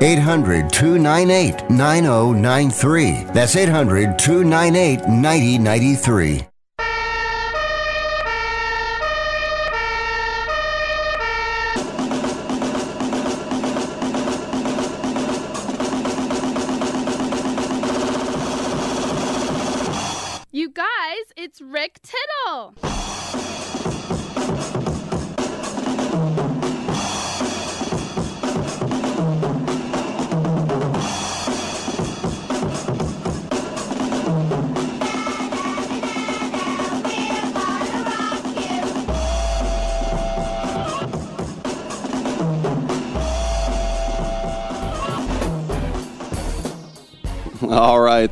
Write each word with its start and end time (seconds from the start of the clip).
800 0.00 0.70
298 0.72 1.70
9093. 1.70 3.24
That's 3.32 3.56
800 3.56 4.18
298 4.18 5.08
9093. 5.08 6.53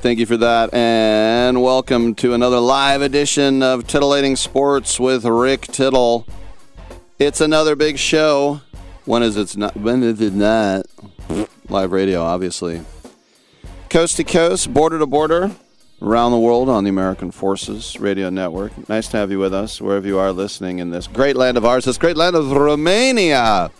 Thank 0.02 0.18
you 0.18 0.26
for 0.26 0.36
that, 0.36 0.74
and 0.74 1.62
welcome 1.62 2.12
to 2.16 2.34
another 2.34 2.58
live 2.58 3.02
edition 3.02 3.62
of 3.62 3.86
Titillating 3.86 4.34
Sports 4.34 4.98
with 4.98 5.24
Rick 5.24 5.68
Tittle. 5.68 6.26
It's 7.20 7.40
another 7.40 7.76
big 7.76 7.98
show. 7.98 8.62
When 9.04 9.22
is 9.22 9.36
it 9.36 9.56
not? 9.56 9.76
When 9.76 10.02
is 10.02 10.20
it 10.20 10.32
not? 10.34 10.86
Live 11.68 11.92
radio, 11.92 12.20
obviously. 12.20 12.82
Coast 13.90 14.16
to 14.16 14.24
coast, 14.24 14.74
border 14.74 14.98
to 14.98 15.06
border, 15.06 15.52
around 16.02 16.32
the 16.32 16.38
world 16.38 16.68
on 16.68 16.82
the 16.82 16.90
American 16.90 17.30
Forces 17.30 17.96
Radio 18.00 18.28
Network. 18.28 18.88
Nice 18.88 19.06
to 19.08 19.18
have 19.18 19.30
you 19.30 19.38
with 19.38 19.54
us, 19.54 19.80
wherever 19.80 20.06
you 20.06 20.18
are 20.18 20.32
listening 20.32 20.80
in 20.80 20.90
this 20.90 21.06
great 21.06 21.36
land 21.36 21.56
of 21.56 21.64
ours, 21.64 21.84
this 21.84 21.96
great 21.96 22.16
land 22.16 22.34
of 22.34 22.50
Romania. 22.50 23.70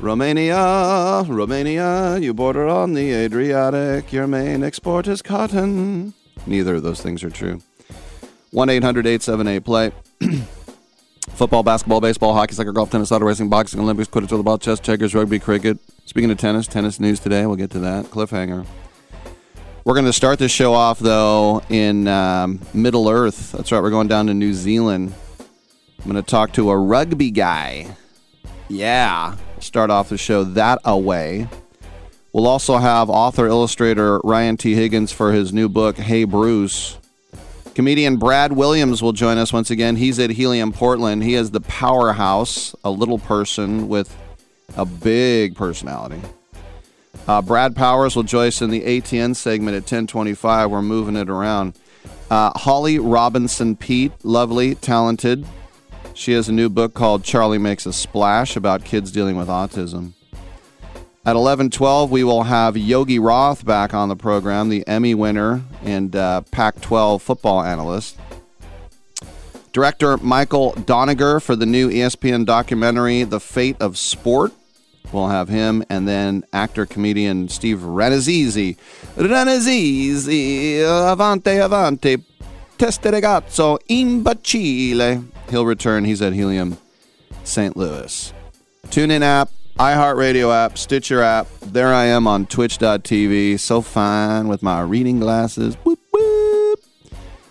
Romania, 0.00 1.24
Romania, 1.26 2.18
you 2.18 2.32
border 2.32 2.68
on 2.68 2.94
the 2.94 3.12
Adriatic. 3.12 4.12
Your 4.12 4.28
main 4.28 4.62
export 4.62 5.08
is 5.08 5.22
cotton. 5.22 6.14
Neither 6.46 6.76
of 6.76 6.84
those 6.84 7.00
things 7.00 7.24
are 7.24 7.30
true. 7.30 7.60
1 8.52 8.70
800 8.70 9.06
878 9.06 9.64
play. 9.64 9.90
Football, 11.30 11.64
basketball, 11.64 12.00
baseball, 12.00 12.32
hockey, 12.32 12.54
soccer, 12.54 12.70
golf, 12.70 12.90
tennis, 12.90 13.10
auto 13.10 13.24
racing, 13.24 13.48
boxing, 13.48 13.80
Olympics, 13.80 14.08
quidditch, 14.08 14.44
ball, 14.44 14.56
chess, 14.56 14.78
checkers, 14.78 15.16
rugby, 15.16 15.40
cricket. 15.40 15.78
Speaking 16.04 16.30
of 16.30 16.38
tennis, 16.38 16.68
tennis 16.68 17.00
news 17.00 17.18
today. 17.18 17.44
We'll 17.46 17.56
get 17.56 17.70
to 17.72 17.80
that. 17.80 18.06
Cliffhanger. 18.06 18.66
We're 19.84 19.94
going 19.94 20.06
to 20.06 20.12
start 20.12 20.38
this 20.38 20.52
show 20.52 20.74
off, 20.74 21.00
though, 21.00 21.62
in 21.70 22.06
um, 22.06 22.60
Middle 22.72 23.08
Earth. 23.08 23.50
That's 23.52 23.72
right. 23.72 23.82
We're 23.82 23.90
going 23.90 24.08
down 24.08 24.26
to 24.28 24.34
New 24.34 24.54
Zealand. 24.54 25.12
I'm 25.98 26.10
going 26.10 26.22
to 26.22 26.22
talk 26.22 26.52
to 26.52 26.70
a 26.70 26.76
rugby 26.76 27.32
guy. 27.32 27.96
Yeah 28.68 29.34
start 29.62 29.90
off 29.90 30.08
the 30.08 30.18
show 30.18 30.44
that 30.44 30.80
away. 30.84 31.48
We'll 32.32 32.46
also 32.46 32.76
have 32.78 33.08
author 33.08 33.46
illustrator 33.46 34.20
Ryan 34.24 34.56
T. 34.56 34.74
Higgins 34.74 35.12
for 35.12 35.32
his 35.32 35.52
new 35.52 35.68
book, 35.68 35.96
Hey 35.96 36.24
Bruce. 36.24 36.98
Comedian 37.74 38.16
Brad 38.16 38.52
Williams 38.52 39.02
will 39.02 39.12
join 39.12 39.38
us 39.38 39.52
once 39.52 39.70
again. 39.70 39.96
He's 39.96 40.18
at 40.18 40.30
Helium 40.30 40.72
Portland. 40.72 41.22
He 41.22 41.34
is 41.34 41.52
the 41.52 41.60
powerhouse, 41.60 42.74
a 42.82 42.90
little 42.90 43.18
person 43.18 43.88
with 43.88 44.16
a 44.76 44.84
big 44.84 45.54
personality. 45.54 46.20
Uh, 47.26 47.40
Brad 47.40 47.76
Powers 47.76 48.16
will 48.16 48.24
join 48.24 48.48
us 48.48 48.62
in 48.62 48.70
the 48.70 48.82
ATN 48.82 49.36
segment 49.36 49.76
at 49.76 49.82
1025. 49.82 50.70
We're 50.70 50.82
moving 50.82 51.14
it 51.14 51.30
around. 51.30 51.74
Uh, 52.30 52.50
Holly 52.58 52.98
Robinson 52.98 53.76
Peete, 53.76 54.12
lovely, 54.24 54.74
talented, 54.74 55.46
she 56.18 56.32
has 56.32 56.48
a 56.48 56.52
new 56.52 56.68
book 56.68 56.94
called 56.94 57.22
Charlie 57.22 57.58
Makes 57.58 57.86
a 57.86 57.92
Splash 57.92 58.56
about 58.56 58.84
kids 58.84 59.12
dealing 59.12 59.36
with 59.36 59.46
autism. 59.46 60.14
At 61.24 61.36
11:12, 61.36 62.10
we 62.10 62.24
will 62.24 62.42
have 62.42 62.76
Yogi 62.76 63.20
Roth 63.20 63.64
back 63.64 63.94
on 63.94 64.08
the 64.08 64.16
program, 64.16 64.68
the 64.68 64.86
Emmy 64.88 65.14
winner 65.14 65.62
and 65.84 66.16
uh, 66.16 66.40
Pac-12 66.50 67.20
football 67.20 67.62
analyst. 67.62 68.18
Director 69.72 70.16
Michael 70.16 70.72
Doniger 70.72 71.40
for 71.40 71.54
the 71.54 71.66
new 71.66 71.88
ESPN 71.88 72.44
documentary 72.44 73.22
The 73.22 73.38
Fate 73.38 73.76
of 73.78 73.96
Sport. 73.96 74.52
We'll 75.12 75.28
have 75.28 75.48
him, 75.48 75.84
and 75.88 76.08
then 76.08 76.44
actor 76.52 76.84
comedian 76.84 77.48
Steve 77.48 77.78
Rannazzisi. 77.78 78.76
Rannazzisi, 79.16 80.78
avante, 80.80 81.60
avante, 81.60 82.24
teste 82.78 83.10
ragazzo, 83.10 83.78
imbecille. 83.88 85.24
He'll 85.50 85.66
return. 85.66 86.04
He's 86.04 86.22
at 86.22 86.32
Helium 86.32 86.78
St. 87.44 87.76
Louis. 87.76 88.32
TuneIn 88.86 89.22
app, 89.22 89.50
iHeartRadio 89.78 90.54
app, 90.54 90.78
Stitcher 90.78 91.20
app. 91.20 91.48
There 91.60 91.92
I 91.92 92.06
am 92.06 92.26
on 92.26 92.46
twitch.tv. 92.46 93.58
So 93.58 93.82
fine 93.82 94.48
with 94.48 94.62
my 94.62 94.80
reading 94.80 95.20
glasses. 95.20 95.74
Whoop, 95.84 95.98
whoop. 96.12 96.80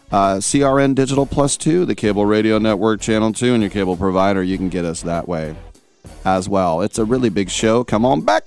Uh, 0.10 0.36
CRN 0.38 0.96
Digital 0.96 1.26
Plus 1.26 1.58
2, 1.58 1.86
the 1.86 1.96
cable 1.96 2.26
radio 2.26 2.58
network, 2.60 3.02
channel 3.02 3.34
2, 3.34 3.54
and 3.54 3.62
your 3.62 3.70
cable 3.70 3.98
provider. 3.98 4.42
You 4.42 4.58
can 4.58 4.70
get 4.70 4.86
us 4.86 5.02
that 5.02 5.28
way 5.28 5.56
as 6.24 6.48
well. 6.48 6.82
It's 6.82 6.98
a 6.98 7.06
really 7.06 7.30
big 7.30 7.50
show. 7.50 7.84
Come 7.84 8.06
on 8.06 8.22
back. 8.22 8.46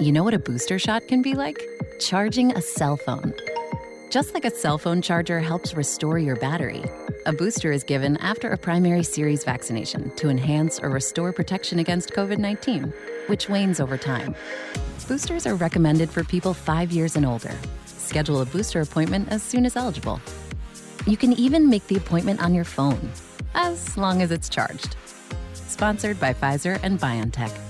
You 0.00 0.12
know 0.12 0.24
what 0.24 0.32
a 0.32 0.38
booster 0.38 0.78
shot 0.78 1.06
can 1.08 1.20
be 1.20 1.34
like? 1.34 1.62
Charging 1.98 2.56
a 2.56 2.62
cell 2.62 2.96
phone. 2.96 3.34
Just 4.08 4.32
like 4.32 4.46
a 4.46 4.50
cell 4.50 4.78
phone 4.78 5.02
charger 5.02 5.40
helps 5.40 5.74
restore 5.74 6.18
your 6.18 6.36
battery, 6.36 6.82
a 7.26 7.34
booster 7.34 7.70
is 7.70 7.84
given 7.84 8.16
after 8.16 8.50
a 8.50 8.56
primary 8.56 9.02
series 9.02 9.44
vaccination 9.44 10.10
to 10.16 10.30
enhance 10.30 10.80
or 10.80 10.88
restore 10.88 11.34
protection 11.34 11.80
against 11.80 12.12
COVID 12.12 12.38
19, 12.38 12.94
which 13.26 13.50
wanes 13.50 13.78
over 13.78 13.98
time. 13.98 14.34
Boosters 15.06 15.46
are 15.46 15.54
recommended 15.54 16.08
for 16.08 16.24
people 16.24 16.54
five 16.54 16.90
years 16.90 17.16
and 17.16 17.26
older. 17.26 17.54
Schedule 17.84 18.40
a 18.40 18.46
booster 18.46 18.80
appointment 18.80 19.28
as 19.28 19.42
soon 19.42 19.66
as 19.66 19.76
eligible. 19.76 20.18
You 21.06 21.18
can 21.18 21.34
even 21.34 21.68
make 21.68 21.86
the 21.88 21.96
appointment 21.96 22.42
on 22.42 22.54
your 22.54 22.64
phone, 22.64 23.10
as 23.54 23.98
long 23.98 24.22
as 24.22 24.30
it's 24.30 24.48
charged. 24.48 24.96
Sponsored 25.52 26.18
by 26.18 26.32
Pfizer 26.32 26.80
and 26.82 26.98
BioNTech. 26.98 27.69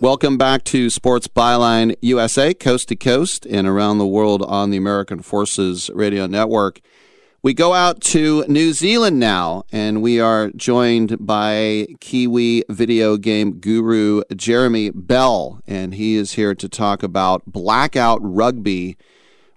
Welcome 0.00 0.38
back 0.38 0.62
to 0.66 0.90
Sports 0.90 1.26
Byline 1.26 1.96
USA, 2.02 2.54
coast 2.54 2.86
to 2.90 2.94
coast 2.94 3.44
and 3.44 3.66
around 3.66 3.98
the 3.98 4.06
world 4.06 4.42
on 4.42 4.70
the 4.70 4.76
American 4.76 5.22
Forces 5.22 5.90
Radio 5.92 6.28
Network. 6.28 6.80
We 7.42 7.52
go 7.52 7.74
out 7.74 8.00
to 8.02 8.44
New 8.46 8.72
Zealand 8.74 9.18
now, 9.18 9.64
and 9.72 10.00
we 10.00 10.20
are 10.20 10.52
joined 10.54 11.16
by 11.26 11.88
Kiwi 11.98 12.62
video 12.68 13.16
game 13.16 13.58
guru 13.58 14.22
Jeremy 14.36 14.90
Bell, 14.90 15.60
and 15.66 15.92
he 15.94 16.14
is 16.14 16.34
here 16.34 16.54
to 16.54 16.68
talk 16.68 17.02
about 17.02 17.42
Blackout 17.46 18.20
Rugby, 18.22 18.96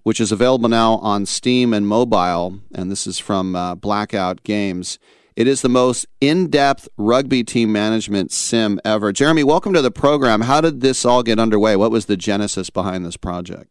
which 0.02 0.20
is 0.20 0.32
available 0.32 0.68
now 0.68 0.94
on 0.94 1.24
Steam 1.24 1.72
and 1.72 1.86
mobile. 1.86 2.58
And 2.74 2.90
this 2.90 3.06
is 3.06 3.20
from 3.20 3.54
uh, 3.54 3.76
Blackout 3.76 4.42
Games. 4.42 4.98
It 5.34 5.46
is 5.46 5.62
the 5.62 5.68
most 5.68 6.06
in 6.20 6.48
depth 6.48 6.88
rugby 6.98 7.42
team 7.42 7.72
management 7.72 8.32
sim 8.32 8.78
ever. 8.84 9.12
Jeremy, 9.12 9.42
welcome 9.42 9.72
to 9.72 9.80
the 9.80 9.90
program. 9.90 10.42
How 10.42 10.60
did 10.60 10.82
this 10.82 11.06
all 11.06 11.22
get 11.22 11.38
underway? 11.38 11.74
What 11.74 11.90
was 11.90 12.04
the 12.04 12.18
genesis 12.18 12.68
behind 12.68 13.06
this 13.06 13.16
project? 13.16 13.70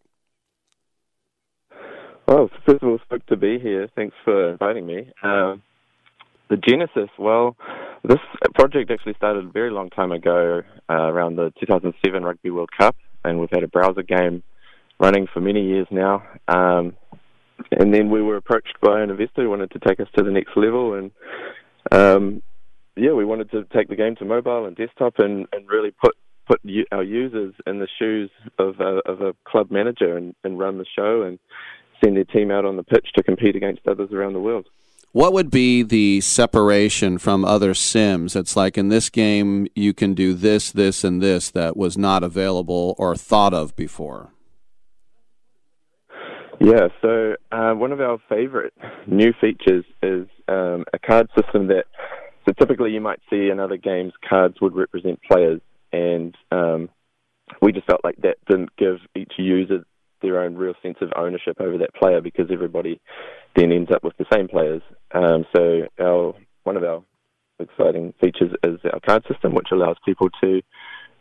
Well, 2.27 2.49
first 2.65 2.81
of 2.81 2.89
all, 2.89 2.99
stoked 3.05 3.27
to 3.29 3.37
be 3.37 3.59
here. 3.59 3.89
Thanks 3.95 4.15
for 4.23 4.51
inviting 4.51 4.87
me. 4.87 5.11
Um, 5.21 5.61
the 6.49 6.57
genesis, 6.57 7.09
well, 7.19 7.55
this 8.03 8.19
project 8.55 8.89
actually 8.89 9.13
started 9.13 9.45
a 9.45 9.49
very 9.49 9.69
long 9.69 9.89
time 9.91 10.11
ago, 10.11 10.63
uh, 10.89 10.93
around 10.93 11.35
the 11.35 11.53
2007 11.59 12.23
Rugby 12.23 12.49
World 12.49 12.69
Cup, 12.75 12.95
and 13.23 13.39
we've 13.39 13.49
had 13.51 13.63
a 13.63 13.67
browser 13.67 14.03
game 14.03 14.41
running 14.99 15.27
for 15.31 15.41
many 15.41 15.63
years 15.63 15.87
now. 15.91 16.23
Um, 16.47 16.95
and 17.71 17.93
then 17.93 18.09
we 18.09 18.21
were 18.21 18.37
approached 18.37 18.79
by 18.81 19.01
an 19.01 19.09
investor 19.09 19.43
who 19.43 19.49
wanted 19.49 19.71
to 19.71 19.79
take 19.79 19.99
us 19.99 20.07
to 20.17 20.23
the 20.23 20.31
next 20.31 20.55
level, 20.55 20.93
and 20.93 21.11
um, 21.91 22.41
yeah, 22.95 23.13
we 23.13 23.25
wanted 23.25 23.51
to 23.51 23.63
take 23.73 23.87
the 23.87 23.95
game 23.95 24.15
to 24.17 24.25
mobile 24.25 24.65
and 24.65 24.75
desktop, 24.75 25.19
and, 25.19 25.47
and 25.53 25.67
really 25.69 25.91
put 25.91 26.15
put 26.47 26.61
our 26.91 27.03
users 27.03 27.53
in 27.65 27.79
the 27.79 27.87
shoes 27.99 28.29
of 28.57 28.79
a, 28.79 28.99
of 29.05 29.21
a 29.21 29.33
club 29.45 29.71
manager 29.71 30.17
and, 30.17 30.35
and 30.43 30.59
run 30.59 30.77
the 30.77 30.85
show 30.95 31.21
and 31.21 31.39
send 32.03 32.17
their 32.17 32.25
team 32.25 32.51
out 32.51 32.65
on 32.65 32.77
the 32.77 32.83
pitch 32.83 33.09
to 33.15 33.23
compete 33.23 33.55
against 33.55 33.87
others 33.87 34.11
around 34.11 34.33
the 34.33 34.39
world. 34.39 34.67
What 35.13 35.33
would 35.33 35.51
be 35.51 35.83
the 35.83 36.21
separation 36.21 37.17
from 37.17 37.43
other 37.43 37.73
sims? 37.73 38.35
It's 38.35 38.55
like 38.55 38.77
in 38.77 38.89
this 38.89 39.09
game, 39.09 39.67
you 39.75 39.93
can 39.93 40.13
do 40.13 40.33
this, 40.33 40.71
this, 40.71 41.03
and 41.03 41.21
this 41.21 41.51
that 41.51 41.75
was 41.75 41.97
not 41.97 42.23
available 42.23 42.95
or 42.97 43.15
thought 43.15 43.53
of 43.53 43.75
before. 43.75 44.31
Yeah, 46.63 46.89
so 47.01 47.35
uh, 47.51 47.73
one 47.73 47.91
of 47.91 48.01
our 48.01 48.19
favorite 48.29 48.73
new 49.07 49.33
features 49.41 49.83
is 50.03 50.27
um, 50.47 50.85
a 50.93 50.99
card 51.03 51.27
system 51.35 51.69
that, 51.69 51.85
so 52.45 52.53
typically 52.53 52.91
you 52.91 53.01
might 53.01 53.19
see 53.31 53.49
in 53.49 53.59
other 53.59 53.77
games, 53.77 54.13
cards 54.29 54.57
would 54.61 54.75
represent 54.75 55.19
players, 55.23 55.59
and 55.91 56.35
um, 56.51 56.89
we 57.63 57.71
just 57.71 57.87
felt 57.87 58.01
like 58.03 58.17
that 58.17 58.37
didn't 58.47 58.75
give 58.77 58.97
each 59.15 59.33
user 59.39 59.83
their 60.21 60.39
own 60.39 60.53
real 60.53 60.75
sense 60.83 60.97
of 61.01 61.11
ownership 61.15 61.59
over 61.59 61.79
that 61.79 61.95
player 61.95 62.21
because 62.21 62.45
everybody 62.51 63.01
then 63.55 63.71
ends 63.71 63.89
up 63.91 64.03
with 64.03 64.15
the 64.17 64.25
same 64.31 64.47
players. 64.47 64.83
Um, 65.15 65.45
so 65.55 65.87
our 65.99 66.35
one 66.61 66.77
of 66.77 66.83
our 66.83 67.03
exciting 67.59 68.13
features 68.21 68.51
is 68.63 68.79
our 68.93 68.99
card 68.99 69.23
system, 69.27 69.55
which 69.55 69.69
allows 69.71 69.95
people 70.05 70.29
to 70.43 70.61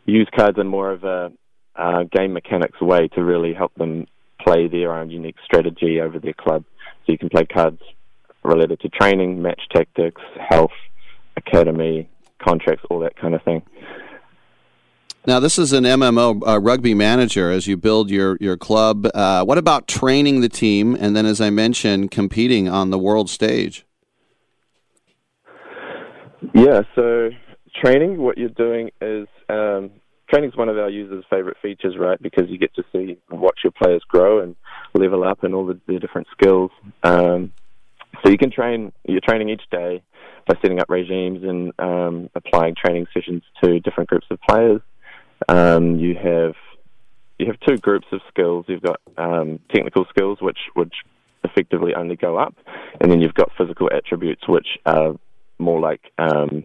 use 0.05 0.29
cards 0.35 0.59
in 0.59 0.67
more 0.67 0.91
of 0.91 1.03
a 1.03 1.31
uh, 1.75 2.03
game 2.15 2.33
mechanics 2.33 2.79
way 2.79 3.07
to 3.15 3.23
really 3.23 3.55
help 3.55 3.73
them 3.73 4.05
play 4.43 4.67
their 4.67 4.93
own 4.93 5.09
unique 5.09 5.37
strategy 5.43 5.99
over 5.99 6.19
their 6.19 6.33
club. 6.33 6.63
So 7.05 7.11
you 7.11 7.17
can 7.17 7.29
play 7.29 7.45
cards 7.45 7.81
related 8.43 8.79
to 8.81 8.89
training, 8.89 9.41
match 9.41 9.61
tactics, 9.71 10.21
health, 10.49 10.71
academy, 11.37 12.09
contracts, 12.41 12.85
all 12.89 12.99
that 12.99 13.15
kind 13.15 13.35
of 13.35 13.43
thing. 13.43 13.61
Now, 15.27 15.39
this 15.39 15.59
is 15.59 15.71
an 15.71 15.83
MMO 15.83 16.41
uh, 16.47 16.59
rugby 16.59 16.95
manager 16.95 17.51
as 17.51 17.67
you 17.67 17.77
build 17.77 18.09
your, 18.09 18.37
your 18.41 18.57
club. 18.57 19.07
Uh, 19.13 19.43
what 19.45 19.59
about 19.59 19.87
training 19.87 20.41
the 20.41 20.49
team 20.49 20.95
and 20.99 21.15
then, 21.15 21.27
as 21.27 21.39
I 21.39 21.51
mentioned, 21.51 22.09
competing 22.09 22.67
on 22.67 22.89
the 22.89 22.97
world 22.97 23.29
stage? 23.29 23.85
Yeah, 26.55 26.81
so 26.95 27.29
training, 27.75 28.17
what 28.17 28.39
you're 28.39 28.49
doing 28.49 28.89
is 28.99 29.27
um, 29.47 29.91
training 30.31 30.49
is 30.51 30.57
one 30.57 30.69
of 30.69 30.77
our 30.77 30.89
users' 30.89 31.25
favorite 31.29 31.57
features, 31.61 31.95
right? 31.97 32.21
Because 32.21 32.49
you 32.49 32.57
get 32.57 32.73
to 32.75 32.83
see 32.91 33.17
watch 33.29 33.59
your 33.63 33.71
players 33.71 34.03
grow 34.07 34.39
and 34.39 34.55
level 34.93 35.23
up 35.23 35.43
and 35.43 35.53
all 35.53 35.65
the, 35.65 35.79
the 35.87 35.99
different 35.99 36.27
skills. 36.31 36.71
Um, 37.03 37.51
so 38.23 38.29
you 38.29 38.37
can 38.37 38.51
train. 38.51 38.91
You're 39.07 39.21
training 39.21 39.49
each 39.49 39.63
day 39.71 40.01
by 40.47 40.55
setting 40.61 40.79
up 40.79 40.89
regimes 40.89 41.43
and 41.43 41.73
um, 41.79 42.29
applying 42.35 42.75
training 42.75 43.07
sessions 43.13 43.43
to 43.63 43.79
different 43.79 44.09
groups 44.09 44.27
of 44.29 44.39
players. 44.41 44.81
Um, 45.47 45.97
you 45.97 46.15
have 46.15 46.55
you 47.39 47.47
have 47.47 47.59
two 47.67 47.77
groups 47.77 48.07
of 48.11 48.21
skills. 48.29 48.65
You've 48.67 48.83
got 48.83 48.99
um, 49.17 49.59
technical 49.73 50.05
skills, 50.09 50.39
which 50.41 50.59
which 50.73 50.93
effectively 51.43 51.95
only 51.95 52.15
go 52.15 52.37
up, 52.37 52.55
and 52.99 53.11
then 53.11 53.21
you've 53.21 53.33
got 53.33 53.51
physical 53.57 53.89
attributes, 53.91 54.47
which 54.47 54.67
are 54.85 55.15
more 55.57 55.79
like 55.79 56.01
um, 56.17 56.63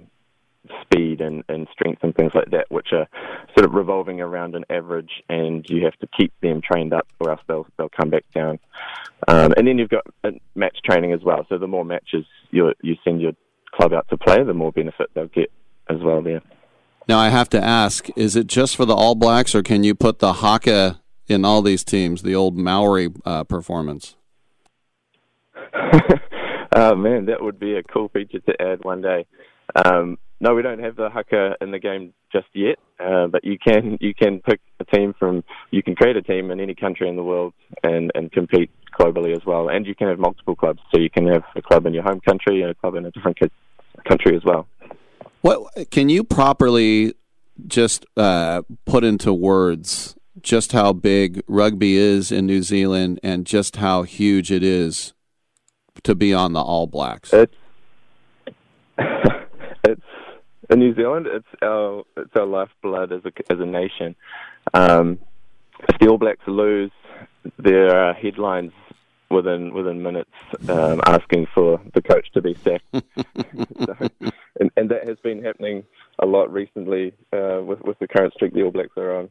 speed 0.83 1.21
and, 1.21 1.45
and 1.49 1.67
strength 1.73 2.03
and 2.03 2.15
things 2.15 2.33
like 2.35 2.51
that, 2.51 2.67
which 2.71 2.89
are 2.93 3.09
sort 3.57 3.67
of 3.67 3.75
revolving 3.75 4.21
around 4.21 4.55
an 4.55 4.65
average, 4.71 5.11
and 5.29 5.65
you 5.69 5.85
have 5.85 5.97
to 6.01 6.09
keep 6.17 6.33
them 6.41 6.61
trained 6.61 6.93
up, 6.93 7.07
or 7.21 7.31
else 7.31 7.41
they'll 7.49 7.67
they'll 7.77 7.89
come 7.89 8.11
back 8.11 8.25
down. 8.35 8.59
Um, 9.29 9.55
and 9.57 9.67
then 9.67 9.79
you've 9.79 9.91
got 9.91 10.05
uh, 10.25 10.31
match 10.55 10.79
training 10.85 11.13
as 11.13 11.23
well. 11.23 11.47
So 11.49 11.59
the 11.59 11.67
more 11.67 11.85
matches 11.85 12.25
you 12.51 12.73
you 12.83 12.97
send 13.05 13.21
your 13.21 13.33
club 13.73 13.93
out 13.93 14.09
to 14.09 14.17
play, 14.17 14.43
the 14.43 14.55
more 14.55 14.73
benefit 14.73 15.11
they'll 15.15 15.27
get 15.27 15.51
as 15.89 15.99
well 16.03 16.23
there. 16.23 16.43
Now 17.09 17.19
I 17.19 17.29
have 17.29 17.49
to 17.51 17.63
ask: 17.63 18.09
Is 18.17 18.37
it 18.37 18.47
just 18.47 18.77
for 18.77 18.85
the 18.85 18.95
All 18.95 19.15
Blacks, 19.15 19.55
or 19.55 19.63
can 19.63 19.85
you 19.85 19.95
put 19.95 20.19
the 20.19 20.35
haka 20.35 21.01
in 21.29 21.45
all 21.45 21.63
these 21.63 21.85
teams? 21.85 22.23
The 22.23 22.35
old 22.35 22.57
Maori 22.57 23.11
uh, 23.25 23.45
performance. 23.45 24.17
oh 26.75 26.95
man, 26.95 27.27
that 27.27 27.43
would 27.43 27.59
be 27.59 27.77
a 27.77 27.83
cool 27.83 28.09
feature 28.09 28.41
to 28.41 28.63
add 28.63 28.85
one 28.85 29.03
day. 29.03 29.27
Um, 29.85 30.19
no, 30.41 30.55
we 30.55 30.63
don't 30.63 30.81
have 30.81 30.97
the 30.97 31.09
haka 31.09 31.57
in 31.61 31.71
the 31.71 31.79
game 31.79 32.13
just 32.33 32.49
yet, 32.53 32.79
uh, 33.01 33.27
but 33.27 33.45
you 33.45 33.59
can 33.59 33.97
you 34.01 34.15
can 34.15 34.41
pick 34.41 34.61
a 34.81 34.85
team 34.85 35.15
from 35.19 35.43
you 35.71 35.83
can 35.83 35.95
create 35.95 36.17
a 36.17 36.23
team 36.23 36.51
in 36.51 36.61
any 36.61 36.75
country 36.75 37.09
in 37.09 37.17
the 37.17 37.23
world 37.23 37.55
and 37.83 38.11
and 38.15 38.31
compete 38.33 38.71
globally 38.99 39.35
as 39.35 39.45
well, 39.47 39.69
and 39.69 39.87
you 39.87 39.95
can 39.95 40.09
have 40.09 40.19
multiple 40.19 40.55
clubs. 40.55 40.81
So 40.95 41.01
you 41.01 41.11
can 41.11 41.27
have 41.29 41.45
a 41.55 41.63
club 41.63 41.87
in 41.87 41.95
your 41.95 42.03
home 42.03 42.21
country 42.21 42.63
and 42.63 42.71
a 42.71 42.75
club 42.75 42.95
in 42.97 43.07
a 43.07 43.11
different 43.11 43.39
country 44.07 44.37
as 44.37 44.45
well. 44.45 44.67
What 45.41 45.91
can 45.91 46.09
you 46.09 46.25
properly 46.25 47.15
just 47.67 48.05
uh, 48.17 48.63
put 48.85 49.05
into 49.05 49.33
words 49.33 50.17
just 50.43 50.73
how 50.73 50.93
big 50.93 51.43
rugby 51.47 51.97
is 51.97 52.31
in 52.31 52.47
New 52.47 52.63
Zealand 52.63 53.21
and 53.23 53.47
just 53.47 53.77
how 53.77 54.03
huge 54.03 54.53
it 54.53 54.63
is 54.63 55.15
to 56.03 56.15
be 56.15 56.35
on 56.35 56.53
the 56.53 56.61
All 56.61 56.87
Blacks? 56.87 57.33
It's 57.33 57.55
it's 58.99 59.46
in 60.71 60.79
New 60.79 60.95
Zealand. 60.95 61.27
It's 61.27 61.47
our 61.63 62.05
it's 62.17 62.35
our 62.37 62.47
lifeblood 62.47 63.13
as 63.13 63.23
a 63.25 63.53
as 63.53 63.61
a 63.61 63.67
nation. 63.67 64.15
Um, 64.75 65.19
if 65.89 65.99
the 65.99 66.09
All 66.09 66.19
Blacks 66.19 66.47
lose, 66.47 66.91
there 67.59 67.95
are 67.97 68.15
headlines 68.15 68.73
within 69.31 69.73
within 69.75 70.03
minutes 70.03 70.31
um, 70.69 71.01
asking 71.07 71.47
for 71.55 71.81
the 71.95 72.03
coach 72.03 72.27
to 72.35 72.43
be 72.43 72.55
sacked. 72.55 72.85
so, 72.93 74.09
and, 74.61 74.71
and 74.77 74.91
that 74.91 75.07
has 75.07 75.19
been 75.23 75.43
happening 75.43 75.85
a 76.19 76.27
lot 76.27 76.53
recently 76.53 77.13
uh, 77.33 77.61
with 77.63 77.81
with 77.83 77.99
the 77.99 78.09
current 78.09 78.33
streak 78.35 78.55
the 78.55 78.63
All 78.63 78.71
Blacks 78.71 78.97
are 78.97 79.17
on. 79.17 79.31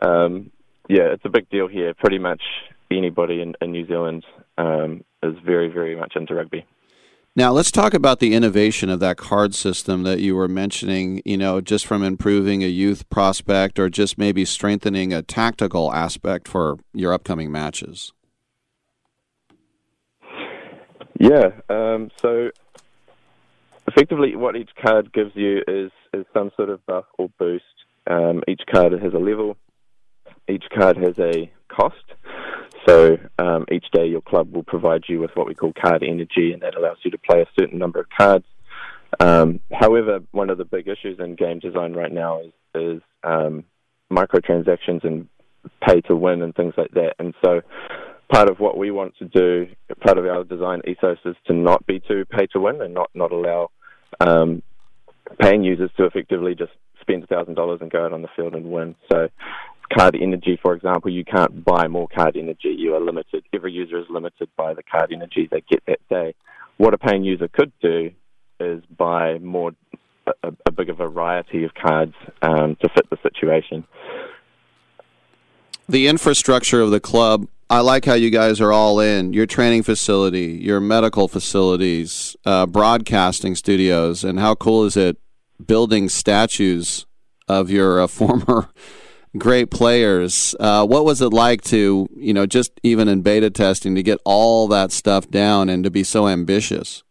Um, 0.00 0.50
yeah, 0.88 1.12
it's 1.12 1.24
a 1.24 1.30
big 1.30 1.48
deal 1.50 1.68
here. 1.68 1.94
Pretty 1.94 2.18
much 2.18 2.42
anybody 2.90 3.40
in, 3.40 3.54
in 3.60 3.72
New 3.72 3.86
Zealand 3.86 4.24
um, 4.58 5.04
is 5.22 5.34
very 5.44 5.68
very 5.68 5.96
much 5.96 6.14
into 6.16 6.34
rugby. 6.34 6.64
Now 7.34 7.50
let's 7.50 7.70
talk 7.70 7.94
about 7.94 8.18
the 8.18 8.34
innovation 8.34 8.90
of 8.90 9.00
that 9.00 9.16
card 9.16 9.54
system 9.54 10.02
that 10.02 10.20
you 10.20 10.36
were 10.36 10.48
mentioning. 10.48 11.22
You 11.24 11.38
know, 11.38 11.62
just 11.62 11.86
from 11.86 12.02
improving 12.02 12.62
a 12.62 12.66
youth 12.66 13.08
prospect 13.08 13.78
or 13.78 13.88
just 13.88 14.18
maybe 14.18 14.44
strengthening 14.44 15.14
a 15.14 15.22
tactical 15.22 15.94
aspect 15.94 16.46
for 16.46 16.76
your 16.92 17.14
upcoming 17.14 17.50
matches. 17.50 18.12
Yeah. 21.18 21.52
Um, 21.70 22.10
so 22.16 22.50
effectively, 23.86 24.36
what 24.36 24.54
each 24.54 24.70
card 24.84 25.10
gives 25.14 25.34
you 25.34 25.62
is 25.66 25.90
is 26.12 26.26
some 26.34 26.50
sort 26.54 26.68
of 26.68 26.84
buff 26.84 27.06
or 27.16 27.30
boost. 27.38 27.64
Um, 28.06 28.42
each 28.46 28.62
card 28.70 28.92
has 28.92 29.14
a 29.14 29.18
level. 29.18 29.56
Each 30.48 30.64
card 30.74 30.96
has 30.96 31.18
a 31.18 31.50
cost. 31.68 31.96
So 32.86 33.16
um, 33.38 33.64
each 33.70 33.86
day, 33.92 34.06
your 34.06 34.22
club 34.22 34.52
will 34.52 34.64
provide 34.64 35.04
you 35.08 35.20
with 35.20 35.30
what 35.34 35.46
we 35.46 35.54
call 35.54 35.72
card 35.72 36.02
energy, 36.02 36.52
and 36.52 36.62
that 36.62 36.76
allows 36.76 36.98
you 37.04 37.10
to 37.12 37.18
play 37.18 37.40
a 37.42 37.46
certain 37.58 37.78
number 37.78 38.00
of 38.00 38.06
cards. 38.16 38.44
Um, 39.20 39.60
however, 39.72 40.20
one 40.32 40.50
of 40.50 40.58
the 40.58 40.64
big 40.64 40.88
issues 40.88 41.18
in 41.20 41.36
game 41.36 41.58
design 41.58 41.92
right 41.92 42.12
now 42.12 42.40
is, 42.40 42.52
is 42.74 43.02
um, 43.22 43.64
microtransactions 44.10 45.04
and 45.04 45.28
pay 45.86 46.00
to 46.02 46.16
win 46.16 46.42
and 46.42 46.54
things 46.54 46.74
like 46.76 46.90
that. 46.92 47.14
And 47.18 47.34
so, 47.44 47.60
part 48.32 48.50
of 48.50 48.58
what 48.58 48.76
we 48.76 48.90
want 48.90 49.16
to 49.18 49.26
do, 49.26 49.68
part 50.00 50.18
of 50.18 50.26
our 50.26 50.44
design 50.44 50.80
ethos, 50.86 51.18
is 51.24 51.36
to 51.46 51.52
not 51.52 51.86
be 51.86 52.00
too 52.00 52.24
pay 52.24 52.46
to 52.48 52.60
win 52.60 52.80
and 52.82 52.94
not 52.94 53.10
not 53.14 53.32
allow 53.32 53.70
um, 54.20 54.62
paying 55.40 55.62
users 55.62 55.90
to 55.96 56.04
effectively 56.04 56.54
just 56.54 56.72
spend 57.00 57.28
thousand 57.28 57.54
dollars 57.54 57.80
and 57.80 57.90
go 57.90 58.04
out 58.04 58.12
on 58.12 58.22
the 58.22 58.28
field 58.34 58.54
and 58.54 58.66
win. 58.66 58.94
So 59.10 59.28
card 59.96 60.16
energy, 60.20 60.58
for 60.60 60.74
example, 60.74 61.10
you 61.10 61.24
can't 61.24 61.64
buy 61.64 61.88
more 61.88 62.08
card 62.08 62.36
energy. 62.36 62.74
You 62.76 62.94
are 62.94 63.00
limited. 63.00 63.44
Every 63.52 63.72
user 63.72 63.98
is 63.98 64.06
limited 64.08 64.48
by 64.56 64.74
the 64.74 64.82
card 64.82 65.12
energy 65.12 65.48
they 65.50 65.62
get 65.70 65.82
that 65.86 66.00
day. 66.08 66.34
What 66.78 66.94
a 66.94 66.98
paying 66.98 67.24
user 67.24 67.48
could 67.48 67.72
do 67.80 68.10
is 68.60 68.82
buy 68.96 69.38
more, 69.38 69.72
a, 70.26 70.52
a 70.66 70.72
bigger 70.72 70.94
variety 70.94 71.64
of 71.64 71.72
cards 71.74 72.14
um, 72.42 72.76
to 72.82 72.88
fit 72.88 73.08
the 73.10 73.18
situation. 73.22 73.84
The 75.88 76.06
infrastructure 76.06 76.80
of 76.80 76.90
the 76.90 77.00
club. 77.00 77.46
I 77.68 77.80
like 77.80 78.04
how 78.04 78.14
you 78.14 78.30
guys 78.30 78.60
are 78.60 78.70
all 78.70 79.00
in 79.00 79.32
your 79.32 79.46
training 79.46 79.82
facility, 79.82 80.58
your 80.62 80.78
medical 80.78 81.26
facilities, 81.26 82.36
uh, 82.44 82.66
broadcasting 82.66 83.54
studios, 83.54 84.24
and 84.24 84.38
how 84.38 84.54
cool 84.54 84.84
is 84.84 84.96
it 84.96 85.16
building 85.64 86.08
statues 86.08 87.06
of 87.48 87.70
your 87.70 88.00
uh, 88.00 88.06
former 88.08 88.68
great 89.38 89.70
players. 89.70 90.54
Uh, 90.60 90.86
what 90.86 91.04
was 91.04 91.20
it 91.20 91.32
like 91.32 91.62
to, 91.62 92.08
you 92.14 92.34
know, 92.34 92.46
just 92.46 92.72
even 92.82 93.08
in 93.08 93.22
beta 93.22 93.50
testing, 93.50 93.94
to 93.94 94.02
get 94.02 94.18
all 94.24 94.68
that 94.68 94.92
stuff 94.92 95.30
down 95.30 95.68
and 95.68 95.84
to 95.84 95.90
be 95.90 96.04
so 96.04 96.28
ambitious? 96.28 97.02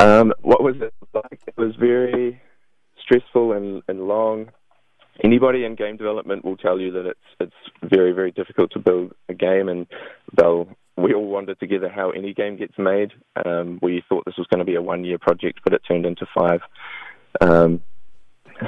Um, 0.00 0.32
what 0.42 0.62
was 0.62 0.76
it 0.80 0.94
like? 1.12 1.40
It 1.46 1.56
was 1.56 1.74
very 1.76 2.40
stressful 3.02 3.52
and, 3.52 3.82
and 3.88 4.06
long. 4.06 4.50
Anybody 5.24 5.64
in 5.64 5.74
game 5.74 5.96
development 5.96 6.44
will 6.44 6.56
tell 6.56 6.78
you 6.78 6.92
that 6.92 7.06
it's 7.06 7.18
it's 7.40 7.90
very 7.90 8.12
very 8.12 8.30
difficult 8.30 8.70
to 8.72 8.78
build 8.78 9.12
a 9.28 9.34
game, 9.34 9.68
and 9.68 9.88
they'll 10.36 10.68
we 10.96 11.12
all 11.12 11.26
wondered 11.26 11.58
together 11.58 11.88
how 11.88 12.10
any 12.10 12.32
game 12.32 12.56
gets 12.56 12.78
made. 12.78 13.10
Um, 13.44 13.80
we 13.82 14.04
thought 14.08 14.24
this 14.24 14.36
was 14.36 14.46
going 14.48 14.60
to 14.60 14.64
be 14.64 14.76
a 14.76 14.82
one 14.82 15.04
year 15.04 15.18
project, 15.18 15.60
but 15.64 15.72
it 15.72 15.82
turned 15.88 16.06
into 16.06 16.26
five. 16.36 16.60
Um, 17.40 17.82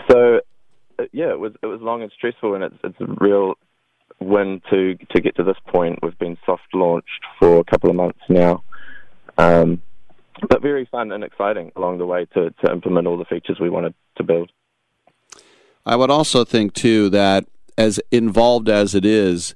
so 0.08 0.40
yeah, 1.12 1.30
it 1.30 1.38
was 1.38 1.52
it 1.62 1.66
was 1.66 1.80
long 1.80 2.02
and 2.02 2.12
stressful, 2.16 2.54
and 2.54 2.64
it's 2.64 2.76
it's 2.84 3.00
a 3.00 3.06
real 3.20 3.54
win 4.20 4.60
to 4.70 4.96
to 4.96 5.20
get 5.20 5.36
to 5.36 5.44
this 5.44 5.56
point. 5.68 5.98
We've 6.02 6.18
been 6.18 6.38
soft 6.46 6.74
launched 6.74 7.24
for 7.38 7.58
a 7.58 7.64
couple 7.64 7.90
of 7.90 7.96
months 7.96 8.20
now, 8.28 8.62
um, 9.38 9.82
but 10.48 10.62
very 10.62 10.86
fun 10.86 11.12
and 11.12 11.24
exciting 11.24 11.72
along 11.76 11.98
the 11.98 12.06
way 12.06 12.26
to 12.34 12.50
to 12.64 12.72
implement 12.72 13.06
all 13.06 13.18
the 13.18 13.24
features 13.24 13.58
we 13.60 13.70
wanted 13.70 13.94
to 14.16 14.22
build. 14.22 14.50
I 15.86 15.96
would 15.96 16.10
also 16.10 16.44
think 16.44 16.74
too 16.74 17.08
that 17.10 17.46
as 17.78 18.00
involved 18.10 18.68
as 18.68 18.94
it 18.94 19.04
is, 19.04 19.54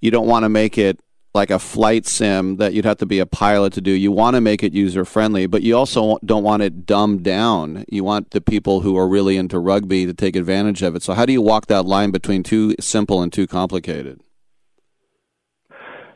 you 0.00 0.10
don't 0.10 0.26
want 0.26 0.44
to 0.44 0.48
make 0.48 0.78
it 0.78 1.00
like 1.38 1.50
a 1.52 1.58
flight 1.60 2.04
sim 2.04 2.56
that 2.56 2.74
you'd 2.74 2.84
have 2.84 2.96
to 2.96 3.06
be 3.06 3.20
a 3.20 3.24
pilot 3.26 3.72
to 3.72 3.80
do. 3.80 3.92
You 3.92 4.10
want 4.10 4.34
to 4.34 4.40
make 4.40 4.64
it 4.64 4.72
user 4.72 5.04
friendly, 5.04 5.46
but 5.46 5.62
you 5.62 5.76
also 5.76 6.18
don't 6.24 6.42
want 6.42 6.64
it 6.64 6.84
dumbed 6.84 7.22
down. 7.22 7.84
You 7.88 8.02
want 8.02 8.32
the 8.32 8.40
people 8.40 8.80
who 8.80 8.96
are 8.96 9.06
really 9.06 9.36
into 9.36 9.60
rugby 9.60 10.04
to 10.04 10.12
take 10.12 10.34
advantage 10.34 10.82
of 10.82 10.96
it. 10.96 11.04
So, 11.04 11.14
how 11.14 11.24
do 11.24 11.32
you 11.32 11.40
walk 11.40 11.66
that 11.66 11.86
line 11.86 12.10
between 12.10 12.42
too 12.42 12.74
simple 12.80 13.22
and 13.22 13.32
too 13.32 13.46
complicated? 13.46 14.20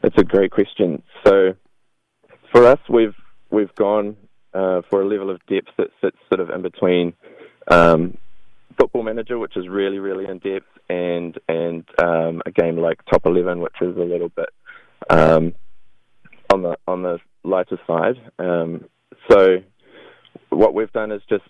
That's 0.02 0.18
a 0.18 0.24
great 0.24 0.50
question. 0.50 1.04
So, 1.24 1.54
for 2.50 2.66
us, 2.66 2.80
we've 2.88 3.14
we've 3.50 3.74
gone 3.76 4.16
uh, 4.52 4.82
for 4.90 5.02
a 5.02 5.06
level 5.06 5.30
of 5.30 5.38
depth 5.46 5.70
that 5.78 5.90
sits 6.00 6.16
sort 6.28 6.40
of 6.40 6.50
in 6.50 6.62
between 6.62 7.14
um, 7.68 8.18
Football 8.76 9.04
Manager, 9.04 9.38
which 9.38 9.56
is 9.56 9.68
really 9.68 10.00
really 10.00 10.24
in 10.28 10.38
depth, 10.38 10.66
and 10.88 11.38
and 11.48 11.84
um, 12.02 12.42
a 12.44 12.50
game 12.50 12.76
like 12.76 13.04
Top 13.04 13.24
Eleven, 13.24 13.60
which 13.60 13.76
is 13.80 13.96
a 13.96 14.00
little 14.00 14.30
bit 14.30 14.48
um, 15.10 15.54
on 16.52 16.62
the 16.62 16.76
on 16.86 17.02
the 17.02 17.18
lighter 17.44 17.78
side. 17.86 18.16
Um, 18.38 18.84
so 19.30 19.58
what 20.50 20.74
we've 20.74 20.92
done 20.92 21.12
is 21.12 21.22
just 21.28 21.44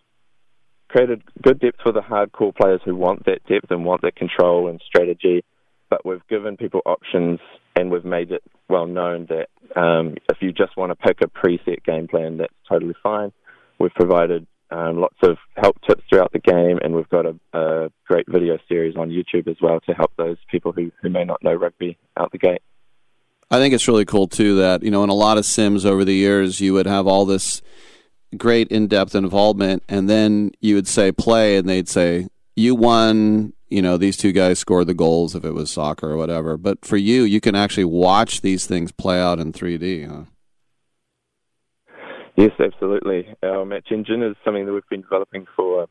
created 0.88 1.22
good 1.42 1.58
depth 1.60 1.78
for 1.82 1.92
the 1.92 2.00
hardcore 2.00 2.54
players 2.54 2.80
who 2.84 2.94
want 2.94 3.24
that 3.24 3.44
depth 3.46 3.70
and 3.70 3.84
want 3.84 4.02
that 4.02 4.16
control 4.16 4.68
and 4.68 4.80
strategy. 4.86 5.44
But 5.88 6.06
we've 6.06 6.26
given 6.28 6.56
people 6.56 6.80
options 6.86 7.40
and 7.76 7.90
we've 7.90 8.04
made 8.04 8.30
it 8.30 8.42
well 8.68 8.86
known 8.86 9.28
that 9.28 9.48
um, 9.78 10.16
if 10.30 10.38
you 10.40 10.52
just 10.52 10.76
want 10.76 10.90
to 10.90 10.96
pick 10.96 11.18
a 11.22 11.26
preset 11.26 11.84
game 11.84 12.08
plan, 12.08 12.38
that's 12.38 12.54
totally 12.68 12.94
fine. 13.02 13.32
We've 13.78 13.94
provided 13.94 14.46
um, 14.70 15.00
lots 15.00 15.16
of 15.22 15.36
help 15.56 15.76
tips 15.86 16.02
throughout 16.08 16.32
the 16.32 16.38
game, 16.38 16.78
and 16.82 16.94
we've 16.94 17.08
got 17.08 17.26
a, 17.26 17.34
a, 17.52 17.90
great 18.06 18.26
video 18.28 18.58
series 18.68 18.96
on 18.96 19.10
YouTube 19.10 19.48
as 19.48 19.56
well 19.60 19.80
to 19.80 19.92
help 19.92 20.12
those 20.16 20.38
people 20.50 20.72
who, 20.72 20.90
who 21.02 21.10
may 21.10 21.24
not 21.24 21.42
know 21.42 21.52
rugby 21.52 21.98
out 22.18 22.32
the 22.32 22.38
gate. 22.38 22.62
I 23.52 23.58
think 23.58 23.74
it's 23.74 23.86
really 23.86 24.04
cool 24.04 24.26
too 24.26 24.56
that 24.56 24.82
you 24.82 24.90
know 24.90 25.04
in 25.04 25.10
a 25.10 25.14
lot 25.14 25.38
of 25.38 25.44
sims 25.44 25.86
over 25.86 26.04
the 26.04 26.14
years 26.14 26.60
you 26.60 26.72
would 26.72 26.86
have 26.86 27.06
all 27.06 27.24
this 27.24 27.62
great 28.36 28.68
in-depth 28.68 29.14
involvement 29.14 29.84
and 29.88 30.08
then 30.08 30.50
you 30.60 30.74
would 30.74 30.88
say 30.88 31.12
play 31.12 31.56
and 31.56 31.68
they'd 31.68 31.88
say 31.88 32.26
you 32.56 32.74
won 32.74 33.52
you 33.72 33.80
know, 33.80 33.96
these 33.96 34.18
two 34.18 34.32
guys 34.32 34.58
scored 34.58 34.86
the 34.86 34.92
goals 34.92 35.34
if 35.34 35.46
it 35.46 35.52
was 35.52 35.70
soccer 35.70 36.10
or 36.10 36.18
whatever. 36.18 36.58
But 36.58 36.84
for 36.84 36.98
you, 36.98 37.22
you 37.22 37.40
can 37.40 37.54
actually 37.54 37.86
watch 37.86 38.42
these 38.42 38.66
things 38.66 38.92
play 38.92 39.18
out 39.18 39.38
in 39.38 39.50
3D, 39.50 40.06
huh? 40.06 40.24
Yes, 42.36 42.50
absolutely. 42.60 43.34
Our 43.42 43.64
match 43.64 43.88
engine 43.90 44.22
is 44.22 44.36
something 44.44 44.66
that 44.66 44.72
we've 44.74 44.88
been 44.90 45.00
developing 45.00 45.46
for 45.56 45.88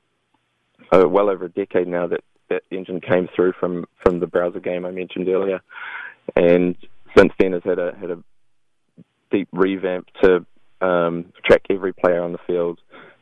uh, 0.92 1.08
well 1.10 1.30
over 1.30 1.46
a 1.46 1.50
decade 1.50 1.88
now. 1.88 2.06
That 2.06 2.24
that 2.50 2.64
engine 2.70 3.02
came 3.02 3.28
through 3.36 3.54
from 3.60 3.86
from 4.04 4.20
the 4.20 4.28
browser 4.28 4.60
game 4.60 4.86
I 4.86 4.92
mentioned 4.92 5.28
earlier, 5.28 5.62
and 6.36 6.76
since 7.18 7.34
then 7.40 7.54
has 7.54 7.64
had 7.64 7.80
a 7.80 7.96
had 8.00 8.12
a 8.12 8.24
deep 9.32 9.48
revamp 9.52 10.08
to 10.22 10.46
um, 10.82 11.32
track 11.46 11.62
every 11.70 11.94
player 11.94 12.22
on 12.22 12.32
the 12.32 12.40
field 12.48 12.80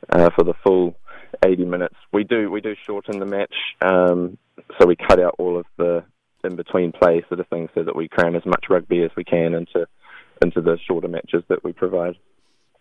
uh, 0.09 0.29
for 0.35 0.43
the 0.43 0.53
full 0.63 0.95
80 1.45 1.65
minutes. 1.65 1.95
We 2.11 2.23
do 2.23 2.49
we 2.49 2.61
do 2.61 2.75
shorten 2.85 3.19
the 3.19 3.25
match, 3.25 3.55
um, 3.81 4.37
so 4.79 4.87
we 4.87 4.95
cut 4.95 5.19
out 5.19 5.35
all 5.37 5.57
of 5.57 5.65
the 5.77 6.03
in 6.43 6.55
between 6.55 6.91
play 6.91 7.23
sort 7.27 7.39
of 7.39 7.47
things, 7.47 7.69
so 7.75 7.83
that 7.83 7.95
we 7.95 8.07
cram 8.07 8.35
as 8.35 8.45
much 8.45 8.65
rugby 8.69 9.03
as 9.03 9.11
we 9.15 9.23
can 9.23 9.53
into 9.53 9.87
into 10.41 10.61
the 10.61 10.77
shorter 10.87 11.07
matches 11.07 11.43
that 11.49 11.63
we 11.63 11.73
provide. 11.73 12.15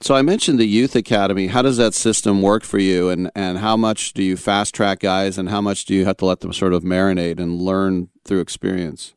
So 0.01 0.15
I 0.15 0.23
mentioned 0.23 0.61
the 0.61 0.67
youth 0.67 0.95
academy. 0.95 1.49
How 1.49 1.61
does 1.61 1.77
that 1.79 1.93
system 1.93 2.41
work 2.41 2.63
for 2.63 2.79
you, 2.79 3.11
and 3.11 3.31
and 3.35 3.59
how 3.59 3.77
much 3.77 4.13
do 4.13 4.23
you 4.23 4.37
fast 4.37 4.75
track 4.75 5.01
guys, 5.01 5.39
and 5.39 5.49
how 5.49 5.61
much 5.61 5.85
do 5.85 5.95
you 5.95 6.05
have 6.05 6.17
to 6.19 6.27
let 6.27 6.41
them 6.41 6.53
sort 6.53 6.73
of 6.73 6.85
marinate 6.85 7.41
and 7.41 7.61
learn 7.61 8.09
through 8.25 8.41
experience? 8.41 9.15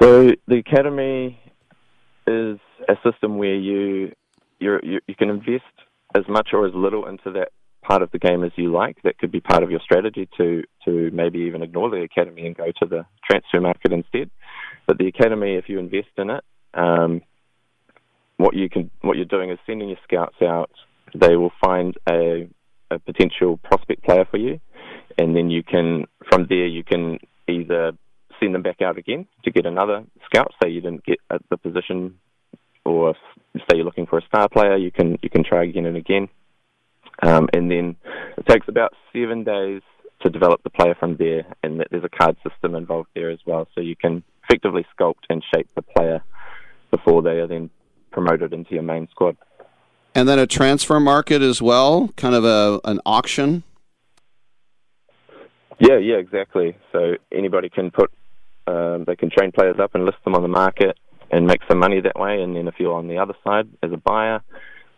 So 0.00 0.30
the 0.48 0.56
academy 0.56 1.38
is 2.26 2.58
a 2.88 2.94
system 3.04 3.36
where 3.36 3.54
you 3.54 4.12
you 4.58 5.00
you 5.06 5.14
can 5.14 5.28
invest 5.28 5.64
as 6.14 6.22
much 6.28 6.48
or 6.52 6.66
as 6.66 6.72
little 6.74 7.06
into 7.06 7.30
that 7.32 7.50
part 7.82 8.02
of 8.02 8.10
the 8.10 8.18
game 8.18 8.44
as 8.44 8.52
you 8.56 8.72
like. 8.72 8.96
That 9.04 9.18
could 9.18 9.30
be 9.30 9.40
part 9.40 9.62
of 9.62 9.70
your 9.70 9.80
strategy 9.80 10.28
to 10.38 10.62
to 10.86 11.10
maybe 11.12 11.40
even 11.40 11.62
ignore 11.62 11.90
the 11.90 12.02
academy 12.02 12.46
and 12.46 12.56
go 12.56 12.66
to 12.80 12.86
the 12.86 13.04
transfer 13.28 13.60
market 13.60 13.92
instead. 13.92 14.30
But 14.86 14.98
the 14.98 15.06
academy, 15.06 15.56
if 15.56 15.68
you 15.68 15.78
invest 15.78 16.08
in 16.16 16.30
it, 16.30 16.44
um, 16.72 17.22
what 18.38 18.54
you 18.54 18.70
can 18.70 18.90
what 19.02 19.16
you're 19.16 19.26
doing 19.26 19.50
is 19.50 19.58
sending 19.66 19.88
your 19.88 19.98
scouts 20.04 20.36
out. 20.42 20.70
They 21.14 21.36
will 21.36 21.52
find 21.62 21.94
a, 22.08 22.48
a 22.90 22.98
potential 23.00 23.58
prospect 23.58 24.04
player 24.04 24.24
for 24.30 24.38
you, 24.38 24.60
and 25.18 25.36
then 25.36 25.50
you 25.50 25.62
can 25.62 26.06
from 26.30 26.46
there 26.48 26.66
you 26.66 26.84
can 26.84 27.18
either 27.48 27.92
send 28.40 28.54
them 28.54 28.62
back 28.62 28.82
out 28.82 28.98
again 28.98 29.26
to 29.44 29.50
get 29.50 29.66
another 29.66 30.04
scout. 30.24 30.52
Say 30.62 30.70
you 30.70 30.80
didn't 30.80 31.04
get 31.04 31.18
at 31.30 31.42
the 31.50 31.56
position, 31.56 32.18
or 32.84 33.14
say 33.54 33.76
you're 33.76 33.84
looking 33.84 34.06
for 34.06 34.18
a 34.18 34.26
star 34.26 34.48
player, 34.48 34.76
you 34.76 34.90
can 34.90 35.18
you 35.22 35.30
can 35.30 35.44
try 35.44 35.64
again 35.64 35.86
and 35.86 35.96
again. 35.96 36.28
Um, 37.22 37.48
and 37.52 37.70
then 37.70 37.96
it 38.38 38.46
takes 38.46 38.68
about 38.68 38.94
seven 39.12 39.44
days 39.44 39.82
to 40.22 40.30
develop 40.30 40.62
the 40.62 40.70
player 40.70 40.94
from 40.94 41.16
there, 41.16 41.44
and 41.62 41.84
there's 41.90 42.04
a 42.04 42.08
card 42.08 42.36
system 42.48 42.74
involved 42.74 43.08
there 43.14 43.30
as 43.30 43.40
well. 43.46 43.68
So 43.74 43.80
you 43.80 43.96
can 43.96 44.22
effectively 44.44 44.86
sculpt 44.98 45.24
and 45.28 45.44
shape 45.54 45.68
the 45.74 45.82
player 45.82 46.22
before 46.90 47.22
they 47.22 47.38
are 47.40 47.46
then 47.46 47.70
promoted 48.10 48.52
into 48.52 48.74
your 48.74 48.82
main 48.82 49.08
squad. 49.10 49.36
And 50.14 50.28
then 50.28 50.38
a 50.38 50.46
transfer 50.46 50.98
market 50.98 51.40
as 51.40 51.62
well, 51.62 52.08
kind 52.16 52.34
of 52.34 52.44
a 52.44 52.80
an 52.84 53.00
auction. 53.06 53.62
Yeah, 55.78 55.96
yeah, 55.96 56.16
exactly. 56.16 56.76
So 56.92 57.14
anybody 57.32 57.70
can 57.70 57.90
put, 57.90 58.10
um, 58.70 59.04
they 59.06 59.16
can 59.16 59.30
train 59.30 59.52
players 59.52 59.76
up 59.80 59.94
and 59.94 60.04
list 60.04 60.18
them 60.24 60.34
on 60.34 60.42
the 60.42 60.48
market 60.48 60.98
and 61.30 61.46
make 61.46 61.60
some 61.68 61.78
money 61.78 62.00
that 62.00 62.18
way. 62.18 62.42
And 62.42 62.56
then 62.56 62.68
if 62.68 62.74
you're 62.78 62.94
on 62.94 63.08
the 63.08 63.18
other 63.18 63.34
side 63.44 63.68
as 63.82 63.92
a 63.92 63.96
buyer, 63.96 64.40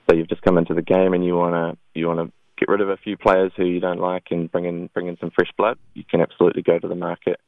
so 0.09 0.17
you've 0.17 0.29
just 0.29 0.43
come 0.43 0.59
into 0.59 0.75
the 0.75 0.83
game 0.83 1.15
and 1.15 1.25
you 1.25 1.35
wanna 1.37 1.77
you 1.95 2.09
wanna 2.09 2.31
get 2.59 2.69
rid 2.69 2.81
of 2.81 2.89
a 2.89 2.97
few 2.97 3.17
players 3.17 3.53
who 3.57 3.65
you 3.65 3.81
don't 3.81 4.01
like 4.01 4.27
and 4.31 4.51
bring 4.51 4.65
in 4.65 4.89
bring 4.95 5.09
in 5.09 5.17
some 5.19 5.31
fresh 5.35 5.51
blood, 5.57 5.79
you 5.95 6.05
can 6.09 6.21
absolutely 6.21 6.63
go 6.63 6.79
to 6.79 6.89
the 6.89 6.95
market. 6.95 7.41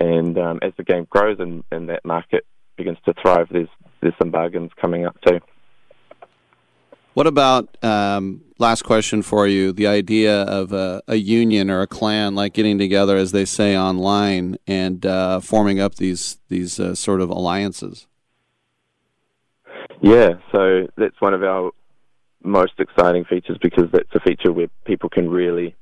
And 0.00 0.38
um, 0.38 0.58
as 0.62 0.72
the 0.76 0.84
game 0.84 1.06
grows 1.08 1.38
and, 1.38 1.62
and 1.70 1.88
that 1.88 2.04
market 2.04 2.44
begins 2.76 2.98
to 3.04 3.14
thrive, 3.20 3.48
there's 3.50 3.68
there's 4.00 4.14
some 4.18 4.30
bargains 4.30 4.70
coming 4.80 5.06
up 5.06 5.16
too. 5.26 5.40
What 7.14 7.28
about 7.28 7.82
um, 7.84 8.42
last 8.58 8.82
question 8.82 9.22
for 9.22 9.46
you? 9.46 9.72
The 9.72 9.86
idea 9.86 10.42
of 10.42 10.72
a, 10.72 11.00
a, 11.06 11.14
union 11.14 11.70
or 11.70 11.80
a 11.80 11.86
clan, 11.86 12.34
like 12.34 12.54
getting 12.54 12.76
together, 12.76 13.16
as 13.16 13.30
they 13.30 13.44
say 13.44 13.78
online, 13.78 14.58
and 14.66 15.06
uh, 15.06 15.38
forming 15.38 15.80
up 15.80 15.94
these 15.94 16.38
these 16.48 16.80
uh, 16.80 16.96
sort 16.96 17.20
of 17.20 17.30
alliances. 17.30 18.08
Yeah, 20.00 20.34
so 20.50 20.88
that's 20.96 21.20
one 21.20 21.34
of 21.34 21.44
our 21.44 21.70
most 22.42 22.74
exciting 22.78 23.24
features 23.24 23.58
because 23.62 23.90
that's 23.92 24.14
a 24.14 24.20
feature 24.20 24.52
where 24.52 24.68
people 24.84 25.08
can 25.08 25.30
really 25.30 25.76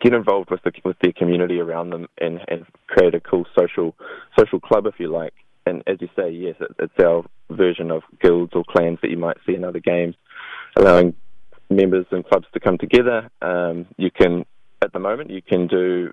get 0.00 0.14
involved 0.14 0.50
with 0.50 0.62
the 0.62 0.72
with 0.84 0.98
their 1.00 1.12
community 1.12 1.58
around 1.58 1.90
them 1.90 2.06
and, 2.18 2.40
and 2.46 2.64
create 2.86 3.14
a 3.16 3.20
cool 3.20 3.44
social 3.58 3.96
social 4.38 4.60
club, 4.60 4.86
if 4.86 4.94
you 5.00 5.08
like 5.08 5.34
and 5.66 5.82
as 5.86 5.98
you 6.00 6.08
say, 6.16 6.30
yes, 6.30 6.56
it, 6.60 6.70
it's 6.78 7.04
our 7.04 7.24
version 7.50 7.90
of 7.90 8.02
guilds 8.20 8.52
or 8.54 8.64
clans 8.64 8.98
that 9.02 9.10
you 9.10 9.16
might 9.16 9.36
see 9.46 9.54
in 9.54 9.64
other 9.64 9.80
games, 9.80 10.14
allowing 10.76 11.14
members 11.70 12.06
and 12.10 12.24
clubs 12.26 12.46
to 12.54 12.60
come 12.60 12.78
together. 12.78 13.30
Um, 13.42 13.86
you 13.96 14.10
can, 14.10 14.44
at 14.82 14.92
the 14.92 14.98
moment, 14.98 15.30
you 15.30 15.42
can 15.42 15.66
do 15.66 16.12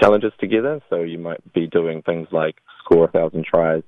challenges 0.00 0.32
together. 0.38 0.80
So 0.90 1.02
you 1.02 1.18
might 1.18 1.40
be 1.52 1.66
doing 1.66 2.02
things 2.02 2.28
like 2.32 2.56
score 2.84 3.06
a 3.06 3.10
thousand 3.10 3.44
tries, 3.44 3.82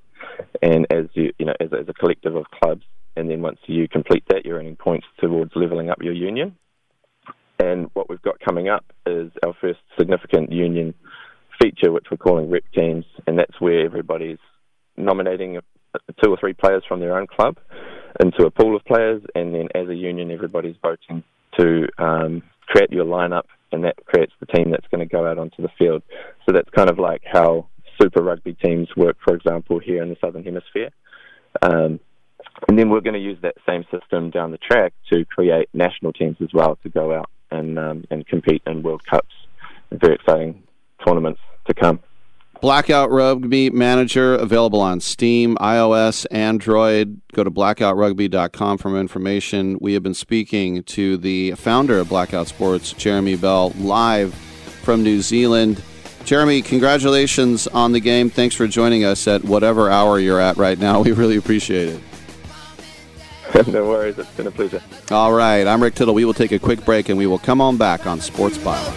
and 0.62 0.86
as 0.90 1.06
you, 1.14 1.32
you 1.38 1.46
know, 1.46 1.54
as, 1.60 1.68
as 1.72 1.88
a 1.88 1.92
collective 1.92 2.36
of 2.36 2.44
clubs, 2.62 2.82
and 3.16 3.30
then 3.30 3.42
once 3.42 3.58
you 3.66 3.88
complete 3.88 4.24
that, 4.28 4.44
you're 4.44 4.58
earning 4.58 4.76
points 4.76 5.06
towards 5.20 5.52
leveling 5.54 5.90
up 5.90 6.02
your 6.02 6.14
union. 6.14 6.56
And 7.58 7.90
what 7.92 8.08
we've 8.08 8.22
got 8.22 8.40
coming 8.40 8.68
up 8.68 8.84
is 9.06 9.30
our 9.44 9.54
first 9.60 9.78
significant 9.98 10.50
union 10.50 10.94
feature, 11.60 11.92
which 11.92 12.06
we're 12.10 12.16
calling 12.16 12.50
rep 12.50 12.64
teams, 12.74 13.04
and 13.26 13.38
that's 13.38 13.60
where 13.60 13.84
everybody's 13.84 14.38
nominating 14.96 15.60
two 16.22 16.30
or 16.30 16.38
three 16.38 16.54
players 16.54 16.82
from 16.88 17.00
their 17.00 17.16
own 17.16 17.26
club 17.26 17.58
into 18.20 18.46
a 18.46 18.50
pool 18.50 18.76
of 18.76 18.84
players, 18.84 19.22
and 19.34 19.54
then 19.54 19.68
as 19.74 19.88
a 19.88 19.94
union, 19.94 20.30
everybody's 20.30 20.76
voting 20.82 21.22
to 21.58 21.88
um, 21.98 22.42
create 22.66 22.90
your 22.90 23.04
lineup, 23.04 23.44
and 23.72 23.84
that 23.84 23.96
creates 24.06 24.32
the 24.40 24.46
team 24.46 24.70
that's 24.70 24.86
going 24.88 25.06
to 25.06 25.10
go 25.10 25.26
out 25.26 25.38
onto 25.38 25.62
the 25.62 25.70
field. 25.78 26.02
So 26.46 26.52
that's 26.52 26.68
kind 26.70 26.90
of 26.90 26.98
like 26.98 27.22
how 27.24 27.68
Super 28.00 28.22
Rugby 28.22 28.54
teams 28.54 28.88
work, 28.96 29.16
for 29.24 29.34
example, 29.34 29.78
here 29.78 30.02
in 30.02 30.08
the 30.08 30.16
Southern 30.20 30.44
Hemisphere. 30.44 30.90
Um, 31.60 32.00
and 32.68 32.78
then 32.78 32.90
we're 32.90 33.00
going 33.00 33.14
to 33.14 33.20
use 33.20 33.38
that 33.42 33.56
same 33.66 33.84
system 33.90 34.30
down 34.30 34.50
the 34.50 34.58
track 34.58 34.92
to 35.12 35.24
create 35.24 35.68
national 35.72 36.12
teams 36.12 36.36
as 36.40 36.48
well 36.52 36.78
to 36.82 36.88
go 36.88 37.14
out 37.14 37.30
and 37.50 37.78
um, 37.78 38.04
and 38.10 38.26
compete 38.26 38.62
in 38.66 38.82
World 38.82 39.04
Cups. 39.04 39.34
And 39.90 40.00
very 40.00 40.14
exciting 40.14 40.62
tournaments 41.04 41.40
to 41.66 41.74
come. 41.74 42.00
Blackout 42.62 43.10
Rugby 43.10 43.70
Manager 43.70 44.36
available 44.36 44.80
on 44.80 45.00
Steam, 45.00 45.56
iOS, 45.56 46.26
Android. 46.30 47.20
Go 47.32 47.42
to 47.42 47.50
blackoutrugby.com 47.50 48.78
for 48.78 48.88
more 48.88 49.00
information. 49.00 49.78
We 49.80 49.94
have 49.94 50.04
been 50.04 50.14
speaking 50.14 50.84
to 50.84 51.16
the 51.16 51.52
founder 51.56 51.98
of 51.98 52.08
Blackout 52.08 52.46
Sports, 52.46 52.92
Jeremy 52.92 53.34
Bell, 53.34 53.70
live 53.78 54.32
from 54.84 55.02
New 55.02 55.22
Zealand. 55.22 55.82
Jeremy, 56.24 56.62
congratulations 56.62 57.66
on 57.66 57.90
the 57.90 57.98
game. 57.98 58.30
Thanks 58.30 58.54
for 58.54 58.68
joining 58.68 59.04
us 59.04 59.26
at 59.26 59.42
whatever 59.42 59.90
hour 59.90 60.20
you're 60.20 60.40
at 60.40 60.56
right 60.56 60.78
now. 60.78 61.02
We 61.02 61.10
really 61.10 61.38
appreciate 61.38 61.88
it. 61.88 62.00
no 63.66 63.88
worries. 63.88 64.16
It's 64.20 64.30
been 64.30 64.46
a 64.46 64.52
pleasure. 64.52 64.80
All 65.10 65.32
right. 65.32 65.66
I'm 65.66 65.82
Rick 65.82 65.96
Tittle. 65.96 66.14
We 66.14 66.24
will 66.24 66.32
take 66.32 66.52
a 66.52 66.60
quick 66.60 66.84
break 66.84 67.08
and 67.08 67.18
we 67.18 67.26
will 67.26 67.40
come 67.40 67.60
on 67.60 67.76
back 67.76 68.06
on 68.06 68.20
Sports 68.20 68.56
Byline. 68.58 68.92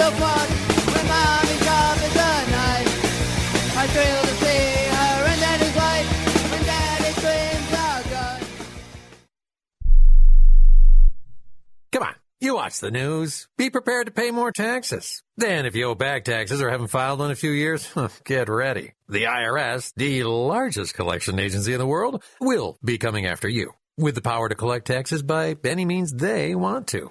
Apart. 0.00 0.48
When 0.92 1.06
mommy 1.06 1.60
I 3.82 3.86
thrill 3.86 4.22
to 4.22 4.34
see 4.44 4.64
her 4.96 5.24
and. 5.26 5.40
When 6.50 6.62
daddy. 6.64 7.00
Come 11.92 12.02
on, 12.02 12.14
you 12.40 12.54
watch 12.54 12.78
the 12.80 12.90
news. 12.90 13.48
Be 13.56 13.70
prepared 13.70 14.06
to 14.06 14.12
pay 14.12 14.30
more 14.30 14.52
taxes. 14.52 15.22
Then, 15.36 15.66
if 15.66 15.74
you 15.74 15.86
owe 15.86 15.94
back 15.94 16.24
taxes 16.24 16.60
or 16.60 16.70
haven't 16.70 16.88
filed 16.88 17.22
in 17.22 17.30
a 17.30 17.34
few 17.34 17.50
years, 17.50 17.90
get 18.24 18.48
ready. 18.48 18.92
The 19.08 19.24
IRS, 19.24 19.92
the 19.96 20.24
largest 20.24 20.94
collection 20.94 21.38
agency 21.38 21.72
in 21.72 21.78
the 21.78 21.86
world, 21.86 22.22
will 22.40 22.78
be 22.84 22.98
coming 22.98 23.26
after 23.26 23.48
you 23.48 23.72
with 23.96 24.14
the 24.14 24.22
power 24.22 24.48
to 24.48 24.54
collect 24.54 24.86
taxes 24.86 25.22
by 25.22 25.56
any 25.64 25.84
means 25.84 26.12
they 26.12 26.54
want 26.54 26.88
to. 26.88 27.10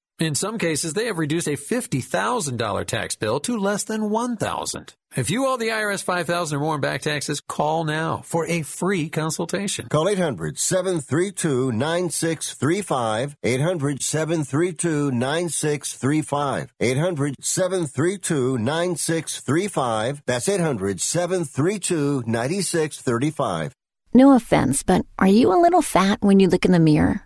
In 0.21 0.35
some 0.35 0.59
cases, 0.59 0.93
they 0.93 1.07
have 1.07 1.17
reduced 1.17 1.47
a 1.47 1.57
$50,000 1.57 2.85
tax 2.85 3.15
bill 3.15 3.39
to 3.39 3.57
less 3.57 3.85
than 3.85 4.11
1,000. 4.11 4.93
If 5.15 5.31
you 5.31 5.47
owe 5.47 5.57
the 5.57 5.69
IRS 5.69 6.03
5,000 6.03 6.57
or 6.57 6.61
more 6.61 6.75
in 6.75 6.81
back 6.81 7.01
taxes, 7.01 7.41
call 7.41 7.85
now 7.85 8.21
for 8.23 8.45
a 8.45 8.61
free 8.61 9.09
consultation. 9.09 9.87
Call 9.89 10.07
800 10.07 10.59
732 10.59 11.71
9635. 11.71 13.35
800 13.41 14.03
732 14.03 15.11
9635. 15.11 16.73
800 16.79 17.35
732 17.41 18.57
9635. 18.59 20.21
That's 20.27 20.47
800 20.47 21.01
732 21.01 22.23
9635. 22.27 23.73
No 24.13 24.35
offense, 24.35 24.83
but 24.83 25.03
are 25.17 25.27
you 25.27 25.51
a 25.51 25.57
little 25.59 25.81
fat 25.81 26.21
when 26.21 26.39
you 26.39 26.47
look 26.47 26.65
in 26.65 26.73
the 26.73 26.79
mirror? 26.79 27.25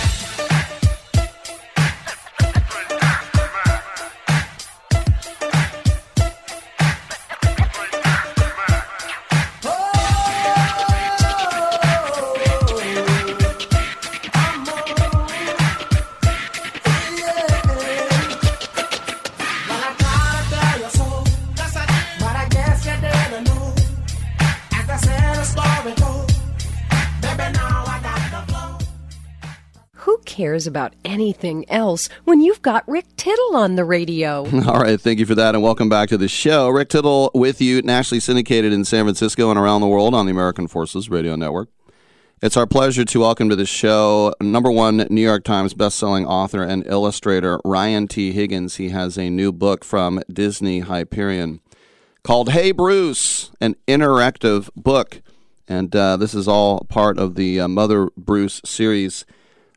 Cares 30.41 30.65
about 30.65 30.95
anything 31.05 31.69
else 31.69 32.09
when 32.23 32.41
you've 32.41 32.63
got 32.63 32.83
Rick 32.87 33.05
Tittle 33.15 33.55
on 33.55 33.75
the 33.75 33.85
radio? 33.85 34.37
All 34.67 34.79
right, 34.79 34.99
thank 34.99 35.19
you 35.19 35.25
for 35.27 35.35
that, 35.35 35.53
and 35.53 35.63
welcome 35.63 35.87
back 35.87 36.09
to 36.09 36.17
the 36.17 36.27
show. 36.27 36.67
Rick 36.69 36.89
Tittle 36.89 37.29
with 37.35 37.61
you, 37.61 37.83
nationally 37.83 38.19
syndicated 38.19 38.73
in 38.73 38.83
San 38.83 39.05
Francisco 39.05 39.51
and 39.51 39.59
around 39.59 39.81
the 39.81 39.87
world 39.87 40.15
on 40.15 40.25
the 40.25 40.31
American 40.31 40.67
Forces 40.67 41.11
Radio 41.11 41.35
Network. 41.35 41.69
It's 42.41 42.57
our 42.57 42.65
pleasure 42.65 43.05
to 43.05 43.19
welcome 43.19 43.49
to 43.49 43.55
the 43.55 43.67
show 43.67 44.33
number 44.41 44.71
one 44.71 45.05
New 45.11 45.21
York 45.21 45.43
Times 45.43 45.75
bestselling 45.75 46.25
author 46.25 46.63
and 46.63 46.87
illustrator 46.87 47.59
Ryan 47.63 48.07
T. 48.07 48.31
Higgins. 48.31 48.77
He 48.77 48.89
has 48.89 49.19
a 49.19 49.29
new 49.29 49.51
book 49.51 49.85
from 49.85 50.23
Disney 50.27 50.79
Hyperion 50.79 51.59
called 52.23 52.49
Hey 52.49 52.71
Bruce, 52.71 53.51
an 53.61 53.75
interactive 53.87 54.71
book. 54.75 55.21
And 55.67 55.95
uh, 55.95 56.17
this 56.17 56.33
is 56.33 56.47
all 56.47 56.79
part 56.89 57.19
of 57.19 57.35
the 57.35 57.59
uh, 57.59 57.67
Mother 57.67 58.09
Bruce 58.17 58.59
series. 58.65 59.23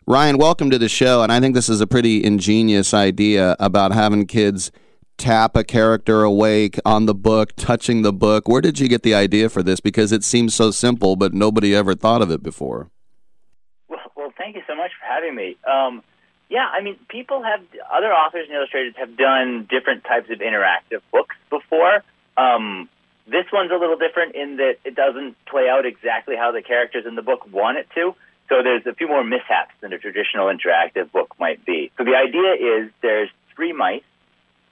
Ryan, 0.07 0.37
welcome 0.37 0.69
to 0.69 0.77
the 0.77 0.89
show. 0.91 1.23
And 1.23 1.33
I 1.33 1.41
think 1.41 1.55
this 1.55 1.71
is 1.71 1.81
a 1.81 1.87
pretty 1.87 2.23
ingenious 2.23 2.93
idea 2.93 3.57
about 3.59 3.93
having 3.93 4.27
kids 4.27 4.71
tap 5.17 5.57
a 5.57 5.65
character 5.65 6.25
awake 6.25 6.79
on 6.85 7.07
the 7.07 7.15
book, 7.15 7.57
touching 7.57 8.03
the 8.03 8.13
book. 8.13 8.47
Where 8.47 8.61
did 8.61 8.79
you 8.79 8.87
get 8.87 9.03
the 9.03 9.15
idea 9.15 9.49
for 9.49 9.63
this? 9.63 9.81
Because 9.81 10.13
it 10.13 10.23
seems 10.23 10.55
so 10.55 10.71
simple, 10.71 11.17
but 11.17 11.33
nobody 11.33 11.75
ever 11.75 11.95
thought 11.95 12.21
of 12.21 12.31
it 12.31 12.43
before. 12.43 12.91
Well, 13.89 14.01
well 14.15 14.33
thank 14.37 14.57
you 14.57 14.63
so 14.67 14.77
much 14.77 14.91
for 15.01 15.07
having 15.07 15.35
me. 15.35 15.57
Um, 15.67 16.03
yeah, 16.51 16.69
I 16.71 16.83
mean, 16.83 16.99
people 17.09 17.43
have, 17.43 17.61
other 17.91 18.13
authors 18.13 18.45
and 18.47 18.57
illustrators 18.57 18.95
have 18.99 19.17
done 19.17 19.67
different 19.71 20.05
types 20.05 20.29
of 20.29 20.41
interactive 20.41 21.01
books 21.13 21.37
before. 21.49 22.03
Um, 22.37 22.91
this 23.27 23.47
one's 23.51 23.71
a 23.71 23.77
little 23.77 23.97
different 23.97 24.35
in 24.35 24.57
that 24.59 24.75
it 24.85 24.95
doesn't 24.95 25.37
play 25.47 25.71
out 25.71 25.87
exactly 25.87 26.37
how 26.37 26.53
the 26.53 26.61
characters 26.61 27.07
in 27.07 27.15
the 27.15 27.23
book 27.23 27.51
want 27.51 27.79
it 27.79 27.89
to. 27.95 28.15
So 28.55 28.63
there's 28.63 28.87
a 28.87 28.95
few 28.95 29.09
more 29.09 29.25
mishaps 29.25 29.75
than 29.81 29.93
a 29.93 29.99
traditional 29.99 30.47
interactive 30.47 31.11
book 31.11 31.35
might 31.41 31.65
be. 31.65 31.91
So 31.99 32.05
the 32.05 32.15
idea 32.15 32.85
is 32.85 32.93
there's 33.03 33.29
three 33.57 33.73
mice, 33.73 34.05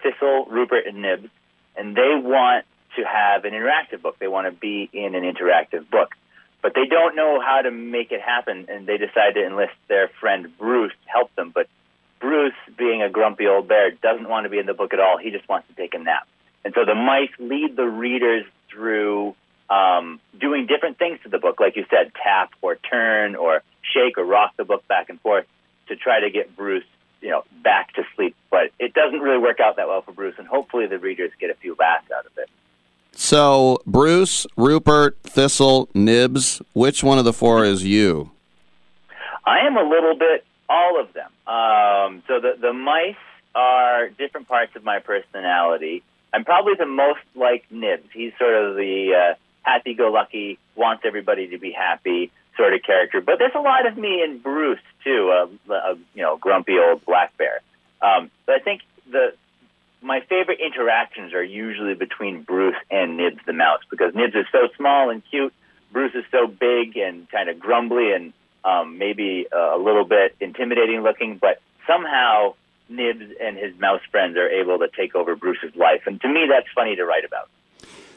Thistle, 0.01 0.47
Rupert, 0.49 0.87
and 0.87 1.03
Nibs, 1.03 1.29
and 1.75 1.97
they 1.97 2.15
want 2.15 2.65
to 2.95 3.03
have 3.03 3.45
an 3.45 3.55
interactive 3.55 4.01
book. 4.01 4.21
They 4.21 4.29
want 4.29 4.47
to 4.47 4.53
be 4.53 4.89
in 4.93 5.17
an 5.17 5.25
interactive 5.25 5.91
book. 5.91 6.15
But 6.63 6.75
they 6.77 6.87
don't 6.87 7.17
know 7.17 7.41
how 7.45 7.63
to 7.63 7.73
make 7.73 8.13
it 8.13 8.21
happen, 8.21 8.67
and 8.69 8.87
they 8.87 8.99
decide 8.99 9.35
to 9.35 9.45
enlist 9.45 9.75
their 9.89 10.11
friend 10.21 10.57
Bruce 10.57 10.93
to 11.05 11.11
help 11.11 11.35
them. 11.35 11.51
But 11.53 11.67
Bruce, 12.21 12.55
being 12.79 13.03
a 13.03 13.11
grumpy 13.11 13.49
old 13.49 13.67
bear, 13.67 13.91
doesn't 13.91 14.29
want 14.29 14.45
to 14.45 14.49
be 14.49 14.61
in 14.61 14.67
the 14.67 14.75
book 14.75 14.95
at 14.95 15.01
all. 15.01 15.19
He 15.19 15.33
just 15.33 15.49
wants 15.49 15.67
to 15.67 15.75
take 15.75 15.95
a 15.95 15.99
nap. 15.99 16.29
And 16.65 16.73
so 16.73 16.85
the 16.85 16.95
mice 16.95 17.33
lead 17.41 17.75
the 17.75 17.89
readers 17.89 18.45
through 18.71 19.35
um, 19.69 20.21
doing 20.41 20.67
different 20.67 20.99
things 20.99 21.19
to 21.25 21.31
the 21.31 21.39
book, 21.39 21.59
like 21.59 21.75
you 21.75 21.85
said, 21.91 22.13
tap 22.15 22.53
or 22.63 22.77
turn 22.77 23.35
or 23.35 23.63
shake 23.93 24.19
or 24.19 24.25
rock 24.25 24.53
the 24.57 24.65
book 24.65 24.87
back 24.89 25.09
and 25.09 25.21
forth 25.21 25.47
to 25.89 25.97
try 25.97 26.21
to 26.21 26.31
get 26.31 26.57
Bruce, 26.57 26.85
you 27.21 27.31
know, 27.31 27.45
back 27.63 27.93
to 27.95 28.03
sleep. 28.17 28.35
But 28.51 28.71
it 28.79 28.95
doesn't 28.95 29.21
really 29.21 29.39
work 29.39 29.61
out 29.61 29.77
that 29.77 29.89
well 29.89 30.03
for 30.03 30.13
Bruce, 30.13 30.35
and 30.39 30.47
hopefully 30.47 30.87
the 30.87 30.99
readers 30.99 31.31
get 31.41 31.51
a 31.51 31.55
few 31.55 31.77
laughs 31.79 32.11
out 32.11 32.27
of 32.27 32.33
it. 32.39 32.49
So, 33.15 33.83
Bruce, 33.87 34.47
Rupert, 34.57 35.19
Thistle, 35.23 35.89
Nibs, 35.95 36.63
which 36.73 37.05
one 37.05 37.19
of 37.19 37.25
the 37.25 37.33
four 37.33 37.65
is 37.65 37.85
you? 37.85 38.31
I 39.45 39.67
am 39.67 39.77
a 39.77 39.83
little 39.83 40.17
bit 40.17 40.45
all 40.69 41.01
of 41.01 41.13
them. 41.13 41.31
Um, 41.47 42.23
so 42.27 42.41
the 42.41 42.57
the 42.61 42.73
mice 42.73 43.17
are 43.55 44.09
different 44.09 44.49
parts 44.49 44.75
of 44.77 44.85
my 44.85 45.01
personality. 45.01 46.03
I'm 46.33 46.45
probably 46.45 46.75
the 46.79 46.87
most 46.87 47.21
like 47.35 47.65
Nibs. 47.71 48.09
He's 48.15 48.33
sort 48.39 48.55
of 48.55 48.77
the 48.77 49.13
uh, 49.15 49.35
happy-go-lucky, 49.63 50.59
wants 50.75 51.03
everybody 51.05 51.49
to 51.49 51.59
be 51.59 51.73
happy 51.73 52.31
sort 52.57 52.75
of 52.75 52.83
character. 52.83 53.21
But 53.21 53.39
there's 53.39 53.55
a 53.55 53.61
lot 53.61 53.87
of 53.87 53.97
me 53.97 54.23
in 54.23 54.39
Bruce 54.39 54.81
too, 55.05 55.31
a, 55.31 55.73
a 55.73 55.97
you 56.15 56.23
know 56.23 56.37
grumpy 56.37 56.79
old 56.79 57.05
black 57.05 57.37
bear. 57.37 57.61
Um, 58.01 58.31
but 58.47 58.57
I 58.57 58.59
think 58.59 58.83
the 59.11 59.35
my 60.03 60.21
favorite 60.29 60.59
interactions 60.61 61.33
are 61.33 61.43
usually 61.43 61.95
between 61.95 62.43
Bruce 62.43 62.77
and 62.91 63.17
Nibs 63.17 63.39
the 63.47 63.53
mouse 63.53 63.81
because 63.91 64.15
Nibs 64.15 64.35
is 64.35 64.47
so 64.51 64.69
small 64.77 65.11
and 65.11 65.23
cute. 65.31 65.53
Bruce 65.93 66.15
is 66.15 66.25
so 66.31 66.47
big 66.47 66.97
and 66.97 67.31
kind 67.31 67.49
of 67.49 67.59
grumbly 67.61 68.13
and 68.13 68.33
um, 68.65 68.99
maybe 68.99 69.47
uh, 69.53 69.77
a 69.77 69.79
little 69.79 70.05
bit 70.05 70.35
intimidating 70.41 71.03
looking, 71.03 71.37
but 71.37 71.61
somehow 71.87 72.55
Nibs 72.89 73.25
and 73.41 73.57
his 73.57 73.79
mouse 73.79 74.01
friends 74.11 74.37
are 74.37 74.49
able 74.49 74.79
to 74.79 74.89
take 74.89 75.15
over 75.15 75.37
Bruce's 75.37 75.75
life. 75.77 76.03
And 76.07 76.21
to 76.21 76.29
me, 76.29 76.47
that's 76.49 76.69
funny 76.75 76.97
to 76.97 77.05
write 77.05 77.25
about. 77.25 77.49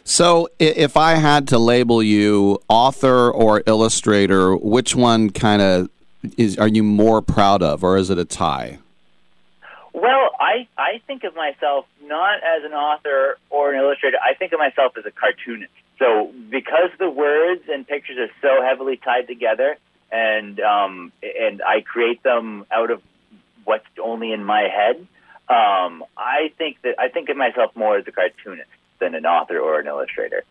So, 0.08 0.48
if 0.60 0.98
I 0.98 1.15
had 1.15 1.48
to 1.48 1.58
label 1.58 2.04
you 2.04 2.62
author 2.70 3.32
or 3.32 3.63
illustrator, 3.65 4.56
which 4.56 4.96
one 4.96 5.32
kind 5.32 5.63
of 5.63 5.89
is 6.38 6.60
are 6.60 6.68
you 6.68 6.84
more 6.84 7.24
proud 7.24 7.63
of, 7.63 7.84
or 7.84 7.98
is 7.98 8.12
it 8.12 8.20
a 8.20 8.24
tie? 8.24 8.78
Well, 9.94 10.30
I, 10.39 10.68
I 10.78 11.02
think 11.08 11.24
of 11.24 11.36
myself 11.36 11.88
not 12.04 12.36
as 12.36 12.63
an 12.63 12.74
author 12.74 13.39
or 13.50 13.74
an 13.74 13.80
illustrator. 13.80 14.18
I 14.24 14.36
think 14.36 14.54
of 14.54 14.60
myself 14.60 14.96
as 14.96 15.08
a 15.08 15.12
cartoonist. 15.12 15.72
So 15.98 16.32
because 16.52 16.91
the 17.00 17.10
words 17.10 17.63
and 17.68 17.88
pictures 17.88 18.18
are 18.20 18.32
so 18.44 18.63
heavily 18.63 18.98
tied 18.98 19.26
together, 19.26 19.76
and 20.12 20.60
um, 20.60 21.13
and 21.24 21.63
I 21.63 21.82
create 21.82 22.22
them 22.22 22.68
out 22.70 22.91
of 22.91 23.02
what's 23.63 23.86
only 24.00 24.34
in 24.34 24.44
my 24.44 24.70
head, 24.70 24.98
um, 25.50 26.06
I 26.15 26.54
think 26.60 26.84
that 26.84 27.00
I 27.00 27.08
think 27.08 27.30
of 27.30 27.38
myself 27.38 27.76
more 27.76 27.98
as 27.98 28.08
a 28.08 28.12
cartoonist 28.12 28.70
than 28.99 29.15
an 29.15 29.25
author 29.25 29.60
or 29.60 29.79
an 29.79 29.88
illustrator. 29.88 30.43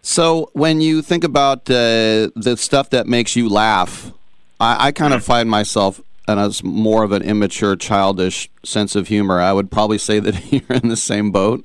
So, 0.00 0.50
when 0.52 0.80
you 0.80 1.02
think 1.02 1.24
about 1.24 1.68
uh, 1.68 2.30
the 2.36 2.56
stuff 2.56 2.90
that 2.90 3.06
makes 3.06 3.36
you 3.36 3.48
laugh, 3.48 4.12
I, 4.60 4.88
I 4.88 4.92
kind 4.92 5.12
of 5.12 5.24
find 5.24 5.50
myself 5.50 6.00
and 6.28 6.38
as 6.38 6.62
more 6.62 7.02
of 7.04 7.12
an 7.12 7.22
immature, 7.22 7.74
childish 7.74 8.50
sense 8.62 8.94
of 8.94 9.08
humor. 9.08 9.40
I 9.40 9.52
would 9.52 9.70
probably 9.70 9.98
say 9.98 10.20
that 10.20 10.52
you're 10.52 10.78
in 10.78 10.88
the 10.88 10.96
same 10.96 11.32
boat. 11.32 11.64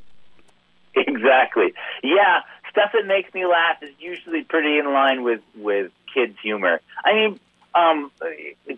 Exactly. 0.95 1.73
Yeah, 2.01 2.41
stuff 2.69 2.91
that 2.93 3.05
makes 3.05 3.33
me 3.33 3.45
laugh 3.45 3.83
is 3.83 3.91
usually 3.99 4.43
pretty 4.43 4.79
in 4.79 4.85
line 4.85 5.23
with 5.23 5.41
with 5.55 5.91
kids' 6.13 6.37
humor. 6.41 6.79
I 7.03 7.13
mean, 7.13 7.39
um, 7.75 8.11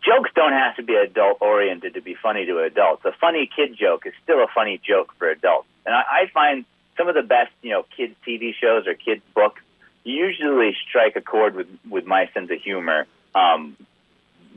jokes 0.03 0.31
don't 0.35 0.53
have 0.53 0.75
to 0.77 0.83
be 0.83 0.95
adult 0.95 1.37
oriented 1.41 1.93
to 1.93 2.01
be 2.01 2.15
funny 2.15 2.45
to 2.45 2.59
adults. 2.59 3.03
A 3.05 3.11
funny 3.19 3.49
kid 3.53 3.77
joke 3.77 4.05
is 4.05 4.13
still 4.23 4.43
a 4.43 4.47
funny 4.55 4.79
joke 4.83 5.13
for 5.19 5.29
adults, 5.29 5.67
and 5.85 5.93
I, 5.93 6.01
I 6.01 6.27
find 6.33 6.65
some 6.97 7.07
of 7.07 7.15
the 7.15 7.23
best, 7.23 7.51
you 7.61 7.71
know, 7.71 7.85
kids' 7.95 8.15
TV 8.27 8.53
shows 8.53 8.87
or 8.87 8.93
kids' 8.93 9.21
books 9.33 9.61
usually 10.03 10.75
strike 10.87 11.15
a 11.15 11.21
chord 11.21 11.55
with 11.55 11.67
with 11.89 12.05
my 12.05 12.29
sense 12.33 12.51
of 12.51 12.61
humor. 12.61 13.07
Um, 13.33 13.75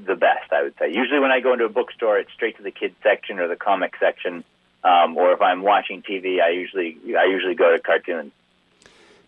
the 0.04 0.14
best, 0.14 0.52
I 0.52 0.62
would 0.62 0.74
say. 0.78 0.92
Usually, 0.92 1.18
when 1.18 1.32
I 1.32 1.40
go 1.40 1.52
into 1.52 1.64
a 1.64 1.68
bookstore, 1.68 2.18
it's 2.18 2.32
straight 2.32 2.56
to 2.58 2.62
the 2.62 2.70
kids 2.70 2.94
section 3.02 3.40
or 3.40 3.48
the 3.48 3.56
comic 3.56 3.94
section. 3.98 4.44
Um, 4.84 5.16
or 5.16 5.32
if 5.32 5.42
I'm 5.42 5.62
watching 5.62 6.02
TV, 6.02 6.40
I 6.40 6.50
usually 6.50 6.96
I 7.18 7.24
usually 7.24 7.54
go 7.54 7.72
to 7.72 7.82
cartoons. 7.82 8.32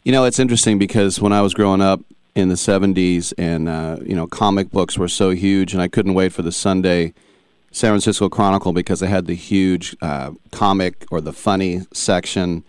You 0.04 0.12
know, 0.12 0.24
it's 0.24 0.38
interesting 0.38 0.78
because 0.78 1.20
when 1.20 1.32
I 1.32 1.42
was 1.42 1.52
growing 1.54 1.82
up 1.82 2.00
in 2.34 2.48
the 2.48 2.54
70s 2.54 3.34
and, 3.36 3.68
uh, 3.68 3.98
you 4.02 4.14
know, 4.14 4.26
comic 4.26 4.70
books 4.70 4.96
were 4.96 5.08
so 5.08 5.30
huge, 5.30 5.74
and 5.74 5.82
I 5.82 5.88
couldn't 5.88 6.14
wait 6.14 6.32
for 6.32 6.42
the 6.42 6.52
Sunday 6.52 7.12
San 7.72 7.90
Francisco 7.90 8.28
Chronicle 8.28 8.72
because 8.72 9.00
they 9.00 9.06
had 9.06 9.26
the 9.26 9.34
huge 9.34 9.96
uh, 10.02 10.32
comic 10.50 11.06
or 11.10 11.20
the 11.20 11.32
funny 11.32 11.82
section. 11.92 12.64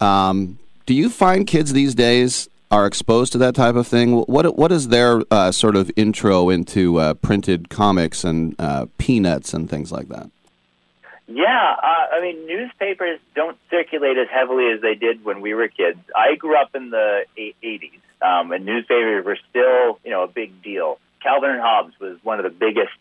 Um, 0.00 0.58
do 0.86 0.94
you 0.94 1.08
find 1.08 1.46
kids 1.46 1.72
these 1.72 1.94
days 1.94 2.48
are 2.70 2.86
exposed 2.86 3.32
to 3.32 3.38
that 3.38 3.54
type 3.54 3.74
of 3.74 3.86
thing? 3.86 4.22
What 4.22 4.56
What 4.56 4.72
is 4.72 4.88
their 4.88 5.22
uh, 5.30 5.52
sort 5.52 5.76
of 5.76 5.90
intro 5.96 6.50
into 6.50 6.98
uh, 6.98 7.14
printed 7.14 7.70
comics 7.70 8.24
and 8.24 8.54
uh, 8.58 8.86
peanuts 8.98 9.54
and 9.54 9.68
things 9.68 9.92
like 9.92 10.08
that? 10.08 10.30
Yeah, 11.26 11.76
uh, 11.82 12.16
I 12.16 12.20
mean, 12.20 12.46
newspapers 12.46 13.18
don't 13.34 13.56
circulate 13.70 14.18
as 14.18 14.28
heavily 14.30 14.70
as 14.72 14.82
they 14.82 14.94
did 14.94 15.24
when 15.24 15.40
we 15.40 15.54
were 15.54 15.68
kids. 15.68 15.98
I 16.14 16.36
grew 16.36 16.60
up 16.60 16.74
in 16.74 16.90
the 16.90 17.24
80s, 17.38 17.98
um, 18.20 18.52
and 18.52 18.66
newspapers 18.66 19.24
were 19.24 19.38
still, 19.48 19.98
you 20.04 20.10
know, 20.10 20.24
a 20.24 20.28
big 20.28 20.62
deal. 20.62 20.98
Calvin 21.22 21.50
and 21.50 21.60
Hobbes 21.60 21.98
was 21.98 22.18
one 22.22 22.40
of 22.40 22.44
the 22.44 22.50
biggest 22.50 22.92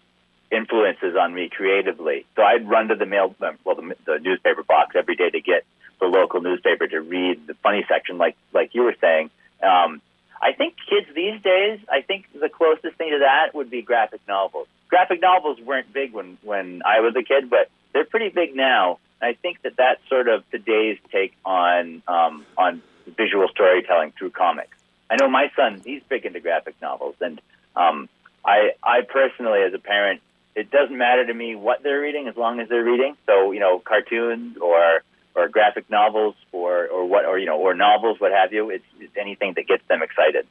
influences 0.51 1.17
on 1.19 1.33
me 1.33 1.49
creatively. 1.49 2.25
So 2.37 2.43
I'd 2.43 2.67
run 2.67 2.87
to 2.87 2.95
the 2.95 3.05
mail, 3.05 3.35
well, 3.65 3.75
the, 3.75 3.95
the 4.05 4.19
newspaper 4.19 4.63
box 4.63 4.95
every 4.95 5.15
day 5.15 5.29
to 5.29 5.41
get 5.41 5.65
the 6.03 6.17
local 6.17 6.41
newspaper 6.41 6.85
to 6.87 6.99
read 6.99 7.47
the 7.47 7.53
funny 7.55 7.85
section, 7.87 8.17
like 8.17 8.35
like 8.53 8.75
you 8.75 8.83
were 8.83 8.95
saying. 8.99 9.29
Um, 9.61 10.01
I 10.41 10.51
think 10.51 10.75
kids 10.89 11.07
these 11.15 11.41
days, 11.41 11.79
I 11.89 12.01
think 12.01 12.25
the 12.33 12.49
closest 12.49 12.97
thing 12.97 13.11
to 13.11 13.19
that 13.19 13.55
would 13.55 13.69
be 13.69 13.81
graphic 13.81 14.19
novels. 14.27 14.67
Graphic 14.89 15.21
novels 15.21 15.59
weren't 15.61 15.91
big 15.93 16.11
when 16.11 16.37
when 16.43 16.81
I 16.85 16.99
was 16.99 17.15
a 17.15 17.23
kid, 17.23 17.49
but 17.49 17.69
they're 17.93 18.05
pretty 18.05 18.29
big 18.29 18.55
now. 18.55 18.99
And 19.21 19.29
I 19.29 19.33
think 19.33 19.61
that 19.61 19.77
that's 19.77 20.01
sort 20.09 20.27
of 20.27 20.43
today's 20.51 20.97
take 21.11 21.33
on 21.45 22.03
um, 22.07 22.45
on 22.57 22.81
visual 23.05 23.47
storytelling 23.47 24.11
through 24.17 24.31
comics. 24.31 24.77
I 25.09 25.15
know 25.15 25.29
my 25.29 25.51
son; 25.55 25.81
he's 25.85 26.03
big 26.09 26.25
into 26.25 26.41
graphic 26.41 26.75
novels, 26.81 27.15
and 27.21 27.39
um, 27.77 28.09
I 28.45 28.71
I 28.83 29.01
personally, 29.07 29.61
as 29.61 29.73
a 29.73 29.79
parent, 29.79 30.21
it 30.55 30.69
doesn't 30.69 30.97
matter 30.97 31.25
to 31.25 31.33
me 31.33 31.55
what 31.55 31.81
they're 31.83 32.01
reading 32.01 32.27
as 32.27 32.35
long 32.35 32.59
as 32.59 32.67
they're 32.67 32.83
reading. 32.83 33.15
So 33.25 33.53
you 33.53 33.61
know, 33.61 33.79
cartoons 33.79 34.57
or 34.57 35.03
or 35.35 35.47
graphic 35.47 35.89
novels 35.89 36.35
or 36.51 36.87
or 36.87 37.05
what 37.05 37.25
or 37.25 37.37
you 37.37 37.45
know 37.45 37.57
or 37.59 37.73
novels, 37.73 38.19
what 38.19 38.31
have 38.31 38.53
you. 38.53 38.69
It's, 38.69 38.85
it's 38.99 39.15
anything 39.17 39.53
that 39.55 39.67
gets 39.67 39.83
them 39.87 40.01
excited. 40.01 40.47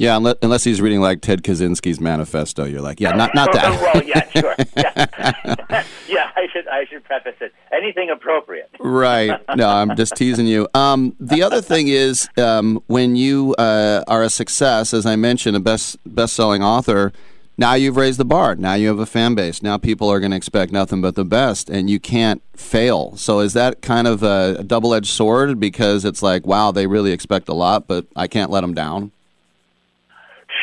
Yeah, 0.00 0.16
unless, 0.16 0.36
unless 0.40 0.64
he's 0.64 0.80
reading 0.80 1.02
like 1.02 1.20
Ted 1.20 1.42
Kaczynski's 1.42 2.00
manifesto, 2.00 2.64
you're 2.64 2.80
like, 2.80 3.00
yeah, 3.00 3.10
not 3.10 3.34
not 3.34 3.52
that. 3.52 3.70
well, 3.82 4.02
yeah, 4.02 4.30
sure. 4.40 4.54
Yeah. 4.74 5.84
yeah, 6.08 6.30
I 6.34 6.46
should 6.50 6.66
I 6.68 6.86
should 6.86 7.04
preface 7.04 7.36
it. 7.42 7.52
Anything 7.70 8.08
appropriate. 8.08 8.70
right. 8.80 9.38
No, 9.54 9.68
I'm 9.68 9.94
just 9.96 10.16
teasing 10.16 10.46
you. 10.46 10.66
Um, 10.72 11.14
the 11.20 11.42
other 11.42 11.60
thing 11.60 11.88
is 11.88 12.30
um, 12.38 12.82
when 12.86 13.14
you 13.14 13.54
uh, 13.58 14.02
are 14.08 14.22
a 14.22 14.30
success, 14.30 14.94
as 14.94 15.04
I 15.04 15.16
mentioned, 15.16 15.54
a 15.54 15.60
best 15.60 15.98
best-selling 16.06 16.62
author. 16.62 17.12
Now 17.60 17.74
you've 17.74 17.98
raised 17.98 18.18
the 18.18 18.24
bar. 18.24 18.54
Now 18.56 18.72
you 18.72 18.88
have 18.88 19.00
a 19.00 19.04
fan 19.04 19.34
base. 19.34 19.62
Now 19.62 19.76
people 19.76 20.08
are 20.08 20.18
going 20.18 20.30
to 20.30 20.36
expect 20.38 20.72
nothing 20.72 21.02
but 21.02 21.14
the 21.14 21.26
best, 21.26 21.68
and 21.68 21.90
you 21.90 22.00
can't 22.00 22.40
fail. 22.56 23.18
So 23.18 23.40
is 23.40 23.52
that 23.52 23.82
kind 23.82 24.06
of 24.06 24.22
a, 24.22 24.56
a 24.60 24.64
double-edged 24.64 25.10
sword 25.10 25.60
because 25.60 26.06
it's 26.06 26.22
like, 26.22 26.46
wow, 26.46 26.72
they 26.72 26.86
really 26.86 27.12
expect 27.12 27.50
a 27.50 27.52
lot, 27.52 27.86
but 27.86 28.06
I 28.16 28.28
can't 28.28 28.50
let 28.50 28.62
them 28.62 28.72
down. 28.72 29.12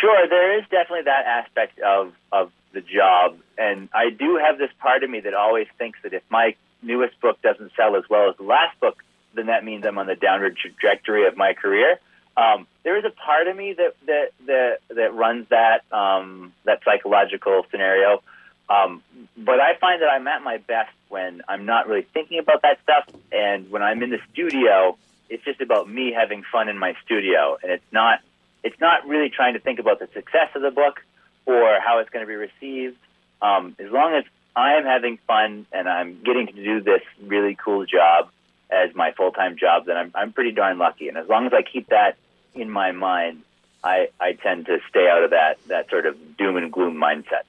Sure, 0.01 0.27
there 0.27 0.57
is 0.57 0.63
definitely 0.71 1.03
that 1.03 1.25
aspect 1.27 1.79
of 1.81 2.13
of 2.31 2.51
the 2.73 2.81
job, 2.81 3.37
and 3.59 3.89
I 3.93 4.09
do 4.09 4.39
have 4.43 4.57
this 4.57 4.71
part 4.79 5.03
of 5.03 5.09
me 5.11 5.19
that 5.19 5.35
always 5.35 5.67
thinks 5.77 5.99
that 6.01 6.13
if 6.13 6.23
my 6.31 6.55
newest 6.81 7.21
book 7.21 7.39
doesn't 7.43 7.73
sell 7.77 7.95
as 7.95 8.05
well 8.09 8.27
as 8.27 8.37
the 8.37 8.43
last 8.43 8.79
book, 8.79 9.03
then 9.35 9.45
that 9.45 9.63
means 9.63 9.85
I'm 9.85 9.99
on 9.99 10.07
the 10.07 10.15
downward 10.15 10.57
trajectory 10.57 11.27
of 11.27 11.37
my 11.37 11.53
career. 11.53 11.99
Um, 12.37 12.67
there 12.83 12.97
is 12.97 13.03
a 13.03 13.09
part 13.09 13.47
of 13.47 13.57
me 13.57 13.73
that 13.73 13.95
that 14.05 14.27
that, 14.45 14.77
that 14.95 15.13
runs 15.15 15.47
that 15.49 15.81
um, 15.91 16.53
that 16.65 16.81
psychological 16.85 17.65
scenario, 17.71 18.21
um, 18.69 19.01
but 19.35 19.59
I 19.59 19.75
find 19.79 20.01
that 20.03 20.09
I'm 20.09 20.27
at 20.27 20.43
my 20.43 20.57
best 20.57 20.91
when 21.09 21.41
I'm 21.47 21.65
not 21.65 21.87
really 21.87 22.05
thinking 22.13 22.37
about 22.37 22.61
that 22.61 22.79
stuff, 22.83 23.05
and 23.31 23.71
when 23.71 23.81
I'm 23.81 24.03
in 24.03 24.11
the 24.11 24.19
studio, 24.31 24.97
it's 25.29 25.43
just 25.43 25.61
about 25.61 25.89
me 25.89 26.13
having 26.15 26.43
fun 26.51 26.69
in 26.69 26.77
my 26.77 26.93
studio, 27.03 27.57
and 27.63 27.71
it's 27.71 27.91
not 27.91 28.19
it's 28.63 28.79
not 28.79 29.07
really 29.07 29.29
trying 29.29 29.53
to 29.53 29.59
think 29.59 29.79
about 29.79 29.99
the 29.99 30.07
success 30.13 30.49
of 30.53 30.61
the 30.61 30.71
book 30.71 31.01
or 31.47 31.79
how 31.79 31.99
it's 31.99 32.09
going 32.11 32.23
to 32.23 32.27
be 32.27 32.35
received. 32.35 32.97
Um, 33.41 33.75
as 33.79 33.91
long 33.91 34.13
as 34.13 34.25
I 34.55 34.73
am 34.73 34.83
having 34.83 35.17
fun 35.25 35.65
and 35.71 35.87
I'm 35.87 36.21
getting 36.23 36.47
to 36.47 36.53
do 36.53 36.81
this 36.81 37.01
really 37.23 37.55
cool 37.55 37.85
job 37.85 38.29
as 38.69 38.93
my 38.93 39.11
full 39.11 39.31
time 39.31 39.57
job, 39.57 39.85
then 39.85 39.97
I'm, 39.97 40.11
I'm 40.13 40.33
pretty 40.33 40.51
darn 40.51 40.77
lucky. 40.77 41.07
And 41.07 41.17
as 41.17 41.27
long 41.29 41.45
as 41.45 41.53
I 41.53 41.61
keep 41.61 41.89
that 41.89 42.17
in 42.55 42.69
my 42.69 42.91
mind, 42.91 43.43
I, 43.83 44.09
I 44.19 44.33
tend 44.33 44.65
to 44.65 44.79
stay 44.89 45.07
out 45.07 45.23
of 45.23 45.29
that, 45.31 45.57
that 45.67 45.89
sort 45.89 46.05
of 46.05 46.37
doom 46.37 46.57
and 46.57 46.71
gloom 46.71 46.95
mindset. 46.95 47.43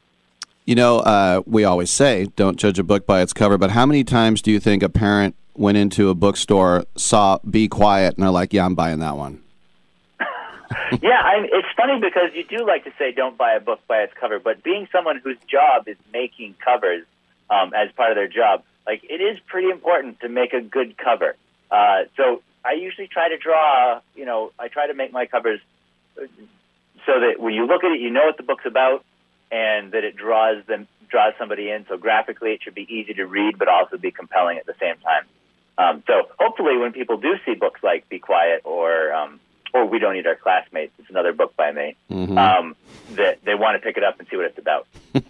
You 0.65 0.75
know, 0.75 0.99
uh, 0.99 1.43
we 1.47 1.65
always 1.65 1.91
say 1.91 2.27
don't 2.37 2.59
judge 2.59 2.79
a 2.79 2.85
book 2.85 3.07
by 3.07 3.23
its 3.23 3.33
cover, 3.33 3.57
but 3.57 3.71
how 3.71 3.87
many 3.87 4.05
times 4.05 4.43
do 4.43 4.51
you 4.51 4.61
think 4.61 4.83
a 4.83 4.89
parent 4.89 5.35
went 5.55 5.79
into 5.79 6.11
a 6.11 6.15
bookstore, 6.15 6.85
saw 6.97 7.39
Be 7.51 7.69
Quiet, 7.69 8.15
and 8.15 8.23
they're 8.23 8.31
like, 8.31 8.53
yeah, 8.53 8.65
I'm 8.65 8.75
buying 8.75 9.01
that 9.01 9.17
one? 9.17 9.43
yeah, 10.21 11.21
I, 11.23 11.47
it's 11.51 11.69
funny 11.77 11.99
because 12.01 12.31
you 12.35 12.45
do 12.45 12.67
like 12.67 12.85
to 12.85 12.93
say 12.99 13.13
don't 13.13 13.37
buy 13.37 13.55
a 13.55 13.61
book 13.61 13.81
by 13.89 14.03
its 14.03 14.13
cover, 14.15 14.39
but 14.39 14.63
being 14.63 14.87
someone 14.93 15.21
whose 15.25 15.39
job 15.51 15.89
is 15.89 15.97
making 16.13 16.55
covers 16.63 17.05
um, 17.51 17.73
as 17.75 17.91
part 17.93 18.11
of 18.11 18.17
their 18.17 18.29
job, 18.29 18.63
like 18.87 19.03
it 19.05 19.21
is 19.21 19.39
pretty 19.47 19.71
important 19.71 20.21
to 20.21 20.29
make 20.29 20.53
a 20.53 20.61
good 20.61 20.97
cover. 20.97 21.35
Uh, 21.71 22.05
so 22.17 22.43
I 22.69 22.73
usually 22.73 23.09
try 23.09 23.29
to 23.31 23.39
draw, 23.39 24.01
you 24.15 24.27
know, 24.27 24.53
I 24.59 24.69
try 24.69 24.87
to 24.89 24.95
make 24.95 25.11
my 25.13 25.25
covers 25.27 25.61
so 26.17 26.27
that 27.21 27.35
when 27.39 27.55
you 27.55 27.67
look 27.67 27.83
at 27.85 27.93
it, 27.93 28.01
you 28.01 28.11
know 28.11 28.27
what 28.27 28.37
the 28.37 28.43
book's 28.43 28.67
about, 28.67 29.05
and 29.51 29.93
that 29.93 30.05
it 30.05 30.17
draws 30.17 30.65
them 30.67 30.87
draws 31.09 31.33
somebody 31.39 31.71
in. 31.71 31.87
So 31.89 31.97
graphically, 31.97 32.51
it 32.53 32.61
should 32.63 32.75
be 32.75 32.87
easy 32.95 33.15
to 33.15 33.25
read, 33.25 33.59
but 33.59 33.69
also 33.69 33.97
be 33.97 34.11
compelling 34.11 34.59
at 34.59 34.67
the 34.67 34.75
same 34.79 34.97
time. 34.99 35.25
Um, 35.79 36.03
so 36.07 36.29
hopefully, 36.39 36.77
when 36.77 36.93
people 36.93 37.17
do 37.17 37.37
see 37.47 37.55
books 37.55 37.81
like 37.83 38.07
Be 38.11 38.19
Quiet 38.19 38.61
or 38.65 39.13
um, 39.15 39.41
or 39.73 39.87
We 39.87 39.99
Don't 39.99 40.17
Eat 40.17 40.27
Our 40.27 40.35
Classmates, 40.37 40.93
it's 40.99 41.09
another 41.09 41.33
book 41.33 41.57
by 41.57 41.73
me, 41.73 41.97
Mhm. 42.11 42.37
um, 42.37 42.77
that 43.13 43.43
they 43.45 43.55
want 43.55 43.77
to 43.77 43.87
pick 43.87 43.97
it 43.97 44.05
up 44.05 44.19
and 44.19 44.29
see 44.29 44.37
what 44.37 44.47
it's 44.47 44.59
about. 44.59 44.87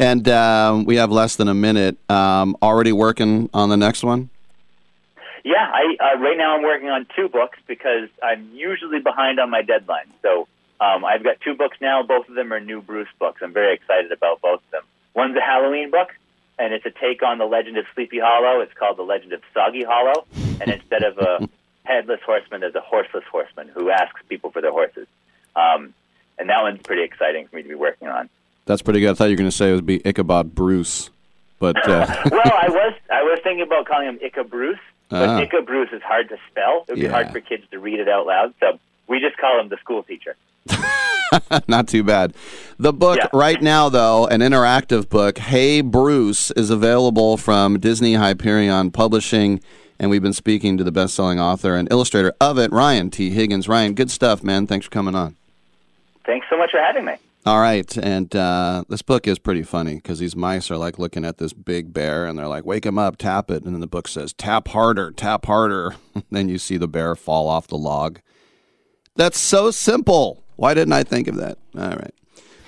And 0.00 0.28
um, 0.28 0.84
we 0.84 0.94
have 0.94 1.10
less 1.10 1.34
than 1.34 1.48
a 1.48 1.54
minute. 1.54 1.98
Um, 2.08 2.56
already 2.62 2.92
working 2.92 3.50
on 3.52 3.68
the 3.68 3.76
next 3.76 4.04
one. 4.04 4.30
Yeah, 5.48 5.64
I 5.66 5.96
uh, 5.98 6.18
right 6.18 6.36
now 6.36 6.56
I'm 6.56 6.62
working 6.62 6.90
on 6.90 7.06
two 7.16 7.30
books 7.30 7.58
because 7.66 8.10
I'm 8.22 8.50
usually 8.52 9.00
behind 9.00 9.40
on 9.40 9.48
my 9.48 9.62
deadline. 9.62 10.12
So 10.20 10.46
um, 10.78 11.06
I've 11.06 11.24
got 11.24 11.40
two 11.40 11.54
books 11.54 11.78
now. 11.80 12.02
Both 12.02 12.28
of 12.28 12.34
them 12.34 12.52
are 12.52 12.60
new 12.60 12.82
Bruce 12.82 13.08
books. 13.18 13.40
I'm 13.42 13.54
very 13.54 13.72
excited 13.72 14.12
about 14.12 14.42
both 14.42 14.60
of 14.62 14.70
them. 14.72 14.82
One's 15.14 15.34
a 15.38 15.40
Halloween 15.40 15.90
book, 15.90 16.10
and 16.58 16.74
it's 16.74 16.84
a 16.84 16.90
take 16.90 17.22
on 17.22 17.38
the 17.38 17.46
legend 17.46 17.78
of 17.78 17.86
Sleepy 17.94 18.18
Hollow. 18.22 18.60
It's 18.60 18.74
called 18.74 18.98
the 18.98 19.04
Legend 19.04 19.32
of 19.32 19.40
Soggy 19.54 19.84
Hollow, 19.84 20.26
and 20.60 20.70
instead 20.70 21.02
of 21.02 21.16
a 21.16 21.48
headless 21.84 22.20
horseman, 22.26 22.60
there's 22.60 22.74
a 22.74 22.82
horseless 22.82 23.24
horseman 23.32 23.68
who 23.68 23.88
asks 23.88 24.20
people 24.28 24.50
for 24.50 24.60
their 24.60 24.70
horses. 24.70 25.08
Um, 25.56 25.94
and 26.38 26.50
that 26.50 26.60
one's 26.60 26.82
pretty 26.82 27.04
exciting 27.04 27.48
for 27.48 27.56
me 27.56 27.62
to 27.62 27.68
be 27.70 27.74
working 27.74 28.08
on. 28.08 28.28
That's 28.66 28.82
pretty 28.82 29.00
good. 29.00 29.12
I 29.12 29.14
thought 29.14 29.24
you 29.24 29.30
were 29.30 29.38
going 29.38 29.50
to 29.50 29.56
say 29.56 29.70
it 29.70 29.76
would 29.76 29.86
be 29.86 30.06
Ichabod 30.06 30.54
Bruce, 30.54 31.08
but 31.58 31.76
uh, 31.88 32.06
well, 32.30 32.52
I 32.52 32.68
was 32.68 32.94
I 33.10 33.22
was 33.22 33.40
thinking 33.42 33.62
about 33.62 33.86
calling 33.86 34.08
him 34.08 34.18
Icka 34.18 34.46
Bruce, 34.46 34.78
but 35.08 35.28
Ah. 35.52 35.60
Bruce 35.64 35.90
is 35.92 36.02
hard 36.02 36.28
to 36.30 36.36
spell. 36.50 36.84
It 36.88 36.92
would 36.92 37.00
be 37.00 37.06
hard 37.06 37.30
for 37.30 37.40
kids 37.40 37.64
to 37.70 37.78
read 37.78 38.00
it 38.00 38.08
out 38.08 38.26
loud, 38.26 38.54
so 38.60 38.78
we 39.06 39.20
just 39.20 39.36
call 39.36 39.60
him 39.60 39.68
the 39.68 39.76
school 39.78 40.02
teacher. 40.02 40.36
not 41.68 41.88
too 41.88 42.02
bad. 42.02 42.34
The 42.78 42.92
book 42.92 43.18
right 43.32 43.60
now, 43.60 43.88
though, 43.88 44.26
an 44.26 44.40
interactive 44.40 45.08
book, 45.08 45.38
Hey 45.38 45.80
Bruce, 45.80 46.50
is 46.52 46.70
available 46.70 47.36
from 47.36 47.78
Disney 47.78 48.14
Hyperion 48.14 48.90
Publishing, 48.90 49.60
and 49.98 50.10
we've 50.10 50.22
been 50.22 50.32
speaking 50.32 50.76
to 50.78 50.84
the 50.84 50.92
best-selling 50.92 51.40
author 51.40 51.74
and 51.74 51.90
illustrator 51.90 52.32
of 52.40 52.58
it, 52.58 52.70
Ryan 52.72 53.10
T. 53.10 53.30
Higgins. 53.30 53.68
Ryan, 53.68 53.94
good 53.94 54.10
stuff, 54.10 54.42
man. 54.42 54.66
Thanks 54.66 54.86
for 54.86 54.90
coming 54.90 55.14
on. 55.14 55.36
Thanks 56.24 56.46
so 56.50 56.56
much 56.58 56.70
for 56.70 56.80
having 56.80 57.04
me. 57.04 57.14
All 57.48 57.60
right, 57.60 57.96
and 57.96 58.36
uh, 58.36 58.84
this 58.90 59.00
book 59.00 59.26
is 59.26 59.38
pretty 59.38 59.62
funny 59.62 59.94
because 59.94 60.18
these 60.18 60.36
mice 60.36 60.70
are 60.70 60.76
like 60.76 60.98
looking 60.98 61.24
at 61.24 61.38
this 61.38 61.54
big 61.54 61.94
bear, 61.94 62.26
and 62.26 62.38
they're 62.38 62.46
like, 62.46 62.66
"Wake 62.66 62.84
him 62.84 62.98
up, 62.98 63.16
tap 63.16 63.50
it," 63.50 63.64
and 63.64 63.72
then 63.72 63.80
the 63.80 63.86
book 63.86 64.06
says, 64.06 64.34
"Tap 64.34 64.68
harder, 64.68 65.12
tap 65.12 65.46
harder." 65.46 65.94
then 66.30 66.50
you 66.50 66.58
see 66.58 66.76
the 66.76 66.86
bear 66.86 67.16
fall 67.16 67.48
off 67.48 67.66
the 67.66 67.78
log. 67.78 68.20
That's 69.16 69.38
so 69.38 69.70
simple. 69.70 70.44
Why 70.56 70.74
didn't 70.74 70.92
I 70.92 71.04
think 71.04 71.26
of 71.26 71.36
that? 71.36 71.56
All 71.74 71.88
right. 71.88 72.12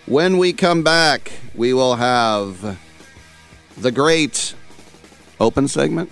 When 0.06 0.38
we 0.38 0.54
come 0.54 0.82
back, 0.82 1.30
we 1.54 1.74
will 1.74 1.96
have 1.96 2.78
the 3.76 3.92
great 3.92 4.54
open 5.38 5.68
segment. 5.68 6.10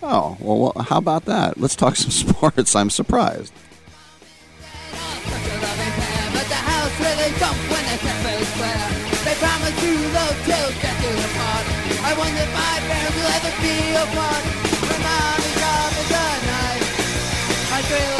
Oh, 0.00 0.36
well, 0.38 0.84
how 0.84 0.98
about 0.98 1.24
that? 1.24 1.58
Let's 1.58 1.74
talk 1.74 1.96
some 1.96 2.12
sports. 2.12 2.76
I'm 2.76 2.88
surprised. 2.88 3.52
Be 14.00 14.12
apart. 14.12 14.44
When 14.88 15.02
mommy's 15.02 15.56
job 15.60 15.92
is. 16.00 16.10
I 17.72 17.82
thrill 17.82 18.19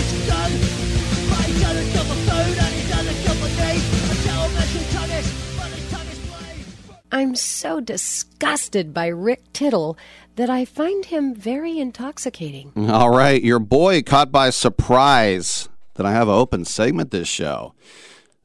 I'm 7.11 7.35
so 7.35 7.81
disgusted 7.81 8.93
by 8.93 9.07
Rick 9.07 9.51
Tittle 9.51 9.97
that 10.37 10.49
I 10.49 10.63
find 10.63 11.03
him 11.03 11.35
very 11.35 11.77
intoxicating. 11.77 12.71
All 12.89 13.09
right, 13.09 13.43
your 13.43 13.59
boy 13.59 14.01
caught 14.01 14.31
by 14.31 14.49
surprise 14.49 15.67
that 15.95 16.05
I 16.05 16.13
have 16.13 16.29
an 16.29 16.35
open 16.35 16.63
segment 16.63 17.11
this 17.11 17.27
show. 17.27 17.73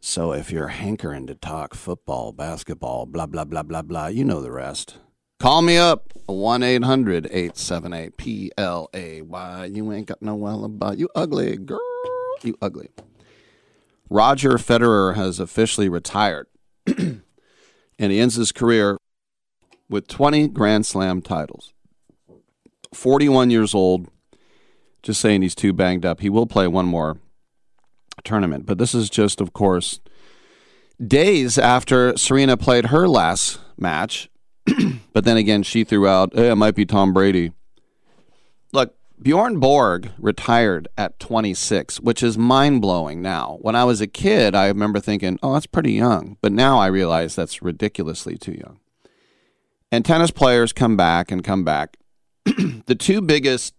So 0.00 0.32
if 0.32 0.50
you're 0.50 0.68
hankering 0.68 1.28
to 1.28 1.36
talk 1.36 1.74
football, 1.74 2.32
basketball, 2.32 3.06
blah, 3.06 3.26
blah, 3.26 3.44
blah, 3.44 3.62
blah, 3.62 3.82
blah, 3.82 4.08
you 4.08 4.24
know 4.24 4.40
the 4.40 4.50
rest. 4.52 4.98
Call 5.38 5.62
me 5.62 5.76
up, 5.76 6.12
1 6.26 6.62
800 6.62 7.26
878 7.26 8.16
PLAY. 8.16 9.68
You 9.70 9.92
ain't 9.92 10.06
got 10.06 10.22
no 10.22 10.46
alibi. 10.46 10.94
You 10.94 11.08
ugly 11.14 11.56
girl. 11.56 11.78
You 12.42 12.56
ugly. 12.60 12.90
Roger 14.10 14.52
Federer 14.52 15.14
has 15.14 15.38
officially 15.38 15.88
retired, 15.88 16.46
and 17.98 18.12
he 18.12 18.20
ends 18.20 18.34
his 18.34 18.52
career 18.52 18.98
with 19.88 20.08
20 20.08 20.48
Grand 20.48 20.86
Slam 20.86 21.22
titles. 21.22 21.72
41 22.92 23.50
years 23.50 23.74
old. 23.74 24.08
Just 25.02 25.20
saying 25.20 25.42
he's 25.42 25.54
too 25.54 25.72
banged 25.72 26.04
up. 26.04 26.20
He 26.20 26.28
will 26.28 26.46
play 26.46 26.66
one 26.66 26.86
more 26.86 27.18
tournament, 28.24 28.66
but 28.66 28.78
this 28.78 28.94
is 28.94 29.08
just, 29.08 29.40
of 29.40 29.52
course, 29.52 30.00
days 31.04 31.58
after 31.58 32.16
Serena 32.16 32.56
played 32.56 32.86
her 32.86 33.06
last 33.06 33.60
match. 33.78 34.28
but 35.12 35.24
then 35.24 35.36
again, 35.36 35.62
she 35.62 35.84
threw 35.84 36.08
out, 36.08 36.34
hey, 36.34 36.50
it 36.50 36.56
might 36.56 36.74
be 36.74 36.84
Tom 36.84 37.12
Brady. 37.12 37.52
Bjorn 39.20 39.58
Borg 39.58 40.10
retired 40.18 40.88
at 40.98 41.18
26, 41.18 42.00
which 42.00 42.22
is 42.22 42.36
mind 42.36 42.82
blowing 42.82 43.22
now. 43.22 43.58
When 43.62 43.74
I 43.74 43.84
was 43.84 44.00
a 44.00 44.06
kid, 44.06 44.54
I 44.54 44.68
remember 44.68 45.00
thinking, 45.00 45.38
oh, 45.42 45.54
that's 45.54 45.66
pretty 45.66 45.92
young. 45.92 46.36
But 46.42 46.52
now 46.52 46.78
I 46.78 46.86
realize 46.86 47.34
that's 47.34 47.62
ridiculously 47.62 48.36
too 48.36 48.52
young. 48.52 48.80
And 49.90 50.04
tennis 50.04 50.30
players 50.30 50.72
come 50.72 50.96
back 50.96 51.30
and 51.30 51.42
come 51.42 51.64
back. 51.64 51.96
the 52.44 52.94
two 52.94 53.22
biggest, 53.22 53.74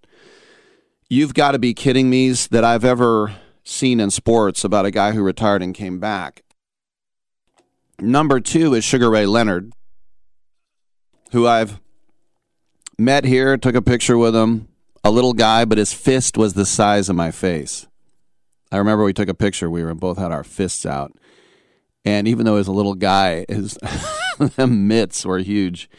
you've 1.09 1.35
got 1.35 1.51
to 1.51 1.59
be 1.59 1.73
kidding 1.73 2.09
me's 2.09 2.47
that 2.47 2.63
I've 2.63 2.85
ever 2.85 3.35
seen 3.63 3.99
in 3.99 4.09
sports 4.09 4.63
about 4.63 4.85
a 4.85 4.91
guy 4.91 5.11
who 5.11 5.21
retired 5.21 5.61
and 5.61 5.75
came 5.75 5.99
back. 5.99 6.43
Number 7.99 8.39
two 8.39 8.73
is 8.73 8.83
Sugar 8.83 9.09
Ray 9.09 9.25
Leonard, 9.25 9.73
who 11.31 11.45
I've 11.45 11.79
met 12.97 13.25
here, 13.25 13.57
took 13.57 13.75
a 13.75 13.81
picture 13.81 14.17
with 14.17 14.35
him. 14.35 14.67
A 15.07 15.11
little 15.17 15.31
guy, 15.31 15.63
but 15.63 15.77
his 15.77 15.93
fist 15.93 16.35
was 16.35 16.53
the 16.53 16.65
size 16.65 17.07
of 17.07 17.15
my 17.15 17.31
face. 17.31 17.87
I 18.73 18.77
remember 18.77 19.05
we 19.05 19.13
took 19.13 19.29
a 19.29 19.33
picture. 19.33 19.69
We 19.69 19.81
were 19.81 19.93
both 19.93 20.17
had 20.17 20.33
our 20.33 20.43
fists 20.43 20.85
out, 20.85 21.13
and 22.03 22.27
even 22.27 22.45
though 22.45 22.55
he 22.55 22.57
was 22.57 22.67
a 22.67 22.73
little 22.73 22.93
guy, 22.93 23.45
his 23.47 23.77
mitts 24.57 25.25
were 25.25 25.37
huge. 25.39 25.89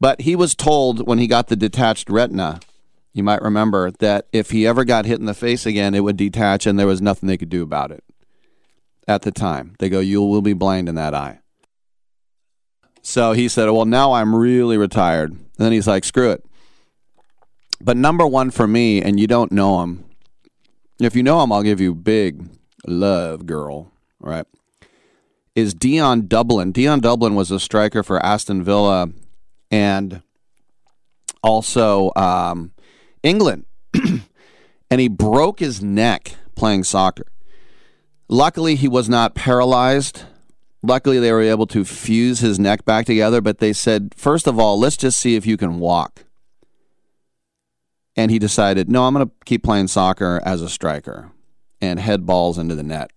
But 0.00 0.22
he 0.22 0.34
was 0.34 0.56
told 0.56 1.06
when 1.06 1.18
he 1.18 1.28
got 1.28 1.46
the 1.46 1.54
detached 1.54 2.10
retina, 2.10 2.58
you 3.12 3.22
might 3.22 3.40
remember 3.40 3.92
that 4.00 4.26
if 4.32 4.50
he 4.50 4.66
ever 4.66 4.84
got 4.84 5.04
hit 5.04 5.20
in 5.20 5.26
the 5.26 5.32
face 5.32 5.64
again, 5.64 5.94
it 5.94 6.00
would 6.00 6.16
detach, 6.16 6.66
and 6.66 6.76
there 6.76 6.88
was 6.88 7.00
nothing 7.00 7.28
they 7.28 7.38
could 7.38 7.50
do 7.50 7.62
about 7.62 7.92
it. 7.92 8.02
At 9.06 9.22
the 9.22 9.30
time, 9.30 9.76
they 9.78 9.88
go, 9.88 10.00
"You 10.00 10.24
will 10.24 10.42
be 10.42 10.54
blind 10.54 10.88
in 10.88 10.96
that 10.96 11.14
eye." 11.14 11.38
So 13.00 13.30
he 13.30 13.46
said, 13.46 13.70
Well, 13.70 13.84
now 13.84 14.10
I'm 14.10 14.34
really 14.34 14.76
retired. 14.76 15.30
And 15.30 15.48
then 15.56 15.70
he's 15.70 15.86
like, 15.86 16.02
Screw 16.02 16.32
it. 16.32 16.44
But 17.80 17.96
number 17.96 18.26
one 18.26 18.50
for 18.50 18.66
me, 18.66 19.02
and 19.02 19.18
you 19.18 19.26
don't 19.26 19.52
know 19.52 19.82
him, 19.82 20.04
if 21.00 21.16
you 21.16 21.22
know 21.22 21.42
him, 21.42 21.50
I'll 21.52 21.62
give 21.62 21.80
you 21.80 21.94
big 21.94 22.46
love, 22.86 23.46
girl, 23.46 23.90
right? 24.18 24.46
Is 25.54 25.74
Dion 25.74 26.26
Dublin. 26.26 26.72
Dion 26.72 27.00
Dublin 27.00 27.34
was 27.34 27.50
a 27.50 27.58
striker 27.58 28.02
for 28.02 28.24
Aston 28.24 28.62
Villa 28.62 29.08
and 29.70 30.22
also 31.42 32.12
um, 32.16 32.72
England. 33.22 33.64
and 34.90 35.00
he 35.00 35.08
broke 35.08 35.60
his 35.60 35.82
neck 35.82 36.36
playing 36.54 36.84
soccer. 36.84 37.26
Luckily, 38.28 38.76
he 38.76 38.86
was 38.86 39.08
not 39.08 39.34
paralyzed 39.34 40.24
Luckily, 40.82 41.18
they 41.18 41.32
were 41.32 41.42
able 41.42 41.66
to 41.68 41.84
fuse 41.84 42.40
his 42.40 42.58
neck 42.58 42.84
back 42.84 43.04
together, 43.04 43.40
but 43.40 43.58
they 43.58 43.72
said, 43.72 44.14
first 44.16 44.46
of 44.46 44.58
all, 44.58 44.78
let's 44.78 44.96
just 44.96 45.20
see 45.20 45.36
if 45.36 45.44
you 45.44 45.56
can 45.56 45.78
walk. 45.78 46.24
And 48.20 48.30
he 48.30 48.38
decided, 48.38 48.90
no, 48.90 49.06
I'm 49.06 49.14
going 49.14 49.26
to 49.26 49.32
keep 49.46 49.62
playing 49.62 49.88
soccer 49.88 50.42
as 50.44 50.60
a 50.60 50.68
striker 50.68 51.32
and 51.80 51.98
head 51.98 52.26
balls 52.26 52.58
into 52.58 52.74
the 52.74 52.82
net. 52.82 53.10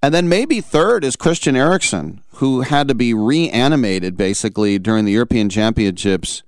And 0.00 0.14
then 0.14 0.28
maybe 0.28 0.60
third 0.60 1.02
is 1.02 1.16
Christian 1.16 1.56
Eriksen, 1.56 2.22
who 2.34 2.60
had 2.60 2.86
to 2.86 2.94
be 2.94 3.12
reanimated 3.12 4.16
basically 4.16 4.78
during 4.78 5.04
the 5.04 5.10
European 5.10 5.48
Championships 5.48 6.44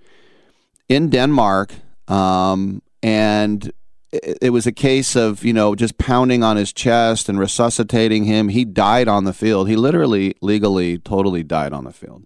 in 0.89 1.11
Denmark. 1.11 1.75
Um, 2.07 2.81
and 3.03 3.73
it 4.13 4.53
was 4.53 4.69
a 4.69 4.73
case 4.73 5.17
of 5.17 5.45
you 5.45 5.53
know 5.53 5.75
just 5.75 5.99
pounding 5.99 6.45
on 6.45 6.57
his 6.57 6.73
chest 6.73 7.29
and 7.29 7.41
resuscitating 7.41 8.23
him. 8.23 8.51
He 8.51 8.65
died 8.65 9.09
on 9.09 9.25
the 9.25 9.33
field. 9.33 9.69
He 9.69 9.75
literally, 9.75 10.37
legally, 10.41 10.99
totally 10.99 11.43
died 11.43 11.73
on 11.73 11.83
the 11.83 11.93
field. 11.93 12.25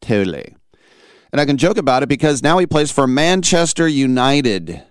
Totally. 0.00 0.56
And 1.32 1.40
I 1.40 1.44
can 1.44 1.56
joke 1.56 1.78
about 1.78 2.02
it 2.02 2.08
because 2.08 2.42
now 2.42 2.58
he 2.58 2.66
plays 2.66 2.90
for 2.90 3.06
Manchester 3.06 3.86
United. 3.86 4.82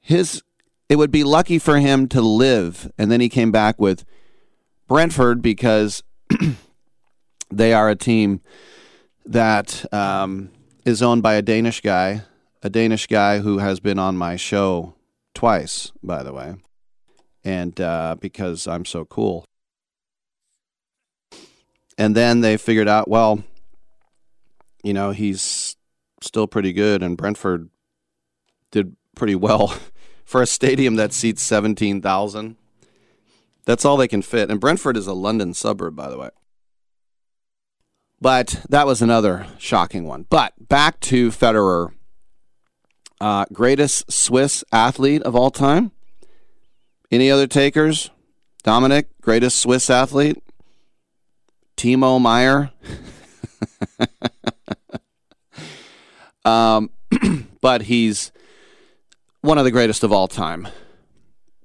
His 0.00 0.42
it 0.88 0.96
would 0.96 1.10
be 1.10 1.24
lucky 1.24 1.58
for 1.58 1.78
him 1.78 2.06
to 2.08 2.20
live, 2.20 2.92
and 2.96 3.10
then 3.10 3.20
he 3.20 3.28
came 3.28 3.50
back 3.50 3.80
with 3.80 4.04
Brentford 4.86 5.42
because 5.42 6.04
they 7.50 7.72
are 7.72 7.90
a 7.90 7.96
team 7.96 8.40
that 9.24 9.92
um, 9.92 10.50
is 10.84 11.02
owned 11.02 11.24
by 11.24 11.34
a 11.34 11.42
Danish 11.42 11.80
guy 11.80 12.22
a 12.66 12.70
Danish 12.70 13.06
guy 13.06 13.38
who 13.38 13.58
has 13.58 13.78
been 13.78 13.98
on 13.98 14.16
my 14.16 14.34
show 14.34 14.96
twice, 15.34 15.92
by 16.02 16.24
the 16.24 16.32
way, 16.32 16.56
and 17.44 17.80
uh, 17.80 18.16
because 18.18 18.66
I'm 18.66 18.84
so 18.84 19.04
cool. 19.04 19.44
And 21.96 22.16
then 22.16 22.40
they 22.40 22.56
figured 22.56 22.88
out, 22.88 23.08
well, 23.08 23.44
you 24.86 24.94
know, 24.94 25.10
he's 25.10 25.76
still 26.20 26.46
pretty 26.46 26.72
good, 26.72 27.02
and 27.02 27.16
Brentford 27.16 27.70
did 28.70 28.94
pretty 29.16 29.34
well 29.34 29.76
for 30.24 30.40
a 30.42 30.46
stadium 30.46 30.94
that 30.94 31.12
seats 31.12 31.42
17,000. 31.42 32.56
That's 33.64 33.84
all 33.84 33.96
they 33.96 34.06
can 34.06 34.22
fit. 34.22 34.48
And 34.48 34.60
Brentford 34.60 34.96
is 34.96 35.08
a 35.08 35.12
London 35.12 35.54
suburb, 35.54 35.96
by 35.96 36.08
the 36.08 36.16
way. 36.16 36.30
But 38.20 38.64
that 38.68 38.86
was 38.86 39.02
another 39.02 39.48
shocking 39.58 40.04
one. 40.04 40.24
But 40.30 40.68
back 40.68 41.00
to 41.00 41.30
Federer 41.30 41.92
uh, 43.20 43.46
greatest 43.52 44.12
Swiss 44.12 44.62
athlete 44.70 45.22
of 45.22 45.34
all 45.34 45.50
time? 45.50 45.90
Any 47.10 47.28
other 47.28 47.48
takers? 47.48 48.10
Dominic, 48.62 49.08
greatest 49.20 49.58
Swiss 49.58 49.90
athlete? 49.90 50.40
Timo 51.76 52.20
Meier? 52.20 52.70
um, 56.46 56.90
but 57.60 57.82
he's 57.82 58.32
one 59.40 59.58
of 59.58 59.64
the 59.64 59.70
greatest 59.70 60.02
of 60.02 60.12
all 60.12 60.28
time. 60.28 60.68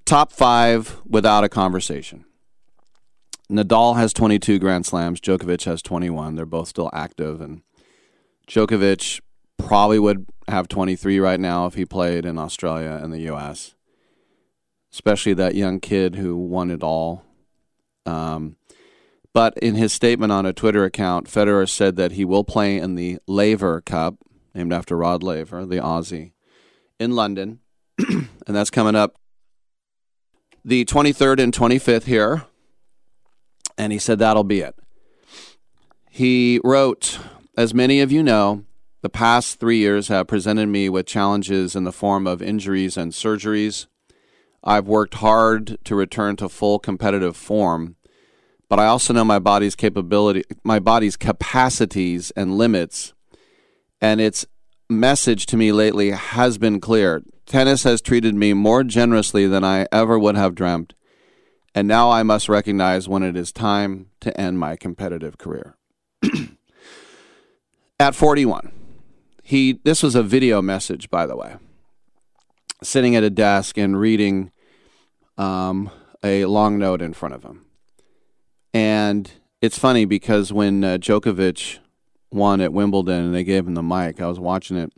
Top 0.05 0.31
five 0.31 0.99
without 1.07 1.43
a 1.43 1.49
conversation. 1.49 2.25
Nadal 3.49 3.97
has 3.97 4.13
22 4.13 4.59
Grand 4.59 4.85
Slams. 4.85 5.19
Djokovic 5.19 5.65
has 5.65 5.81
21. 5.81 6.35
They're 6.35 6.45
both 6.45 6.69
still 6.69 6.89
active. 6.93 7.41
And 7.41 7.61
Djokovic 8.47 9.21
probably 9.57 9.99
would 9.99 10.25
have 10.47 10.67
23 10.67 11.19
right 11.19 11.39
now 11.39 11.65
if 11.65 11.75
he 11.75 11.85
played 11.85 12.25
in 12.25 12.37
Australia 12.37 12.99
and 13.01 13.13
the 13.13 13.21
U.S. 13.21 13.75
Especially 14.91 15.33
that 15.33 15.55
young 15.55 15.79
kid 15.79 16.15
who 16.15 16.35
won 16.35 16.71
it 16.71 16.81
all. 16.81 17.23
Um, 18.05 18.57
but 19.33 19.57
in 19.57 19.75
his 19.75 19.93
statement 19.93 20.31
on 20.31 20.45
a 20.45 20.53
Twitter 20.53 20.83
account, 20.83 21.27
Federer 21.27 21.69
said 21.69 21.95
that 21.97 22.13
he 22.13 22.25
will 22.25 22.43
play 22.43 22.77
in 22.77 22.95
the 22.95 23.19
Laver 23.27 23.81
Cup, 23.81 24.15
named 24.53 24.73
after 24.73 24.97
Rod 24.97 25.23
Laver, 25.23 25.65
the 25.65 25.77
Aussie, 25.77 26.33
in 26.99 27.11
London, 27.11 27.59
and 27.97 28.29
that's 28.47 28.69
coming 28.69 28.95
up 28.95 29.15
the 30.63 30.85
23rd 30.85 31.41
and 31.41 31.53
25th 31.53 32.03
here. 32.03 32.45
And 33.77 33.91
he 33.91 33.99
said 33.99 34.19
that'll 34.19 34.43
be 34.43 34.59
it. 34.59 34.75
He 36.09 36.59
wrote, 36.63 37.19
As 37.57 37.73
many 37.73 38.01
of 38.01 38.11
you 38.11 38.21
know, 38.21 38.65
the 39.01 39.09
past 39.09 39.59
three 39.59 39.77
years 39.77 40.09
have 40.09 40.27
presented 40.27 40.67
me 40.67 40.89
with 40.89 41.07
challenges 41.07 41.75
in 41.75 41.85
the 41.85 41.91
form 41.91 42.27
of 42.27 42.41
injuries 42.41 42.97
and 42.97 43.11
surgeries. 43.11 43.87
I've 44.63 44.87
worked 44.87 45.15
hard 45.15 45.79
to 45.85 45.95
return 45.95 46.35
to 46.35 46.49
full 46.49 46.77
competitive 46.77 47.35
form, 47.35 47.95
but 48.69 48.79
I 48.79 48.85
also 48.85 49.13
know 49.13 49.25
my 49.25 49.39
body's 49.39 49.75
capability, 49.75 50.43
my 50.63 50.77
body's 50.77 51.17
capacities 51.17 52.31
and 52.31 52.57
limits. 52.57 53.13
And 54.01 54.19
its 54.19 54.45
message 54.89 55.45
to 55.47 55.57
me 55.57 55.71
lately 55.71 56.11
has 56.11 56.57
been 56.57 56.79
clear. 56.79 57.21
Tennis 57.45 57.83
has 57.83 58.01
treated 58.01 58.35
me 58.35 58.53
more 58.53 58.83
generously 58.83 59.47
than 59.47 59.63
I 59.63 59.87
ever 59.91 60.17
would 60.17 60.35
have 60.35 60.55
dreamt, 60.55 60.93
and 61.73 61.87
now 61.87 62.09
I 62.09 62.23
must 62.23 62.49
recognize 62.49 63.07
when 63.07 63.23
it 63.23 63.37
is 63.37 63.51
time 63.51 64.07
to 64.21 64.37
end 64.39 64.59
my 64.59 64.75
competitive 64.75 65.37
career. 65.37 65.77
At 67.99 68.15
41, 68.15 68.71
he 69.43 69.79
this 69.83 70.01
was 70.01 70.15
a 70.15 70.23
video 70.23 70.61
message, 70.61 71.09
by 71.09 71.25
the 71.25 71.35
way. 71.35 71.55
Sitting 72.83 73.15
at 73.15 73.23
a 73.23 73.29
desk 73.29 73.77
and 73.77 73.99
reading 73.99 74.51
um, 75.37 75.91
a 76.23 76.45
long 76.45 76.79
note 76.79 76.99
in 76.99 77.13
front 77.13 77.35
of 77.35 77.43
him, 77.43 77.65
and 78.73 79.29
it's 79.61 79.77
funny 79.77 80.05
because 80.05 80.51
when 80.51 80.83
uh, 80.83 80.97
Djokovic 80.97 81.77
won 82.31 82.61
at 82.61 82.73
Wimbledon 82.73 83.25
and 83.25 83.35
they 83.35 83.43
gave 83.43 83.67
him 83.67 83.75
the 83.75 83.83
mic, 83.83 84.21
I 84.21 84.27
was 84.27 84.39
watching 84.39 84.77
it, 84.77 84.91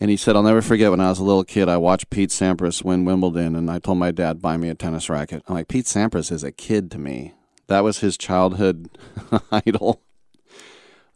and 0.00 0.10
he 0.10 0.16
said, 0.16 0.36
"I'll 0.36 0.42
never 0.42 0.62
forget 0.62 0.90
when 0.90 1.00
I 1.00 1.08
was 1.08 1.18
a 1.18 1.24
little 1.24 1.44
kid. 1.44 1.68
I 1.68 1.76
watched 1.76 2.10
Pete 2.10 2.30
Sampras 2.30 2.84
win 2.84 3.04
Wimbledon, 3.04 3.56
and 3.56 3.70
I 3.70 3.78
told 3.78 3.98
my 3.98 4.10
dad 4.10 4.42
buy 4.42 4.56
me 4.56 4.68
a 4.68 4.74
tennis 4.74 5.08
racket. 5.08 5.42
I'm 5.46 5.54
like, 5.54 5.68
Pete 5.68 5.86
Sampras 5.86 6.32
is 6.32 6.44
a 6.44 6.52
kid 6.52 6.90
to 6.92 6.98
me. 6.98 7.34
That 7.68 7.84
was 7.84 8.00
his 8.00 8.18
childhood 8.18 8.90
idol. 9.52 10.02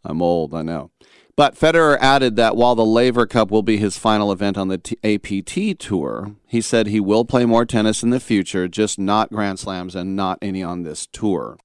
I'm 0.04 0.22
old, 0.22 0.54
I 0.54 0.62
know." 0.62 0.90
But 1.36 1.54
Federer 1.54 1.98
added 2.00 2.36
that 2.36 2.56
while 2.56 2.74
the 2.74 2.84
Laver 2.84 3.26
Cup 3.26 3.50
will 3.50 3.62
be 3.62 3.76
his 3.76 3.98
final 3.98 4.32
event 4.32 4.56
on 4.56 4.68
the 4.68 4.78
T- 4.78 4.96
APT 5.04 5.78
Tour, 5.78 6.34
he 6.46 6.62
said 6.62 6.86
he 6.86 6.98
will 6.98 7.26
play 7.26 7.44
more 7.44 7.66
tennis 7.66 8.02
in 8.02 8.08
the 8.08 8.20
future, 8.20 8.68
just 8.68 8.98
not 8.98 9.28
Grand 9.28 9.58
Slams 9.58 9.94
and 9.94 10.16
not 10.16 10.38
any 10.40 10.62
on 10.62 10.82
this 10.82 11.06
tour. 11.06 11.58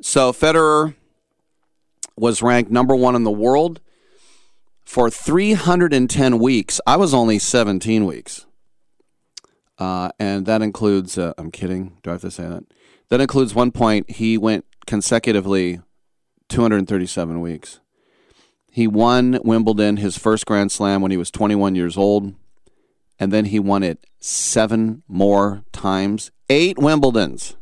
So 0.00 0.32
Federer 0.32 0.94
was 2.16 2.42
ranked 2.42 2.70
number 2.70 2.94
one 2.94 3.14
in 3.14 3.24
the 3.24 3.30
world 3.30 3.80
for 4.84 5.10
310 5.10 6.38
weeks. 6.38 6.80
I 6.86 6.96
was 6.96 7.14
only 7.14 7.38
17 7.38 8.04
weeks. 8.06 8.46
Uh, 9.78 10.10
and 10.18 10.46
that 10.46 10.62
includes, 10.62 11.18
uh, 11.18 11.32
I'm 11.36 11.50
kidding. 11.50 11.98
Do 12.02 12.10
I 12.10 12.14
have 12.14 12.22
to 12.22 12.30
say 12.30 12.44
that? 12.44 12.64
That 13.08 13.20
includes 13.20 13.54
one 13.54 13.72
point. 13.72 14.10
He 14.10 14.38
went 14.38 14.64
consecutively 14.86 15.80
237 16.48 17.40
weeks. 17.40 17.80
He 18.70 18.86
won 18.86 19.38
Wimbledon, 19.44 19.98
his 19.98 20.18
first 20.18 20.46
Grand 20.46 20.72
Slam, 20.72 21.00
when 21.00 21.10
he 21.10 21.16
was 21.16 21.30
21 21.30 21.74
years 21.74 21.96
old. 21.96 22.34
And 23.18 23.32
then 23.32 23.46
he 23.46 23.60
won 23.60 23.82
it 23.82 24.04
seven 24.18 25.02
more 25.06 25.64
times, 25.72 26.30
eight 26.48 26.76
Wimbledons. 26.76 27.54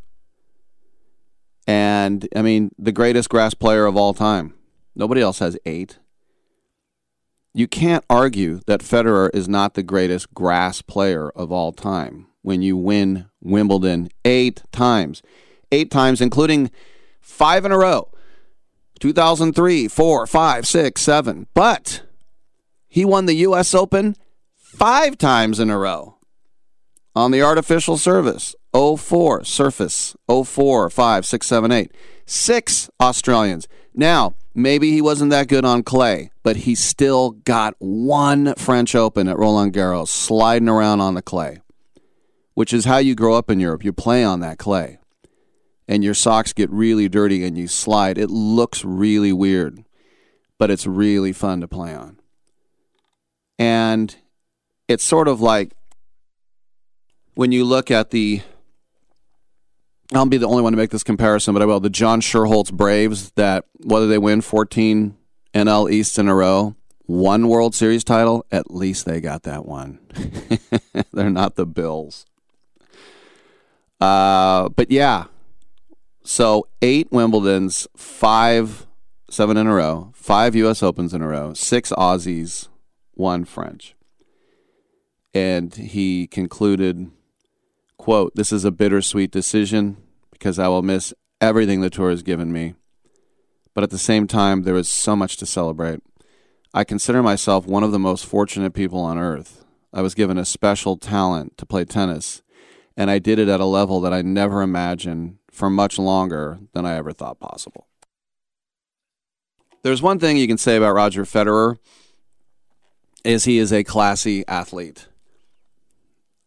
And 1.66 2.28
I 2.34 2.42
mean, 2.42 2.72
the 2.78 2.92
greatest 2.92 3.28
grass 3.28 3.54
player 3.54 3.86
of 3.86 3.96
all 3.96 4.14
time. 4.14 4.54
Nobody 4.94 5.20
else 5.20 5.38
has 5.38 5.56
eight. 5.64 5.98
You 7.54 7.68
can't 7.68 8.04
argue 8.08 8.60
that 8.66 8.80
Federer 8.80 9.30
is 9.34 9.48
not 9.48 9.74
the 9.74 9.82
greatest 9.82 10.32
grass 10.34 10.82
player 10.82 11.30
of 11.30 11.52
all 11.52 11.72
time 11.72 12.26
when 12.40 12.62
you 12.62 12.76
win 12.76 13.26
Wimbledon 13.40 14.08
eight 14.24 14.62
times. 14.72 15.22
Eight 15.70 15.90
times, 15.90 16.20
including 16.20 16.70
five 17.20 17.64
in 17.64 17.72
a 17.72 17.78
row 17.78 18.10
2003, 19.00 19.88
4, 19.88 20.26
5, 20.26 20.66
6, 20.66 21.00
7. 21.00 21.46
But 21.54 22.02
he 22.86 23.04
won 23.04 23.26
the 23.26 23.34
U.S. 23.34 23.74
Open 23.74 24.16
five 24.54 25.18
times 25.18 25.58
in 25.58 25.70
a 25.70 25.78
row 25.78 26.18
on 27.14 27.30
the 27.30 27.42
artificial 27.42 27.98
surface 27.98 28.54
04 28.74 29.44
surface 29.44 30.16
04 30.28 30.90
5 30.90 31.26
6 31.26 31.46
7 31.46 31.72
8 31.72 31.92
six 32.26 32.90
australians. 33.00 33.68
Now 33.94 34.34
maybe 34.54 34.90
he 34.92 35.02
wasn't 35.02 35.30
that 35.30 35.48
good 35.48 35.64
on 35.64 35.82
clay 35.82 36.30
but 36.42 36.56
he 36.56 36.74
still 36.74 37.30
got 37.30 37.74
one 37.78 38.54
french 38.54 38.94
open 38.94 39.28
at 39.28 39.38
roland 39.38 39.72
garros 39.72 40.08
sliding 40.08 40.68
around 40.68 41.00
on 41.00 41.14
the 41.14 41.22
clay 41.22 41.60
which 42.54 42.72
is 42.72 42.84
how 42.84 42.98
you 42.98 43.14
grow 43.14 43.34
up 43.34 43.50
in 43.50 43.60
europe. 43.60 43.84
You 43.84 43.92
play 43.92 44.24
on 44.24 44.40
that 44.40 44.58
clay 44.58 44.98
and 45.86 46.02
your 46.02 46.14
socks 46.14 46.52
get 46.52 46.70
really 46.70 47.08
dirty 47.08 47.44
and 47.44 47.58
you 47.58 47.66
slide. 47.66 48.16
It 48.16 48.30
looks 48.30 48.84
really 48.84 49.32
weird 49.32 49.84
but 50.58 50.70
it's 50.70 50.86
really 50.86 51.32
fun 51.32 51.60
to 51.60 51.66
play 51.66 51.92
on. 51.94 52.20
And 53.58 54.14
it's 54.86 55.02
sort 55.02 55.28
of 55.28 55.40
like 55.40 55.72
when 57.34 57.50
you 57.50 57.64
look 57.64 57.90
at 57.90 58.10
the 58.10 58.42
I'll 60.14 60.26
be 60.26 60.36
the 60.36 60.46
only 60.46 60.62
one 60.62 60.72
to 60.72 60.76
make 60.76 60.90
this 60.90 61.02
comparison, 61.02 61.54
but 61.54 61.62
I 61.62 61.66
will. 61.66 61.80
The 61.80 61.90
John 61.90 62.20
Schuerholz 62.20 62.72
Braves 62.72 63.30
that 63.32 63.64
whether 63.82 64.06
they 64.06 64.18
win 64.18 64.42
14 64.42 65.16
NL 65.54 65.90
East 65.90 66.18
in 66.18 66.28
a 66.28 66.34
row, 66.34 66.76
one 67.06 67.48
World 67.48 67.74
Series 67.74 68.04
title, 68.04 68.44
at 68.50 68.70
least 68.70 69.06
they 69.06 69.20
got 69.20 69.44
that 69.44 69.66
one. 69.66 69.98
They're 71.12 71.30
not 71.30 71.56
the 71.56 71.66
Bills. 71.66 72.26
Uh, 74.00 74.68
but 74.70 74.90
yeah, 74.90 75.26
so 76.24 76.66
eight 76.82 77.10
Wimbledons, 77.10 77.86
five, 77.96 78.86
seven 79.30 79.56
in 79.56 79.66
a 79.66 79.74
row, 79.74 80.12
five 80.14 80.54
U.S. 80.56 80.82
Opens 80.82 81.14
in 81.14 81.22
a 81.22 81.28
row, 81.28 81.54
six 81.54 81.90
Aussies, 81.92 82.68
one 83.14 83.44
French. 83.44 83.94
And 85.32 85.74
he 85.74 86.26
concluded 86.26 87.10
Quote, 88.02 88.34
This 88.34 88.52
is 88.52 88.64
a 88.64 88.72
bittersweet 88.72 89.30
decision 89.30 89.96
because 90.42 90.58
I 90.58 90.66
will 90.66 90.82
miss 90.82 91.14
everything 91.40 91.82
the 91.82 91.88
tour 91.88 92.10
has 92.10 92.24
given 92.24 92.52
me. 92.52 92.74
But 93.74 93.84
at 93.84 93.90
the 93.90 93.96
same 93.96 94.26
time, 94.26 94.64
there 94.64 94.74
is 94.74 94.88
so 94.88 95.14
much 95.14 95.36
to 95.36 95.46
celebrate. 95.46 96.00
I 96.74 96.82
consider 96.82 97.22
myself 97.22 97.64
one 97.64 97.84
of 97.84 97.92
the 97.92 98.00
most 98.00 98.26
fortunate 98.26 98.74
people 98.74 98.98
on 98.98 99.18
earth. 99.18 99.64
I 99.92 100.02
was 100.02 100.16
given 100.16 100.38
a 100.38 100.44
special 100.44 100.96
talent 100.96 101.56
to 101.58 101.64
play 101.64 101.84
tennis, 101.84 102.42
and 102.96 103.08
I 103.08 103.20
did 103.20 103.38
it 103.38 103.46
at 103.46 103.60
a 103.60 103.64
level 103.64 104.00
that 104.00 104.12
I 104.12 104.22
never 104.22 104.62
imagined 104.62 105.38
for 105.48 105.70
much 105.70 105.96
longer 105.96 106.58
than 106.72 106.84
I 106.84 106.96
ever 106.96 107.12
thought 107.12 107.38
possible. 107.38 107.86
There's 109.84 110.02
one 110.02 110.18
thing 110.18 110.38
you 110.38 110.48
can 110.48 110.58
say 110.58 110.74
about 110.74 110.94
Roger 110.94 111.22
Federer 111.22 111.76
is 113.24 113.44
he 113.44 113.58
is 113.58 113.72
a 113.72 113.84
classy 113.84 114.42
athlete. 114.48 115.06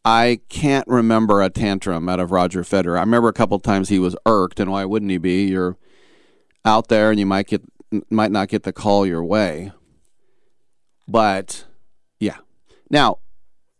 I 0.06 0.40
can't 0.50 0.88
remember 0.88 1.42
a 1.42 1.50
tantrum 1.50 2.08
out 2.08 2.20
of 2.20 2.32
Roger 2.32 2.62
Federer. 2.62 2.98
I 2.98 3.02
remember 3.02 3.28
a 3.28 3.34
couple 3.34 3.58
times 3.60 3.90
he 3.90 3.98
was 3.98 4.16
irked, 4.28 4.60
and 4.60 4.72
why 4.72 4.86
wouldn't 4.86 5.10
he 5.10 5.18
be? 5.18 5.46
You're 5.46 5.78
out 6.64 6.90
there, 6.90 7.10
and 7.10 7.20
you 7.20 7.26
might 7.26 7.48
get 7.48 7.64
might 8.12 8.32
not 8.32 8.50
get 8.50 8.64
the 8.64 8.74
call 8.74 9.08
your 9.08 9.24
way. 9.24 9.72
But 11.08 11.66
yeah. 12.20 12.38
Now, 12.90 13.18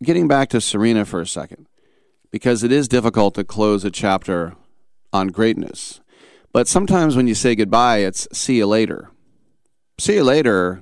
getting 0.02 0.28
back 0.28 0.50
to 0.50 0.62
Serena 0.62 1.06
for 1.06 1.22
a 1.22 1.28
second, 1.28 1.68
because 2.32 2.64
it 2.64 2.72
is 2.72 2.88
difficult 2.88 3.36
to 3.36 3.44
close 3.44 3.86
a 3.86 3.92
chapter 3.92 4.56
on 5.14 5.28
greatness. 5.28 6.02
But 6.52 6.68
sometimes 6.68 7.16
when 7.16 7.28
you 7.28 7.36
say 7.36 7.54
goodbye, 7.54 8.00
it's 8.00 8.28
see 8.32 8.58
you 8.58 8.66
later. 8.66 9.12
See 10.00 10.16
you 10.16 10.24
later 10.24 10.82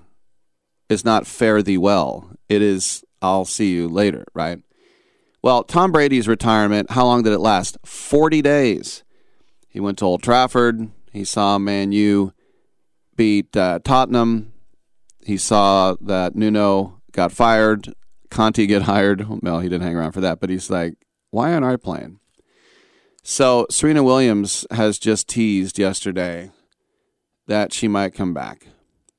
is 0.88 1.04
not 1.04 1.28
fare 1.28 1.62
thee 1.62 1.78
well. 1.78 2.32
It 2.48 2.62
is 2.62 3.04
I'll 3.22 3.46
see 3.46 3.74
you 3.74 3.90
later, 3.90 4.26
right? 4.34 4.60
Well, 5.44 5.66
Tom 5.66 5.92
Brady's 5.92 6.30
retirement, 6.30 6.92
how 6.92 7.04
long 7.04 7.24
did 7.24 7.34
it 7.34 7.40
last? 7.40 7.78
40 7.84 8.42
days. 8.42 9.04
He 9.68 9.82
went 9.82 9.98
to 9.98 10.06
Old 10.06 10.24
Trafford. 10.24 10.90
He 11.12 11.26
saw 11.26 11.58
Man 11.58 11.92
U 11.92 12.32
beat 13.18 13.56
uh, 13.58 13.80
Tottenham. 13.84 14.54
He 15.26 15.36
saw 15.38 15.96
that 16.00 16.38
Nuno 16.38 17.02
got 17.12 17.34
fired, 17.34 17.94
Conte 18.30 18.66
get 18.66 18.84
hired. 18.84 19.28
Well, 19.44 19.60
he 19.60 19.68
didn't 19.68 19.84
hang 19.84 19.98
around 19.98 20.14
for 20.14 20.22
that, 20.22 20.40
but 20.40 20.50
he's 20.50 20.70
like, 20.70 20.96
why 21.30 21.52
aren't 21.52 21.66
I 21.66 21.76
playing? 21.76 22.20
So 23.22 23.68
Serena 23.70 24.02
Williams 24.02 24.66
has 24.72 24.98
just 24.98 25.28
teased 25.28 25.78
yesterday 25.78 26.52
that 27.48 27.74
she 27.74 27.90
might 27.90 28.14
come 28.14 28.34
back. 28.34 28.68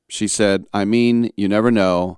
She 0.07 0.27
said, 0.27 0.65
I 0.73 0.85
mean, 0.85 1.31
you 1.37 1.47
never 1.47 1.69
know. 1.69 2.17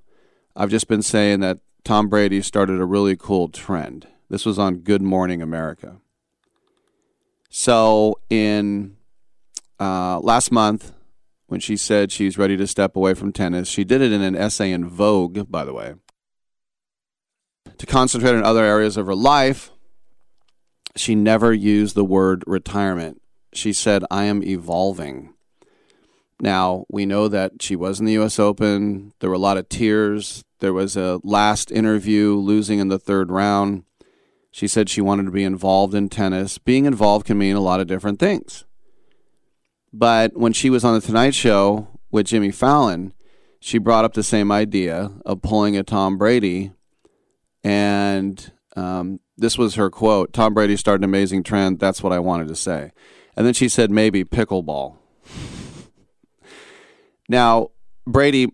I've 0.55 0.70
just 0.70 0.88
been 0.88 1.01
saying 1.01 1.41
that 1.41 1.60
Tom 1.88 2.09
Brady 2.09 2.41
started 2.41 2.81
a 2.81 2.85
really 2.85 3.15
cool 3.15 3.47
trend. 3.47 4.09
This 4.29 4.45
was 4.45 4.59
on 4.59 4.79
Good 4.79 5.01
Morning 5.01 5.41
America. 5.41 6.01
So, 7.49 8.19
in 8.29 8.97
uh, 9.79 10.19
last 10.19 10.51
month, 10.51 10.91
when 11.45 11.61
she 11.61 11.77
said 11.77 12.11
she's 12.11 12.38
ready 12.38 12.57
to 12.57 12.67
step 12.67 12.97
away 12.97 13.13
from 13.13 13.31
tennis, 13.31 13.69
she 13.69 13.85
did 13.85 14.01
it 14.01 14.11
in 14.11 14.21
an 14.21 14.35
essay 14.35 14.73
in 14.73 14.85
Vogue, 14.85 15.49
by 15.49 15.63
the 15.63 15.71
way, 15.71 15.93
to 17.77 17.85
concentrate 17.85 18.35
on 18.35 18.43
other 18.43 18.65
areas 18.65 18.97
of 18.97 19.05
her 19.05 19.15
life. 19.15 19.71
She 20.97 21.15
never 21.15 21.53
used 21.53 21.95
the 21.95 22.03
word 22.03 22.43
retirement. 22.45 23.21
She 23.53 23.71
said, 23.71 24.03
I 24.11 24.25
am 24.25 24.43
evolving. 24.43 25.35
Now, 26.39 26.85
we 26.89 27.05
know 27.05 27.27
that 27.27 27.61
she 27.61 27.75
was 27.75 27.99
in 27.99 28.05
the 28.05 28.13
U.S. 28.13 28.39
Open. 28.39 29.13
There 29.19 29.29
were 29.29 29.35
a 29.35 29.39
lot 29.39 29.57
of 29.57 29.69
tears. 29.69 30.43
There 30.59 30.73
was 30.73 30.95
a 30.95 31.19
last 31.23 31.71
interview 31.71 32.35
losing 32.35 32.79
in 32.79 32.89
the 32.89 32.99
third 32.99 33.31
round. 33.31 33.83
She 34.51 34.67
said 34.67 34.89
she 34.89 35.01
wanted 35.01 35.25
to 35.25 35.31
be 35.31 35.43
involved 35.43 35.93
in 35.93 36.09
tennis. 36.09 36.57
Being 36.57 36.85
involved 36.85 37.25
can 37.25 37.38
mean 37.38 37.55
a 37.55 37.61
lot 37.61 37.79
of 37.79 37.88
different 37.88 38.19
things. 38.19 38.65
But 39.93 40.35
when 40.38 40.53
she 40.53 40.69
was 40.69 40.83
on 40.83 40.93
The 40.93 41.01
Tonight 41.01 41.33
Show 41.33 41.88
with 42.11 42.27
Jimmy 42.27 42.51
Fallon, 42.51 43.13
she 43.59 43.77
brought 43.77 44.05
up 44.05 44.13
the 44.13 44.23
same 44.23 44.51
idea 44.51 45.11
of 45.25 45.41
pulling 45.41 45.75
a 45.75 45.83
Tom 45.83 46.17
Brady. 46.17 46.71
And 47.63 48.51
um, 48.75 49.19
this 49.38 49.57
was 49.57 49.75
her 49.75 49.89
quote 49.89 50.33
Tom 50.33 50.53
Brady 50.53 50.77
started 50.77 51.01
an 51.01 51.09
amazing 51.09 51.43
trend. 51.43 51.79
That's 51.79 52.03
what 52.03 52.13
I 52.13 52.19
wanted 52.19 52.47
to 52.49 52.55
say. 52.55 52.91
And 53.35 53.45
then 53.45 53.53
she 53.53 53.69
said, 53.69 53.91
maybe 53.91 54.23
pickleball. 54.23 54.97
now, 57.28 57.71
Brady 58.05 58.51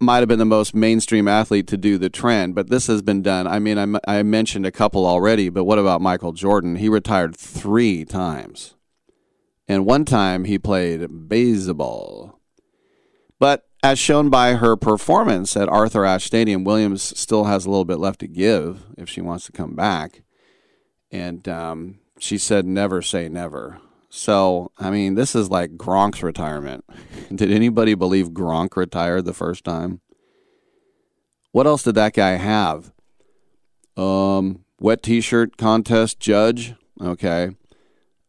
might 0.00 0.18
have 0.18 0.28
been 0.28 0.38
the 0.38 0.44
most 0.44 0.74
mainstream 0.74 1.28
athlete 1.28 1.66
to 1.68 1.76
do 1.76 1.98
the 1.98 2.10
trend, 2.10 2.54
but 2.54 2.68
this 2.68 2.86
has 2.86 3.02
been 3.02 3.22
done. 3.22 3.46
I 3.46 3.58
mean, 3.58 3.78
I, 3.78 4.18
I 4.18 4.22
mentioned 4.22 4.66
a 4.66 4.72
couple 4.72 5.06
already, 5.06 5.48
but 5.48 5.64
what 5.64 5.78
about 5.78 6.00
Michael 6.00 6.32
Jordan? 6.32 6.76
He 6.76 6.88
retired 6.88 7.36
three 7.36 8.04
times. 8.04 8.74
And 9.66 9.86
one 9.86 10.04
time 10.04 10.44
he 10.44 10.58
played 10.58 11.28
baseball. 11.28 12.38
But 13.38 13.64
as 13.82 13.98
shown 13.98 14.30
by 14.30 14.54
her 14.54 14.76
performance 14.76 15.56
at 15.56 15.68
Arthur 15.68 16.04
Ashe 16.04 16.24
Stadium, 16.24 16.64
Williams 16.64 17.02
still 17.18 17.44
has 17.44 17.64
a 17.64 17.70
little 17.70 17.84
bit 17.84 17.98
left 17.98 18.20
to 18.20 18.26
give 18.26 18.84
if 18.98 19.08
she 19.08 19.20
wants 19.20 19.46
to 19.46 19.52
come 19.52 19.74
back. 19.74 20.22
And 21.10 21.48
um, 21.48 22.00
she 22.18 22.38
said, 22.38 22.66
never 22.66 23.00
say 23.00 23.28
never. 23.28 23.80
So, 24.16 24.70
I 24.78 24.90
mean, 24.90 25.16
this 25.16 25.34
is 25.34 25.50
like 25.50 25.72
Gronk's 25.72 26.22
retirement. 26.22 26.84
Did 27.34 27.50
anybody 27.50 27.94
believe 27.94 28.28
Gronk 28.28 28.76
retired 28.76 29.24
the 29.24 29.32
first 29.32 29.64
time? 29.64 30.02
What 31.50 31.66
else 31.66 31.82
did 31.82 31.96
that 31.96 32.14
guy 32.14 32.32
have? 32.32 32.92
Um, 33.96 34.64
wet 34.78 35.02
t-shirt 35.02 35.56
contest 35.56 36.20
judge. 36.20 36.74
Okay. 37.00 37.50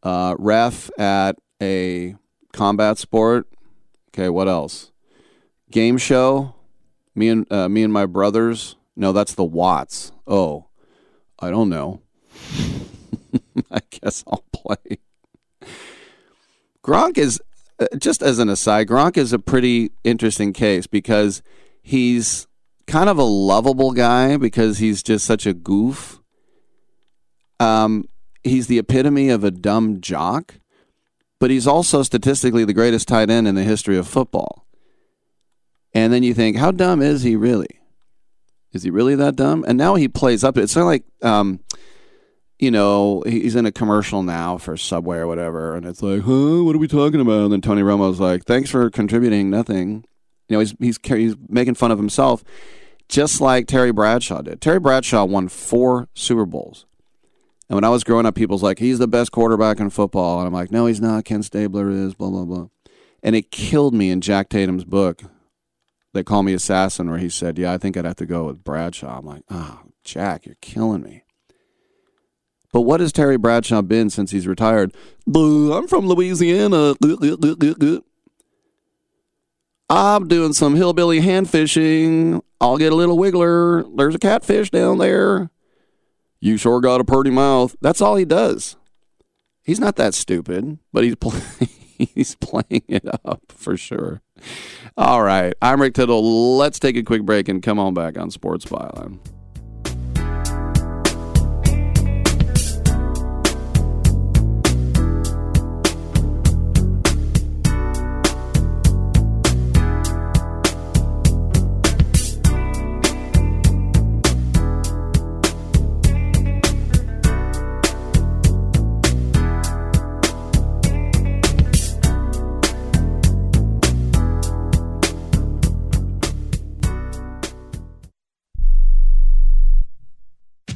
Uh, 0.02 0.36
ref 0.40 0.90
at 0.98 1.38
a 1.62 2.16
combat 2.52 2.98
sport. 2.98 3.48
Okay, 4.10 4.30
what 4.30 4.48
else? 4.48 4.92
Game 5.70 6.00
show. 6.00 6.56
Me 7.14 7.30
and 7.30 7.52
uh, 7.52 7.70
me 7.70 7.84
and 7.84 7.94
my 7.94 8.08
brothers. 8.08 8.76
No, 8.96 9.12
that's 9.12 9.36
the 9.36 9.44
Watts. 9.44 10.12
Oh, 10.26 10.66
I 11.40 11.52
don't 11.52 11.70
know. 11.70 12.02
I 13.72 13.82
guess 13.92 14.24
I'll 14.28 14.46
play. 14.52 14.98
Gronk 16.86 17.18
is 17.18 17.42
uh, 17.80 17.88
just 17.98 18.22
as 18.22 18.38
an 18.38 18.48
aside. 18.48 18.88
Gronk 18.88 19.18
is 19.18 19.34
a 19.34 19.40
pretty 19.40 19.92
interesting 20.04 20.54
case 20.54 20.86
because 20.86 21.42
he's 21.82 22.48
kind 22.86 23.10
of 23.10 23.18
a 23.18 23.24
lovable 23.24 23.92
guy 23.92 24.38
because 24.38 24.78
he's 24.78 25.02
just 25.02 25.26
such 25.26 25.48
a 25.48 25.54
goof. 25.54 26.22
Um, 27.60 28.08
he's 28.44 28.68
the 28.68 28.78
epitome 28.78 29.30
of 29.30 29.44
a 29.44 29.50
dumb 29.50 30.00
jock, 30.00 30.60
but 31.40 31.50
he's 31.50 31.66
also 31.66 32.04
statistically 32.04 32.66
the 32.66 32.74
greatest 32.74 33.08
tight 33.08 33.32
end 33.32 33.48
in 33.48 33.56
the 33.56 33.64
history 33.64 33.98
of 33.98 34.08
football. 34.08 34.68
And 35.92 36.14
then 36.14 36.22
you 36.22 36.36
think, 36.36 36.58
how 36.58 36.70
dumb 36.70 37.02
is 37.02 37.24
he 37.24 37.36
really? 37.36 37.80
Is 38.74 38.84
he 38.84 38.92
really 38.92 39.16
that 39.16 39.36
dumb? 39.36 39.66
And 39.68 39.78
now 39.78 39.96
he 39.96 40.08
plays 40.08 40.44
up. 40.44 40.58
It's 40.58 40.76
not 40.76 40.86
like, 40.86 41.04
um, 41.24 41.62
you 42.60 42.72
know, 42.72 43.24
he's 43.26 43.56
in 43.56 43.66
a 43.66 43.72
commercial 43.72 44.24
now 44.24 44.58
for 44.58 44.78
Subway 44.78 45.18
or 45.18 45.28
whatever, 45.28 45.76
and 45.76 45.86
it's 45.86 46.02
like, 46.02 46.22
huh, 46.22 46.64
what 46.64 46.76
are 46.76 46.80
we 46.80 46.88
talking 46.88 47.22
about? 47.22 47.44
And 47.44 47.54
then 47.54 47.62
Tony 47.62 47.82
Romo's 47.82 48.20
like, 48.20 48.46
thanks 48.46 48.70
for 48.70 48.90
contributing 48.90 49.50
nothing. 49.50 50.06
You 50.48 50.56
know, 50.56 50.60
he's 50.60 50.76
he's 50.80 51.00
he's 51.04 51.36
making 51.50 51.76
fun 51.76 51.92
of 51.92 51.98
himself, 51.98 52.44
just 53.10 53.42
like 53.42 53.68
Terry 53.68 53.92
Bradshaw 53.92 54.42
did. 54.42 54.62
Terry 54.62 54.80
Bradshaw 54.80 55.26
won 55.26 55.48
four 55.48 56.08
Super 56.14 56.46
Bowls. 56.46 56.86
And 57.68 57.76
when 57.76 57.84
I 57.84 57.90
was 57.90 58.04
growing 58.04 58.28
up, 58.28 58.36
people's 58.36 58.62
like, 58.62 58.78
he's 58.78 59.00
the 59.00 59.08
best 59.08 59.32
quarterback 59.32 59.80
in 59.80 59.90
football. 59.90 60.38
And 60.38 60.48
I'm 60.48 60.54
like, 60.54 60.72
no, 60.72 60.86
he's 60.86 61.02
not. 61.02 61.26
Ken 61.26 61.42
Stabler 61.42 61.90
is, 61.90 62.14
blah, 62.14 62.30
blah, 62.30 62.46
blah. 62.46 62.68
And 63.24 63.36
it 63.36 63.50
killed 63.50 63.96
me 63.96 64.12
in 64.12 64.22
Jack 64.22 64.50
Tatum's 64.50 64.84
book, 64.84 65.24
They 66.14 66.22
Call 66.24 66.44
Me 66.44 66.54
Assassin, 66.54 67.10
where 67.10 67.18
he 67.18 67.28
said, 67.28 67.58
yeah, 67.58 67.74
I 67.74 67.80
think 67.80 67.98
I'd 67.98 68.06
have 68.06 68.18
to 68.18 68.28
go 68.28 68.44
with 68.44 68.64
Bradshaw. 68.64 69.18
I'm 69.18 69.26
like, 69.26 69.42
oh, 69.50 69.80
Jack, 70.04 70.46
you're 70.46 70.58
killing 70.62 71.02
me. 71.02 71.24
But 72.76 72.82
what 72.82 73.00
has 73.00 73.14
Terry 73.14 73.38
Bradshaw 73.38 73.82
been 73.84 74.10
since 74.10 74.32
he's 74.32 74.48
retired? 74.48 74.94
I'm 75.34 75.88
from 75.88 76.08
Louisiana. 76.08 76.94
I'm 79.90 80.28
doing 80.28 80.52
some 80.52 80.76
hillbilly 80.76 81.22
hand 81.22 81.50
fishing. 81.50 82.44
I'll 82.60 82.78
get 82.78 82.92
a 82.92 82.96
little 82.98 83.18
wiggler. 83.18 83.90
There's 83.96 84.16
a 84.16 84.20
catfish 84.20 84.72
down 84.72 84.98
there. 84.98 85.50
You 86.42 86.58
sure 86.58 86.82
got 86.82 87.00
a 87.00 87.06
pretty 87.06 87.30
mouth. 87.30 87.78
That's 87.80 88.02
all 88.02 88.18
he 88.18 88.26
does. 88.26 88.76
He's 89.64 89.80
not 89.80 89.96
that 89.96 90.14
stupid, 90.14 90.78
but 90.92 91.06
he's 91.06 91.16
play- 91.16 91.70
he's 91.98 92.36
playing 92.36 92.84
it 92.90 93.08
up 93.24 93.54
for 93.56 93.78
sure. 93.78 94.22
All 94.98 95.24
right, 95.24 95.54
I'm 95.62 95.82
Rick 95.82 95.94
Tittle. 95.94 96.58
Let's 96.58 96.80
take 96.80 96.98
a 96.98 97.04
quick 97.04 97.22
break 97.22 97.48
and 97.48 97.64
come 97.64 97.80
on 97.80 97.94
back 97.94 98.18
on 98.18 98.32
Sports 98.32 98.66
Byline. 98.66 99.20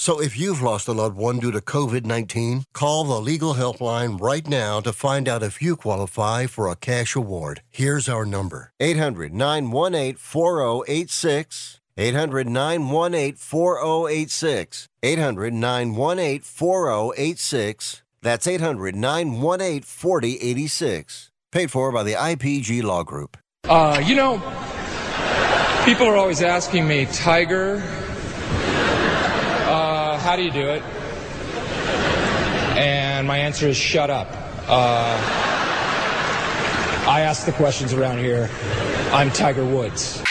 So 0.00 0.18
if 0.18 0.38
you've 0.38 0.62
lost 0.62 0.88
a 0.88 0.94
loved 0.94 1.18
one 1.18 1.40
due 1.40 1.52
to 1.52 1.60
COVID 1.60 2.06
19, 2.06 2.64
call 2.72 3.04
the 3.04 3.20
legal 3.20 3.52
helpline 3.52 4.18
right 4.18 4.48
now 4.48 4.80
to 4.80 4.94
find 4.94 5.28
out 5.28 5.42
if 5.42 5.60
you 5.60 5.76
qualify 5.76 6.46
for 6.46 6.68
a 6.68 6.74
cash 6.74 7.14
award. 7.14 7.60
Here's 7.68 8.08
our 8.08 8.24
number 8.24 8.72
800 8.80 9.34
918 9.34 10.14
4086. 10.14 11.80
800 11.98 12.48
918 12.48 13.34
4086. 13.34 14.88
800 15.02 15.52
918 15.52 16.40
4086. 16.40 18.02
That's 18.22 18.46
800 18.46 18.96
918 18.96 19.82
4086. 19.82 21.30
Paid 21.52 21.70
for 21.70 21.92
by 21.92 22.04
the 22.04 22.14
IPG 22.14 22.82
Law 22.82 23.02
Group. 23.02 23.36
Uh, 23.64 24.02
you 24.02 24.14
know, 24.14 24.38
people 25.84 26.06
are 26.06 26.16
always 26.16 26.40
asking 26.40 26.88
me, 26.88 27.04
Tiger, 27.04 27.82
how 30.30 30.36
do 30.36 30.44
you 30.44 30.52
do 30.52 30.68
it? 30.68 30.82
And 32.78 33.26
my 33.26 33.36
answer 33.38 33.66
is 33.66 33.76
shut 33.76 34.10
up. 34.10 34.28
Uh, 34.68 35.18
I 37.08 37.22
ask 37.22 37.46
the 37.46 37.52
questions 37.52 37.92
around 37.92 38.18
here. 38.18 38.48
I'm 39.10 39.32
Tiger 39.32 39.64
Woods. 39.64 40.22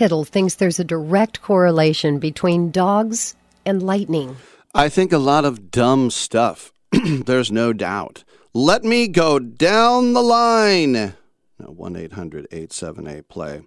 Tittle 0.00 0.24
thinks 0.24 0.54
there's 0.54 0.80
a 0.80 0.84
direct 0.84 1.42
correlation 1.42 2.18
between 2.18 2.70
dogs 2.70 3.36
and 3.66 3.82
lightning. 3.82 4.34
I 4.74 4.88
think 4.88 5.12
a 5.12 5.18
lot 5.18 5.44
of 5.44 5.70
dumb 5.70 6.10
stuff. 6.10 6.72
There's 6.92 7.52
no 7.52 7.74
doubt. 7.74 8.24
Let 8.54 8.82
me 8.82 9.08
go 9.08 9.38
down 9.38 10.14
the 10.14 10.22
line. 10.22 11.12
1 11.58 11.96
800 11.96 12.46
878 12.50 13.28
play. 13.28 13.60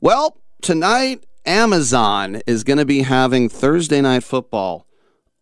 Well, 0.00 0.40
tonight, 0.62 1.26
Amazon 1.44 2.40
is 2.46 2.62
going 2.62 2.78
to 2.78 2.86
be 2.86 3.02
having 3.02 3.48
Thursday 3.48 4.00
night 4.00 4.22
football. 4.22 4.86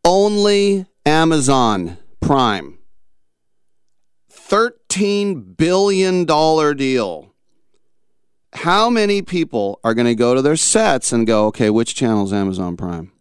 Only 0.02 0.86
Amazon 1.04 1.98
Prime. 2.22 2.78
$13 4.32 5.58
billion 5.58 6.24
deal. 6.24 7.35
How 8.56 8.88
many 8.88 9.20
people 9.20 9.80
are 9.84 9.92
going 9.92 10.06
to 10.06 10.14
go 10.14 10.34
to 10.34 10.40
their 10.40 10.56
sets 10.56 11.12
and 11.12 11.26
go, 11.26 11.46
okay, 11.48 11.68
which 11.68 11.94
channel 11.94 12.24
is 12.24 12.32
Amazon 12.32 12.76
Prime? 12.76 13.12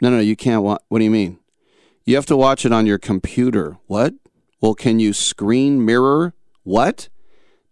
No, 0.00 0.08
no, 0.08 0.18
you 0.18 0.34
can't 0.34 0.62
watch. 0.62 0.80
What 0.88 0.98
do 0.98 1.04
you 1.04 1.10
mean? 1.10 1.38
You 2.06 2.16
have 2.16 2.26
to 2.26 2.36
watch 2.36 2.64
it 2.64 2.72
on 2.72 2.86
your 2.86 2.98
computer. 2.98 3.76
What? 3.86 4.14
Well, 4.60 4.74
can 4.74 4.98
you 4.98 5.12
screen 5.12 5.84
mirror? 5.84 6.32
What? 6.62 7.10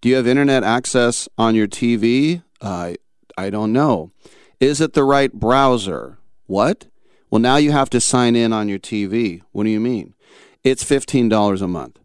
Do 0.03 0.11
you 0.11 0.17
have 0.17 0.27
internet 0.27 0.63
access 0.63 1.27
on 1.39 1.55
your 1.55 1.67
TV? 1.67 2.43
Uh, 2.61 2.95
I 3.37 3.49
don't 3.49 3.73
know. 3.73 4.13
Is 4.61 4.81
it 4.81 4.93
the 4.93 5.05
right 5.05 5.33
browser? 5.33 6.19
What? 6.47 6.87
Well, 7.31 7.41
now 7.41 7.57
you 7.57 7.73
have 7.73 7.91
to 7.91 8.01
sign 8.01 8.37
in 8.37 8.53
on 8.53 8.69
your 8.69 8.79
TV. 8.79 9.41
What 9.53 9.65
do 9.65 9.71
you 9.71 9.81
mean? 9.81 10.15
It's 10.63 10.85
$15 10.85 11.63
a 11.63 11.67
month. 11.67 11.99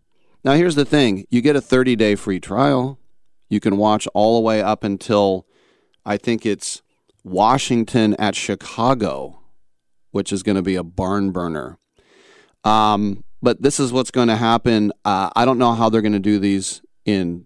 Now, 0.46 0.54
here's 0.54 0.76
the 0.76 0.86
thing 0.86 1.26
you 1.30 1.42
get 1.42 1.56
a 1.58 1.62
30 1.62 1.98
day 1.98 2.16
free 2.16 2.40
trial. 2.40 2.98
You 3.54 3.60
can 3.60 3.78
watch 3.78 4.08
all 4.16 4.36
the 4.36 4.42
way 4.42 4.64
up 4.64 4.84
until 4.84 5.46
I 6.04 6.18
think 6.18 6.44
it's 6.44 6.82
Washington 7.24 8.16
at 8.18 8.36
Chicago, 8.36 9.44
which 10.10 10.34
is 10.34 10.42
going 10.42 10.56
to 10.56 10.64
be 10.64 10.76
a 10.76 10.84
barn 10.84 11.30
burner. 11.30 11.78
Um, 12.64 13.24
but 13.44 13.62
this 13.62 13.80
is 13.80 13.94
what's 13.94 14.10
going 14.10 14.30
to 14.30 14.38
happen. 14.38 14.92
Uh, 15.06 15.30
I 15.36 15.46
don't 15.46 15.60
know 15.60 15.74
how 15.74 15.88
they're 15.90 16.02
going 16.02 16.14
to 16.14 16.20
do 16.20 16.40
these 16.40 16.82
in. 17.06 17.46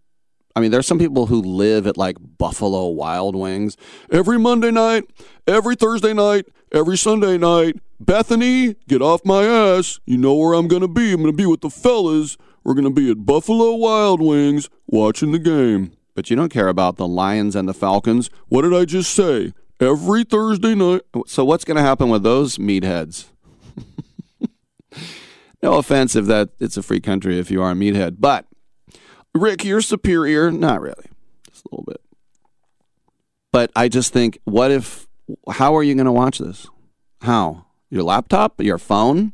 I 0.55 0.61
mean, 0.61 0.71
there's 0.71 0.87
some 0.87 0.97
people 0.97 1.25
who 1.25 1.41
live 1.41 1.85
at 1.87 1.97
like 1.97 2.15
Buffalo 2.37 2.87
Wild 2.87 3.35
Wings 3.35 3.75
every 4.09 4.39
Monday 4.39 4.71
night, 4.71 5.03
every 5.45 5.75
Thursday 5.75 6.13
night, 6.13 6.45
every 6.71 6.97
Sunday 6.97 7.37
night. 7.37 7.75
Bethany, 7.99 8.75
get 8.87 9.01
off 9.01 9.25
my 9.25 9.43
ass. 9.43 9.99
You 10.05 10.17
know 10.17 10.35
where 10.35 10.53
I'm 10.53 10.69
going 10.69 10.83
to 10.83 10.87
be. 10.87 11.11
I'm 11.11 11.21
going 11.21 11.33
to 11.33 11.37
be 11.37 11.45
with 11.45 11.59
the 11.59 11.69
fellas. 11.69 12.37
We're 12.63 12.75
going 12.75 12.85
to 12.85 13.01
be 13.01 13.11
at 13.11 13.25
Buffalo 13.25 13.75
Wild 13.75 14.21
Wings 14.21 14.69
watching 14.87 15.31
the 15.31 15.39
game. 15.39 15.96
But 16.17 16.31
you 16.31 16.35
don't 16.35 16.49
care 16.49 16.67
about 16.67 16.97
the 16.97 17.07
Lions 17.07 17.55
and 17.55 17.69
the 17.69 17.75
Falcons. 17.75 18.31
What 18.47 18.63
did 18.63 18.73
I 18.73 18.85
just 18.85 19.13
say? 19.13 19.53
Every 19.79 20.23
Thursday 20.23 20.73
night. 20.73 21.01
So 21.27 21.45
what's 21.45 21.63
going 21.63 21.77
to 21.77 21.83
happen 21.83 22.09
with 22.09 22.23
those 22.23 22.57
meatheads? 22.57 23.27
no 25.61 25.75
offense 25.75 26.15
if 26.15 26.25
that 26.25 26.49
it's 26.59 26.75
a 26.75 26.81
free 26.81 27.01
country 27.01 27.37
if 27.37 27.51
you 27.51 27.61
are 27.61 27.69
a 27.69 27.75
meathead, 27.75 28.15
but 28.17 28.47
Rick, 29.35 29.63
you're 29.63 29.79
superior. 29.79 30.49
Not 30.49 30.81
really, 30.81 31.05
just 31.51 31.65
a 31.65 31.69
little 31.69 31.85
bit. 31.85 32.01
But 33.51 33.71
I 33.75 33.87
just 33.87 34.11
think, 34.11 34.39
what 34.43 34.71
if? 34.71 35.07
How 35.47 35.77
are 35.77 35.83
you 35.83 35.93
going 35.93 36.05
to 36.05 36.11
watch 36.11 36.39
this? 36.39 36.67
How? 37.21 37.67
Your 37.91 38.01
laptop? 38.01 38.59
Your 38.59 38.79
phone? 38.79 39.33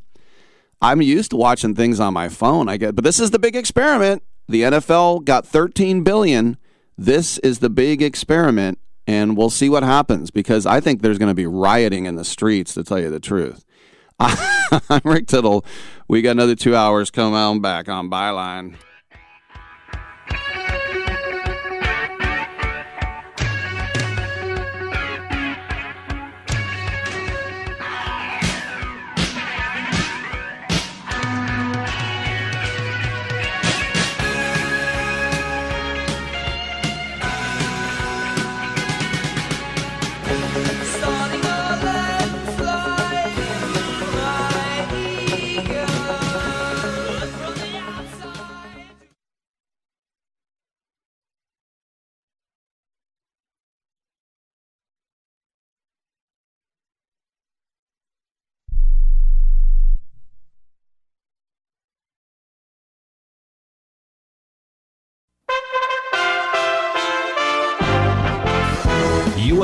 I'm 0.82 1.00
used 1.00 1.30
to 1.30 1.38
watching 1.38 1.74
things 1.74 1.98
on 1.98 2.12
my 2.12 2.28
phone. 2.28 2.68
I 2.68 2.76
get, 2.76 2.94
but 2.94 3.04
this 3.04 3.20
is 3.20 3.30
the 3.30 3.38
big 3.38 3.56
experiment. 3.56 4.22
The 4.50 4.60
NFL 4.64 5.24
got 5.24 5.46
13 5.46 6.04
billion. 6.04 6.58
This 6.96 7.38
is 7.38 7.58
the 7.58 7.70
big 7.70 8.02
experiment, 8.02 8.78
and 9.06 9.36
we'll 9.36 9.50
see 9.50 9.68
what 9.68 9.82
happens 9.82 10.30
because 10.30 10.64
I 10.64 10.80
think 10.80 11.02
there's 11.02 11.18
going 11.18 11.30
to 11.30 11.34
be 11.34 11.46
rioting 11.46 12.06
in 12.06 12.14
the 12.14 12.24
streets. 12.24 12.74
To 12.74 12.84
tell 12.84 13.00
you 13.00 13.10
the 13.10 13.20
truth, 13.20 13.64
I'm 14.20 15.00
Rick 15.04 15.26
Tittle. 15.26 15.64
We 16.06 16.22
got 16.22 16.32
another 16.32 16.54
two 16.54 16.76
hours. 16.76 17.10
Come 17.10 17.34
on 17.34 17.60
back 17.60 17.88
on 17.88 18.08
Byline. 18.08 18.76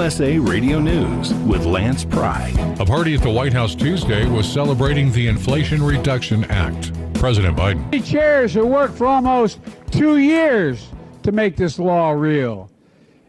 USA 0.00 0.38
Radio 0.38 0.78
News 0.78 1.34
with 1.44 1.66
Lance 1.66 2.06
Pry. 2.06 2.54
A 2.80 2.86
party 2.86 3.14
at 3.14 3.20
the 3.20 3.28
White 3.28 3.52
House 3.52 3.74
Tuesday 3.74 4.26
was 4.26 4.50
celebrating 4.50 5.12
the 5.12 5.28
Inflation 5.28 5.82
Reduction 5.82 6.44
Act. 6.44 6.90
President 7.12 7.54
Biden. 7.54 7.90
The 7.90 8.00
Chairs 8.00 8.54
who 8.54 8.64
worked 8.66 8.96
for 8.96 9.06
almost 9.06 9.60
two 9.90 10.16
years 10.16 10.88
to 11.22 11.32
make 11.32 11.54
this 11.54 11.78
law 11.78 12.12
real. 12.12 12.70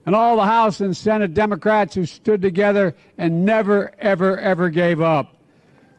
And 0.06 0.16
all 0.16 0.38
the 0.38 0.46
House 0.46 0.80
and 0.80 0.96
Senate 0.96 1.34
Democrats 1.34 1.94
who 1.94 2.06
stood 2.06 2.42
together 2.42 2.96
and 3.18 3.44
never, 3.44 3.92
ever, 4.00 4.40
ever 4.40 4.70
gave 4.70 5.02
up. 5.02 5.36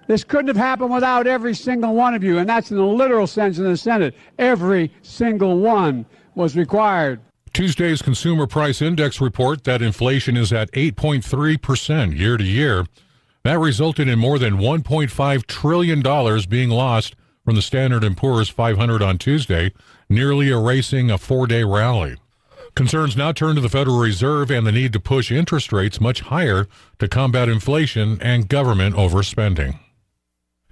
This 0.06 0.24
couldn't 0.24 0.48
have 0.48 0.56
happened 0.56 0.94
without 0.94 1.26
every 1.26 1.52
single 1.52 1.94
one 1.94 2.14
of 2.14 2.24
you, 2.24 2.38
and 2.38 2.48
that's 2.48 2.70
in 2.70 2.78
the 2.78 2.82
literal 2.82 3.26
sense 3.26 3.58
in 3.58 3.64
the 3.64 3.76
Senate. 3.76 4.14
Every 4.38 4.90
single 5.02 5.58
one 5.58 6.06
was 6.34 6.56
required. 6.56 7.20
Tuesday's 7.52 8.00
Consumer 8.00 8.46
Price 8.46 8.80
Index 8.80 9.20
report 9.20 9.64
that 9.64 9.82
inflation 9.82 10.38
is 10.38 10.54
at 10.54 10.72
8.3% 10.72 12.16
year 12.16 12.38
to 12.38 12.44
year. 12.44 12.86
That 13.42 13.58
resulted 13.58 14.08
in 14.08 14.18
more 14.18 14.38
than 14.38 14.56
$1.5 14.56 15.46
trillion 15.46 16.48
being 16.48 16.70
lost 16.70 17.14
from 17.44 17.54
the 17.54 17.60
Standard 17.60 18.16
& 18.16 18.16
Poor's 18.16 18.48
500 18.48 19.02
on 19.02 19.18
Tuesday, 19.18 19.70
nearly 20.08 20.48
erasing 20.48 21.10
a 21.10 21.18
four-day 21.18 21.62
rally. 21.62 22.16
Concerns 22.74 23.18
now 23.18 23.32
turn 23.32 23.56
to 23.56 23.60
the 23.60 23.68
Federal 23.68 23.98
Reserve 23.98 24.50
and 24.50 24.66
the 24.66 24.72
need 24.72 24.94
to 24.94 25.00
push 25.00 25.30
interest 25.30 25.74
rates 25.74 26.00
much 26.00 26.22
higher 26.22 26.66
to 27.00 27.06
combat 27.06 27.50
inflation 27.50 28.18
and 28.22 28.48
government 28.48 28.96
overspending. 28.96 29.78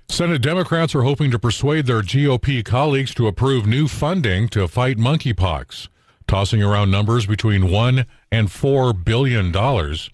Senate 0.08 0.40
Democrats 0.40 0.94
are 0.94 1.02
hoping 1.02 1.30
to 1.30 1.38
persuade 1.38 1.84
their 1.84 2.00
GOP 2.00 2.64
colleagues 2.64 3.12
to 3.14 3.26
approve 3.26 3.66
new 3.66 3.86
funding 3.86 4.48
to 4.48 4.66
fight 4.66 4.96
monkeypox, 4.96 5.88
tossing 6.30 6.62
around 6.62 6.92
numbers 6.92 7.26
between 7.26 7.72
1 7.72 8.06
and 8.30 8.52
4 8.52 8.92
billion 8.92 9.50
dollars. 9.50 10.10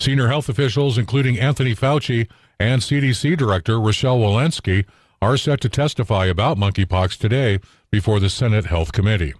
Senior 0.00 0.28
health 0.28 0.48
officials 0.48 0.96
including 0.96 1.38
Anthony 1.38 1.74
Fauci 1.74 2.30
and 2.58 2.80
CDC 2.80 3.36
Director 3.36 3.78
Rochelle 3.78 4.18
Walensky 4.18 4.86
are 5.20 5.36
set 5.36 5.60
to 5.60 5.68
testify 5.68 6.24
about 6.24 6.56
monkeypox 6.56 7.18
today 7.18 7.60
before 7.90 8.18
the 8.20 8.30
Senate 8.30 8.64
Health 8.64 8.92
Committee. 8.92 9.34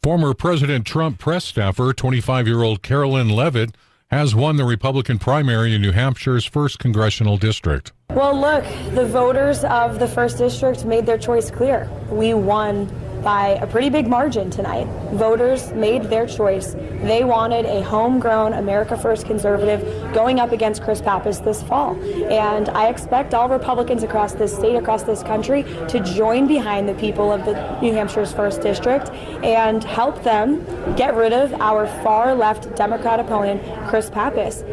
Former 0.00 0.32
President 0.32 0.86
Trump 0.86 1.18
press 1.18 1.44
staffer, 1.44 1.92
25 1.92 2.46
year 2.46 2.62
old 2.62 2.80
Karoline 2.80 3.34
Leavitt, 3.34 3.74
has 4.12 4.32
won 4.32 4.58
the 4.58 4.64
Republican 4.64 5.18
primary 5.18 5.74
in 5.74 5.82
New 5.82 5.90
Hampshire's 5.90 6.48
1st 6.48 6.78
congressional 6.78 7.36
district. 7.36 7.90
Well, 8.10 8.40
look, 8.40 8.62
the 8.94 9.06
voters 9.06 9.64
of 9.64 9.98
the 9.98 10.06
1st 10.06 10.38
district 10.38 10.84
made 10.84 11.04
their 11.04 11.18
choice 11.18 11.50
clear. 11.50 11.90
We 12.10 12.32
won 12.32 12.86
by 13.24 13.58
a 13.60 13.66
pretty 13.66 13.88
big 13.88 14.06
margin 14.06 14.50
tonight. 14.50 14.86
Voters 15.14 15.72
made 15.72 16.04
their 16.04 16.26
choice. 16.26 16.74
They 17.02 17.24
wanted 17.24 17.64
a 17.64 17.82
homegrown 17.82 18.52
America 18.52 18.96
First 18.96 19.26
conservative 19.26 19.80
going 20.12 20.38
up 20.38 20.52
against 20.52 20.82
Chris 20.82 21.00
Pappas 21.00 21.40
this 21.40 21.62
fall. 21.62 21.96
And 22.30 22.68
I 22.68 22.88
expect 22.88 23.34
all 23.34 23.48
Republicans 23.48 24.02
across 24.02 24.34
this 24.34 24.54
state, 24.54 24.76
across 24.76 25.02
this 25.02 25.22
country, 25.22 25.62
to 25.88 26.00
join 26.00 26.46
behind 26.46 26.88
the 26.88 26.94
people 26.94 27.32
of 27.32 27.44
the 27.46 27.80
New 27.80 27.92
Hampshire's 27.92 28.32
1st 28.34 28.62
District 28.62 29.08
and 29.42 29.82
help 29.82 30.22
them 30.22 30.64
get 30.96 31.16
rid 31.16 31.32
of 31.32 31.54
our 31.54 31.86
far 32.02 32.34
left 32.34 32.76
Democrat 32.76 33.18
opponent, 33.18 33.62
Chris 33.88 34.10
Pappas. 34.10 34.64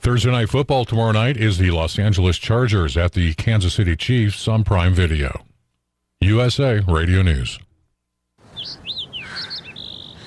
Thursday 0.00 0.30
night 0.30 0.50
football 0.50 0.84
tomorrow 0.84 1.12
night 1.12 1.36
is 1.36 1.58
the 1.58 1.70
Los 1.70 1.98
Angeles 1.98 2.38
Chargers 2.38 2.96
at 2.96 3.14
the 3.14 3.34
Kansas 3.34 3.74
City 3.74 3.96
Chiefs 3.96 4.46
on 4.46 4.62
Prime 4.62 4.94
Video. 4.94 5.45
USA 6.22 6.80
Radio 6.88 7.20
News. 7.20 7.58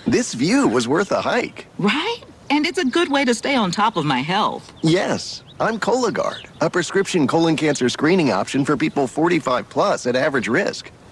This 0.05 0.35
view 0.35 0.67
was 0.67 0.87
worth 0.87 1.11
a 1.11 1.19
hike. 1.19 1.65
Right? 1.79 2.19
And 2.51 2.65
it's 2.65 2.77
a 2.77 2.85
good 2.85 3.11
way 3.11 3.25
to 3.25 3.33
stay 3.33 3.55
on 3.55 3.71
top 3.71 3.97
of 3.97 4.05
my 4.05 4.19
health. 4.19 4.71
Yes, 4.83 5.43
I'm 5.59 5.79
Cologuard, 5.79 6.45
a 6.61 6.69
prescription 6.69 7.25
colon 7.25 7.55
cancer 7.55 7.89
screening 7.89 8.31
option 8.31 8.65
for 8.65 8.77
people 8.77 9.07
45 9.07 9.67
plus 9.67 10.05
at 10.05 10.15
average 10.15 10.47
risk. 10.47 10.91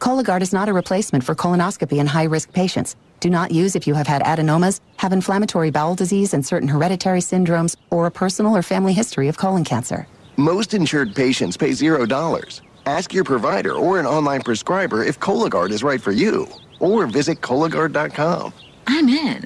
Cologuard 0.00 0.40
is 0.40 0.52
not 0.52 0.66
a 0.66 0.72
replacement 0.72 1.22
for 1.22 1.34
colonoscopy 1.34 1.98
in 1.98 2.06
high-risk 2.06 2.54
patients. 2.54 2.96
Do 3.20 3.28
not 3.28 3.50
use 3.52 3.76
if 3.76 3.86
you 3.86 3.92
have 3.92 4.06
had 4.06 4.22
adenomas, 4.22 4.80
have 4.96 5.12
inflammatory 5.12 5.70
bowel 5.70 5.94
disease 5.94 6.32
and 6.32 6.44
certain 6.44 6.68
hereditary 6.68 7.20
syndromes, 7.20 7.76
or 7.90 8.06
a 8.06 8.10
personal 8.10 8.56
or 8.56 8.62
family 8.62 8.94
history 8.94 9.28
of 9.28 9.36
colon 9.36 9.62
cancer. 9.62 10.06
Most 10.38 10.72
insured 10.72 11.14
patients 11.14 11.58
pay 11.58 11.72
zero 11.72 12.06
dollars. 12.06 12.62
Ask 12.86 13.12
your 13.12 13.24
provider 13.24 13.74
or 13.74 14.00
an 14.00 14.06
online 14.06 14.40
prescriber 14.40 15.04
if 15.04 15.20
Cologuard 15.20 15.70
is 15.70 15.82
right 15.82 16.00
for 16.00 16.12
you, 16.12 16.48
or 16.78 17.06
visit 17.06 17.42
Cologuard.com. 17.42 18.54
I'm 18.86 19.06
in. 19.06 19.44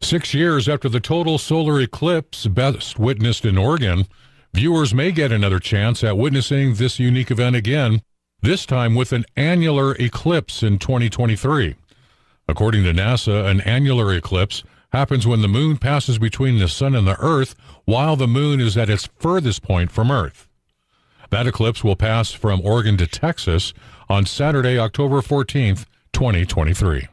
Six 0.00 0.32
years 0.32 0.70
after 0.70 0.88
the 0.88 1.00
total 1.00 1.36
solar 1.36 1.78
eclipse 1.80 2.46
best 2.46 2.98
witnessed 2.98 3.44
in 3.44 3.58
Oregon, 3.58 4.06
viewers 4.52 4.94
may 4.94 5.12
get 5.12 5.32
another 5.32 5.58
chance 5.58 6.02
at 6.04 6.18
witnessing 6.18 6.74
this 6.74 6.98
unique 6.98 7.30
event 7.30 7.56
again, 7.56 8.02
this 8.42 8.66
time 8.66 8.94
with 8.94 9.12
an 9.12 9.24
annular 9.36 9.94
eclipse 9.96 10.62
in 10.62 10.78
2023. 10.78 11.76
According 12.48 12.84
to 12.84 12.92
NASA, 12.92 13.48
an 13.48 13.60
annular 13.60 14.12
eclipse 14.14 14.64
happens 14.92 15.26
when 15.26 15.42
the 15.42 15.48
moon 15.48 15.76
passes 15.76 16.18
between 16.18 16.58
the 16.58 16.68
sun 16.68 16.94
and 16.94 17.06
the 17.06 17.18
earth 17.20 17.54
while 17.84 18.16
the 18.16 18.26
moon 18.26 18.60
is 18.60 18.76
at 18.76 18.90
its 18.90 19.08
furthest 19.18 19.62
point 19.62 19.90
from 19.92 20.10
earth. 20.10 20.48
That 21.30 21.46
eclipse 21.46 21.84
will 21.84 21.96
pass 21.96 22.32
from 22.32 22.60
Oregon 22.62 22.96
to 22.96 23.06
Texas 23.06 23.72
on 24.08 24.26
Saturday, 24.26 24.78
October 24.78 25.20
14th, 25.20 25.86
2023. 26.12 27.06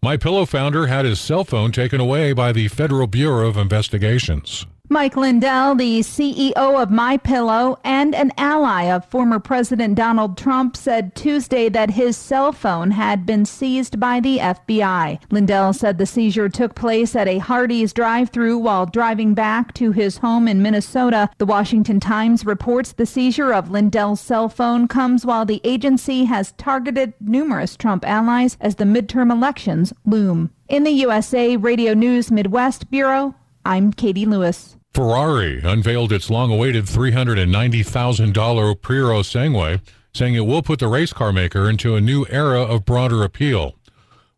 My 0.00 0.16
Pillow 0.16 0.46
founder 0.46 0.86
had 0.86 1.04
his 1.04 1.20
cell 1.20 1.44
phone 1.44 1.72
taken 1.72 2.00
away 2.00 2.32
by 2.32 2.52
the 2.52 2.68
Federal 2.68 3.06
Bureau 3.06 3.48
of 3.48 3.56
Investigations. 3.56 4.66
Mike 4.92 5.16
Lindell, 5.16 5.74
the 5.74 6.00
CEO 6.00 6.52
of 6.54 6.90
My 6.90 7.16
Pillow 7.16 7.78
and 7.82 8.14
an 8.14 8.30
ally 8.36 8.82
of 8.82 9.06
former 9.06 9.38
President 9.38 9.94
Donald 9.94 10.36
Trump, 10.36 10.76
said 10.76 11.14
Tuesday 11.14 11.70
that 11.70 11.92
his 11.92 12.14
cell 12.14 12.52
phone 12.52 12.90
had 12.90 13.24
been 13.24 13.46
seized 13.46 13.98
by 13.98 14.20
the 14.20 14.36
FBI. 14.36 15.18
Lindell 15.30 15.72
said 15.72 15.96
the 15.96 16.04
seizure 16.04 16.50
took 16.50 16.74
place 16.74 17.16
at 17.16 17.26
a 17.26 17.38
Hardee's 17.38 17.94
drive-through 17.94 18.58
while 18.58 18.84
driving 18.84 19.32
back 19.32 19.72
to 19.72 19.92
his 19.92 20.18
home 20.18 20.46
in 20.46 20.60
Minnesota. 20.60 21.30
The 21.38 21.46
Washington 21.46 21.98
Times 21.98 22.44
reports 22.44 22.92
the 22.92 23.06
seizure 23.06 23.54
of 23.54 23.70
Lindell's 23.70 24.20
cell 24.20 24.50
phone 24.50 24.88
comes 24.88 25.24
while 25.24 25.46
the 25.46 25.62
agency 25.64 26.26
has 26.26 26.52
targeted 26.52 27.14
numerous 27.18 27.78
Trump 27.78 28.06
allies 28.06 28.58
as 28.60 28.74
the 28.74 28.84
midterm 28.84 29.32
elections 29.32 29.94
loom. 30.04 30.50
In 30.68 30.84
the 30.84 30.90
USA 30.90 31.56
Radio 31.56 31.94
News 31.94 32.30
Midwest 32.30 32.90
Bureau, 32.90 33.34
I'm 33.64 33.90
Katie 33.94 34.26
Lewis. 34.26 34.76
Ferrari 34.92 35.60
unveiled 35.64 36.12
its 36.12 36.28
long 36.28 36.52
awaited 36.52 36.84
$390,000 36.84 38.74
Purosangue, 38.76 39.80
saying 40.12 40.34
it 40.34 40.46
will 40.46 40.62
put 40.62 40.80
the 40.80 40.88
race 40.88 41.14
car 41.14 41.32
maker 41.32 41.70
into 41.70 41.96
a 41.96 42.00
new 42.00 42.26
era 42.28 42.60
of 42.60 42.84
broader 42.84 43.22
appeal. 43.22 43.74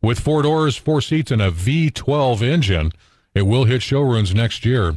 With 0.01 0.21
four 0.21 0.43
doors, 0.43 0.77
four 0.77 1.01
seats, 1.01 1.33
and 1.33 1.43
a 1.43 1.51
V12 1.51 2.43
engine, 2.43 2.93
it 3.35 3.43
will 3.43 3.65
hit 3.65 3.83
showrooms 3.83 4.35
next 4.35 4.65
year. 4.65 4.97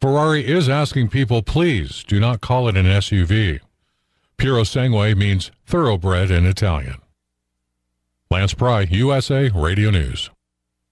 Ferrari 0.00 0.46
is 0.46 0.68
asking 0.68 1.08
people, 1.08 1.42
please 1.42 2.04
do 2.06 2.20
not 2.20 2.40
call 2.40 2.68
it 2.68 2.76
an 2.76 2.86
SUV. 2.86 3.60
Purosangue 4.38 5.16
means 5.16 5.50
thoroughbred 5.66 6.30
in 6.30 6.46
Italian. 6.46 6.96
Lance 8.30 8.54
Pry, 8.54 8.82
USA 8.82 9.48
Radio 9.50 9.90
News. 9.90 10.30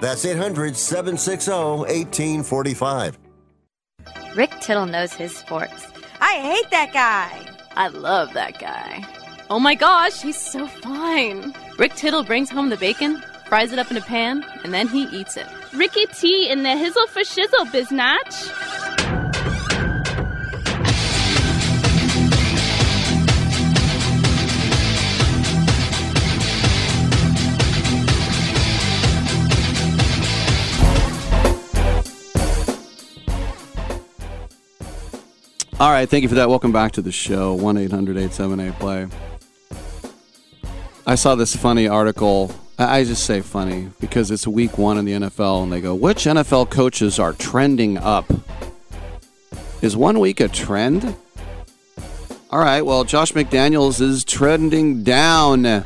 That's 0.00 0.24
800 0.24 0.76
760 0.76 1.50
1845. 1.50 3.18
Rick 4.36 4.50
Tittle 4.60 4.86
knows 4.86 5.12
his 5.12 5.36
sports. 5.36 5.88
I 6.20 6.34
hate 6.34 6.70
that 6.70 6.92
guy. 6.92 7.50
I 7.76 7.88
love 7.88 8.32
that 8.34 8.58
guy. 8.58 9.04
Oh 9.50 9.60
my 9.60 9.74
gosh, 9.74 10.22
he's 10.22 10.36
so 10.38 10.66
fine. 10.66 11.54
Rick 11.78 11.94
Tittle 11.94 12.24
brings 12.24 12.50
home 12.50 12.70
the 12.70 12.76
bacon, 12.76 13.22
fries 13.46 13.72
it 13.72 13.78
up 13.78 13.90
in 13.90 13.96
a 13.96 14.00
pan, 14.00 14.44
and 14.64 14.72
then 14.72 14.88
he 14.88 15.04
eats 15.04 15.36
it. 15.36 15.46
Ricky 15.74 16.06
T 16.06 16.48
in 16.50 16.62
the 16.62 16.70
hizzle 16.70 17.08
for 17.08 17.20
shizzle, 17.20 17.66
biznatch. 17.66 19.23
All 35.84 35.90
right, 35.90 36.08
thank 36.08 36.22
you 36.22 36.30
for 36.30 36.36
that. 36.36 36.48
Welcome 36.48 36.72
back 36.72 36.92
to 36.92 37.02
the 37.02 37.12
show. 37.12 37.52
1 37.52 37.76
800 37.76 38.16
878 38.16 38.78
play. 38.78 39.06
I 41.06 41.14
saw 41.14 41.34
this 41.34 41.54
funny 41.54 41.86
article. 41.86 42.50
I 42.78 43.04
just 43.04 43.26
say 43.26 43.42
funny 43.42 43.90
because 44.00 44.30
it's 44.30 44.46
week 44.46 44.78
one 44.78 44.96
in 44.96 45.04
the 45.04 45.12
NFL, 45.12 45.62
and 45.62 45.70
they 45.70 45.82
go, 45.82 45.94
Which 45.94 46.24
NFL 46.24 46.70
coaches 46.70 47.18
are 47.18 47.34
trending 47.34 47.98
up? 47.98 48.24
Is 49.82 49.94
one 49.94 50.20
week 50.20 50.40
a 50.40 50.48
trend? 50.48 51.14
All 52.50 52.60
right, 52.60 52.80
well, 52.80 53.04
Josh 53.04 53.32
McDaniels 53.32 54.00
is 54.00 54.24
trending 54.24 55.04
down. 55.04 55.84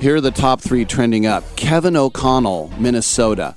Here 0.00 0.16
are 0.16 0.20
the 0.20 0.30
top 0.30 0.60
three 0.60 0.84
trending 0.84 1.24
up 1.24 1.44
Kevin 1.56 1.96
O'Connell, 1.96 2.74
Minnesota, 2.78 3.56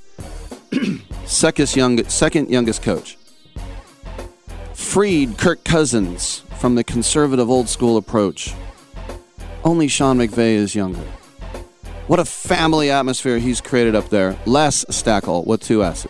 second, 1.26 2.10
second 2.10 2.48
youngest 2.48 2.82
coach. 2.82 3.18
Freed 4.84 5.38
Kirk 5.38 5.64
Cousins 5.64 6.44
from 6.60 6.76
the 6.76 6.84
conservative 6.84 7.50
old 7.50 7.68
school 7.68 7.96
approach. 7.96 8.54
Only 9.64 9.88
Sean 9.88 10.18
McVay 10.18 10.54
is 10.54 10.76
younger. 10.76 11.02
What 12.06 12.20
a 12.20 12.24
family 12.24 12.92
atmosphere 12.92 13.38
he's 13.38 13.60
created 13.60 13.96
up 13.96 14.08
there. 14.10 14.38
Les 14.46 14.84
Stackel 14.84 15.44
with 15.46 15.62
two 15.62 15.82
S's. 15.82 16.08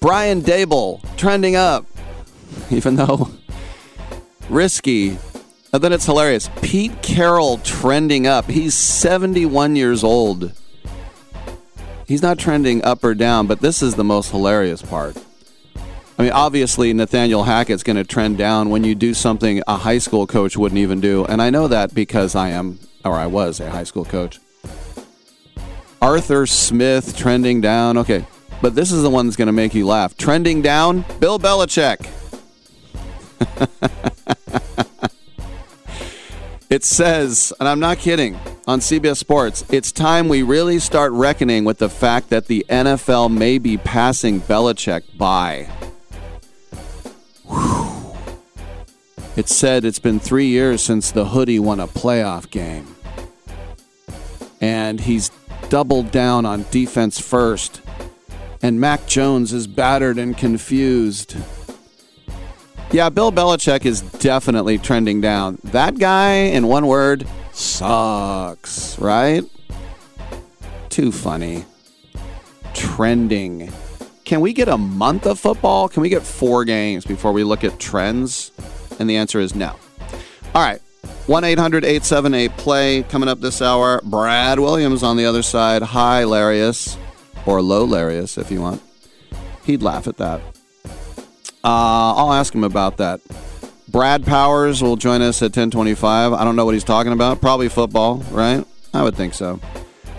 Brian 0.00 0.42
Daboll 0.42 1.00
trending 1.16 1.54
up, 1.54 1.86
even 2.70 2.96
though 2.96 3.30
risky. 4.48 5.18
And 5.72 5.80
then 5.80 5.92
it's 5.92 6.06
hilarious. 6.06 6.50
Pete 6.62 7.02
Carroll 7.02 7.58
trending 7.58 8.26
up. 8.26 8.46
He's 8.46 8.74
71 8.74 9.76
years 9.76 10.02
old. 10.02 10.52
He's 12.08 12.22
not 12.22 12.36
trending 12.36 12.82
up 12.82 13.04
or 13.04 13.14
down, 13.14 13.46
but 13.46 13.60
this 13.60 13.80
is 13.80 13.94
the 13.94 14.02
most 14.02 14.32
hilarious 14.32 14.82
part. 14.82 15.16
I 16.20 16.24
mean, 16.24 16.32
obviously, 16.32 16.92
Nathaniel 16.92 17.44
Hackett's 17.44 17.82
going 17.82 17.96
to 17.96 18.04
trend 18.04 18.36
down 18.36 18.68
when 18.68 18.84
you 18.84 18.94
do 18.94 19.14
something 19.14 19.62
a 19.66 19.78
high 19.78 19.96
school 19.96 20.26
coach 20.26 20.54
wouldn't 20.54 20.78
even 20.78 21.00
do. 21.00 21.24
And 21.24 21.40
I 21.40 21.48
know 21.48 21.66
that 21.68 21.94
because 21.94 22.34
I 22.34 22.50
am, 22.50 22.78
or 23.06 23.14
I 23.14 23.24
was, 23.24 23.58
a 23.58 23.70
high 23.70 23.84
school 23.84 24.04
coach. 24.04 24.38
Arthur 26.02 26.44
Smith 26.44 27.16
trending 27.16 27.62
down. 27.62 27.96
Okay. 27.96 28.26
But 28.60 28.74
this 28.74 28.92
is 28.92 29.02
the 29.02 29.08
one 29.08 29.24
that's 29.24 29.36
going 29.36 29.46
to 29.46 29.52
make 29.52 29.72
you 29.72 29.86
laugh. 29.86 30.14
Trending 30.14 30.60
down, 30.60 31.06
Bill 31.20 31.38
Belichick. 31.38 32.06
it 36.68 36.84
says, 36.84 37.50
and 37.58 37.66
I'm 37.66 37.80
not 37.80 37.96
kidding, 37.96 38.38
on 38.66 38.80
CBS 38.80 39.16
Sports, 39.16 39.64
it's 39.70 39.90
time 39.90 40.28
we 40.28 40.42
really 40.42 40.80
start 40.80 41.12
reckoning 41.12 41.64
with 41.64 41.78
the 41.78 41.88
fact 41.88 42.28
that 42.28 42.44
the 42.44 42.66
NFL 42.68 43.34
may 43.34 43.56
be 43.56 43.78
passing 43.78 44.42
Belichick 44.42 45.16
by. 45.16 45.66
It 49.36 49.48
said 49.48 49.84
it's 49.84 49.98
been 49.98 50.20
three 50.20 50.48
years 50.48 50.82
since 50.82 51.10
the 51.10 51.26
hoodie 51.26 51.58
won 51.58 51.80
a 51.80 51.86
playoff 51.86 52.50
game. 52.50 52.94
And 54.60 55.00
he's 55.00 55.30
doubled 55.68 56.10
down 56.10 56.44
on 56.44 56.66
defense 56.70 57.18
first. 57.20 57.80
And 58.62 58.80
Mac 58.80 59.06
Jones 59.06 59.52
is 59.52 59.66
battered 59.66 60.18
and 60.18 60.36
confused. 60.36 61.36
Yeah, 62.92 63.08
Bill 63.08 63.30
Belichick 63.30 63.86
is 63.86 64.00
definitely 64.00 64.76
trending 64.76 65.20
down. 65.20 65.58
That 65.64 65.98
guy, 65.98 66.32
in 66.32 66.66
one 66.66 66.86
word, 66.86 67.26
sucks, 67.52 68.98
right? 68.98 69.44
Too 70.88 71.12
funny. 71.12 71.64
Trending. 72.74 73.72
Can 74.30 74.40
we 74.40 74.52
get 74.52 74.68
a 74.68 74.78
month 74.78 75.26
of 75.26 75.40
football? 75.40 75.88
Can 75.88 76.02
we 76.02 76.08
get 76.08 76.22
four 76.22 76.64
games 76.64 77.04
before 77.04 77.32
we 77.32 77.42
look 77.42 77.64
at 77.64 77.80
trends? 77.80 78.52
And 79.00 79.10
the 79.10 79.16
answer 79.16 79.40
is 79.40 79.56
no. 79.56 79.74
All 80.54 80.62
right. 80.62 80.80
1 81.26 81.42
800 81.42 81.84
878 81.84 82.56
play 82.56 83.02
coming 83.02 83.28
up 83.28 83.40
this 83.40 83.60
hour. 83.60 84.00
Brad 84.04 84.60
Williams 84.60 85.02
on 85.02 85.16
the 85.16 85.24
other 85.24 85.42
side. 85.42 85.82
Hilarious. 85.82 86.96
Or 87.44 87.60
low 87.60 87.86
hilarious 87.86 88.38
if 88.38 88.52
you 88.52 88.60
want. 88.60 88.80
He'd 89.64 89.82
laugh 89.82 90.06
at 90.06 90.18
that. 90.18 90.40
Uh, 91.64 92.14
I'll 92.14 92.32
ask 92.32 92.54
him 92.54 92.62
about 92.62 92.98
that. 92.98 93.20
Brad 93.88 94.24
Powers 94.24 94.80
will 94.80 94.94
join 94.94 95.22
us 95.22 95.42
at 95.42 95.46
1025. 95.46 96.34
I 96.34 96.44
don't 96.44 96.54
know 96.54 96.64
what 96.64 96.74
he's 96.74 96.84
talking 96.84 97.12
about. 97.12 97.40
Probably 97.40 97.68
football, 97.68 98.18
right? 98.30 98.64
I 98.94 99.02
would 99.02 99.16
think 99.16 99.34
so. 99.34 99.58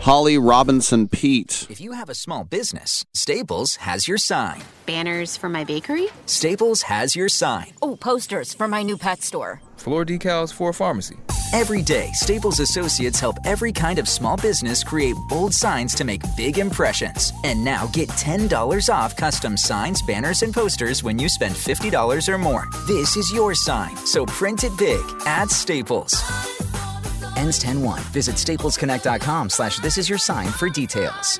Holly 0.01 0.35
Robinson 0.35 1.07
Peete. 1.07 1.67
If 1.69 1.79
you 1.79 1.91
have 1.91 2.09
a 2.09 2.15
small 2.15 2.43
business, 2.43 3.05
Staples 3.13 3.75
has 3.75 4.07
your 4.07 4.17
sign. 4.17 4.63
Banners 4.87 5.37
for 5.37 5.47
my 5.47 5.63
bakery? 5.63 6.07
Staples 6.25 6.81
has 6.81 7.15
your 7.15 7.29
sign. 7.29 7.67
Oh, 7.83 7.95
posters 7.95 8.51
for 8.51 8.67
my 8.67 8.81
new 8.81 8.97
pet 8.97 9.21
store. 9.21 9.61
Floor 9.77 10.03
decals 10.03 10.51
for 10.51 10.71
a 10.71 10.73
pharmacy. 10.73 11.17
Every 11.53 11.83
day, 11.83 12.09
Staples 12.13 12.59
associates 12.59 13.19
help 13.19 13.35
every 13.45 13.71
kind 13.71 13.99
of 13.99 14.09
small 14.09 14.37
business 14.37 14.83
create 14.83 15.17
bold 15.29 15.53
signs 15.53 15.93
to 15.95 16.03
make 16.03 16.23
big 16.35 16.57
impressions. 16.57 17.31
And 17.43 17.63
now 17.63 17.85
get 17.93 18.09
$10 18.09 18.91
off 18.91 19.15
custom 19.15 19.55
signs, 19.55 20.01
banners, 20.01 20.41
and 20.41 20.51
posters 20.51 21.03
when 21.03 21.19
you 21.19 21.29
spend 21.29 21.53
$50 21.53 22.27
or 22.27 22.37
more. 22.39 22.63
This 22.87 23.17
is 23.17 23.31
your 23.31 23.53
sign, 23.53 23.95
so 23.97 24.25
print 24.25 24.63
it 24.63 24.75
big 24.79 25.03
at 25.27 25.51
Staples. 25.51 26.23
Ends 27.37 27.63
10-1. 27.63 27.99
Visit 28.11 28.37
staplesconnect.com 28.37 29.49
slash 29.49 29.77
this 29.79 29.97
is 29.97 30.09
your 30.09 30.19
sign 30.19 30.47
for 30.47 30.69
details. 30.69 31.39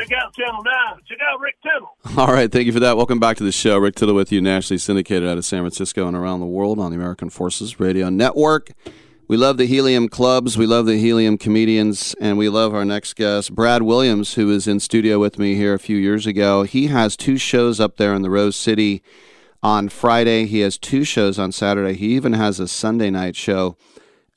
check 0.00 0.18
out 0.18 0.34
Channel 0.34 0.62
9. 0.62 1.00
Check 1.06 1.18
out 1.20 1.40
Rick 1.40 1.56
Tittle. 1.62 2.18
All 2.18 2.32
right, 2.32 2.50
thank 2.50 2.66
you 2.66 2.72
for 2.72 2.80
that. 2.80 2.96
Welcome 2.96 3.18
back 3.18 3.36
to 3.38 3.44
the 3.44 3.52
show. 3.52 3.78
Rick 3.78 3.96
Tittle 3.96 4.14
with 4.14 4.32
you, 4.32 4.40
nationally 4.40 4.78
syndicated 4.78 5.28
out 5.28 5.36
of 5.38 5.44
San 5.44 5.60
Francisco 5.60 6.06
and 6.06 6.16
around 6.16 6.40
the 6.40 6.46
world 6.46 6.78
on 6.78 6.90
the 6.90 6.96
American 6.96 7.30
Forces 7.30 7.78
Radio 7.78 8.08
Network. 8.08 8.70
We 9.28 9.36
love 9.36 9.58
the 9.58 9.66
Helium 9.66 10.08
clubs, 10.08 10.58
we 10.58 10.66
love 10.66 10.86
the 10.86 10.98
Helium 10.98 11.38
comedians, 11.38 12.16
and 12.20 12.36
we 12.36 12.48
love 12.48 12.74
our 12.74 12.84
next 12.84 13.14
guest, 13.14 13.54
Brad 13.54 13.82
Williams, 13.82 14.34
who 14.34 14.48
was 14.48 14.66
in 14.66 14.80
studio 14.80 15.20
with 15.20 15.38
me 15.38 15.54
here 15.54 15.74
a 15.74 15.78
few 15.78 15.96
years 15.96 16.26
ago. 16.26 16.64
He 16.64 16.88
has 16.88 17.16
two 17.16 17.36
shows 17.36 17.78
up 17.78 17.96
there 17.96 18.12
in 18.12 18.22
the 18.22 18.30
Rose 18.30 18.56
City 18.56 19.02
on 19.62 19.88
Friday. 19.88 20.46
He 20.46 20.60
has 20.60 20.78
two 20.78 21.04
shows 21.04 21.38
on 21.38 21.52
Saturday. 21.52 21.94
He 21.94 22.08
even 22.16 22.32
has 22.32 22.58
a 22.58 22.66
Sunday 22.66 23.10
night 23.10 23.36
show 23.36 23.76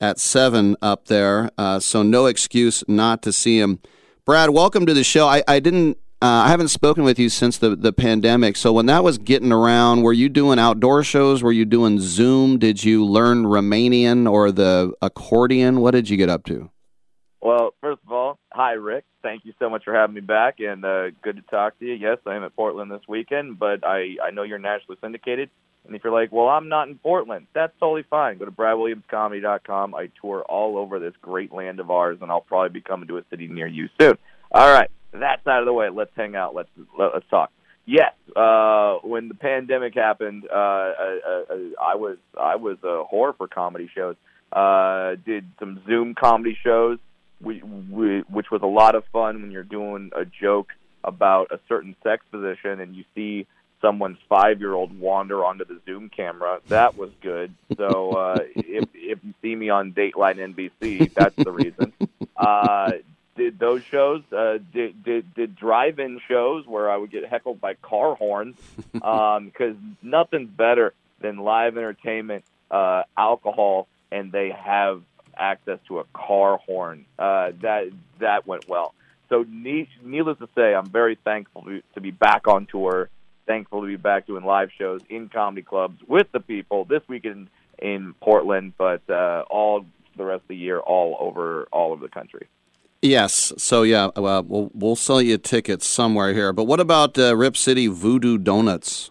at 0.00 0.20
7 0.20 0.76
up 0.80 1.06
there, 1.06 1.50
uh, 1.58 1.80
so 1.80 2.04
no 2.04 2.26
excuse 2.26 2.84
not 2.86 3.20
to 3.22 3.32
see 3.32 3.58
him. 3.58 3.80
Brad, 4.26 4.48
welcome 4.48 4.86
to 4.86 4.94
the 4.94 5.04
show. 5.04 5.28
I, 5.28 5.42
I 5.46 5.60
didn't 5.60 5.98
uh, 6.22 6.44
I 6.46 6.48
haven't 6.48 6.68
spoken 6.68 7.04
with 7.04 7.18
you 7.18 7.28
since 7.28 7.58
the, 7.58 7.76
the 7.76 7.92
pandemic. 7.92 8.56
So 8.56 8.72
when 8.72 8.86
that 8.86 9.04
was 9.04 9.18
getting 9.18 9.52
around, 9.52 10.00
were 10.00 10.14
you 10.14 10.30
doing 10.30 10.58
outdoor 10.58 11.04
shows? 11.04 11.42
Were 11.42 11.52
you 11.52 11.66
doing 11.66 12.00
Zoom? 12.00 12.58
Did 12.58 12.82
you 12.82 13.04
learn 13.04 13.44
Romanian 13.44 14.30
or 14.30 14.50
the 14.50 14.94
accordion? 15.02 15.82
What 15.82 15.90
did 15.90 16.08
you 16.08 16.16
get 16.16 16.30
up 16.30 16.44
to? 16.46 16.70
Well, 17.42 17.74
first 17.82 18.00
of 18.06 18.12
all, 18.12 18.38
hi 18.50 18.72
Rick. 18.72 19.04
Thank 19.22 19.44
you 19.44 19.52
so 19.58 19.68
much 19.68 19.84
for 19.84 19.92
having 19.92 20.14
me 20.14 20.22
back, 20.22 20.58
and 20.58 20.82
uh, 20.86 21.10
good 21.22 21.36
to 21.36 21.42
talk 21.42 21.78
to 21.80 21.84
you. 21.84 21.92
Yes, 21.92 22.16
I 22.26 22.34
am 22.34 22.44
at 22.44 22.56
Portland 22.56 22.90
this 22.90 23.02
weekend, 23.06 23.58
but 23.58 23.84
I 23.84 24.16
I 24.24 24.30
know 24.30 24.42
you're 24.42 24.58
nationally 24.58 24.96
syndicated. 25.02 25.50
And 25.86 25.94
if 25.94 26.02
you're 26.02 26.12
like, 26.12 26.32
well, 26.32 26.48
I'm 26.48 26.68
not 26.68 26.88
in 26.88 26.96
Portland, 26.96 27.46
that's 27.54 27.72
totally 27.78 28.04
fine. 28.08 28.38
Go 28.38 28.46
to 28.46 28.50
BradWilliamsComedy.com. 28.50 29.94
I 29.94 30.10
tour 30.20 30.42
all 30.48 30.78
over 30.78 30.98
this 30.98 31.12
great 31.20 31.52
land 31.52 31.78
of 31.80 31.90
ours, 31.90 32.18
and 32.22 32.30
I'll 32.30 32.40
probably 32.40 32.70
be 32.70 32.80
coming 32.80 33.08
to 33.08 33.18
a 33.18 33.22
city 33.30 33.48
near 33.48 33.66
you 33.66 33.88
soon. 34.00 34.16
All 34.50 34.72
right, 34.72 34.90
that's 35.12 35.46
out 35.46 35.60
of 35.60 35.66
the 35.66 35.72
way. 35.72 35.88
Let's 35.90 36.12
hang 36.16 36.36
out. 36.36 36.54
Let's 36.54 36.70
let, 36.98 37.10
let's 37.12 37.28
talk. 37.28 37.50
Yes, 37.86 38.12
uh, 38.34 38.96
when 39.02 39.28
the 39.28 39.34
pandemic 39.34 39.94
happened, 39.94 40.44
uh, 40.50 40.56
uh, 40.56 41.18
uh, 41.50 41.54
I 41.82 41.96
was 41.96 42.16
I 42.40 42.56
was 42.56 42.78
a 42.82 43.04
whore 43.12 43.36
for 43.36 43.46
comedy 43.46 43.90
shows. 43.94 44.16
Uh, 44.50 45.16
did 45.26 45.44
some 45.58 45.82
Zoom 45.86 46.14
comedy 46.14 46.56
shows, 46.62 46.98
which 47.40 47.60
was 48.50 48.60
a 48.62 48.66
lot 48.66 48.94
of 48.94 49.04
fun 49.12 49.42
when 49.42 49.50
you're 49.50 49.64
doing 49.64 50.10
a 50.16 50.24
joke 50.24 50.68
about 51.02 51.48
a 51.50 51.58
certain 51.68 51.94
sex 52.02 52.24
position 52.30 52.80
and 52.80 52.96
you 52.96 53.04
see 53.14 53.46
someone's 53.84 54.16
five 54.30 54.60
year 54.60 54.72
old 54.72 54.98
wander 54.98 55.44
onto 55.44 55.64
the 55.66 55.78
Zoom 55.84 56.08
camera. 56.08 56.60
That 56.68 56.96
was 56.96 57.10
good. 57.20 57.54
So 57.76 58.12
uh, 58.12 58.38
if 58.56 58.88
if 58.94 59.18
you 59.22 59.34
see 59.42 59.54
me 59.54 59.68
on 59.68 59.92
Dateline 59.92 60.54
NBC, 60.54 61.12
that's 61.12 61.36
the 61.36 61.52
reason. 61.52 61.92
Uh, 62.34 62.92
did 63.36 63.58
those 63.58 63.82
shows? 63.84 64.22
Uh, 64.32 64.58
did 64.72 65.04
did 65.04 65.34
did 65.34 65.56
drive-in 65.56 66.20
shows 66.26 66.66
where 66.66 66.90
I 66.90 66.96
would 66.96 67.10
get 67.10 67.26
heckled 67.26 67.60
by 67.60 67.74
car 67.74 68.14
horns? 68.14 68.56
Because 68.92 69.42
um, 69.76 69.96
nothing's 70.02 70.50
better 70.50 70.94
than 71.20 71.36
live 71.36 71.76
entertainment, 71.76 72.44
uh, 72.70 73.02
alcohol, 73.18 73.86
and 74.10 74.32
they 74.32 74.50
have 74.50 75.02
access 75.36 75.78
to 75.88 75.98
a 75.98 76.04
car 76.14 76.56
horn. 76.58 77.04
Uh, 77.18 77.52
that 77.60 77.90
that 78.20 78.46
went 78.46 78.66
well. 78.68 78.94
So 79.28 79.44
needless 79.48 80.38
to 80.38 80.48
say, 80.54 80.74
I'm 80.74 80.86
very 80.86 81.16
thankful 81.16 81.66
to 81.94 82.00
be 82.00 82.10
back 82.10 82.46
on 82.46 82.66
tour. 82.66 83.10
Thankful 83.46 83.82
to 83.82 83.86
be 83.86 83.96
back 83.96 84.26
doing 84.26 84.44
live 84.44 84.70
shows 84.76 85.00
in 85.08 85.28
comedy 85.28 85.62
clubs 85.62 86.00
with 86.06 86.26
the 86.32 86.40
people 86.40 86.84
this 86.84 87.02
weekend 87.08 87.48
in 87.78 88.14
Portland, 88.20 88.72
but 88.78 89.02
uh, 89.10 89.44
all 89.50 89.84
the 90.16 90.24
rest 90.24 90.42
of 90.42 90.48
the 90.48 90.56
year, 90.56 90.78
all 90.78 91.16
over 91.20 91.66
all 91.72 91.92
over 91.92 92.00
the 92.00 92.12
country. 92.12 92.46
Yes. 93.02 93.52
So 93.58 93.82
yeah, 93.82 94.08
well, 94.16 94.42
we'll 94.42 94.70
we'll 94.72 94.96
sell 94.96 95.20
you 95.20 95.36
tickets 95.36 95.86
somewhere 95.86 96.32
here. 96.32 96.52
But 96.52 96.64
what 96.64 96.80
about 96.80 97.18
uh, 97.18 97.36
Rip 97.36 97.56
City 97.56 97.86
Voodoo 97.86 98.38
Donuts? 98.38 99.10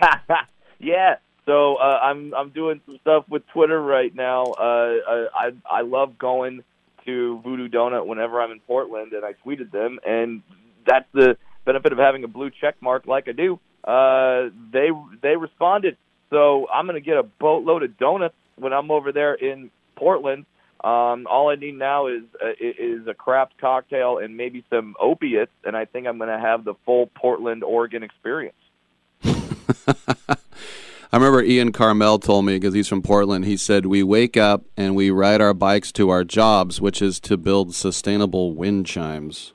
yeah. 0.78 1.16
So 1.44 1.76
uh, 1.76 2.00
I'm 2.02 2.34
I'm 2.34 2.48
doing 2.50 2.80
some 2.86 2.98
stuff 3.02 3.24
with 3.28 3.46
Twitter 3.48 3.80
right 3.80 4.14
now. 4.14 4.44
Uh, 4.44 4.96
I 5.34 5.50
I 5.70 5.82
love 5.82 6.18
going 6.18 6.64
to 7.04 7.40
Voodoo 7.40 7.68
Donut 7.68 8.06
whenever 8.06 8.40
I'm 8.40 8.50
in 8.50 8.60
Portland, 8.60 9.12
and 9.12 9.24
I 9.24 9.34
tweeted 9.44 9.70
them, 9.70 9.98
and 10.06 10.42
that's 10.86 11.06
the 11.12 11.36
benefit 11.64 11.92
of 11.92 11.98
having 11.98 12.24
a 12.24 12.28
blue 12.28 12.50
check 12.50 12.76
mark 12.80 13.06
like 13.06 13.28
I 13.28 13.32
do. 13.32 13.58
Uh, 13.82 14.50
they 14.72 14.90
they 15.22 15.36
responded, 15.36 15.96
so 16.30 16.66
I'm 16.72 16.86
going 16.86 16.94
to 16.94 17.04
get 17.04 17.16
a 17.16 17.22
boatload 17.22 17.82
of 17.82 17.98
donuts 17.98 18.34
when 18.56 18.72
I'm 18.72 18.90
over 18.90 19.12
there 19.12 19.34
in 19.34 19.70
Portland 19.96 20.46
Um, 20.82 21.26
all 21.30 21.48
I 21.48 21.54
need 21.54 21.78
now 21.78 22.08
is 22.08 22.24
uh, 22.42 22.52
is 22.60 23.06
a 23.06 23.14
craft 23.14 23.54
cocktail 23.58 24.18
and 24.18 24.36
maybe 24.36 24.64
some 24.68 24.94
opiates, 25.00 25.52
and 25.64 25.74
I 25.74 25.86
think 25.86 26.06
I'm 26.06 26.18
going 26.18 26.28
to 26.28 26.38
have 26.38 26.64
the 26.64 26.74
full 26.84 27.06
Portland, 27.06 27.64
Oregon 27.64 28.02
experience. 28.02 28.56
I 29.24 31.16
remember 31.16 31.42
Ian 31.42 31.72
Karmel 31.72 32.20
told 32.20 32.44
me 32.44 32.56
because 32.56 32.74
he's 32.74 32.88
from 32.88 33.00
Portland. 33.00 33.46
He 33.46 33.56
said 33.56 33.86
we 33.86 34.02
wake 34.02 34.36
up 34.36 34.64
and 34.76 34.94
we 34.94 35.10
ride 35.10 35.40
our 35.40 35.54
bikes 35.54 35.90
to 35.92 36.10
our 36.10 36.22
jobs, 36.22 36.82
which 36.82 37.00
is 37.00 37.18
to 37.20 37.38
build 37.38 37.74
sustainable 37.74 38.52
wind 38.52 38.84
chimes. 38.84 39.54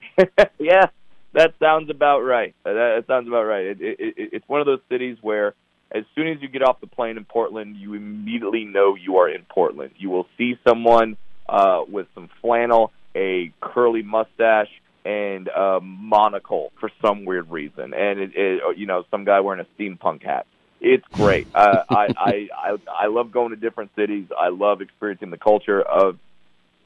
yeah, 0.58 0.86
that 1.34 1.54
sounds 1.58 1.90
about 1.90 2.20
right. 2.20 2.54
That, 2.64 3.04
sounds 3.06 3.28
about 3.28 3.44
right. 3.44 3.66
It, 3.66 3.80
it, 3.80 3.96
it, 4.00 4.14
it's 4.32 4.48
one 4.48 4.60
of 4.60 4.66
those 4.66 4.80
cities 4.90 5.16
where, 5.20 5.54
as 5.90 6.04
soon 6.14 6.28
as 6.28 6.40
you 6.40 6.48
get 6.48 6.62
off 6.62 6.80
the 6.80 6.86
plane 6.86 7.16
in 7.16 7.24
Portland, 7.24 7.76
you 7.76 7.94
immediately 7.94 8.64
know 8.64 8.94
you 8.94 9.16
are 9.18 9.28
in 9.28 9.42
Portland. 9.48 9.92
You 9.96 10.10
will 10.10 10.26
see 10.38 10.58
someone 10.66 11.16
uh, 11.48 11.82
with 11.88 12.06
some 12.14 12.28
flannel, 12.40 12.92
a 13.14 13.52
curly 13.60 14.02
mustache, 14.02 14.70
and 15.04 15.48
a 15.48 15.80
monocle 15.80 16.72
for 16.78 16.90
some 17.04 17.24
weird 17.24 17.50
reason, 17.50 17.92
and 17.92 18.20
it, 18.20 18.32
it, 18.34 18.78
you 18.78 18.86
know 18.86 19.04
some 19.10 19.24
guy 19.24 19.40
wearing 19.40 19.60
a 19.60 19.80
steampunk 19.80 20.22
hat. 20.22 20.46
It's 20.80 21.06
great. 21.12 21.48
Uh, 21.54 21.82
I, 21.90 22.08
I 22.16 22.48
I 22.56 22.76
I 23.04 23.06
love 23.08 23.32
going 23.32 23.50
to 23.50 23.56
different 23.56 23.90
cities. 23.96 24.26
I 24.36 24.48
love 24.48 24.80
experiencing 24.80 25.30
the 25.30 25.38
culture 25.38 25.82
of 25.82 26.18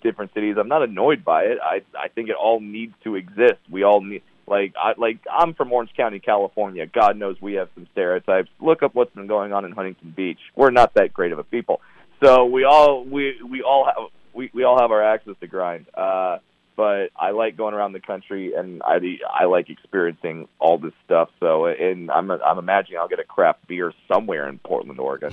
different 0.03 0.33
cities. 0.35 0.57
I'm 0.59 0.69
not 0.69 0.83
annoyed 0.83 1.25
by 1.25 1.45
it. 1.45 1.59
I 1.63 1.83
I 1.99 2.09
think 2.09 2.29
it 2.29 2.37
all 2.37 2.61
needs 2.61 2.95
to 3.05 3.17
exist. 3.17 3.61
We 3.71 3.83
all 3.83 4.01
need 4.01 4.23
like 4.47 4.75
I 4.77 4.95
like 4.97 5.19
I'm 5.31 5.55
from 5.55 5.73
Orange 5.73 5.91
County, 5.97 6.19
California. 6.21 6.87
God 6.87 7.17
knows 7.17 7.37
we 7.41 7.55
have 7.55 7.69
some 7.75 7.87
stereotypes. 7.93 8.49
Look 8.61 8.83
up 8.83 8.95
what's 8.95 9.15
been 9.15 9.27
going 9.27 9.53
on 9.53 9.65
in 9.65 9.73
Huntington 9.73 10.13
Beach. 10.17 10.39
We're 10.55 10.71
not 10.71 10.95
that 10.95 11.13
great 11.13 11.33
of 11.33 11.39
a 11.39 11.45
people. 11.45 11.81
So 12.23 12.47
we 12.47 12.65
all 12.65 13.05
we 13.05 13.41
we 13.43 13.63
all 13.63 13.85
have 13.85 14.11
we 14.33 14.51
we 14.55 14.65
all 14.65 14.81
have 14.81 14.91
our 14.91 15.03
axes 15.03 15.37
to 15.41 15.47
grind. 15.47 15.87
Uh 15.95 16.39
but 16.77 17.09
I 17.17 17.31
like 17.31 17.57
going 17.57 17.75
around 17.75 17.93
the 17.93 18.01
country 18.01 18.55
and 18.55 18.83
I 18.83 18.99
I 19.33 19.47
like 19.47 19.71
experiencing 19.71 20.47
all 20.59 20.79
this 20.79 20.93
stuff. 21.05 21.31
So 21.41 21.67
and 21.67 22.11
I'm 22.11 22.31
I'm 22.31 22.59
imagining 22.59 22.99
I'll 22.99 23.09
get 23.09 23.19
a 23.19 23.25
craft 23.25 23.67
beer 23.67 23.93
somewhere 24.07 24.49
in 24.49 24.59
Portland, 24.59 25.01
Oregon. 25.01 25.33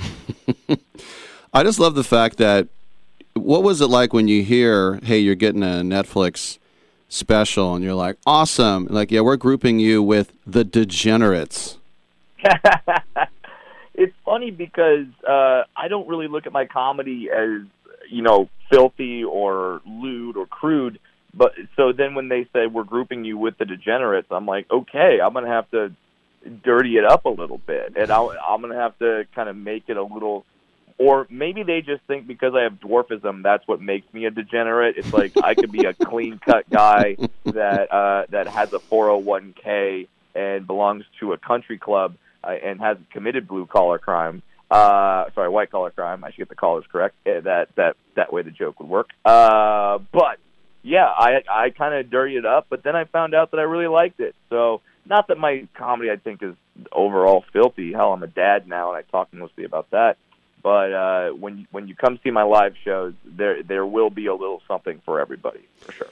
I 1.54 1.64
just 1.64 1.80
love 1.80 1.96
the 1.96 2.04
fact 2.04 2.38
that 2.38 2.68
what 3.36 3.62
was 3.64 3.82
it 3.82 3.88
like 3.88 4.14
when 4.14 4.28
you 4.28 4.44
hear, 4.44 5.00
"Hey, 5.04 5.20
you're 5.20 5.36
getting 5.36 5.64
a 5.64 5.84
Netflix 5.84 6.60
special," 7.14 7.76
and 7.76 7.84
you're 7.84 7.94
like, 7.94 8.18
"Awesome!" 8.26 8.88
Like, 8.90 9.12
yeah, 9.12 9.22
we're 9.22 9.38
grouping 9.38 9.80
you 9.80 10.02
with 10.02 10.34
the 10.46 10.64
degenerates. 10.64 11.78
it's 13.94 14.16
funny 14.26 14.52
because 14.52 15.08
uh, 15.28 15.64
I 15.76 15.88
don't 15.88 16.08
really 16.08 16.28
look 16.28 16.46
at 16.46 16.52
my 16.52 16.66
comedy 16.66 17.30
as 17.30 17.62
you 18.10 18.22
know 18.22 18.50
filthy 18.70 19.24
or 19.24 19.82
lewd 19.86 20.36
or 20.36 20.46
crude 20.46 21.00
but 21.34 21.54
so 21.76 21.92
then 21.92 22.14
when 22.14 22.30
they 22.30 22.48
say 22.54 22.68
we're 22.68 22.84
grouping 22.84 23.26
you 23.26 23.38
with 23.38 23.58
the 23.58 23.66
degenerates, 23.66 24.28
I'm 24.30 24.46
like, 24.46 24.70
okay, 24.70 25.20
I'm 25.24 25.34
gonna 25.34 25.48
have 25.48 25.70
to 25.72 25.92
dirty 26.64 26.98
it 26.98 27.06
up 27.06 27.26
a 27.26 27.30
little 27.30 27.58
bit, 27.58 27.94
and 27.96 28.12
I'll, 28.12 28.34
I'm 28.48 28.62
gonna 28.62 28.76
have 28.76 28.98
to 29.00 29.26
kind 29.34 29.50
of 29.50 29.56
make 29.56 29.86
it 29.88 29.98
a 29.98 30.04
little. 30.04 30.46
Or 30.98 31.28
maybe 31.30 31.64
they 31.64 31.82
just 31.82 32.04
think 32.04 32.28
because 32.28 32.54
I 32.56 32.64
have 32.64 32.80
dwarfism, 32.80 33.44
that's 33.44 33.68
what 33.68 33.82
makes 33.82 34.12
me 34.14 34.26
a 34.26 34.32
degenerate. 34.32 34.98
It's 34.98 35.14
like 35.14 35.34
I 35.44 35.54
could 35.56 35.72
be 35.72 35.86
a 35.86 35.94
clean 36.06 36.40
cut 36.40 36.70
guy 36.70 37.18
that 37.46 37.92
uh, 37.92 38.26
that 38.30 38.48
has 38.48 38.74
a 38.74 38.80
401k 38.80 40.08
and 40.36 40.68
belongs 40.68 41.06
to 41.20 41.34
a 41.34 41.38
country 41.38 41.78
club 41.78 42.16
uh, 42.44 42.52
and 42.52 42.80
hasn't 42.80 43.10
committed 43.12 43.48
blue 43.48 43.66
collar 43.66 44.00
crime. 44.00 44.42
Uh, 44.70 45.30
sorry, 45.36 45.50
white 45.50 45.70
collar 45.72 45.92
crime. 45.92 46.24
I 46.24 46.30
should 46.30 46.38
get 46.38 46.50
the 46.50 46.56
collars 46.56 46.86
correct. 46.92 47.16
Uh, 47.28 47.42
that 47.42 47.68
that 47.76 47.96
that 48.16 48.34
way 48.34 48.42
the 48.42 48.52
joke 48.52 48.80
would 48.80 48.90
work. 48.90 49.10
Uh, 49.24 50.00
but 50.12 50.40
yeah, 50.82 51.06
I 51.06 51.44
I 51.50 51.70
kind 51.70 51.94
of 51.94 52.10
dirtied 52.10 52.38
it 52.38 52.46
up, 52.46 52.68
but 52.70 52.84
then 52.84 52.96
I 52.96 53.06
found 53.06 53.34
out 53.34 53.52
that 53.52 53.60
I 53.60 53.64
really 53.64 53.88
liked 53.88 54.20
it. 54.20 54.36
So 54.50 54.82
not 55.06 55.28
that 55.28 55.38
my 55.38 55.68
comedy 55.76 56.10
I 56.10 56.16
think 56.16 56.42
is 56.42 56.56
overall 56.92 57.44
filthy. 57.54 57.94
Hell, 57.94 58.14
I'm 58.14 58.24
a 58.24 58.28
dad 58.28 58.68
now, 58.68 58.94
and 58.94 58.98
I 58.98 59.10
talk 59.10 59.34
mostly 59.34 59.64
about 59.64 59.92
that. 59.92 60.18
But 60.64 60.94
uh, 60.94 61.30
when 61.32 61.68
when 61.72 61.88
you 61.90 61.96
come 61.96 62.20
see 62.24 62.32
my 62.32 62.44
live 62.44 62.76
shows, 62.84 63.14
there 63.26 63.62
there 63.62 63.86
will 63.86 64.10
be 64.10 64.28
a 64.28 64.34
little 64.34 64.62
something 64.68 65.02
for 65.06 65.20
everybody 65.20 65.60
for 65.82 65.92
sure. 65.92 66.08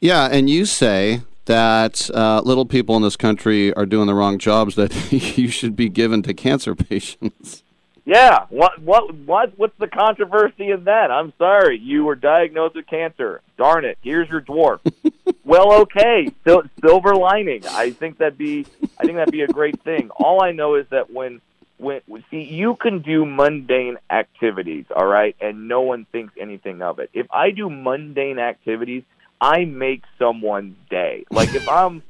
Yeah, 0.00 0.28
and 0.30 0.48
you 0.48 0.64
say 0.64 1.22
that 1.46 2.08
uh, 2.14 2.40
little 2.44 2.64
people 2.64 2.94
in 2.96 3.02
this 3.02 3.16
country 3.16 3.72
are 3.74 3.86
doing 3.86 4.06
the 4.06 4.14
wrong 4.14 4.38
jobs 4.38 4.76
that 4.76 5.12
you 5.36 5.48
should 5.48 5.74
be 5.74 5.88
given 5.88 6.22
to 6.22 6.32
cancer 6.32 6.74
patients. 6.76 7.64
Yeah, 8.04 8.46
what 8.48 8.80
what 8.80 9.14
what 9.14 9.58
what's 9.58 9.76
the 9.78 9.88
controversy 9.88 10.70
in 10.70 10.84
that? 10.84 11.10
I'm 11.10 11.32
sorry, 11.36 11.78
you 11.78 12.04
were 12.04 12.14
diagnosed 12.14 12.76
with 12.76 12.86
cancer. 12.86 13.42
Darn 13.58 13.84
it, 13.84 13.98
here's 14.00 14.30
your 14.30 14.40
dwarf. 14.40 14.78
well, 15.44 15.72
okay, 15.82 16.28
Sil- 16.46 16.70
silver 16.80 17.14
lining. 17.14 17.66
I 17.66 17.90
think 17.90 18.16
that'd 18.16 18.38
be 18.38 18.64
I 18.98 19.04
think 19.04 19.16
that'd 19.16 19.32
be 19.32 19.42
a 19.42 19.48
great 19.48 19.82
thing. 19.82 20.08
All 20.10 20.42
I 20.42 20.52
know 20.52 20.76
is 20.76 20.86
that 20.88 21.12
when 21.12 21.42
when 21.78 22.00
see 22.30 22.42
you 22.42 22.76
can 22.76 23.00
do 23.00 23.24
mundane 23.24 23.96
activities, 24.10 24.84
all 24.94 25.06
right, 25.06 25.36
and 25.40 25.68
no 25.68 25.80
one 25.82 26.06
thinks 26.10 26.34
anything 26.38 26.82
of 26.82 26.98
it. 26.98 27.10
If 27.12 27.26
I 27.30 27.50
do 27.50 27.70
mundane 27.70 28.38
activities, 28.38 29.04
I 29.40 29.64
make 29.64 30.02
someone's 30.18 30.76
day. 30.90 31.24
Like 31.30 31.54
if 31.54 31.68
I'm, 31.68 32.02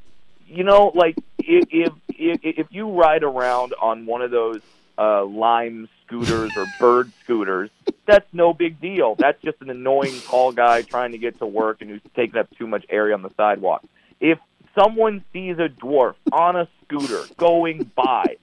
you 0.47 0.63
know, 0.63 0.91
like 0.93 1.15
if 1.37 1.67
if 1.71 1.93
if, 2.09 2.39
if 2.43 2.67
you 2.71 2.89
ride 2.89 3.23
around 3.23 3.73
on 3.79 4.05
one 4.05 4.21
of 4.21 4.31
those 4.31 4.61
uh, 4.97 5.23
lime 5.25 5.87
scooters 6.05 6.57
or 6.57 6.65
bird 6.79 7.11
scooters, 7.23 7.69
that's 8.05 8.27
no 8.33 8.53
big 8.53 8.81
deal. 8.81 9.15
That's 9.15 9.41
just 9.43 9.61
an 9.61 9.69
annoying 9.69 10.19
tall 10.21 10.51
guy 10.51 10.81
trying 10.81 11.11
to 11.11 11.17
get 11.17 11.37
to 11.39 11.45
work 11.45 11.81
and 11.81 11.89
who's 11.89 12.01
taking 12.15 12.39
up 12.39 12.49
too 12.57 12.67
much 12.67 12.85
area 12.89 13.13
on 13.13 13.21
the 13.21 13.31
sidewalk. 13.37 13.83
If 14.19 14.39
someone 14.77 15.23
sees 15.31 15.57
a 15.59 15.69
dwarf 15.69 16.15
on 16.31 16.55
a 16.55 16.67
scooter 16.83 17.21
going 17.37 17.91
by, 17.95 18.37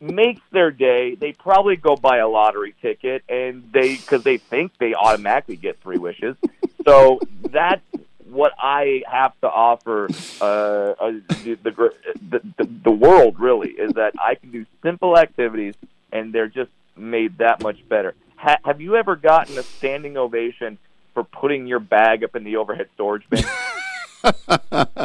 makes 0.00 0.42
their 0.50 0.70
day, 0.70 1.14
they 1.14 1.32
probably 1.32 1.76
go 1.76 1.96
buy 1.96 2.18
a 2.18 2.28
lottery 2.28 2.74
ticket 2.82 3.24
and 3.28 3.70
they 3.72 3.96
because 3.96 4.22
they 4.22 4.38
think 4.38 4.72
they 4.78 4.94
automatically 4.94 5.56
get 5.56 5.80
three 5.80 5.98
wishes. 5.98 6.36
So 6.84 7.20
that's 7.50 7.82
what 8.28 8.52
I 8.58 9.02
have 9.10 9.38
to 9.40 9.48
offer 9.48 10.08
uh, 10.40 10.44
uh, 10.44 11.12
the, 11.44 11.58
the, 11.62 12.42
the 12.58 12.64
the 12.84 12.90
world 12.90 13.38
really 13.38 13.70
is 13.70 13.92
that 13.94 14.14
I 14.18 14.34
can 14.34 14.50
do 14.50 14.66
simple 14.82 15.16
activities 15.16 15.74
and 16.12 16.32
they're 16.32 16.48
just 16.48 16.70
made 16.96 17.38
that 17.38 17.62
much 17.62 17.86
better. 17.88 18.14
Ha- 18.36 18.58
have 18.64 18.80
you 18.80 18.96
ever 18.96 19.16
gotten 19.16 19.56
a 19.58 19.62
standing 19.62 20.16
ovation 20.16 20.78
for 21.12 21.24
putting 21.24 21.66
your 21.66 21.80
bag 21.80 22.24
up 22.24 22.36
in 22.36 22.44
the 22.44 22.56
overhead 22.56 22.88
storage 22.94 23.24
bin? 23.30 23.44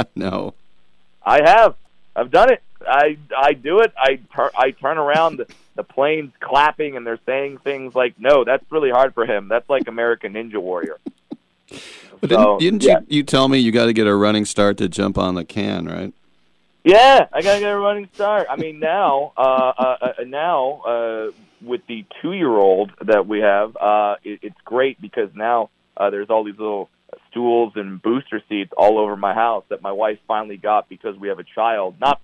no, 0.16 0.54
I 1.24 1.42
have. 1.48 1.76
I've 2.16 2.32
done 2.32 2.52
it. 2.52 2.64
I 2.88 3.18
I 3.36 3.54
do 3.54 3.80
it. 3.80 3.94
I 3.98 4.20
tur- 4.34 4.52
I 4.56 4.72
turn 4.72 4.98
around. 4.98 5.38
The, 5.38 5.48
the 5.76 5.84
plane's 5.84 6.34
clapping 6.40 6.98
and 6.98 7.06
they're 7.06 7.20
saying 7.26 7.60
things 7.60 7.96
like, 7.96 8.20
"No, 8.20 8.44
that's 8.44 8.64
really 8.72 8.90
hard 8.90 9.14
for 9.14 9.26
him. 9.26 9.48
That's 9.48 9.70
like 9.70 9.88
American 9.88 10.34
Ninja 10.34 10.58
Warrior." 10.58 10.98
But 12.22 12.30
didn't, 12.30 12.60
didn't 12.60 12.84
yeah. 12.84 13.00
you, 13.00 13.18
you 13.18 13.24
tell 13.24 13.48
me 13.48 13.60
you 13.60 13.72
got 13.72 13.86
to 13.86 13.94
get 13.94 14.08
a 14.08 14.16
running 14.16 14.46
start 14.46 14.78
to 14.78 14.90
jump 14.90 15.18
on 15.18 15.36
the 15.36 15.46
can, 15.46 15.86
right? 15.86 16.14
Yeah, 16.84 17.28
I 17.32 17.42
got 17.42 17.56
to 17.56 17.60
get 17.60 17.72
a 17.72 17.78
running 17.78 18.10
start. 18.14 18.48
I 18.50 18.56
mean, 18.56 18.80
now, 18.80 19.34
uh, 19.38 19.42
uh, 19.42 19.98
uh, 20.02 20.24
now 20.26 20.82
uh, 20.82 21.32
with 21.62 21.82
the 21.88 22.06
two-year-old 22.22 22.92
that 23.06 23.28
we 23.28 23.40
have, 23.40 23.78
uh, 23.78 24.16
it, 24.24 24.40
it's 24.42 24.62
great 24.66 25.00
because 25.02 25.30
now 25.36 25.70
uh, 25.96 26.10
there's 26.10 26.30
all 26.30 26.44
these 26.44 26.58
little 26.58 26.90
stools 27.30 27.74
and 27.76 28.02
booster 28.02 28.42
seats 28.50 28.72
all 28.78 28.98
over 28.98 29.16
my 29.16 29.34
house 29.34 29.64
that 29.70 29.82
my 29.82 29.92
wife 29.92 30.20
finally 30.28 30.58
got 30.58 30.90
because 30.90 31.18
we 31.18 31.28
have 31.28 31.40
a 31.40 31.44
child. 31.44 31.96
Not 32.00 32.22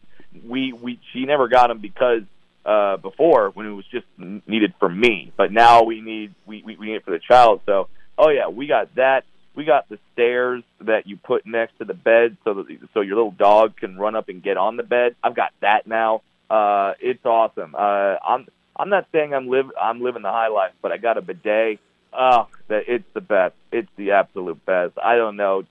we 0.48 0.74
we 0.74 1.00
she 1.14 1.26
never 1.26 1.48
got 1.48 1.68
them 1.68 1.80
because 1.80 2.24
uh, 2.66 2.98
before 2.98 3.50
when 3.52 3.66
it 3.68 3.72
was 3.72 3.86
just 3.92 4.06
needed 4.18 4.74
for 4.80 4.90
me, 4.90 5.32
but 5.38 5.52
now 5.52 5.84
we 5.84 6.02
need 6.02 6.34
we, 6.46 6.64
we 6.64 6.76
we 6.78 6.88
need 6.88 6.96
it 6.96 7.06
for 7.06 7.12
the 7.12 7.20
child. 7.20 7.62
So 7.66 7.88
oh 8.18 8.30
yeah, 8.30 8.48
we 8.48 8.68
got 8.68 8.94
that 8.96 9.24
we 9.56 9.66
got 9.66 9.88
the 9.90 10.00
stairs 10.14 10.64
that 10.82 11.08
you 11.08 11.18
put 11.18 11.46
next 11.46 11.78
to 11.78 11.86
the 11.86 11.94
bed 11.94 12.38
so 12.44 12.56
that 12.56 12.66
so 12.94 13.02
your 13.02 13.16
little 13.16 13.32
dog 13.32 13.78
can 13.78 13.98
run 13.98 14.16
up 14.16 14.30
and 14.30 14.44
get 14.44 14.58
on 14.58 14.78
the 14.78 14.84
bed. 14.84 15.16
I've 15.24 15.36
got 15.36 15.52
that 15.62 15.88
now. 15.88 16.22
Uh, 16.50 16.94
it's 17.00 17.26
awesome. 17.26 17.74
Uh, 17.76 18.16
I'm 18.24 18.48
I'm 18.76 18.90
not 18.90 19.08
saying 19.12 19.34
I'm 19.34 19.48
live 19.48 19.72
I'm 19.80 20.02
living 20.02 20.22
the 20.22 20.32
high 20.32 20.50
life, 20.50 20.74
but 20.82 20.92
I 20.92 20.98
got 20.98 21.18
a 21.18 21.22
bidet. 21.22 21.80
Oh, 22.14 22.48
that 22.68 22.84
it's 22.88 23.06
the 23.14 23.22
best. 23.22 23.56
It's 23.72 23.90
the 23.98 24.12
absolute 24.12 24.64
best. 24.66 24.94
I 25.02 25.16
don't 25.16 25.36
know. 25.36 25.64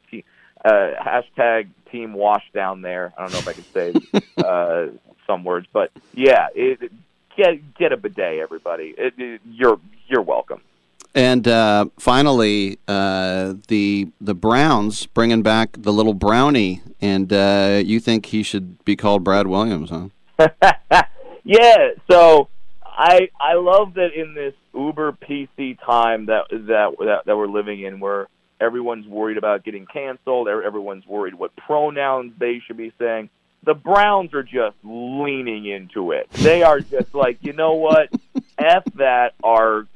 Uh, 0.64 0.90
hashtag 1.00 1.68
team 1.90 2.12
wash 2.14 2.44
down 2.52 2.82
there. 2.82 3.12
I 3.16 3.22
don't 3.22 3.32
know 3.32 3.38
if 3.38 3.48
I 3.48 3.52
can 3.52 3.64
say 3.64 3.94
uh, 4.44 4.86
some 5.26 5.44
words, 5.44 5.66
but 5.72 5.90
yeah, 6.12 6.48
it, 6.54 6.90
get 7.36 7.74
get 7.74 7.92
a 7.92 7.96
bidet, 7.96 8.40
everybody. 8.40 8.94
It, 8.96 9.14
it, 9.18 9.40
you're 9.44 9.80
you're 10.08 10.22
welcome. 10.22 10.60
And 11.14 11.46
uh, 11.46 11.86
finally, 11.98 12.78
uh, 12.88 13.54
the 13.68 14.08
the 14.20 14.34
Browns 14.34 15.06
bringing 15.06 15.42
back 15.42 15.76
the 15.78 15.92
little 15.92 16.14
brownie, 16.14 16.82
and 17.00 17.32
uh, 17.32 17.80
you 17.84 18.00
think 18.00 18.26
he 18.26 18.42
should 18.42 18.84
be 18.84 18.96
called 18.96 19.22
Brad 19.22 19.46
Williams, 19.46 19.90
huh? 19.90 20.08
yeah. 21.44 21.90
So 22.10 22.48
I 22.84 23.28
I 23.40 23.54
love 23.54 23.94
that 23.94 24.12
in 24.14 24.34
this 24.34 24.54
Uber 24.74 25.12
PC 25.12 25.78
time 25.84 26.26
that 26.26 26.46
that 26.50 26.94
that, 26.98 27.22
that 27.26 27.36
we're 27.36 27.46
living 27.46 27.82
in, 27.82 28.00
where 28.00 28.28
everyone's 28.60 29.06
worried 29.06 29.36
about 29.36 29.64
getting 29.64 29.86
canceled, 29.86 30.48
everyone's 30.48 31.06
worried 31.06 31.34
what 31.34 31.54
pronouns 31.56 32.32
they 32.38 32.60
should 32.66 32.76
be 32.76 32.92
saying. 32.98 33.30
The 33.64 33.74
Browns 33.74 34.34
are 34.34 34.42
just 34.42 34.76
leaning 34.82 35.64
into 35.64 36.12
it. 36.12 36.30
They 36.30 36.62
are 36.62 36.80
just 36.80 37.14
like, 37.14 37.38
you 37.40 37.54
know 37.54 37.74
what? 37.74 38.10
F 38.58 38.84
that. 38.96 39.34
Our 39.42 39.86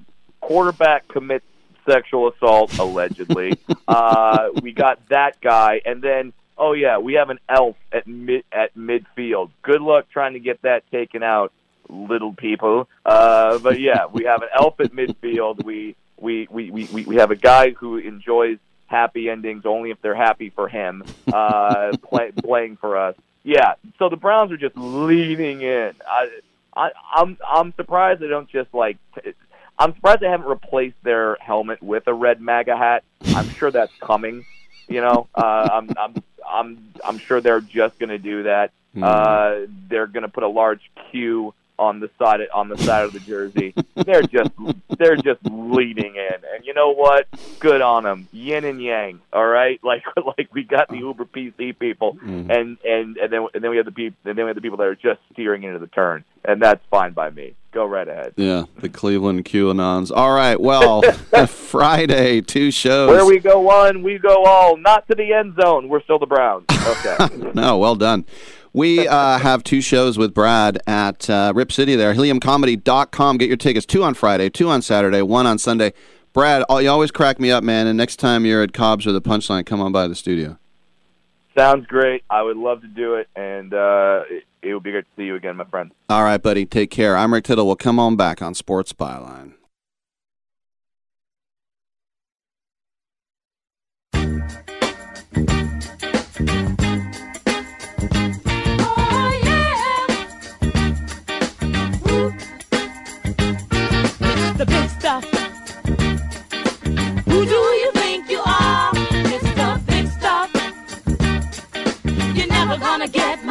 quarterback 0.40 1.06
commits 1.08 1.44
sexual 1.86 2.28
assault 2.28 2.78
allegedly. 2.78 3.58
uh, 3.88 4.50
we 4.62 4.72
got 4.72 5.06
that 5.08 5.40
guy, 5.40 5.80
and 5.84 6.02
then 6.02 6.32
oh 6.56 6.72
yeah, 6.72 6.98
we 6.98 7.14
have 7.14 7.30
an 7.30 7.38
elf 7.48 7.76
at 7.92 8.06
mid 8.06 8.44
at 8.52 8.74
midfield. 8.76 9.50
Good 9.62 9.80
luck 9.80 10.06
trying 10.10 10.34
to 10.34 10.40
get 10.40 10.62
that 10.62 10.90
taken 10.90 11.22
out, 11.22 11.52
little 11.88 12.34
people. 12.34 12.88
Uh, 13.04 13.58
but 13.58 13.80
yeah, 13.80 14.06
we 14.06 14.24
have 14.24 14.42
an 14.42 14.48
elf 14.58 14.80
at 14.80 14.92
midfield. 14.92 15.64
We 15.64 15.96
we, 16.20 16.46
we, 16.50 16.70
we, 16.70 17.04
we 17.04 17.16
have 17.16 17.30
a 17.30 17.36
guy 17.36 17.70
who 17.70 17.96
enjoys 17.96 18.58
happy 18.86 19.28
endings 19.28 19.64
only 19.66 19.90
if 19.90 20.00
they're 20.02 20.14
happy 20.14 20.50
for 20.50 20.68
him, 20.68 21.04
uh, 21.32 21.92
play, 22.02 22.32
playing 22.32 22.76
for 22.76 22.96
us. 22.96 23.14
Yeah, 23.44 23.74
so 23.98 24.08
the 24.08 24.16
Browns 24.16 24.52
are 24.52 24.56
just 24.56 24.76
leaning 24.76 25.62
in. 25.62 25.92
I, 26.06 26.28
I, 26.76 26.90
I'm 27.14 27.38
I'm 27.48 27.72
surprised 27.74 28.20
they 28.20 28.28
don't 28.28 28.48
just 28.48 28.74
like. 28.74 28.98
T- 29.14 29.32
I'm 29.78 29.94
surprised 29.94 30.20
they 30.20 30.28
haven't 30.28 30.48
replaced 30.48 30.96
their 31.02 31.36
helmet 31.40 31.82
with 31.82 32.08
a 32.08 32.14
red 32.14 32.40
MAGA 32.40 32.76
hat. 32.76 33.04
I'm 33.28 33.48
sure 33.50 33.70
that's 33.70 33.92
coming. 34.00 34.44
You 34.88 35.00
know, 35.00 35.28
uh, 35.34 35.68
I'm 35.72 35.90
I'm 35.96 36.22
I'm 36.48 36.92
I'm 37.04 37.18
sure 37.18 37.40
they're 37.40 37.60
just 37.60 37.98
going 37.98 38.10
to 38.10 38.18
do 38.18 38.42
that. 38.44 38.72
Mm. 38.96 39.04
Uh, 39.04 39.66
they're 39.88 40.06
going 40.06 40.22
to 40.22 40.28
put 40.28 40.42
a 40.42 40.48
large 40.48 40.90
Q 41.10 41.54
on 41.78 42.00
the 42.00 42.10
side 42.18 42.40
of, 42.40 42.48
on 42.52 42.68
the 42.68 42.78
side 42.78 43.04
of 43.04 43.12
the 43.12 43.20
jersey. 43.20 43.74
they're 43.94 44.22
just 44.22 44.50
they're 44.98 45.16
just 45.16 45.40
leading 45.44 46.16
in, 46.16 46.34
and 46.54 46.64
you 46.64 46.74
know 46.74 46.92
what? 46.92 47.26
Good 47.60 47.80
on 47.80 48.04
them. 48.04 48.28
Yin 48.32 48.64
and 48.64 48.82
yang. 48.82 49.20
All 49.32 49.46
right, 49.46 49.78
like 49.84 50.02
like 50.16 50.48
we 50.52 50.64
got 50.64 50.88
the 50.88 50.98
Uber 50.98 51.26
PC 51.26 51.78
people, 51.78 52.14
mm-hmm. 52.14 52.50
and 52.50 52.78
and 52.84 53.16
and 53.16 53.32
then 53.32 53.46
and 53.54 53.62
then 53.62 53.70
we 53.70 53.76
have 53.76 53.86
the 53.86 53.92
people 53.92 54.18
and 54.24 54.36
then 54.36 54.44
we 54.44 54.48
have 54.48 54.56
the 54.56 54.62
people 54.62 54.78
that 54.78 54.86
are 54.86 54.94
just 54.94 55.20
steering 55.32 55.62
into 55.62 55.78
the 55.78 55.86
turn, 55.86 56.24
and 56.44 56.60
that's 56.60 56.84
fine 56.90 57.12
by 57.12 57.30
me. 57.30 57.54
Go 57.70 57.84
right 57.84 58.08
ahead. 58.08 58.32
Yeah, 58.36 58.64
the 58.78 58.88
Cleveland 58.88 59.44
QAnons. 59.44 60.10
All 60.14 60.32
right, 60.32 60.58
well, 60.58 61.02
Friday, 61.46 62.40
two 62.40 62.70
shows. 62.70 63.10
Where 63.10 63.26
we 63.26 63.38
go 63.38 63.60
one, 63.60 64.02
we 64.02 64.18
go 64.18 64.44
all. 64.44 64.76
Not 64.76 65.06
to 65.08 65.14
the 65.14 65.32
end 65.32 65.56
zone. 65.62 65.88
We're 65.88 66.02
still 66.02 66.18
the 66.18 66.26
Browns. 66.26 66.64
Okay. 66.70 67.50
no, 67.54 67.76
well 67.78 67.94
done. 67.94 68.24
We 68.78 69.08
uh, 69.08 69.40
have 69.40 69.64
two 69.64 69.80
shows 69.80 70.18
with 70.18 70.32
Brad 70.32 70.78
at 70.86 71.28
uh, 71.28 71.52
Rip 71.52 71.72
City 71.72 71.96
there, 71.96 72.14
heliumcomedy.com. 72.14 73.36
Get 73.38 73.48
your 73.48 73.56
tickets. 73.56 73.84
Two 73.84 74.04
on 74.04 74.14
Friday, 74.14 74.50
two 74.50 74.68
on 74.68 74.82
Saturday, 74.82 75.20
one 75.20 75.48
on 75.48 75.58
Sunday. 75.58 75.92
Brad, 76.32 76.64
you 76.70 76.88
always 76.88 77.10
crack 77.10 77.40
me 77.40 77.50
up, 77.50 77.64
man. 77.64 77.88
And 77.88 77.96
next 77.96 78.18
time 78.18 78.46
you're 78.46 78.62
at 78.62 78.72
Cobb's 78.72 79.04
or 79.04 79.10
the 79.10 79.20
Punchline, 79.20 79.66
come 79.66 79.80
on 79.80 79.90
by 79.90 80.06
the 80.06 80.14
studio. 80.14 80.60
Sounds 81.56 81.88
great. 81.88 82.22
I 82.30 82.42
would 82.42 82.56
love 82.56 82.82
to 82.82 82.86
do 82.86 83.14
it, 83.14 83.26
and 83.34 83.74
uh, 83.74 84.22
it, 84.30 84.44
it 84.62 84.74
would 84.74 84.84
be 84.84 84.92
great 84.92 85.06
to 85.06 85.10
see 85.16 85.24
you 85.24 85.34
again, 85.34 85.56
my 85.56 85.64
friend. 85.64 85.90
All 86.08 86.22
right, 86.22 86.40
buddy. 86.40 86.64
Take 86.64 86.92
care. 86.92 87.16
I'm 87.16 87.34
Rick 87.34 87.46
Tittle. 87.46 87.66
We'll 87.66 87.74
come 87.74 87.98
on 87.98 88.14
back 88.14 88.40
on 88.40 88.54
Sports 88.54 88.92
Byline. 88.92 89.54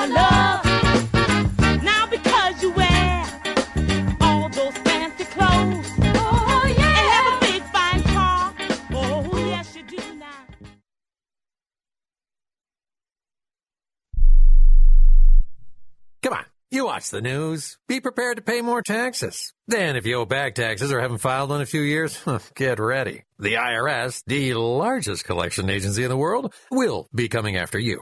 Oh, 0.09 0.61
Come 16.23 16.34
on, 16.34 16.45
you 16.71 16.85
watch 16.85 17.09
the 17.09 17.21
news. 17.21 17.77
Be 17.88 18.01
prepared 18.01 18.38
to 18.38 18.43
pay 18.43 18.61
more 18.61 18.81
taxes. 18.81 19.53
Then, 19.67 19.95
if 19.95 20.05
you 20.05 20.15
owe 20.15 20.25
back 20.25 20.55
taxes 20.55 20.91
or 20.91 20.99
haven't 20.99 21.19
filed 21.19 21.51
in 21.51 21.61
a 21.61 21.65
few 21.65 21.81
years, 21.81 22.19
get 22.55 22.79
ready. 22.79 23.23
The 23.39 23.53
IRS, 23.53 24.23
the 24.25 24.53
largest 24.55 25.23
collection 25.25 25.69
agency 25.69 26.03
in 26.03 26.09
the 26.09 26.17
world, 26.17 26.53
will 26.71 27.07
be 27.13 27.29
coming 27.29 27.55
after 27.55 27.79
you. 27.79 28.01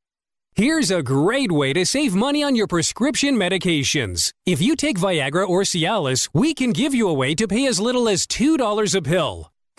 Here's 0.53 0.91
a 0.91 1.01
great 1.01 1.49
way 1.49 1.71
to 1.71 1.85
save 1.85 2.13
money 2.13 2.43
on 2.43 2.57
your 2.57 2.67
prescription 2.67 3.35
medications. 3.35 4.33
If 4.45 4.61
you 4.61 4.75
take 4.75 4.99
Viagra 4.99 5.47
or 5.47 5.61
Cialis, 5.61 6.27
we 6.33 6.53
can 6.53 6.71
give 6.71 6.93
you 6.93 7.07
a 7.07 7.13
way 7.13 7.33
to 7.35 7.47
pay 7.47 7.65
as 7.67 7.79
little 7.79 8.09
as 8.09 8.27
$2 8.27 8.93
a 8.93 9.01
pill. 9.01 9.51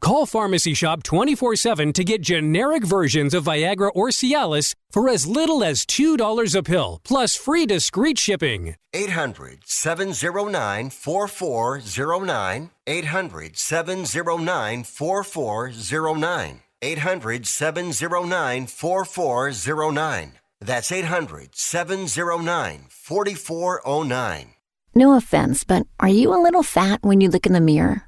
Call 0.00 0.26
Pharmacy 0.26 0.74
Shop 0.74 1.02
24 1.02 1.56
7 1.56 1.92
to 1.92 2.04
get 2.04 2.22
generic 2.22 2.84
versions 2.84 3.34
of 3.34 3.44
Viagra 3.44 3.90
or 3.94 4.08
Cialis 4.08 4.74
for 4.90 5.08
as 5.08 5.26
little 5.26 5.64
as 5.64 5.84
$2 5.84 6.54
a 6.54 6.62
pill, 6.62 7.00
plus 7.04 7.34
free 7.34 7.66
discreet 7.66 8.18
shipping. 8.18 8.76
800 8.94 9.60
709 9.64 10.90
4409. 10.90 12.70
800 12.86 13.56
709 13.58 14.84
4409. 14.84 16.62
800 16.80 17.46
709 17.46 18.66
4409. 18.66 20.32
That's 20.60 20.92
800 20.92 21.56
709 21.56 22.86
4409. 22.88 24.54
No 24.94 25.16
offense, 25.16 25.64
but 25.64 25.86
are 26.00 26.08
you 26.08 26.32
a 26.32 26.42
little 26.42 26.62
fat 26.62 27.00
when 27.02 27.20
you 27.20 27.28
look 27.28 27.46
in 27.46 27.52
the 27.52 27.60
mirror? 27.60 28.07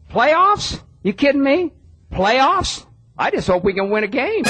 Playoffs? 0.11 0.81
You 1.03 1.13
kidding 1.13 1.41
me? 1.41 1.71
Playoffs? 2.11 2.85
I 3.17 3.31
just 3.31 3.47
hope 3.47 3.63
we 3.63 3.73
can 3.73 3.89
win 3.89 4.03
a 4.03 4.07
game. 4.07 4.43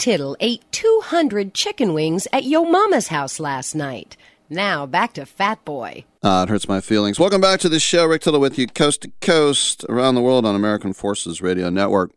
Tittle 0.00 0.34
ate 0.40 0.64
200 0.72 1.52
chicken 1.52 1.92
wings 1.92 2.26
at 2.32 2.44
Yo 2.44 2.64
Mama's 2.64 3.08
house 3.08 3.38
last 3.38 3.74
night. 3.74 4.16
Now 4.48 4.86
back 4.86 5.12
to 5.12 5.26
Fat 5.26 5.62
Boy. 5.66 6.06
Uh, 6.22 6.46
it 6.48 6.50
hurts 6.50 6.66
my 6.66 6.80
feelings. 6.80 7.20
Welcome 7.20 7.42
back 7.42 7.60
to 7.60 7.68
the 7.68 7.78
show. 7.78 8.06
Rick 8.06 8.22
Tittle 8.22 8.40
with 8.40 8.58
you, 8.58 8.66
coast 8.66 9.02
to 9.02 9.12
coast, 9.20 9.84
around 9.90 10.14
the 10.14 10.22
world 10.22 10.46
on 10.46 10.54
American 10.54 10.94
Forces 10.94 11.42
Radio 11.42 11.68
Network. 11.68 12.12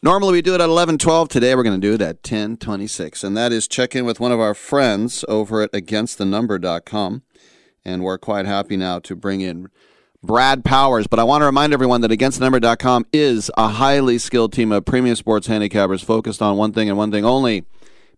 Normally 0.00 0.34
we 0.34 0.42
do 0.42 0.54
it 0.54 0.60
at 0.60 0.68
11:12. 0.68 1.28
Today 1.28 1.56
we're 1.56 1.64
going 1.64 1.80
to 1.80 1.84
do 1.84 1.94
it 1.94 2.00
at 2.00 2.22
10:26, 2.22 3.24
and 3.24 3.36
that 3.36 3.50
is 3.50 3.66
check 3.66 3.96
in 3.96 4.04
with 4.04 4.20
one 4.20 4.30
of 4.30 4.38
our 4.38 4.54
friends 4.54 5.24
over 5.26 5.60
at 5.60 5.72
AgainstTheNumber.com, 5.72 7.22
and 7.84 8.04
we're 8.04 8.16
quite 8.16 8.46
happy 8.46 8.76
now 8.76 9.00
to 9.00 9.16
bring 9.16 9.40
in 9.40 9.70
Brad 10.22 10.64
Powers. 10.64 11.06
But 11.06 11.18
I 11.18 11.24
want 11.24 11.42
to 11.42 11.46
remind 11.46 11.72
everyone 11.72 12.00
that 12.02 12.10
AgainstTheNumber.com 12.10 13.06
is 13.12 13.50
a 13.56 13.68
highly 13.68 14.18
skilled 14.18 14.52
team 14.52 14.70
of 14.70 14.84
premium 14.84 15.16
sports 15.16 15.48
handicappers 15.48 16.04
focused 16.04 16.40
on 16.40 16.56
one 16.56 16.72
thing 16.72 16.88
and 16.88 16.96
one 16.96 17.10
thing 17.10 17.24
only: 17.24 17.64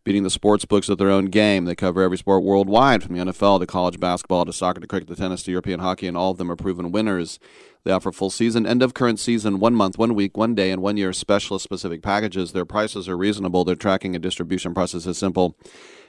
beating 0.05 0.23
the 0.23 0.31
sports 0.31 0.67
books 0.67 0.91
at 0.91 0.99
their 0.99 1.11
own 1.11 1.27
game. 1.27 1.65
They 1.65 1.75
cover 1.75 2.03
every 2.03 2.19
sport 2.19 2.43
worldwide, 2.43 3.03
from 3.03 3.17
the 3.17 3.25
NFL 3.25 3.61
to 3.61 3.67
college 3.67 3.99
basketball 3.99 4.45
to 4.45 4.53
soccer 4.53 4.81
to 4.81 4.87
cricket 4.87 5.09
to 5.09 5.17
tennis 5.17 5.43
to 5.45 5.51
European 5.51 5.81
hockey, 5.81 6.07
and 6.07 6.17
all 6.17 6.33
of 6.33 6.39
them 6.39 6.51
are 6.51 6.57
proven 6.57 6.93
winners. 6.93 7.39
They 7.85 7.93
offer 7.93 8.13
full 8.13 8.31
season, 8.31 8.67
end 8.67 8.83
of 8.83 8.95
current 8.95 9.19
season, 9.21 9.59
one 9.59 9.75
month, 9.75 9.99
one 9.99 10.15
week, 10.15 10.37
one 10.37 10.55
day, 10.55 10.71
and 10.71 10.83
one 10.83 10.97
year 10.97 11.13
specialist 11.13 11.65
specific 11.65 12.03
packages. 12.03 12.53
Their 12.53 12.65
prices 12.65 13.09
are 13.09 13.17
reasonable. 13.17 13.65
Their 13.65 13.77
tracking 13.77 14.15
and 14.15 14.23
distribution 14.23 14.73
process 14.73 15.07
is 15.07 15.19
simple. 15.19 15.57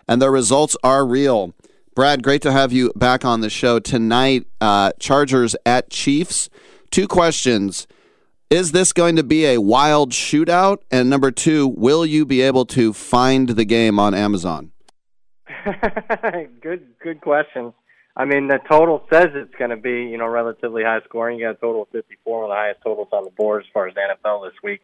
And 0.08 0.22
their 0.22 0.32
results 0.32 0.78
are 0.84 1.06
real. 1.06 1.54
Brad, 1.96 2.24
great 2.24 2.42
to 2.42 2.52
have 2.52 2.74
you 2.74 2.92
back 2.98 3.24
on 3.24 3.40
the 3.40 3.50
show 3.50 3.80
tonight. 3.80 4.46
Uh, 4.60 4.92
Chargers 5.00 5.56
at 5.66 5.90
Chiefs. 5.90 6.50
Two 6.92 7.08
questions. 7.08 7.88
Is 8.50 8.74
this 8.74 8.92
going 8.92 9.16
to 9.16 9.24
be 9.24 9.46
a 9.46 9.62
wild 9.62 10.12
shootout? 10.12 10.80
And 10.92 11.10
number 11.10 11.32
two, 11.32 11.70
will 11.70 12.06
you 12.06 12.26
be 12.26 12.42
able 12.42 12.66
to 12.66 12.92
find 12.92 13.48
the 13.48 13.64
game 13.64 13.98
on 13.98 14.14
Amazon? 14.14 14.74
good, 16.62 16.86
good 17.02 17.22
question. 17.22 17.74
I 18.18 18.26
mean, 18.26 18.50
the 18.50 18.60
total 18.70 19.06
says 19.10 19.28
it's 19.34 19.56
going 19.56 19.72
to 19.72 19.78
be, 19.78 20.04
you 20.04 20.18
know, 20.18 20.28
relatively 20.28 20.84
high 20.84 21.00
scoring. 21.06 21.40
You 21.40 21.46
got 21.46 21.52
a 21.52 21.62
total 21.62 21.84
of 21.84 21.90
54, 21.94 22.42
one 22.42 22.44
of 22.44 22.50
the 22.50 22.56
highest 22.60 22.82
totals 22.84 23.08
on 23.14 23.24
the 23.24 23.32
board 23.32 23.64
as 23.64 23.70
far 23.74 23.88
as 23.88 23.96
the 23.96 24.02
NFL 24.02 24.50
this 24.50 24.62
week. 24.62 24.82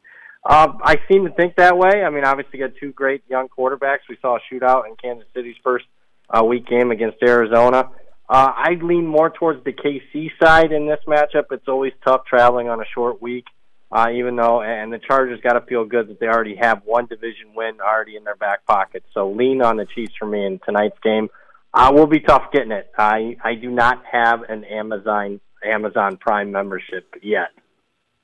Um, 0.50 0.80
I 0.82 0.96
seem 1.12 1.26
to 1.26 1.34
think 1.34 1.58
that 1.58 1.78
way. 1.78 2.06
I 2.06 2.10
mean, 2.10 2.24
obviously, 2.24 2.60
you 2.60 2.68
got 2.70 2.78
two 2.80 2.94
great 2.94 3.22
young 3.30 3.50
quarterbacks. 3.50 4.08
We 4.08 4.18
saw 4.22 4.38
a 4.38 4.40
shootout 4.50 4.88
in 4.88 4.96
Kansas 4.96 5.28
City's 5.34 5.58
first 5.62 5.86
uh, 6.32 6.44
week 6.44 6.68
game 6.68 6.92
against 6.92 7.18
Arizona. 7.24 7.90
Uh, 8.30 8.54
I'd 8.56 8.82
lean 8.82 9.06
more 9.06 9.30
towards 9.30 9.64
the 9.66 9.74
KC 9.74 10.32
side 10.42 10.72
in 10.72 10.88
this 10.88 11.02
matchup. 11.06 11.46
It's 11.52 11.68
always 11.68 11.94
tough 12.06 12.26
traveling 12.26 12.70
on 12.70 12.80
a 12.80 12.86
short 12.94 13.22
week, 13.22 13.46
uh, 13.92 14.08
even 14.14 14.38
though, 14.38 14.62
and 14.62 14.92
the 14.94 15.00
Chargers 15.00 15.42
got 15.42 15.54
to 15.54 15.62
feel 15.62 15.84
good 15.84 16.08
that 16.08 16.20
they 16.22 16.28
already 16.28 16.56
have 16.56 16.82
one 16.86 17.08
division 17.08 17.54
win 17.56 17.82
already 17.82 18.16
in 18.16 18.24
their 18.24 18.38
back 18.38 18.66
pocket. 18.66 19.04
So 19.14 19.32
lean 19.32 19.62
on 19.62 19.76
the 19.76 19.86
Chiefs 19.86 20.14
for 20.18 20.26
me 20.26 20.46
in 20.46 20.60
tonight's 20.60 20.98
game. 21.04 21.30
Uh, 21.74 21.92
will 21.94 22.08
be 22.08 22.22
tough 22.22 22.52
getting 22.52 22.72
it. 22.72 22.90
I 22.98 23.38
I 23.44 23.56
do 23.56 23.70
not 23.70 24.04
have 24.06 24.44
an 24.44 24.64
Amazon 24.66 25.40
Amazon 25.64 26.18
Prime 26.18 26.52
membership 26.52 27.14
yet. 27.22 27.50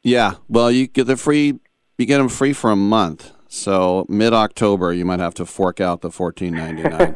Yeah, 0.03 0.35
well, 0.47 0.71
you 0.71 0.87
get 0.87 1.05
the 1.05 1.17
free, 1.17 1.59
you 1.97 2.05
get 2.05 2.17
them 2.17 2.29
free 2.29 2.53
for 2.53 2.71
a 2.71 2.75
month. 2.75 3.31
So 3.49 4.05
mid 4.09 4.33
October, 4.33 4.93
you 4.93 5.05
might 5.05 5.19
have 5.19 5.33
to 5.35 5.45
fork 5.45 5.79
out 5.79 6.01
the 6.01 6.11
fourteen 6.11 6.53
ninety 6.53 6.83
nine. 6.83 7.13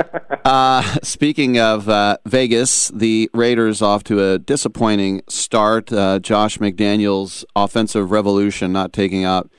uh, 0.44 0.82
speaking 1.02 1.58
of 1.58 1.88
uh, 1.88 2.18
Vegas, 2.26 2.88
the 2.88 3.28
Raiders 3.34 3.82
off 3.82 4.04
to 4.04 4.22
a 4.32 4.38
disappointing 4.38 5.22
start. 5.28 5.92
Uh, 5.92 6.18
Josh 6.18 6.58
McDaniels' 6.58 7.44
offensive 7.56 8.10
revolution 8.10 8.72
not 8.72 8.92
taking 8.92 9.24
out 9.24 9.50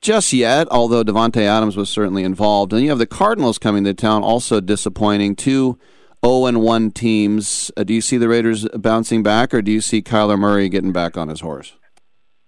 just 0.00 0.32
yet, 0.32 0.66
although 0.70 1.04
Davante 1.04 1.42
Adams 1.42 1.76
was 1.76 1.88
certainly 1.88 2.24
involved. 2.24 2.72
And 2.72 2.82
you 2.82 2.88
have 2.90 2.98
the 2.98 3.06
Cardinals 3.06 3.58
coming 3.58 3.84
to 3.84 3.94
town, 3.94 4.22
also 4.22 4.60
disappointing. 4.60 5.36
Two 5.36 5.78
0 6.24 6.46
and 6.46 6.60
1 6.60 6.90
teams. 6.92 7.70
Uh, 7.76 7.84
do 7.84 7.94
you 7.94 8.00
see 8.00 8.16
the 8.16 8.28
Raiders 8.28 8.66
bouncing 8.74 9.22
back, 9.22 9.52
or 9.52 9.62
do 9.62 9.72
you 9.72 9.80
see 9.80 10.02
Kyler 10.02 10.38
Murray 10.38 10.68
getting 10.68 10.92
back 10.92 11.16
on 11.16 11.28
his 11.28 11.40
horse? 11.40 11.74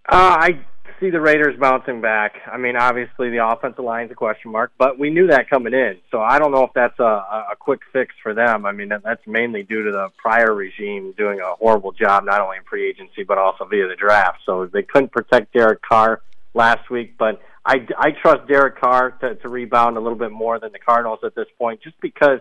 Uh, 0.09 0.37
I 0.39 0.61
see 1.01 1.11
the 1.11 1.21
Raiders 1.21 1.59
bouncing 1.59 2.01
back. 2.01 2.35
I 2.51 2.57
mean, 2.57 2.77
obviously 2.77 3.31
the 3.31 3.47
offensive 3.47 3.85
line's 3.85 4.11
a 4.11 4.15
question 4.15 4.51
mark, 4.51 4.73
but 4.79 4.99
we 4.99 5.11
knew 5.11 5.27
that 5.29 5.49
coming 5.49 5.73
in. 5.73 5.99
So 6.11 6.21
I 6.21 6.39
don't 6.39 6.53
know 6.53 6.65
if 6.65 6.71
that's 6.75 6.99
a, 6.99 7.03
a 7.03 7.57
quick 7.59 7.81
fix 7.93 8.15
for 8.23 8.35
them. 8.35 8.67
I 8.67 8.73
mean, 8.73 8.89
that's 8.89 9.27
mainly 9.27 9.63
due 9.63 9.85
to 9.85 9.91
the 9.91 10.09
prior 10.17 10.55
regime 10.55 11.15
doing 11.17 11.41
a 11.41 11.55
horrible 11.55 11.93
job, 11.93 12.25
not 12.25 12.41
only 12.41 12.59
in 12.59 12.65
free 12.65 12.89
agency 12.89 13.23
but 13.23 13.39
also 13.39 13.65
via 13.65 13.89
the 13.89 13.97
draft. 13.97 14.39
So 14.47 14.67
they 14.67 14.83
couldn't 14.83 15.13
protect 15.13 15.53
Derek 15.53 15.83
Carr 15.83 16.21
last 16.55 16.91
week, 16.91 17.17
but 17.19 17.41
I, 17.65 17.87
I 17.99 18.11
trust 18.11 18.47
Derek 18.47 18.81
Carr 18.81 19.13
to, 19.21 19.35
to 19.37 19.49
rebound 19.49 19.97
a 19.97 20.01
little 20.01 20.19
bit 20.19 20.33
more 20.33 20.59
than 20.59 20.73
the 20.73 20.79
Cardinals 20.79 21.21
at 21.25 21.35
this 21.35 21.49
point, 21.59 21.83
just 21.83 22.01
because. 22.01 22.41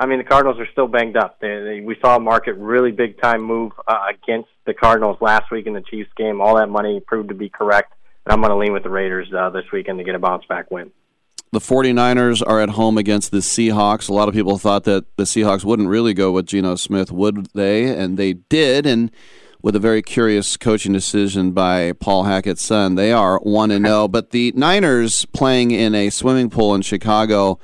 I 0.00 0.06
mean, 0.06 0.16
the 0.16 0.24
Cardinals 0.24 0.58
are 0.58 0.66
still 0.72 0.88
banged 0.88 1.18
up. 1.18 1.40
They, 1.40 1.60
they, 1.62 1.80
we 1.80 1.94
saw 2.00 2.16
a 2.16 2.20
market 2.20 2.54
really 2.54 2.90
big 2.90 3.20
time 3.20 3.42
move 3.42 3.72
uh, 3.86 4.06
against 4.08 4.48
the 4.64 4.72
Cardinals 4.72 5.18
last 5.20 5.50
week 5.50 5.66
in 5.66 5.74
the 5.74 5.82
Chiefs 5.82 6.08
game. 6.16 6.40
All 6.40 6.56
that 6.56 6.70
money 6.70 7.00
proved 7.00 7.28
to 7.28 7.34
be 7.34 7.50
correct, 7.50 7.92
and 8.24 8.32
I'm 8.32 8.40
going 8.40 8.50
to 8.50 8.56
lean 8.56 8.72
with 8.72 8.82
the 8.82 8.88
Raiders 8.88 9.30
uh, 9.32 9.50
this 9.50 9.64
weekend 9.70 9.98
to 9.98 10.04
get 10.04 10.14
a 10.14 10.18
bounce 10.18 10.46
back 10.46 10.70
win. 10.70 10.90
The 11.52 11.58
49ers 11.58 12.42
are 12.46 12.60
at 12.60 12.70
home 12.70 12.96
against 12.96 13.30
the 13.30 13.38
Seahawks. 13.38 14.08
A 14.08 14.14
lot 14.14 14.26
of 14.26 14.34
people 14.34 14.56
thought 14.56 14.84
that 14.84 15.04
the 15.18 15.24
Seahawks 15.24 15.64
wouldn't 15.64 15.88
really 15.88 16.14
go 16.14 16.32
with 16.32 16.46
Geno 16.46 16.76
Smith, 16.76 17.12
would 17.12 17.48
they? 17.52 17.94
And 17.94 18.16
they 18.16 18.32
did. 18.32 18.86
And 18.86 19.10
with 19.62 19.76
a 19.76 19.80
very 19.80 20.00
curious 20.00 20.56
coaching 20.56 20.94
decision 20.94 21.52
by 21.52 21.92
Paul 21.92 22.24
Hackett's 22.24 22.62
son. 22.62 22.94
They 22.94 23.12
are 23.12 23.38
1 23.40 23.70
and 23.70 23.84
0, 23.84 24.08
but 24.08 24.30
the 24.30 24.52
Niners 24.56 25.26
playing 25.26 25.70
in 25.70 25.94
a 25.94 26.08
swimming 26.08 26.48
pool 26.48 26.74
in 26.74 26.80
Chicago. 26.80 27.58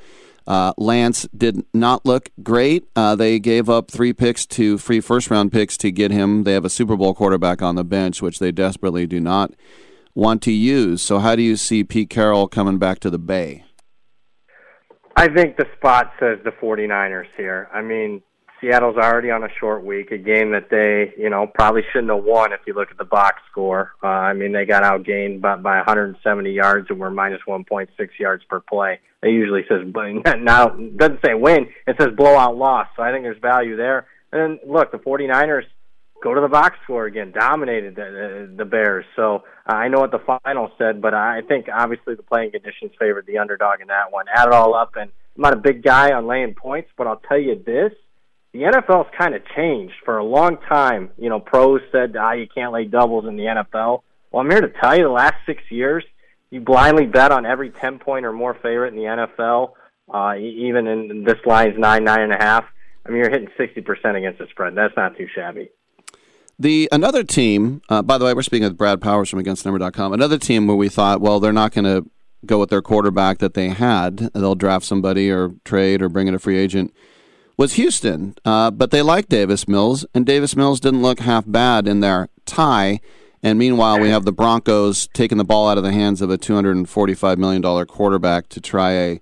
Uh, 0.47 0.73
Lance 0.77 1.27
did 1.35 1.65
not 1.73 2.05
look 2.05 2.29
great. 2.41 2.87
Uh, 2.95 3.15
they 3.15 3.37
gave 3.37 3.69
up 3.69 3.91
three 3.91 4.13
picks 4.13 4.45
to 4.45 4.77
free 4.77 5.01
first 5.01 5.29
round 5.29 5.51
picks 5.51 5.75
to 5.77 5.91
get 5.91 6.09
him. 6.09 6.45
They 6.45 6.53
have 6.53 6.65
a 6.65 6.69
Super 6.69 6.95
Bowl 6.95 7.13
quarterback 7.13 7.61
on 7.61 7.75
the 7.75 7.83
bench, 7.83 8.21
which 8.21 8.39
they 8.39 8.53
desperately 8.53 9.05
do 9.05 9.19
not 9.19 9.51
want 10.15 10.41
to 10.43 10.51
use. 10.51 11.01
So, 11.01 11.19
how 11.19 11.35
do 11.35 11.41
you 11.41 11.57
see 11.57 11.83
Pete 11.83 12.09
Carroll 12.09 12.47
coming 12.47 12.77
back 12.79 12.99
to 12.99 13.09
the 13.09 13.19
Bay? 13.19 13.65
I 15.17 15.27
think 15.27 15.57
the 15.57 15.65
spot 15.75 16.11
says 16.19 16.37
the 16.43 16.51
49ers 16.51 17.25
here. 17.35 17.67
I 17.73 17.81
mean, 17.81 18.21
Seattle's 18.61 18.97
already 18.97 19.29
on 19.29 19.43
a 19.43 19.49
short 19.59 19.83
week, 19.83 20.11
a 20.11 20.17
game 20.17 20.51
that 20.51 20.69
they, 20.69 21.13
you 21.21 21.29
know, 21.29 21.47
probably 21.53 21.81
shouldn't 21.91 22.11
have 22.11 22.23
won 22.23 22.53
if 22.53 22.61
you 22.65 22.73
look 22.73 22.89
at 22.91 22.97
the 22.97 23.05
box 23.05 23.41
score. 23.51 23.93
Uh, 24.03 24.07
I 24.07 24.33
mean, 24.33 24.51
they 24.51 24.65
got 24.65 24.83
outgained 24.83 25.41
by, 25.41 25.55
by 25.57 25.77
170 25.77 26.51
yards 26.51 26.87
and 26.89 26.99
were 26.99 27.11
minus 27.11 27.41
1.6 27.47 27.87
yards 28.19 28.43
per 28.49 28.59
play. 28.59 28.99
It 29.21 29.29
usually 29.29 29.63
says 29.67 29.81
now 30.39 30.69
doesn't 30.69 31.19
say 31.25 31.33
win, 31.33 31.67
it 31.85 31.95
says 31.99 32.09
blowout 32.15 32.57
loss. 32.57 32.87
So 32.95 33.03
I 33.03 33.11
think 33.11 33.23
there's 33.23 33.41
value 33.41 33.75
there. 33.75 34.07
And 34.31 34.41
then 34.41 34.71
look, 34.71 34.91
the 34.91 34.97
49ers 34.97 35.63
go 36.23 36.33
to 36.33 36.41
the 36.41 36.47
box 36.47 36.77
score 36.83 37.05
again, 37.05 37.31
dominated 37.31 37.95
the, 37.95 38.51
the, 38.55 38.65
Bears. 38.65 39.05
So 39.15 39.43
uh, 39.69 39.75
I 39.75 39.87
know 39.87 39.99
what 39.99 40.11
the 40.11 40.39
final 40.43 40.71
said, 40.77 41.01
but 41.01 41.13
I 41.13 41.41
think 41.47 41.67
obviously 41.73 42.15
the 42.15 42.23
playing 42.23 42.51
conditions 42.51 42.91
favored 42.99 43.27
the 43.27 43.37
underdog 43.37 43.81
in 43.81 43.87
that 43.87 44.11
one. 44.11 44.25
Add 44.33 44.47
it 44.47 44.53
all 44.53 44.73
up 44.73 44.95
and 44.95 45.11
I'm 45.37 45.41
not 45.43 45.53
a 45.53 45.57
big 45.57 45.83
guy 45.83 46.13
on 46.13 46.25
laying 46.25 46.55
points, 46.55 46.89
but 46.97 47.05
I'll 47.05 47.21
tell 47.27 47.39
you 47.39 47.61
this: 47.63 47.93
the 48.57 48.63
NFL's 48.63 49.09
kind 49.17 49.35
of 49.35 49.43
changed. 49.55 49.93
For 50.03 50.17
a 50.17 50.23
long 50.23 50.57
time, 50.67 51.11
you 51.17 51.29
know, 51.29 51.39
pros 51.39 51.81
said, 51.91 52.15
"Ah, 52.19 52.33
you 52.33 52.47
can't 52.47 52.73
lay 52.73 52.85
doubles 52.85 53.25
in 53.25 53.35
the 53.35 53.45
NFL." 53.45 54.03
Well, 54.31 54.41
I'm 54.43 54.49
here 54.49 54.61
to 54.61 54.69
tell 54.81 54.97
you, 54.97 55.03
the 55.03 55.09
last 55.09 55.35
six 55.45 55.61
years, 55.69 56.03
you 56.49 56.59
blindly 56.61 57.05
bet 57.05 57.31
on 57.31 57.45
every 57.45 57.69
10 57.69 57.99
point 57.99 58.25
or 58.25 58.33
more 58.33 58.53
favorite 58.55 58.93
in 58.93 58.95
the 58.95 59.05
NFL. 59.05 59.73
Uh, 60.11 60.35
even 60.37 60.87
in 60.87 61.23
this 61.25 61.37
line's 61.45 61.77
nine, 61.77 62.03
nine 62.03 62.21
and 62.21 62.33
a 62.33 62.37
half. 62.37 62.63
I 63.05 63.09
mean, 63.09 63.19
you're 63.19 63.29
hitting 63.29 63.49
60% 63.59 64.17
against 64.17 64.39
the 64.39 64.47
spread. 64.49 64.73
That's 64.75 64.95
not 64.95 65.17
too 65.17 65.27
shabby. 65.33 65.69
The 66.59 66.89
another 66.91 67.23
team, 67.23 67.81
uh, 67.89 68.01
by 68.01 68.17
the 68.17 68.25
way, 68.25 68.33
we're 68.33 68.41
speaking 68.41 68.67
with 68.67 68.77
Brad 68.77 69.01
Powers 69.01 69.29
from 69.29 69.43
AgainstNumber.com. 69.43 70.13
Another 70.13 70.37
team 70.37 70.65
where 70.65 70.75
we 70.75 70.89
thought, 70.89 71.21
well, 71.21 71.39
they're 71.39 71.53
not 71.53 71.71
going 71.71 71.85
to 71.85 72.09
go 72.45 72.59
with 72.59 72.69
their 72.69 72.81
quarterback 72.81 73.37
that 73.39 73.53
they 73.53 73.69
had. 73.69 74.17
They'll 74.33 74.55
draft 74.55 74.85
somebody 74.85 75.29
or 75.29 75.51
trade 75.65 76.01
or 76.01 76.09
bring 76.09 76.27
in 76.27 76.33
a 76.33 76.39
free 76.39 76.57
agent. 76.57 76.93
Was 77.57 77.73
Houston, 77.73 78.35
uh, 78.45 78.69
but 78.69 78.91
they 78.91 79.01
liked 79.01 79.29
Davis 79.29 79.67
Mills, 79.67 80.05
and 80.13 80.27
Davis 80.27 80.55
Mills 80.55 80.79
didn't 80.79 81.01
look 81.01 81.19
half 81.21 81.43
bad 81.47 81.87
in 81.87 82.01
their 82.01 82.29
tie. 82.45 82.99
And 83.41 83.57
meanwhile, 83.57 83.99
we 83.99 84.09
have 84.09 84.25
the 84.25 84.31
Broncos 84.31 85.07
taking 85.07 85.39
the 85.39 85.43
ball 85.43 85.67
out 85.67 85.77
of 85.77 85.83
the 85.83 85.91
hands 85.91 86.21
of 86.21 86.29
a 86.29 86.37
$245 86.37 87.37
million 87.37 87.85
quarterback 87.87 88.47
to 88.49 88.61
try 88.61 88.91
a 88.91 89.21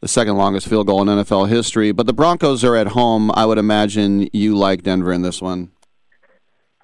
the 0.00 0.08
second 0.08 0.36
longest 0.36 0.68
field 0.68 0.86
goal 0.86 1.02
in 1.02 1.08
NFL 1.08 1.48
history. 1.48 1.92
But 1.92 2.06
the 2.06 2.12
Broncos 2.12 2.64
are 2.64 2.76
at 2.76 2.88
home. 2.88 3.30
I 3.34 3.44
would 3.44 3.58
imagine 3.58 4.28
you 4.32 4.56
like 4.56 4.82
Denver 4.82 5.12
in 5.12 5.22
this 5.22 5.42
one. 5.42 5.72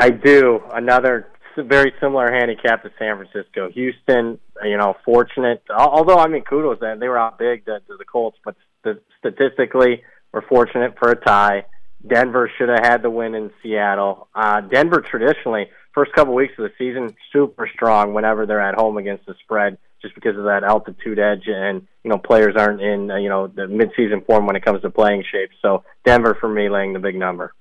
I 0.01 0.11
do. 0.11 0.61
Another 0.73 1.29
very 1.57 1.93
similar 2.01 2.31
handicap 2.33 2.83
to 2.83 2.91
San 2.99 3.17
Francisco. 3.17 3.71
Houston, 3.71 4.39
you 4.65 4.77
know, 4.77 4.97
fortunate. 5.05 5.63
Although 5.75 6.19
I 6.19 6.27
mean, 6.27 6.43
kudos 6.43 6.81
they 6.81 7.09
were 7.09 7.19
out 7.19 7.39
big 7.39 7.65
to, 7.67 7.79
the 7.87 8.05
Colts, 8.05 8.37
but 8.45 8.57
st- 8.83 9.03
statistically, 9.19 10.03
we're 10.35 10.47
fortunate 10.49 10.99
for 10.99 11.11
a 11.11 11.17
tie. 11.17 11.65
Denver 12.07 12.51
should 12.59 12.69
have 12.69 12.85
had 12.85 13.03
the 13.03 13.09
win 13.09 13.35
in 13.37 13.51
Seattle. 13.63 14.29
Uh, 14.35 14.61
Denver 14.61 15.01
traditionally, 15.01 15.71
first 15.95 16.13
couple 16.13 16.35
weeks 16.35 16.55
of 16.59 16.65
the 16.65 16.73
season, 16.77 17.17
super 17.33 17.71
strong 17.73 18.13
whenever 18.13 18.45
they're 18.45 18.61
at 18.61 18.75
home 18.75 18.99
against 18.99 19.25
the 19.27 19.35
spread, 19.45 19.79
just 20.03 20.15
because 20.17 20.37
of 20.37 20.45
that 20.45 20.65
altitude 20.65 21.21
edge, 21.21 21.45
and 21.47 21.87
you 22.03 22.11
know 22.11 22.19
players 22.19 22.57
aren't 22.57 22.83
in 22.83 23.11
uh, 23.11 23.17
you 23.17 23.29
know 23.29 23.47
the 23.47 23.63
midseason 23.63 24.27
form 24.27 24.47
when 24.47 24.57
it 24.57 24.65
comes 24.65 24.83
to 24.83 24.91
playing 24.91 25.23
shape. 25.31 25.51
So 25.63 25.85
Denver 26.05 26.37
for 26.39 26.49
me, 26.49 26.69
laying 26.69 26.93
the 26.93 26.99
big 26.99 27.15
number. 27.15 27.55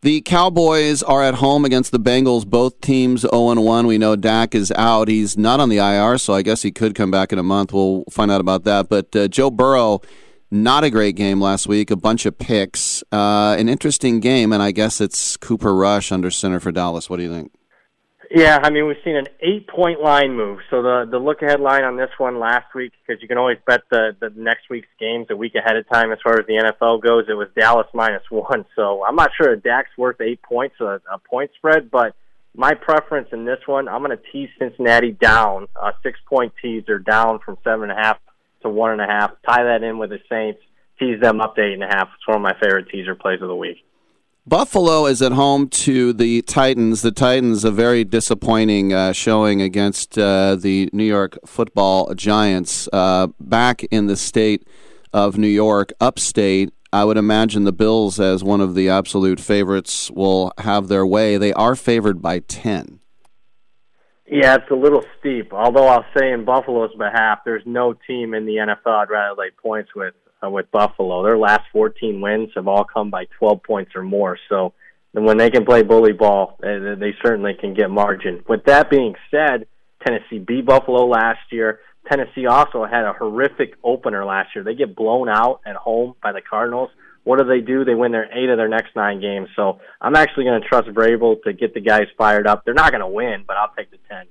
The 0.00 0.20
Cowboys 0.20 1.02
are 1.02 1.22
at 1.22 1.36
home 1.36 1.64
against 1.64 1.92
the 1.92 2.00
Bengals. 2.00 2.46
Both 2.46 2.80
teams 2.80 3.22
0 3.22 3.60
1. 3.60 3.86
We 3.86 3.98
know 3.98 4.16
Dak 4.16 4.54
is 4.54 4.72
out. 4.72 5.08
He's 5.08 5.38
not 5.38 5.60
on 5.60 5.68
the 5.68 5.78
IR, 5.78 6.18
so 6.18 6.34
I 6.34 6.42
guess 6.42 6.62
he 6.62 6.72
could 6.72 6.94
come 6.94 7.10
back 7.10 7.32
in 7.32 7.38
a 7.38 7.42
month. 7.42 7.72
We'll 7.72 8.04
find 8.10 8.30
out 8.30 8.40
about 8.40 8.64
that. 8.64 8.88
But 8.88 9.14
uh, 9.14 9.28
Joe 9.28 9.50
Burrow, 9.50 10.02
not 10.54 10.84
a 10.84 10.90
great 10.90 11.16
game 11.16 11.40
last 11.40 11.66
week. 11.66 11.90
A 11.90 11.96
bunch 11.96 12.24
of 12.24 12.38
picks. 12.38 13.02
Uh, 13.12 13.56
an 13.58 13.68
interesting 13.68 14.20
game, 14.20 14.52
and 14.52 14.62
I 14.62 14.70
guess 14.70 15.00
it's 15.00 15.36
Cooper 15.36 15.74
Rush 15.74 16.12
under 16.12 16.30
center 16.30 16.60
for 16.60 16.72
Dallas. 16.72 17.10
What 17.10 17.16
do 17.16 17.24
you 17.24 17.32
think? 17.32 17.52
Yeah, 18.30 18.58
I 18.62 18.70
mean 18.70 18.86
we've 18.86 18.96
seen 19.04 19.16
an 19.16 19.28
eight-point 19.40 20.00
line 20.00 20.34
move. 20.34 20.60
So 20.70 20.82
the 20.82 21.06
the 21.10 21.18
look-ahead 21.18 21.60
line 21.60 21.84
on 21.84 21.96
this 21.96 22.10
one 22.18 22.40
last 22.40 22.74
week, 22.74 22.92
because 23.06 23.22
you 23.22 23.28
can 23.28 23.38
always 23.38 23.58
bet 23.66 23.82
the 23.90 24.16
the 24.18 24.30
next 24.34 24.70
week's 24.70 24.88
games 24.98 25.26
a 25.30 25.36
week 25.36 25.54
ahead 25.54 25.76
of 25.76 25.88
time. 25.88 26.10
As 26.10 26.18
far 26.22 26.40
as 26.40 26.46
the 26.46 26.54
NFL 26.54 27.02
goes, 27.02 27.26
it 27.28 27.34
was 27.34 27.48
Dallas 27.56 27.86
minus 27.92 28.22
one. 28.30 28.64
So 28.74 29.04
I'm 29.04 29.14
not 29.14 29.30
sure 29.40 29.52
a 29.52 29.56
Dak's 29.56 29.90
worth 29.96 30.20
eight 30.20 30.42
points, 30.42 30.76
a, 30.80 31.00
a 31.12 31.18
point 31.18 31.50
spread, 31.56 31.90
but 31.90 32.16
my 32.56 32.74
preference 32.74 33.28
in 33.32 33.44
this 33.44 33.60
one, 33.66 33.88
I'm 33.88 34.02
going 34.02 34.16
to 34.16 34.22
tease 34.32 34.48
Cincinnati 34.58 35.12
down, 35.12 35.66
a 35.76 35.92
six-point 36.02 36.54
teaser 36.60 36.98
down 36.98 37.40
from 37.44 37.56
seven 37.64 37.90
and 37.90 37.98
a 37.98 38.02
half 38.02 38.18
to 38.64 38.68
one 38.68 38.90
and 38.90 39.00
a 39.00 39.06
half. 39.06 39.30
Tie 39.46 39.62
that 39.62 39.82
in 39.82 39.98
with 39.98 40.10
the 40.10 40.18
Saints, 40.28 40.60
tease 40.98 41.20
them 41.20 41.40
up 41.40 41.54
to 41.56 41.62
eight 41.62 41.74
and 41.74 41.84
a 41.84 41.86
half. 41.86 42.08
It's 42.16 42.26
one 42.26 42.36
of 42.36 42.42
my 42.42 42.54
favorite 42.60 42.88
teaser 42.90 43.14
plays 43.14 43.40
of 43.40 43.48
the 43.48 43.56
week. 43.56 43.84
Buffalo 44.46 45.06
is 45.06 45.22
at 45.22 45.32
home 45.32 45.68
to 45.68 46.12
the 46.12 46.42
Titans. 46.42 47.00
The 47.00 47.12
Titans, 47.12 47.64
a 47.64 47.70
very 47.70 48.04
disappointing 48.04 48.92
uh, 48.92 49.12
showing 49.12 49.62
against 49.62 50.18
uh, 50.18 50.56
the 50.56 50.90
New 50.92 51.04
York 51.04 51.38
football 51.46 52.12
giants. 52.14 52.86
Uh, 52.92 53.28
back 53.40 53.84
in 53.84 54.06
the 54.06 54.16
state 54.16 54.68
of 55.14 55.38
New 55.38 55.48
York, 55.48 55.92
upstate, 55.98 56.74
I 56.92 57.04
would 57.04 57.16
imagine 57.16 57.64
the 57.64 57.72
Bills, 57.72 58.20
as 58.20 58.44
one 58.44 58.60
of 58.60 58.74
the 58.74 58.90
absolute 58.90 59.40
favorites, 59.40 60.10
will 60.10 60.52
have 60.58 60.88
their 60.88 61.06
way. 61.06 61.38
They 61.38 61.54
are 61.54 61.74
favored 61.74 62.20
by 62.20 62.40
10. 62.40 63.00
Yeah, 64.26 64.54
it's 64.54 64.70
a 64.70 64.74
little 64.74 65.04
steep. 65.18 65.52
Although 65.52 65.86
I'll 65.86 66.06
say 66.16 66.32
in 66.32 66.44
Buffalo's 66.44 66.94
behalf, 66.96 67.40
there's 67.44 67.62
no 67.66 67.94
team 68.06 68.32
in 68.32 68.46
the 68.46 68.56
NFL 68.56 69.02
I'd 69.02 69.10
rather 69.10 69.34
lay 69.38 69.50
points 69.50 69.90
with 69.94 70.14
uh, 70.44 70.50
with 70.50 70.70
Buffalo. 70.70 71.22
Their 71.22 71.38
last 71.38 71.64
14 71.72 72.20
wins 72.20 72.50
have 72.54 72.68
all 72.68 72.84
come 72.84 73.10
by 73.10 73.26
12 73.38 73.62
points 73.62 73.92
or 73.94 74.02
more. 74.02 74.38
So 74.48 74.72
when 75.12 75.36
they 75.36 75.50
can 75.50 75.64
play 75.64 75.82
bully 75.82 76.12
ball, 76.12 76.58
they, 76.60 76.78
they 76.98 77.14
certainly 77.22 77.54
can 77.54 77.74
get 77.74 77.90
margin. 77.90 78.42
With 78.48 78.64
that 78.64 78.90
being 78.90 79.14
said, 79.30 79.66
Tennessee 80.04 80.38
beat 80.38 80.66
Buffalo 80.66 81.06
last 81.06 81.40
year. 81.50 81.80
Tennessee 82.10 82.46
also 82.46 82.84
had 82.84 83.04
a 83.04 83.12
horrific 83.12 83.74
opener 83.82 84.24
last 84.24 84.54
year. 84.54 84.64
They 84.64 84.74
get 84.74 84.94
blown 84.94 85.28
out 85.28 85.60
at 85.64 85.76
home 85.76 86.14
by 86.22 86.32
the 86.32 86.42
Cardinals. 86.42 86.90
What 87.24 87.38
do 87.38 87.44
they 87.44 87.60
do? 87.60 87.84
They 87.84 87.94
win 87.94 88.12
their 88.12 88.30
eight 88.32 88.50
of 88.50 88.58
their 88.58 88.68
next 88.68 88.94
nine 88.94 89.20
games. 89.20 89.48
So 89.56 89.80
I'm 90.00 90.14
actually 90.14 90.44
going 90.44 90.60
to 90.60 90.68
trust 90.68 90.88
Vrabel 90.88 91.42
to 91.42 91.52
get 91.52 91.74
the 91.74 91.80
guys 91.80 92.06
fired 92.16 92.46
up. 92.46 92.64
They're 92.64 92.74
not 92.74 92.90
going 92.90 93.00
to 93.00 93.08
win, 93.08 93.44
but 93.46 93.56
I'll 93.56 93.72
take 93.76 93.90
the 93.90 93.98
10. 94.08 94.26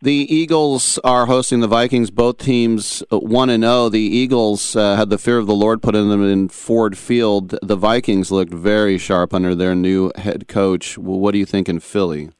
The 0.00 0.32
Eagles 0.32 1.00
are 1.02 1.26
hosting 1.26 1.58
the 1.58 1.66
Vikings. 1.66 2.12
Both 2.12 2.38
teams 2.38 3.02
uh, 3.10 3.18
one 3.18 3.50
and 3.50 3.64
zero. 3.64 3.88
The 3.88 3.98
Eagles 3.98 4.76
uh, 4.76 4.94
had 4.94 5.10
the 5.10 5.18
fear 5.18 5.38
of 5.38 5.48
the 5.48 5.56
Lord 5.56 5.82
put 5.82 5.96
in 5.96 6.08
them 6.08 6.22
in 6.22 6.48
Ford 6.48 6.96
Field. 6.96 7.58
The 7.62 7.74
Vikings 7.74 8.30
looked 8.30 8.54
very 8.54 8.96
sharp 8.96 9.34
under 9.34 9.56
their 9.56 9.74
new 9.74 10.12
head 10.14 10.46
coach. 10.46 10.96
Well, 10.96 11.18
what 11.18 11.32
do 11.32 11.38
you 11.38 11.46
think 11.46 11.68
in 11.68 11.80
Philly? 11.80 12.30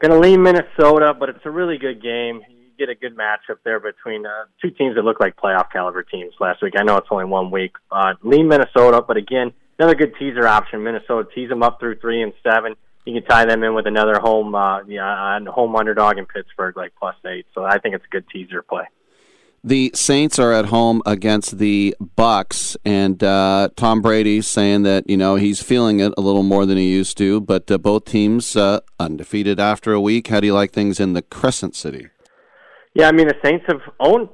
Going 0.00 0.10
to 0.10 0.18
lean 0.18 0.42
Minnesota, 0.42 1.14
but 1.16 1.28
it's 1.28 1.44
a 1.44 1.50
really 1.50 1.78
good 1.78 2.02
game. 2.02 2.40
Get 2.80 2.88
a 2.88 2.94
good 2.94 3.14
matchup 3.14 3.58
there 3.62 3.78
between 3.78 4.24
uh, 4.24 4.44
two 4.62 4.70
teams 4.70 4.94
that 4.94 5.02
look 5.02 5.20
like 5.20 5.36
playoff 5.36 5.70
caliber 5.70 6.02
teams 6.02 6.32
last 6.40 6.62
week. 6.62 6.72
I 6.78 6.82
know 6.82 6.96
it's 6.96 7.08
only 7.10 7.26
one 7.26 7.50
week. 7.50 7.72
Uh, 7.92 8.14
lean 8.22 8.48
Minnesota, 8.48 9.04
but 9.06 9.18
again, 9.18 9.52
another 9.78 9.94
good 9.94 10.14
teaser 10.18 10.48
option. 10.48 10.82
Minnesota 10.82 11.28
tease 11.34 11.50
them 11.50 11.62
up 11.62 11.78
through 11.78 11.98
three 11.98 12.22
and 12.22 12.32
seven. 12.42 12.76
You 13.04 13.20
can 13.20 13.28
tie 13.28 13.44
them 13.44 13.62
in 13.64 13.74
with 13.74 13.86
another 13.86 14.18
home, 14.18 14.54
uh, 14.54 14.82
yeah, 14.84 15.40
home 15.50 15.76
underdog 15.76 16.16
in 16.16 16.24
Pittsburgh, 16.24 16.74
like 16.74 16.94
plus 16.98 17.16
eight. 17.26 17.44
So 17.54 17.64
I 17.64 17.78
think 17.80 17.96
it's 17.96 18.04
a 18.06 18.08
good 18.08 18.24
teaser 18.32 18.62
play. 18.62 18.84
The 19.62 19.90
Saints 19.94 20.38
are 20.38 20.54
at 20.54 20.66
home 20.66 21.02
against 21.04 21.58
the 21.58 21.94
Bucs, 22.00 22.78
and 22.82 23.22
uh, 23.22 23.68
Tom 23.76 24.00
Brady 24.00 24.40
saying 24.40 24.84
that 24.84 25.04
you 25.06 25.18
know 25.18 25.34
he's 25.34 25.62
feeling 25.62 26.00
it 26.00 26.14
a 26.16 26.22
little 26.22 26.44
more 26.44 26.64
than 26.64 26.78
he 26.78 26.90
used 26.90 27.18
to. 27.18 27.42
But 27.42 27.70
uh, 27.70 27.76
both 27.76 28.06
teams 28.06 28.56
uh, 28.56 28.80
undefeated 28.98 29.60
after 29.60 29.92
a 29.92 30.00
week. 30.00 30.28
How 30.28 30.40
do 30.40 30.46
you 30.46 30.54
like 30.54 30.72
things 30.72 30.98
in 30.98 31.12
the 31.12 31.20
Crescent 31.20 31.76
City? 31.76 32.08
Yeah, 32.94 33.08
I 33.08 33.12
mean 33.12 33.28
the 33.28 33.36
Saints 33.44 33.64
have 33.68 33.82
owned 34.00 34.28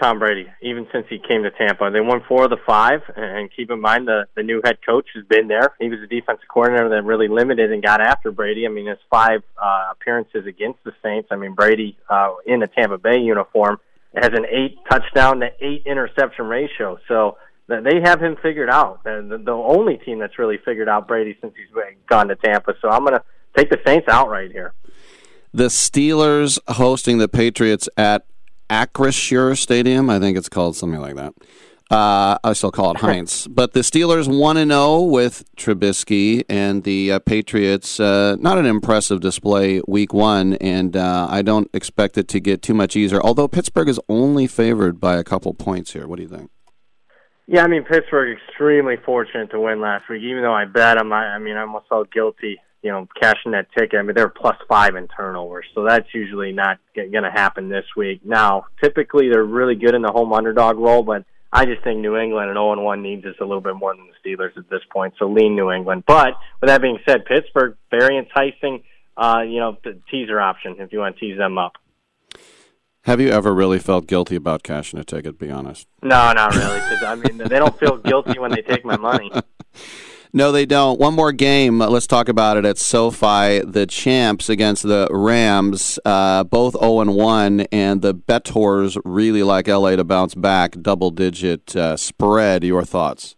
Tom 0.00 0.18
Brady 0.18 0.46
even 0.60 0.86
since 0.92 1.06
he 1.08 1.18
came 1.18 1.42
to 1.44 1.50
Tampa. 1.50 1.90
They 1.90 2.00
won 2.00 2.22
four 2.28 2.44
of 2.44 2.50
the 2.50 2.58
five, 2.66 3.00
and 3.16 3.48
keep 3.54 3.70
in 3.70 3.80
mind 3.80 4.08
the 4.08 4.26
the 4.34 4.42
new 4.42 4.60
head 4.64 4.78
coach 4.84 5.06
has 5.14 5.24
been 5.24 5.48
there. 5.48 5.74
He 5.80 5.88
was 5.88 6.00
a 6.00 6.06
defensive 6.06 6.48
coordinator 6.48 6.88
that 6.90 7.04
really 7.04 7.28
limited 7.28 7.72
and 7.72 7.82
got 7.82 8.00
after 8.00 8.30
Brady. 8.30 8.66
I 8.66 8.70
mean 8.70 8.86
his 8.86 8.98
five 9.10 9.42
uh, 9.60 9.92
appearances 9.92 10.46
against 10.46 10.82
the 10.84 10.92
Saints. 11.02 11.28
I 11.30 11.36
mean 11.36 11.54
Brady 11.54 11.96
uh, 12.08 12.34
in 12.46 12.62
a 12.62 12.66
Tampa 12.66 12.98
Bay 12.98 13.18
uniform 13.18 13.78
has 14.14 14.30
an 14.32 14.46
eight 14.48 14.78
touchdown 14.88 15.40
to 15.40 15.50
eight 15.60 15.82
interception 15.86 16.46
ratio. 16.46 16.98
So 17.08 17.38
they 17.66 18.00
have 18.02 18.20
him 18.20 18.36
figured 18.42 18.70
out. 18.70 19.02
The, 19.04 19.26
the, 19.28 19.38
the 19.38 19.52
only 19.52 19.96
team 19.96 20.18
that's 20.18 20.38
really 20.38 20.58
figured 20.64 20.88
out 20.88 21.08
Brady 21.08 21.36
since 21.40 21.54
he's 21.56 21.74
gone 22.06 22.28
to 22.28 22.36
Tampa. 22.36 22.74
So 22.80 22.90
I'm 22.90 23.04
going 23.04 23.14
to 23.14 23.24
take 23.56 23.70
the 23.70 23.80
Saints 23.86 24.06
outright 24.08 24.52
here. 24.52 24.74
The 25.54 25.66
Steelers 25.66 26.58
hosting 26.66 27.18
the 27.18 27.28
Patriots 27.28 27.88
at 27.96 28.26
Acrisure 28.68 29.56
Stadium. 29.56 30.10
I 30.10 30.18
think 30.18 30.36
it's 30.36 30.48
called 30.48 30.74
something 30.74 31.00
like 31.00 31.14
that. 31.14 31.32
Uh, 31.92 32.38
I 32.42 32.54
still 32.54 32.72
call 32.72 32.90
it 32.90 32.96
Heinz. 32.96 33.46
but 33.46 33.72
the 33.72 33.80
Steelers 33.80 34.26
1 34.26 34.56
0 34.56 35.02
with 35.02 35.44
Trubisky 35.56 36.42
and 36.48 36.82
the 36.82 37.12
uh, 37.12 37.18
Patriots. 37.20 38.00
Uh, 38.00 38.34
not 38.40 38.58
an 38.58 38.66
impressive 38.66 39.20
display 39.20 39.80
week 39.86 40.12
one, 40.12 40.54
and 40.54 40.96
uh, 40.96 41.28
I 41.30 41.42
don't 41.42 41.70
expect 41.72 42.18
it 42.18 42.26
to 42.28 42.40
get 42.40 42.60
too 42.60 42.74
much 42.74 42.96
easier. 42.96 43.22
Although 43.22 43.46
Pittsburgh 43.46 43.88
is 43.88 44.00
only 44.08 44.48
favored 44.48 44.98
by 45.00 45.18
a 45.18 45.22
couple 45.22 45.54
points 45.54 45.92
here. 45.92 46.08
What 46.08 46.16
do 46.16 46.22
you 46.22 46.28
think? 46.28 46.50
Yeah, 47.46 47.62
I 47.62 47.68
mean 47.68 47.84
Pittsburgh 47.84 48.36
extremely 48.36 48.96
fortunate 49.06 49.52
to 49.52 49.60
win 49.60 49.80
last 49.80 50.08
week. 50.10 50.22
Even 50.22 50.42
though 50.42 50.52
I 50.54 50.64
bet 50.64 50.98
them, 50.98 51.12
I, 51.12 51.26
I 51.26 51.38
mean 51.38 51.56
I 51.56 51.60
almost 51.60 51.86
felt 51.88 52.10
guilty, 52.10 52.58
you 52.84 52.90
know, 52.90 53.08
cashing 53.18 53.52
that 53.52 53.66
ticket. 53.76 53.98
I 53.98 54.02
mean 54.02 54.14
they're 54.14 54.28
plus 54.28 54.56
five 54.68 54.94
in 54.94 55.08
turnovers, 55.08 55.64
so 55.74 55.84
that's 55.84 56.06
usually 56.12 56.52
not 56.52 56.78
going 56.94 57.22
to 57.22 57.30
happen 57.30 57.70
this 57.70 57.86
week. 57.96 58.20
Now, 58.24 58.66
typically 58.82 59.30
they're 59.30 59.42
really 59.42 59.74
good 59.74 59.94
in 59.94 60.02
the 60.02 60.12
home 60.12 60.34
underdog 60.34 60.76
role, 60.76 61.02
but 61.02 61.24
I 61.50 61.64
just 61.64 61.82
think 61.82 62.00
New 62.00 62.16
England 62.16 62.50
and 62.50 62.56
0 62.56 62.82
1 62.82 63.02
needs 63.02 63.24
us 63.24 63.36
a 63.40 63.44
little 63.44 63.62
bit 63.62 63.74
more 63.74 63.96
than 63.96 64.06
the 64.06 64.28
Steelers 64.28 64.54
at 64.58 64.68
this 64.68 64.82
point. 64.92 65.14
So 65.18 65.28
lean 65.28 65.56
New 65.56 65.70
England. 65.72 66.04
But 66.06 66.34
with 66.60 66.68
that 66.68 66.82
being 66.82 66.98
said, 67.08 67.24
Pittsburgh 67.24 67.76
very 67.90 68.18
enticing. 68.18 68.82
Uh, 69.16 69.42
you 69.46 69.60
know, 69.60 69.78
the 69.84 69.98
teaser 70.10 70.40
option 70.40 70.76
if 70.80 70.92
you 70.92 70.98
want 70.98 71.16
to 71.16 71.20
tease 71.20 71.38
them 71.38 71.56
up. 71.56 71.74
Have 73.02 73.20
you 73.20 73.30
ever 73.30 73.54
really 73.54 73.78
felt 73.78 74.06
guilty 74.06 74.34
about 74.34 74.62
cashing 74.62 74.98
a 74.98 75.04
ticket? 75.04 75.38
Be 75.38 75.50
honest. 75.50 75.86
No, 76.02 76.32
not 76.32 76.54
really. 76.54 76.80
Because 76.80 77.02
I 77.02 77.14
mean, 77.14 77.38
they 77.38 77.58
don't 77.58 77.78
feel 77.78 77.96
guilty 77.98 78.38
when 78.38 78.50
they 78.50 78.62
take 78.62 78.84
my 78.84 78.96
money. 78.96 79.30
No, 80.36 80.50
they 80.50 80.66
don't. 80.66 80.98
One 80.98 81.14
more 81.14 81.30
game. 81.30 81.80
Uh, 81.80 81.88
Let's 81.88 82.08
talk 82.08 82.28
about 82.28 82.56
it 82.56 82.64
at 82.64 82.76
SoFi. 82.76 83.60
The 83.60 83.86
champs 83.88 84.48
against 84.48 84.82
the 84.82 85.06
Rams, 85.08 85.96
uh, 86.04 86.42
both 86.42 86.76
0 86.76 87.02
and 87.02 87.14
1, 87.14 87.60
and 87.70 88.02
the 88.02 88.14
bettors 88.14 88.98
really 89.04 89.44
like 89.44 89.68
LA 89.68 89.94
to 89.94 90.02
bounce 90.02 90.34
back. 90.34 90.72
Double 90.82 91.12
digit 91.12 91.76
uh, 91.76 91.96
spread. 91.96 92.64
Your 92.64 92.82
thoughts? 92.82 93.36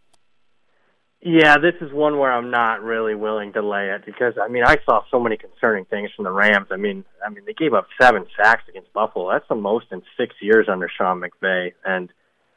Yeah, 1.20 1.58
this 1.58 1.74
is 1.82 1.92
one 1.92 2.18
where 2.18 2.32
I'm 2.32 2.50
not 2.50 2.82
really 2.82 3.14
willing 3.14 3.52
to 3.52 3.60
lay 3.60 3.90
it 3.90 4.06
because 4.06 4.32
I 4.42 4.48
mean 4.48 4.64
I 4.64 4.76
saw 4.86 5.02
so 5.10 5.20
many 5.20 5.36
concerning 5.36 5.84
things 5.84 6.10
from 6.16 6.24
the 6.24 6.30
Rams. 6.30 6.68
I 6.70 6.76
mean, 6.76 7.04
I 7.22 7.28
mean 7.28 7.44
they 7.44 7.52
gave 7.52 7.74
up 7.74 7.88
seven 8.00 8.24
sacks 8.40 8.62
against 8.70 8.90
Buffalo. 8.94 9.32
That's 9.32 9.48
the 9.48 9.54
most 9.54 9.86
in 9.90 10.02
six 10.16 10.34
years 10.40 10.66
under 10.66 10.88
Sean 10.88 11.20
McVay, 11.20 11.72
and 11.84 12.10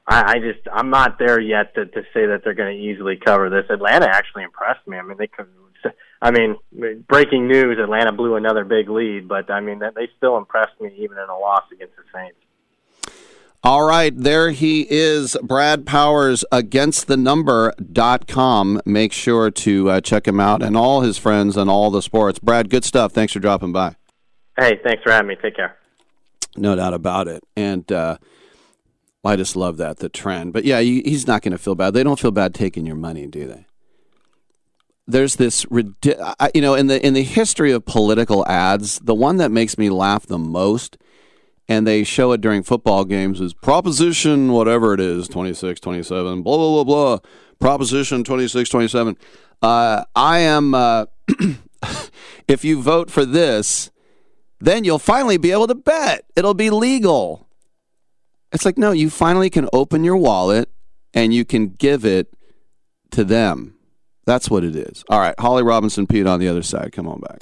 I, 0.10 0.34
I 0.34 0.40
just 0.40 0.68
I'm 0.74 0.90
not 0.90 1.20
there 1.20 1.40
yet 1.40 1.76
to, 1.76 1.86
to 1.86 2.02
say 2.14 2.26
that 2.26 2.42
they're 2.44 2.56
going 2.56 2.76
to 2.76 2.84
easily 2.84 3.18
cover 3.24 3.50
this. 3.50 3.66
Atlanta 3.70 4.08
actually 4.08 4.44
impressed 4.44 4.86
me. 4.88 4.98
I 4.98 5.04
mean 5.04 5.18
they 5.18 5.28
could. 5.28 5.48
I 6.22 6.32
mean, 6.32 6.58
breaking 7.08 7.48
news: 7.48 7.78
Atlanta 7.82 8.12
blew 8.12 8.36
another 8.36 8.66
big 8.66 8.90
lead, 8.90 9.30
but 9.30 9.50
I 9.50 9.62
mean 9.62 9.80
that 9.80 9.96
they 9.96 10.10
still 10.18 10.38
impressed 10.38 10.80
me 10.82 10.92
even 10.98 11.18
in 11.18 11.30
a 11.30 11.38
loss 11.38 11.64
against 11.72 11.96
the 11.96 12.04
Saints. 12.14 12.36
All 13.62 13.84
right, 13.84 14.14
there 14.18 14.52
he 14.52 14.88
is, 14.90 15.38
Brad 15.44 15.86
Powers, 15.86 16.46
against 16.50 17.08
the 17.08 17.18
number.com. 17.18 18.82
Make 18.86 19.12
sure 19.12 19.52
to 19.52 19.90
uh, 19.90 20.02
check 20.02 20.28
him 20.28 20.40
out 20.40 20.64
and 20.64 20.78
all 20.78 21.02
his 21.02 21.18
friends 21.18 21.58
and 21.58 21.70
all 21.70 21.92
the 21.92 22.02
sports. 22.02 22.40
Brad, 22.40 22.70
good 22.70 22.86
stuff. 22.86 23.12
Thanks 23.12 23.34
for 23.34 23.40
dropping 23.40 23.74
by. 23.74 23.96
Hey, 24.58 24.80
thanks 24.84 25.04
for 25.04 25.12
having 25.12 25.28
me. 25.28 25.36
Take 25.42 25.58
care. 25.58 25.78
No 26.56 26.76
doubt 26.76 26.94
about 26.94 27.28
it. 27.28 27.44
And 27.58 27.90
uh, 27.92 28.18
I 29.24 29.36
just 29.36 29.56
love 29.56 29.78
that, 29.78 29.98
the 29.98 30.10
trend. 30.10 30.54
But 30.54 30.64
yeah, 30.64 30.80
he's 30.82 31.28
not 31.28 31.42
going 31.42 31.52
to 31.52 31.58
feel 31.58 31.76
bad. 31.76 31.94
They 31.94 32.04
don't 32.04 32.20
feel 32.20 32.32
bad 32.32 32.54
taking 32.54 32.86
your 32.86 32.96
money, 32.96 33.28
do 33.28 33.48
they? 33.48 33.66
There's 35.08 35.36
this, 35.36 35.66
you 35.72 36.62
know, 36.62 36.76
in 36.76 36.88
the 36.88 37.06
in 37.06 37.16
the 37.16 37.24
history 37.24 37.72
of 37.72 37.84
political 37.84 38.48
ads, 38.48 39.00
the 39.00 39.16
one 39.16 39.38
that 39.38 39.50
makes 39.52 39.78
me 39.78 39.90
laugh 39.90 40.28
the 40.28 40.38
most 40.38 40.98
and 41.70 41.86
they 41.86 42.04
show 42.04 42.32
it 42.32 42.42
during 42.42 42.64
football 42.64 43.06
games 43.06 43.40
is 43.40 43.54
proposition 43.54 44.52
whatever 44.52 44.94
it 44.94 45.00
is 45.00 45.28
26 45.30 45.80
27 45.80 46.42
blah 46.42 46.58
blah 46.58 46.84
blah 46.84 46.84
blah 46.84 47.30
proposition 47.60 48.24
26 48.24 48.70
27 48.70 49.16
uh, 49.62 50.04
i 50.16 50.40
am 50.40 50.74
uh, 50.74 51.06
if 52.48 52.66
you 52.66 52.82
vote 52.82 53.10
for 53.10 53.24
this 53.24 53.92
then 54.60 54.84
you'll 54.84 55.00
finally 55.00 55.38
be 55.38 55.52
able 55.52 55.68
to 55.68 55.76
bet 55.76 56.26
it'll 56.36 56.56
be 56.56 56.70
legal 56.70 57.48
it's 58.52 58.66
like 58.66 58.78
no 58.78 58.92
you 58.92 59.10
finally 59.10 59.50
can 59.50 59.68
open 59.74 60.04
your 60.04 60.18
wallet 60.18 60.70
and 61.14 61.34
you 61.34 61.46
can 61.46 61.70
give 61.70 62.06
it 62.06 62.34
to 63.12 63.24
them. 63.24 63.76
That's 64.26 64.50
what 64.50 64.64
it 64.64 64.76
is. 64.76 65.04
All 65.10 65.20
right 65.20 65.36
holly 65.40 65.64
robinson 65.64 66.08
peete 66.08 66.28
on 66.28 66.40
the 66.40 66.48
other 66.48 66.64
side. 66.64 66.92
Come 66.92 67.08
on 67.08 67.20
back 67.20 67.42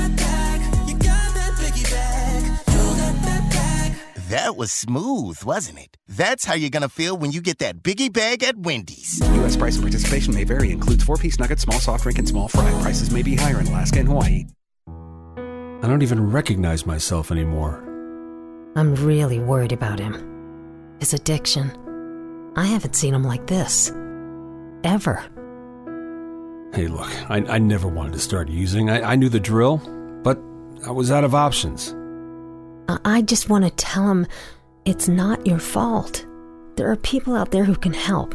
That 4.31 4.55
was 4.55 4.71
smooth, 4.71 5.43
wasn't 5.43 5.79
it? 5.79 5.97
That's 6.07 6.45
how 6.45 6.53
you're 6.53 6.69
gonna 6.69 6.87
feel 6.87 7.17
when 7.17 7.33
you 7.33 7.41
get 7.41 7.57
that 7.57 7.83
biggie 7.83 8.13
bag 8.13 8.43
at 8.43 8.55
Wendy's. 8.57 9.19
U.S. 9.19 9.57
price 9.57 9.75
and 9.75 9.83
participation 9.83 10.33
may 10.33 10.45
vary. 10.45 10.71
Includes 10.71 11.03
four-piece 11.03 11.37
nuggets, 11.37 11.63
small 11.63 11.81
soft 11.81 12.03
drink, 12.03 12.17
and 12.17 12.25
small 12.25 12.47
fry. 12.47 12.71
Prices 12.81 13.11
may 13.11 13.23
be 13.23 13.35
higher 13.35 13.59
in 13.59 13.67
Alaska 13.67 13.99
and 13.99 14.07
Hawaii. 14.07 14.45
I 14.87 15.87
don't 15.87 16.01
even 16.01 16.31
recognize 16.31 16.85
myself 16.85 17.29
anymore. 17.29 17.83
I'm 18.77 18.95
really 18.95 19.39
worried 19.39 19.73
about 19.73 19.99
him. 19.99 20.95
His 21.01 21.13
addiction. 21.13 21.69
I 22.55 22.67
haven't 22.67 22.95
seen 22.95 23.13
him 23.13 23.25
like 23.25 23.47
this. 23.47 23.91
Ever. 24.85 25.17
Hey, 26.73 26.87
look, 26.87 27.11
I, 27.29 27.43
I 27.49 27.59
never 27.59 27.89
wanted 27.89 28.13
to 28.13 28.19
start 28.19 28.47
using. 28.47 28.89
I, 28.89 29.11
I 29.11 29.15
knew 29.17 29.27
the 29.27 29.41
drill, 29.41 29.79
but 30.23 30.39
I 30.87 30.91
was 30.91 31.11
out 31.11 31.25
of 31.25 31.35
options. 31.35 31.93
I- 32.91 33.17
I 33.17 33.21
just 33.21 33.49
want 33.49 33.63
to 33.65 33.71
tell 33.71 34.09
him 34.09 34.27
it's 34.85 35.07
not 35.07 35.45
your 35.45 35.59
fault. 35.59 36.25
There 36.75 36.89
are 36.91 36.95
people 36.97 37.35
out 37.35 37.51
there 37.51 37.63
who 37.63 37.75
can 37.75 37.93
help. 37.93 38.31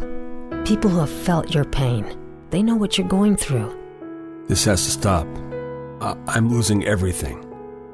People 0.65 0.91
who 0.91 1.01
have 1.01 1.11
felt 1.11 1.55
your 1.55 1.65
pain. 1.65 2.05
They 2.51 2.63
know 2.63 2.77
what 2.77 2.97
you're 2.97 3.09
going 3.09 3.37
through. 3.37 3.75
This 4.49 4.65
has 4.65 4.85
to 4.85 4.91
stop. 4.91 5.27
I, 6.01 6.17
I'm 6.29 6.49
losing 6.49 6.85
everything. 6.85 7.45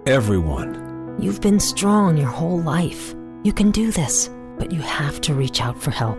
Everyone. 0.07 1.17
You've 1.19 1.41
been 1.41 1.61
strong 1.61 2.17
your 2.17 2.29
whole 2.29 2.61
life. 2.61 3.15
You 3.45 3.53
can 3.53 3.71
do 3.71 3.91
this, 3.91 4.31
but 4.59 4.71
you 4.73 4.81
have 4.81 5.21
to 5.23 5.35
reach 5.35 5.61
out 5.63 5.81
for 5.81 5.91
help. 5.91 6.19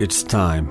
It's 0.00 0.22
time. 0.22 0.68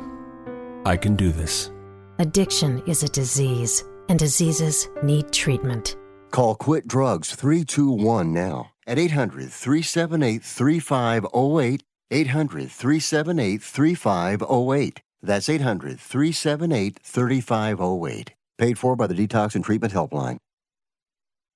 I 0.86 0.98
can 0.98 1.16
do 1.16 1.32
this. 1.32 1.72
Addiction 2.20 2.82
is 2.88 3.04
a 3.04 3.08
disease, 3.08 3.84
and 4.10 4.20
diseases 4.20 4.90
need 5.04 5.32
treatment. 5.32 5.96
Call 6.32 6.56
Quit 6.56 6.88
Drugs 6.88 7.34
321 7.36 8.34
now 8.34 8.71
at 8.88 9.00
800 9.00 9.52
378 9.52 10.44
3508. 10.44 11.84
800 12.14 12.70
378 12.70 13.62
3508. 13.62 15.02
That's 15.22 15.50
800 15.50 16.00
378 16.00 17.00
3508. 17.02 18.34
Paid 18.58 18.78
for 18.78 18.96
by 18.96 19.08
the 19.08 19.14
Detox 19.14 19.56
and 19.56 19.64
Treatment 19.64 19.94
Helpline. 19.94 20.38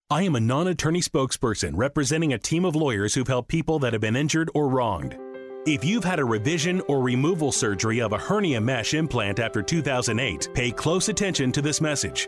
I 0.10 0.22
am 0.22 0.35
a 0.35 0.39
non 0.39 0.68
attorney 0.68 1.02
spokesperson 1.02 1.73
representing 1.76 2.34
a 2.34 2.38
team 2.38 2.64
of 2.64 2.76
lawyers 2.76 3.15
who've 3.15 3.27
helped 3.27 3.49
people 3.49 3.80
that 3.80 3.93
have 3.93 4.02
been 4.02 4.15
injured 4.15 4.52
or 4.53 4.69
wronged. 4.69 5.18
If 5.65 5.84
you've 5.84 6.03
had 6.03 6.19
a 6.19 6.26
revision 6.26 6.80
or 6.88 7.02
removal 7.02 7.52
surgery 7.52 7.99
of 7.99 8.14
a 8.14 8.19
hernia 8.19 8.61
mesh 8.61 8.93
implant 8.93 9.39
after 9.39 9.64
2008, 9.64 10.49
pay 10.53 10.72
close 10.72 11.10
attention 11.10 11.52
to 11.53 11.61
this 11.61 11.81
message. 11.81 12.27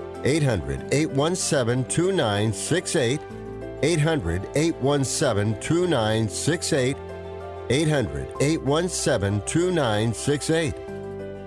800 0.23 0.93
817 0.93 1.85
2968. 1.85 3.19
800 3.83 4.49
817 4.55 5.59
2968. 5.59 6.97
800 7.69 8.27
817 8.41 9.41
2968. 9.45 10.73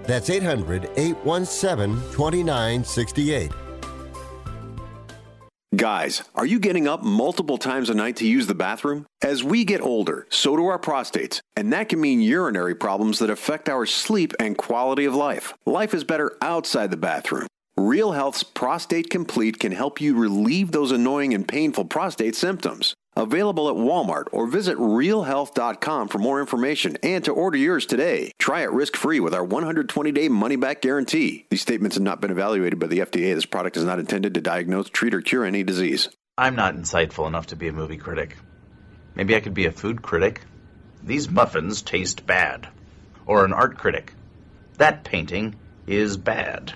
That's 0.05 0.31
800 0.31 0.91
817 0.97 1.97
2968. 2.13 3.53
Guys, 5.77 6.23
are 6.37 6.47
you 6.47 6.61
getting 6.61 6.87
up 6.87 7.03
multiple 7.03 7.59
times 7.59 7.91
a 7.91 7.95
night 7.95 8.15
to 8.17 8.27
use 8.27 8.47
the 8.47 8.55
bathroom? 8.55 9.07
As 9.23 9.43
we 9.43 9.65
get 9.65 9.81
older, 9.81 10.27
so 10.31 10.57
do 10.57 10.67
our 10.67 10.79
prostates, 10.79 11.41
and 11.57 11.73
that 11.73 11.89
can 11.89 12.01
mean 12.01 12.21
urinary 12.21 12.77
problems 12.77 13.19
that 13.19 13.29
affect 13.29 13.69
our 13.69 13.85
sleep 13.85 14.33
and 14.39 14.57
quality 14.57 15.05
of 15.05 15.17
life. 15.17 15.53
Life 15.67 15.93
is 15.93 16.05
better 16.05 16.37
outside 16.41 16.93
the 16.93 16.97
bathroom. 16.97 17.49
Real 17.77 18.13
Health's 18.13 18.45
Prostate 18.45 19.11
Complete 19.11 19.59
can 19.59 19.73
help 19.73 20.01
you 20.01 20.17
relieve 20.17 20.71
those 20.71 20.93
annoying 20.93 21.35
and 21.35 21.47
painful 21.47 21.87
prostate 21.87 22.37
symptoms. 22.37 22.95
Available 23.17 23.69
at 23.69 23.75
Walmart 23.75 24.27
or 24.31 24.47
visit 24.47 24.79
realhealth.com 24.79 26.07
for 26.07 26.19
more 26.19 26.41
information 26.41 26.97
and 27.03 27.25
to 27.25 27.33
order 27.33 27.59
yours 27.59 27.85
today. 27.85 28.31
Try 28.39 28.63
it 28.63 28.71
risk 28.71 28.95
free 28.97 29.19
with 29.19 29.35
our 29.35 29.43
120 29.43 30.13
day 30.13 30.29
money 30.29 30.55
back 30.55 30.83
guarantee. 30.83 31.47
These 31.51 31.63
statements 31.63 31.97
have 31.97 32.05
not 32.05 32.21
been 32.21 32.31
evaluated 32.31 32.79
by 32.79 32.87
the 32.87 33.01
FDA. 33.01 33.35
This 33.35 33.45
product 33.45 33.77
is 33.77 33.85
not 33.85 33.99
intended 33.99 34.35
to 34.35 34.41
diagnose, 34.41 34.89
treat, 34.89 35.13
or 35.13 35.21
cure 35.21 35.45
any 35.45 35.65
disease. 35.65 36.09
I'm 36.39 36.55
not 36.55 36.77
insightful 36.77 37.27
enough 37.27 37.49
to 37.49 37.57
be 37.57 37.67
a 37.67 37.73
movie 37.73 37.99
critic. 37.99 38.37
Maybe 39.17 39.35
I 39.35 39.41
could 39.41 39.55
be 39.55 39.67
a 39.67 39.73
food 39.73 40.01
critic. 40.01 40.43
These 41.03 41.29
muffins 41.29 41.83
taste 41.83 42.25
bad. 42.25 42.69
Or 43.27 43.45
an 43.45 43.53
art 43.53 43.79
critic. 43.79 44.13
That 44.79 45.03
painting 45.03 45.57
is 45.89 46.17
bad. 46.17 46.73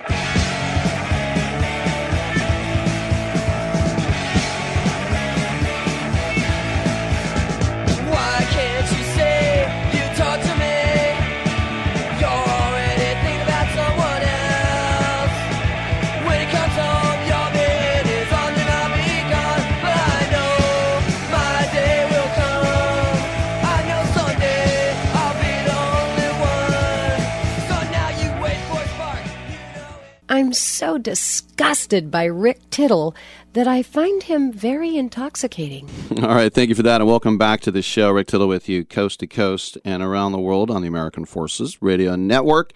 I'm 30.38 30.52
so 30.52 30.98
disgusted 30.98 32.12
by 32.12 32.26
Rick 32.26 32.70
Tittle 32.70 33.12
that 33.54 33.66
I 33.66 33.82
find 33.82 34.22
him 34.22 34.52
very 34.52 34.96
intoxicating. 34.96 35.90
All 36.22 36.28
right, 36.28 36.54
thank 36.54 36.68
you 36.68 36.76
for 36.76 36.84
that, 36.84 37.00
and 37.00 37.10
welcome 37.10 37.38
back 37.38 37.60
to 37.62 37.72
the 37.72 37.82
show. 37.82 38.12
Rick 38.12 38.28
Tittle 38.28 38.46
with 38.46 38.68
you, 38.68 38.84
coast 38.84 39.18
to 39.18 39.26
coast 39.26 39.78
and 39.84 40.00
around 40.00 40.30
the 40.30 40.38
world 40.38 40.70
on 40.70 40.80
the 40.80 40.86
American 40.86 41.24
Forces 41.24 41.82
Radio 41.82 42.14
Network. 42.14 42.72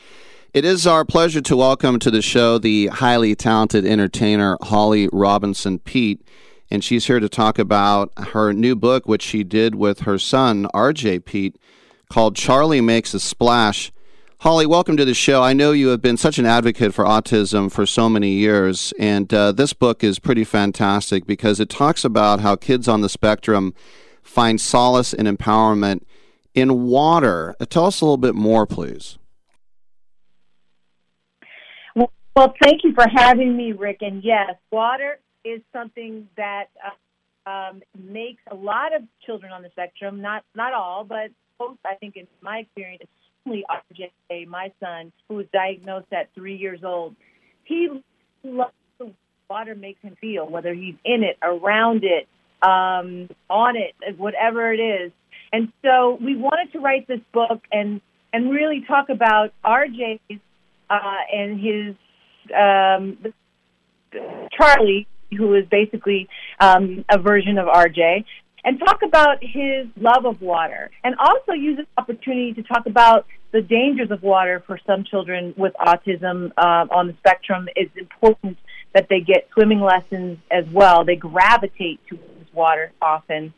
It 0.53 0.65
is 0.65 0.89
our 0.89 1.05
pleasure 1.05 1.41
to 1.41 1.57
welcome 1.57 2.01
to 2.01 2.11
the 2.11 2.21
show 2.21 2.59
the 2.59 2.89
highly 2.89 3.37
talented 3.37 3.87
entertainer 3.87 4.59
Holly 4.63 5.09
Robinson 5.13 5.79
Peete, 5.79 6.21
and 6.69 6.83
she's 6.83 7.07
here 7.07 7.21
to 7.21 7.29
talk 7.29 7.61
about 7.61 8.13
her 8.33 8.53
new 8.53 8.75
book, 8.75 9.07
which 9.07 9.23
she 9.23 9.45
did 9.45 9.77
with 9.77 10.01
her 10.01 10.19
son 10.19 10.67
RJ 10.75 11.25
Peete, 11.25 11.61
called 12.11 12.35
"Charlie 12.35 12.81
Makes 12.81 13.15
a 13.15 13.21
Splash." 13.21 13.93
Holly, 14.43 14.67
welcome 14.67 14.97
to 14.97 15.05
the 15.05 15.15
show. 15.15 15.41
I 15.41 15.53
know 15.53 15.71
you 15.71 15.87
have 15.91 16.03
been 16.03 16.17
such 16.17 16.37
an 16.37 16.47
advocate 16.47 16.93
for 16.93 17.05
autism 17.05 17.71
for 17.71 17.87
so 17.87 18.09
many 18.09 18.31
years, 18.31 18.93
and 18.99 19.33
uh, 19.33 19.53
this 19.53 19.73
book 19.73 20.03
is 20.03 20.19
pretty 20.19 20.43
fantastic 20.43 21.27
because 21.29 21.61
it 21.61 21.69
talks 21.69 22.05
about 22.05 22.41
how 22.41 22.57
kids 22.57 22.89
on 22.89 23.03
the 23.03 23.09
spectrum 23.09 23.73
find 24.21 24.61
solace 24.61 25.15
and 25.15 25.29
empowerment 25.29 26.03
in 26.55 26.89
water. 26.89 27.55
Uh, 27.61 27.67
Tell 27.67 27.87
us 27.87 28.01
a 28.01 28.05
little 28.05 28.17
bit 28.17 28.35
more, 28.35 28.67
please. 28.67 29.17
Well, 31.95 32.53
thank 32.61 32.83
you 32.83 32.95
for 32.95 33.07
having 33.15 33.57
me, 33.57 33.71
Rick. 33.71 33.99
And 34.01 34.25
yes, 34.25 34.57
water 34.73 35.21
is 35.45 35.61
something 35.73 36.27
that 36.37 36.65
uh, 37.47 37.49
um, 37.49 37.81
makes 37.97 38.43
a 38.51 38.57
lot 38.57 38.93
of 38.93 39.03
children 39.25 39.53
on 39.53 39.63
the 39.63 39.71
spectrum, 39.71 40.21
not 40.21 40.43
not 40.57 40.73
all, 40.73 41.05
but 41.05 41.31
most, 41.61 41.79
I 41.85 41.95
think, 41.95 42.17
in 42.17 42.27
my 42.41 42.59
experience, 42.59 43.05
RJ, 43.47 44.47
my 44.47 44.73
son, 44.81 45.13
who 45.29 45.37
was 45.37 45.47
diagnosed 45.53 46.13
at 46.13 46.33
three 46.35 46.57
years 46.57 46.81
old, 46.85 47.15
he 47.65 47.89
loves 48.45 48.73
the 48.99 49.13
water 49.49 49.75
makes 49.75 50.01
him 50.03 50.17
feel, 50.21 50.49
whether 50.49 50.73
he's 50.73 50.95
in 51.05 51.23
it, 51.23 51.39
around 51.43 52.05
it, 52.05 52.29
um, 52.63 53.29
on 53.51 53.77
it, 53.77 54.19
whatever 54.19 54.73
it 54.73 54.79
is. 54.79 55.13
And 55.53 55.73
so 55.83 56.19
we 56.21 56.37
wanted 56.37 56.73
to 56.73 56.81
write 56.81 57.07
this 57.07 57.21
book 57.33 57.63
and 57.71 58.01
and 58.33 58.51
really 58.51 58.83
talk 58.87 59.11
about 59.11 59.53
RJ's 59.63 60.41
uh, 60.89 61.19
and 61.31 61.61
his 61.61 61.95
um, 62.57 63.19
Charlie, 64.57 65.07
who 65.37 65.55
is 65.55 65.67
basically 65.71 66.29
um, 66.59 67.05
a 67.11 67.19
version 67.19 67.59
of 67.59 67.67
RJ, 67.67 68.25
and 68.65 68.79
talk 68.79 69.01
about 69.03 69.39
his 69.41 69.87
love 69.97 70.25
of 70.25 70.41
water, 70.41 70.91
and 71.03 71.15
also 71.19 71.53
use 71.53 71.77
this 71.77 71.87
opportunity 71.99 72.53
to 72.55 72.63
talk 72.63 72.87
about 72.87 73.27
the 73.53 73.61
dangers 73.61 74.11
of 74.11 74.23
water 74.23 74.63
for 74.67 74.79
some 74.87 75.05
children 75.05 75.55
with 75.57 75.73
autism 75.81 76.53
uh, 76.57 76.87
on 76.91 77.09
the 77.09 77.15
spectrum. 77.19 77.69
It's 77.77 77.95
important 77.97 78.57
that 78.95 79.09
they 79.09 79.21
get 79.21 79.49
swimming 79.53 79.81
lessons 79.81 80.39
as 80.51 80.65
well. 80.73 81.05
They 81.05 81.17
gravitate 81.17 82.01
towards 82.07 82.53
water 82.53 82.93
often 83.01 83.53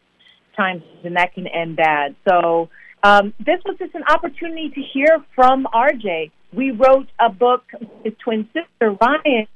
times, 0.56 0.82
and 1.04 1.16
that 1.16 1.34
can 1.34 1.46
end 1.46 1.76
bad. 1.76 2.16
So 2.28 2.70
um, 3.02 3.34
this 3.38 3.60
was 3.64 3.76
just 3.78 3.94
an 3.94 4.04
opportunity 4.04 4.70
to 4.70 4.80
hear 4.80 5.24
from 5.34 5.66
RJ. 5.72 6.30
We 6.52 6.70
wrote 6.70 7.08
a 7.20 7.28
book 7.28 7.64
his 8.02 8.14
twin 8.22 8.48
sister 8.52 8.96
Ryan, 9.00 9.46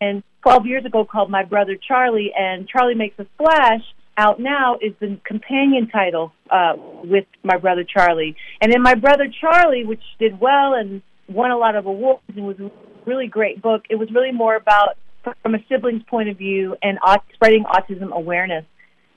and 0.00 0.22
12 0.42 0.66
years 0.66 0.84
ago 0.84 1.04
called 1.04 1.30
My 1.30 1.44
Brother 1.44 1.76
Charlie, 1.76 2.32
and 2.36 2.68
Charlie 2.68 2.94
Makes 2.94 3.18
a 3.18 3.26
Splash. 3.34 3.82
Out 4.18 4.40
now 4.40 4.78
is 4.82 4.92
the 4.98 5.16
companion 5.24 5.86
title 5.86 6.32
uh, 6.50 6.72
with 7.04 7.26
My 7.44 7.56
Brother 7.56 7.84
Charlie, 7.84 8.34
and 8.60 8.72
then 8.72 8.82
My 8.82 8.96
Brother 8.96 9.28
Charlie, 9.40 9.84
which 9.84 10.02
did 10.18 10.40
well 10.40 10.74
and 10.74 11.02
won 11.28 11.52
a 11.52 11.56
lot 11.56 11.76
of 11.76 11.86
awards 11.86 12.22
and 12.34 12.44
was 12.44 12.58
a 12.58 12.68
really 13.06 13.28
great 13.28 13.62
book. 13.62 13.84
It 13.88 13.94
was 13.94 14.10
really 14.12 14.32
more 14.32 14.56
about 14.56 14.96
from 15.42 15.54
a 15.54 15.58
sibling's 15.68 16.02
point 16.02 16.28
of 16.28 16.36
view 16.36 16.74
and 16.82 16.98
aut- 17.06 17.22
spreading 17.32 17.62
autism 17.62 18.10
awareness. 18.10 18.64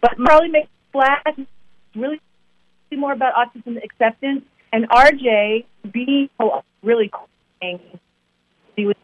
But 0.01 0.11
Charlie 0.23 0.69
Splash 0.89 1.47
really 1.95 2.21
more 2.95 3.13
about 3.13 3.33
autism 3.33 3.83
acceptance, 3.83 4.43
and 4.71 4.87
RJ 4.87 5.65
being 5.91 6.29
really 6.83 7.09
cool. 7.11 7.27
He 8.75 8.85
was 8.85 8.95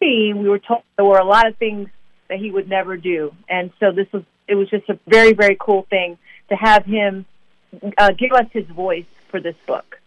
we 0.00 0.32
were 0.48 0.58
told 0.58 0.82
there 0.96 1.04
were 1.04 1.18
a 1.18 1.24
lot 1.24 1.46
of 1.46 1.56
things 1.58 1.88
that 2.28 2.38
he 2.38 2.50
would 2.50 2.68
never 2.68 2.96
do, 2.96 3.32
and 3.48 3.70
so 3.80 3.92
this 3.92 4.06
was 4.12 4.22
it 4.48 4.54
was 4.54 4.68
just 4.70 4.88
a 4.88 4.98
very 5.06 5.32
very 5.32 5.56
cool 5.60 5.86
thing 5.90 6.18
to 6.48 6.56
have 6.56 6.84
him 6.84 7.24
uh, 7.98 8.10
give 8.12 8.32
us 8.32 8.46
his 8.52 8.66
voice 8.66 9.06
for 9.30 9.40
this 9.40 9.56
book. 9.66 9.98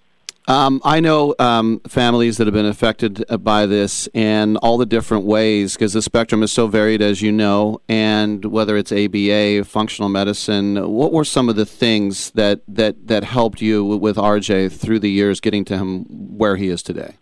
Um, 0.50 0.80
I 0.86 1.02
know 1.02 1.36
um, 1.40 1.82
families 1.90 2.38
that 2.38 2.48
have 2.48 2.54
been 2.54 2.66
affected 2.66 3.26
uh, 3.28 3.36
by 3.36 3.66
this 3.66 4.08
and 4.14 4.56
all 4.58 4.78
the 4.78 4.86
different 4.86 5.26
ways 5.26 5.74
because 5.74 5.92
the 5.92 6.02
spectrum 6.02 6.42
is 6.42 6.54
so 6.54 6.68
varied, 6.68 7.02
as 7.02 7.22
you 7.22 7.34
know, 7.34 7.82
and 7.90 8.46
whether 8.46 8.78
it's 8.78 8.94
ABA, 8.94 9.66
functional 9.66 10.08
medicine. 10.08 10.90
What 10.90 11.12
were 11.12 11.26
some 11.26 11.50
of 11.50 11.58
the 11.58 11.66
things 11.66 12.32
that, 12.32 12.62
that, 12.70 13.08
that 13.08 13.26
helped 13.26 13.62
you 13.62 13.84
with 13.84 14.16
RJ 14.16 14.72
through 14.72 15.00
the 15.00 15.12
years 15.12 15.42
getting 15.42 15.66
to 15.66 15.78
him 15.78 16.06
where 16.38 16.56
he 16.56 16.70
is 16.70 16.82
today? 16.82 17.16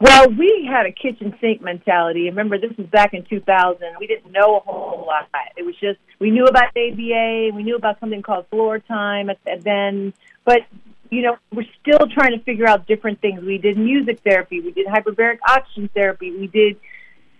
Well, 0.00 0.28
we 0.28 0.68
had 0.70 0.86
a 0.86 0.92
kitchen 0.92 1.34
sink 1.40 1.62
mentality. 1.62 2.24
Remember, 2.24 2.58
this 2.58 2.76
was 2.76 2.86
back 2.88 3.14
in 3.14 3.24
2000. 3.24 3.80
We 3.98 4.06
didn't 4.06 4.32
know 4.32 4.56
a 4.56 4.60
whole 4.60 5.06
lot. 5.06 5.28
It 5.56 5.64
was 5.64 5.74
just 5.80 5.98
we 6.18 6.30
knew 6.30 6.46
about 6.46 6.76
ABA, 6.76 7.50
we 7.54 7.62
knew 7.62 7.76
about 7.76 8.00
something 8.00 8.22
called 8.22 8.46
floor 8.48 8.80
time 8.80 9.30
at, 9.30 9.38
at 9.46 9.62
then, 9.62 10.12
but 10.44 10.62
you 11.10 11.22
know, 11.22 11.36
we're 11.52 11.66
still 11.80 12.08
trying 12.08 12.36
to 12.36 12.44
figure 12.44 12.66
out 12.66 12.86
different 12.86 13.20
things. 13.20 13.42
We 13.42 13.58
did 13.58 13.78
music 13.78 14.20
therapy, 14.24 14.60
we 14.60 14.72
did 14.72 14.86
hyperbaric 14.86 15.38
oxygen 15.48 15.88
therapy, 15.94 16.32
we 16.32 16.48
did. 16.48 16.76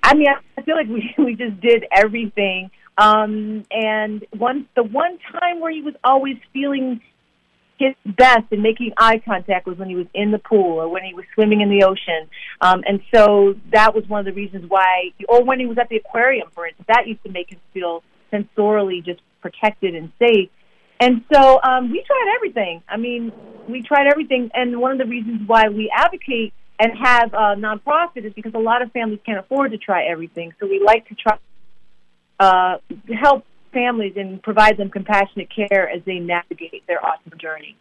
I 0.03 0.15
mean, 0.15 0.29
I 0.57 0.63
feel 0.63 0.77
like 0.77 0.89
we 0.89 1.13
we 1.23 1.35
just 1.35 1.61
did 1.61 1.87
everything. 1.91 2.71
Um, 2.97 3.65
and 3.73 4.25
one 4.37 4.69
the 4.77 4.85
one 4.85 5.19
time 5.33 5.61
where 5.61 5.73
he 5.73 5.83
was 5.83 5.95
always 6.05 6.37
feeling 6.53 7.01
his 7.79 7.95
best 8.05 8.45
in 8.51 8.63
making 8.63 8.93
eye 8.97 9.21
contact 9.25 9.67
was 9.67 9.79
when 9.79 9.89
he 9.89 9.97
was 9.97 10.07
in 10.15 10.31
the 10.31 10.39
pool 10.39 10.81
or 10.81 10.89
when 10.89 11.03
he 11.05 11.15
was 11.15 11.25
swimming 11.35 11.61
in 11.61 11.69
the 11.69 11.85
ocean. 11.85 12.29
Um, 12.61 12.83
and 12.87 13.01
so 13.13 13.57
that 13.73 13.95
was 13.95 14.09
one 14.09 14.21
of 14.21 14.27
the 14.27 14.33
reasons 14.33 14.69
why, 14.69 15.11
or 15.29 15.45
when 15.45 15.59
he 15.59 15.67
was 15.67 15.79
at 15.79 15.89
the 15.89 15.97
aquarium, 15.97 16.49
for 16.55 16.67
instance, 16.67 16.87
that 16.89 17.07
used 17.07 17.23
to 17.25 17.31
make 17.31 17.51
him 17.51 17.61
feel 17.73 18.03
sensorially 18.33 19.05
just 19.05 19.21
protected 19.41 19.95
and 19.95 20.13
safe. 20.19 20.51
And 21.01 21.25
so 21.33 21.61
um, 21.63 21.91
we 21.91 22.03
tried 22.07 22.33
everything. 22.37 22.83
I 22.89 22.97
mean, 22.97 23.33
we 23.69 23.83
tried 23.83 24.07
everything. 24.07 24.51
And 24.55 24.81
one 24.81 24.93
of 24.93 24.99
the 24.99 25.07
reasons 25.07 25.47
why 25.47 25.69
we 25.69 25.93
advocate 25.95 26.53
and 26.79 26.93
have 26.99 27.35
a 27.35 27.57
nonprofit 27.57 28.25
is 28.25 28.33
because 28.33 28.55
a 28.55 28.59
lot 28.59 28.83
of 28.83 28.93
families 28.93 29.21
can't 29.27 29.39
afford 29.39 29.73
to 29.73 29.79
try 29.79 30.05
everything. 30.07 30.53
So 30.61 30.67
we 30.67 30.83
like 30.85 31.09
to 31.09 31.15
try 31.15 31.39
uh, 32.41 32.79
help 33.21 33.45
families 33.75 34.15
and 34.17 34.43
provide 34.43 34.79
them 34.79 34.89
compassionate 34.89 35.49
care 35.55 35.91
as 35.91 36.01
they 36.07 36.19
navigate 36.19 36.87
their 36.87 37.01
autism 37.01 37.39
journey. 37.39 37.77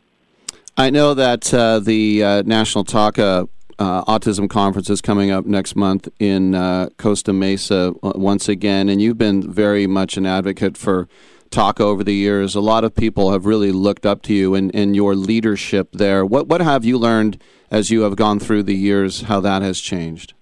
I 0.76 0.90
know 0.90 1.14
that 1.14 1.54
uh, 1.54 1.80
the 1.80 2.24
uh, 2.24 2.42
National 2.42 2.84
TACA 2.84 3.48
uh, 3.80 4.04
Autism 4.06 4.50
Conference 4.50 4.90
is 4.90 5.02
coming 5.02 5.32
up 5.32 5.46
next 5.46 5.76
month 5.76 6.10
in 6.20 6.56
uh, 6.56 6.90
Costa 6.98 7.32
Mesa 7.32 7.94
once 8.02 8.50
again, 8.50 8.90
and 8.90 9.02
you've 9.02 9.18
been 9.18 9.52
very 9.52 9.88
much 9.88 10.18
an 10.18 10.26
advocate 10.26 10.76
for 10.78 11.08
TACA 11.52 11.82
over 11.82 12.04
the 12.04 12.16
years. 12.16 12.56
A 12.56 12.62
lot 12.62 12.84
of 12.84 12.96
people 12.96 13.32
have 13.32 13.46
really 13.46 13.72
looked 13.72 14.06
up 14.06 14.24
to 14.24 14.34
you 14.34 14.56
and, 14.56 14.74
and 14.76 14.96
your 14.96 15.16
leadership 15.16 15.90
there. 15.94 16.26
What, 16.26 16.48
what 16.48 16.62
have 16.62 16.84
you 16.84 16.98
learned 16.98 17.42
as 17.70 17.92
you 17.92 18.02
have 18.02 18.16
gone 18.16 18.40
through 18.40 18.64
the 18.64 18.76
years, 18.76 19.22
how 19.22 19.40
that 19.42 19.62
has 19.62 19.80
changed? 19.80 20.34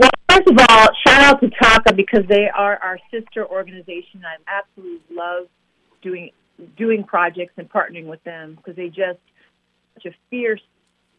Well, 0.00 0.10
First 0.30 0.48
of 0.48 0.56
all, 0.70 0.88
shout 1.06 1.20
out 1.22 1.40
to 1.40 1.50
TACA 1.50 1.94
because 1.94 2.24
they 2.28 2.48
are 2.48 2.76
our 2.76 2.98
sister 3.10 3.46
organization. 3.46 4.22
I 4.24 4.36
absolutely 4.48 5.14
love 5.14 5.48
doing 6.02 6.30
doing 6.76 7.04
projects 7.04 7.54
and 7.56 7.68
partnering 7.68 8.06
with 8.06 8.22
them 8.24 8.54
because 8.54 8.76
they 8.76 8.88
just 8.88 9.18
such 9.94 10.06
a 10.06 10.14
fierce 10.30 10.62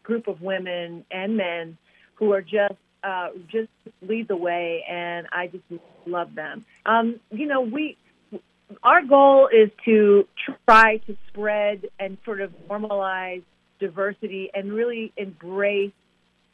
group 0.02 0.28
of 0.28 0.40
women 0.40 1.04
and 1.10 1.36
men 1.36 1.76
who 2.14 2.32
are 2.32 2.42
just 2.42 2.74
uh, 3.04 3.28
just 3.48 3.68
lead 4.00 4.28
the 4.28 4.36
way, 4.36 4.84
and 4.88 5.26
I 5.30 5.48
just 5.48 5.64
love 6.06 6.34
them. 6.34 6.64
Um, 6.86 7.20
you 7.30 7.46
know, 7.46 7.60
we 7.60 7.96
our 8.82 9.04
goal 9.04 9.48
is 9.52 9.70
to 9.84 10.26
try 10.66 10.96
to 11.06 11.16
spread 11.28 11.86
and 12.00 12.16
sort 12.24 12.40
of 12.40 12.50
normalize 12.68 13.42
diversity 13.78 14.50
and 14.54 14.72
really 14.72 15.12
embrace 15.16 15.92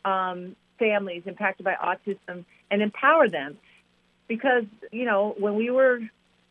um, 0.05 0.57
families 0.79 1.23
impacted 1.27 1.65
by 1.65 1.75
autism 1.75 2.45
and 2.71 2.83
empower 2.83 3.29
them. 3.29 3.59
Because, 4.27 4.65
you 4.93 5.05
know, 5.05 5.35
when 5.39 5.55
we 5.55 5.71
were 5.71 6.01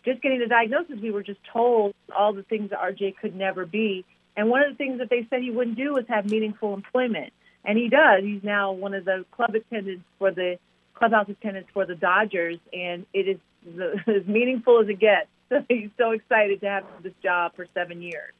just 0.04 0.22
getting 0.22 0.40
the 0.40 0.48
diagnosis, 0.48 0.99
we 1.02 1.12
were 1.12 1.24
just 1.24 1.40
told 1.52 1.94
all 2.16 2.34
the 2.34 2.44
things 2.44 2.72
that 2.72 2.80
RJ 2.80 3.18
could 3.18 3.36
never 3.36 3.66
be. 3.66 4.06
And 4.36 4.49
one 4.49 4.64
of 4.64 4.72
the 4.72 4.76
things 4.76 4.99
that 4.99 5.10
they 5.10 5.28
said 5.30 5.41
he 5.41 5.52
wouldn't 5.52 5.78
do 5.78 5.94
was 5.94 6.06
have 6.08 6.30
meaningful 6.30 6.74
employment. 6.74 7.34
And 7.66 7.78
he 7.78 7.90
does. 7.90 8.24
He's 8.24 8.44
now 8.44 8.72
one 8.72 8.94
of 8.94 9.06
the 9.06 9.26
club 9.32 9.54
attendants 9.54 10.06
for 10.18 10.32
the 10.32 10.58
clubhouse 10.94 11.30
attendants 11.30 11.70
for 11.74 11.86
the 11.86 11.95
Dodgers, 11.95 12.60
and 12.74 13.06
it 13.14 13.28
is 13.28 13.38
the, 13.76 14.02
as 14.08 14.26
meaningful 14.28 14.82
as 14.82 14.90
it 14.90 14.99
gets. 14.99 15.28
So 15.49 15.64
he's 15.70 15.90
so 15.98 16.12
excited 16.12 16.62
to 16.62 16.70
have 16.70 16.86
this 17.04 17.14
job 17.22 17.56
for 17.56 17.68
seven 17.74 18.02
years. 18.02 18.34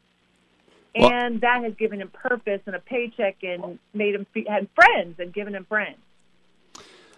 Well- 1.00 1.12
and 1.12 1.42
that 1.42 1.64
has 1.64 1.74
given 1.76 2.02
him 2.02 2.10
purpose 2.10 2.62
and 2.66 2.76
a 2.76 2.80
paycheck 2.80 3.38
and 3.44 3.80
made 3.94 4.16
him 4.16 4.26
fe- 4.34 4.46
had 4.48 4.68
friends 4.76 5.20
and 5.20 5.34
given 5.34 5.56
him 5.56 5.66
friends. 5.66 5.98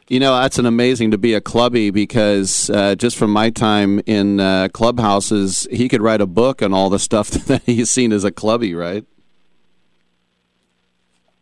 You 0.07 0.19
know, 0.19 0.35
that's 0.35 0.57
an 0.57 0.65
amazing 0.65 1.11
to 1.11 1.19
be 1.19 1.35
a 1.35 1.41
clubby 1.41 1.91
because 1.91 2.71
uh, 2.71 2.95
just 2.95 3.15
from 3.15 3.31
my 3.31 3.51
time 3.51 4.01
in 4.07 4.39
uh, 4.39 4.69
clubhouses, 4.73 5.67
he 5.69 5.87
could 5.87 6.01
write 6.01 6.19
a 6.19 6.25
book 6.25 6.63
on 6.63 6.73
all 6.73 6.89
the 6.89 6.97
stuff 6.97 7.29
that 7.47 7.61
he's 7.67 7.91
seen 7.91 8.11
as 8.11 8.23
a 8.23 8.31
clubby, 8.31 8.73
right? 8.73 9.05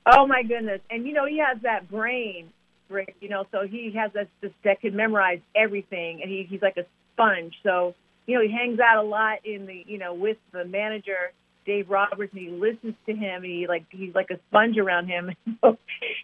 Oh 0.05 0.27
my 0.27 0.43
goodness! 0.43 0.81
And 0.89 1.05
you 1.05 1.13
know 1.13 1.25
he 1.25 1.37
has 1.39 1.61
that 1.63 1.89
brain, 1.89 2.49
Rick. 2.89 3.15
You 3.21 3.29
know, 3.29 3.45
so 3.51 3.67
he 3.67 3.91
has 3.91 4.11
this, 4.13 4.27
this 4.41 4.51
that 4.63 4.81
can 4.81 4.95
memorize 4.95 5.39
everything, 5.55 6.21
and 6.21 6.29
he, 6.29 6.43
he's 6.43 6.61
like 6.61 6.77
a 6.77 6.85
sponge. 7.13 7.55
So 7.63 7.95
you 8.25 8.35
know 8.35 8.41
he 8.41 8.51
hangs 8.51 8.79
out 8.79 8.97
a 8.97 9.07
lot 9.07 9.45
in 9.45 9.65
the 9.65 9.83
you 9.87 9.97
know 9.97 10.13
with 10.13 10.37
the 10.51 10.65
manager 10.65 11.31
Dave 11.67 11.89
Roberts, 11.89 12.33
and 12.33 12.41
he 12.41 12.49
listens 12.49 12.95
to 13.05 13.13
him. 13.13 13.43
And 13.43 13.45
he 13.45 13.67
like 13.67 13.85
he's 13.91 14.15
like 14.15 14.31
a 14.31 14.39
sponge 14.49 14.77
around 14.77 15.07
him. 15.07 15.31
So 15.61 15.77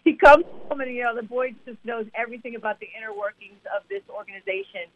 he 0.04 0.16
comes 0.16 0.44
home, 0.68 0.80
and 0.80 0.94
you 0.94 1.02
know 1.02 1.14
the 1.14 1.22
boy 1.22 1.54
just 1.66 1.78
knows 1.84 2.06
everything 2.14 2.54
about 2.54 2.78
the 2.80 2.86
inner 2.96 3.12
workings 3.12 3.58
of 3.76 3.82
this 3.88 4.02
organization. 4.08 4.88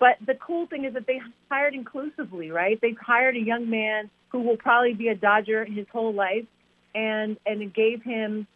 But 0.00 0.16
the 0.26 0.34
cool 0.34 0.66
thing 0.66 0.84
is 0.86 0.94
that 0.94 1.06
they 1.06 1.20
hired 1.50 1.74
inclusively, 1.74 2.50
right? 2.50 2.78
They've 2.80 2.96
hired 2.98 3.36
a 3.36 3.40
young 3.40 3.68
man 3.68 4.10
who 4.30 4.40
will 4.40 4.56
probably 4.56 4.94
be 4.94 5.08
a 5.08 5.14
Dodger 5.14 5.64
his 5.64 5.86
whole 5.92 6.12
life, 6.12 6.46
and 6.94 7.36
and 7.46 7.62
it 7.62 7.74
gave 7.74 8.02
him 8.02 8.46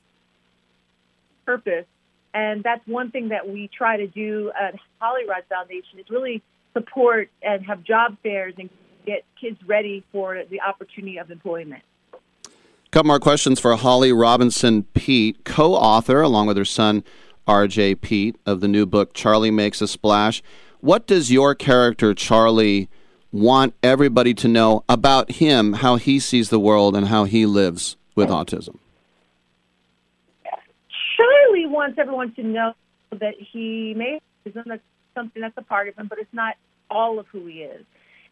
purpose. 1.45 1.87
And 2.35 2.63
that's 2.63 2.87
one 2.87 3.11
thing 3.11 3.29
that 3.29 3.49
we 3.49 3.71
try 3.77 3.97
to 3.99 4.07
do 4.07 4.51
at 4.61 4.75
Hollyrod 5.01 5.47
Foundation 5.49 5.99
is 5.99 6.07
really 6.11 6.43
support 6.73 7.31
and 7.43 7.65
have 7.65 7.83
job 7.83 8.17
fairs 8.23 8.55
and 8.59 8.69
get 9.07 9.25
kids 9.41 9.59
ready 9.67 10.05
for 10.13 10.43
the 10.51 10.61
opportunity 10.61 11.19
of 11.19 11.31
employment. 11.31 11.83
couple 12.91 13.09
more 13.09 13.21
questions 13.21 13.61
for 13.61 13.75
Holly 13.77 14.13
Robinson 14.13 14.83
Peete, 14.95 15.45
co 15.45 15.75
author, 15.75 16.21
along 16.21 16.49
with 16.49 16.57
her 16.57 16.65
son 16.65 17.05
RJ 17.47 18.01
Peete, 18.01 18.37
of 18.45 18.61
the 18.61 18.69
new 18.69 18.85
book 18.85 19.15
Charlie 19.15 19.51
Makes 19.51 19.81
a 19.81 19.89
Splash. 19.89 20.43
What 20.81 21.07
does 21.07 21.31
your 21.31 21.55
character, 21.55 22.13
Charlie, 22.13 22.89
want 23.33 23.75
everybody 23.83 24.35
to 24.35 24.49
know 24.49 24.85
about 24.89 25.33
him, 25.33 25.75
how 25.75 25.97
he 25.97 26.19
sees 26.19 26.51
the 26.51 26.61
world, 26.61 26.97
and 26.97 27.09
how 27.09 27.25
he 27.25 27.47
lives 27.47 27.97
with 28.15 28.29
autism? 28.29 28.79
Charlie 31.17 31.67
wants 31.67 31.99
everyone 31.99 32.35
to 32.35 32.43
know 32.43 32.75
that 33.11 33.35
he 33.39 33.95
may 33.97 34.21
is 34.45 34.55
something 35.15 35.43
that's 35.43 35.57
a 35.57 35.63
part 35.63 35.89
of 35.89 35.97
him, 35.97 36.07
but 36.09 36.19
it's 36.19 36.33
not 36.33 36.57
all 36.91 37.19
of 37.19 37.27
who 37.29 37.47
he 37.47 37.63
is. 37.63 37.85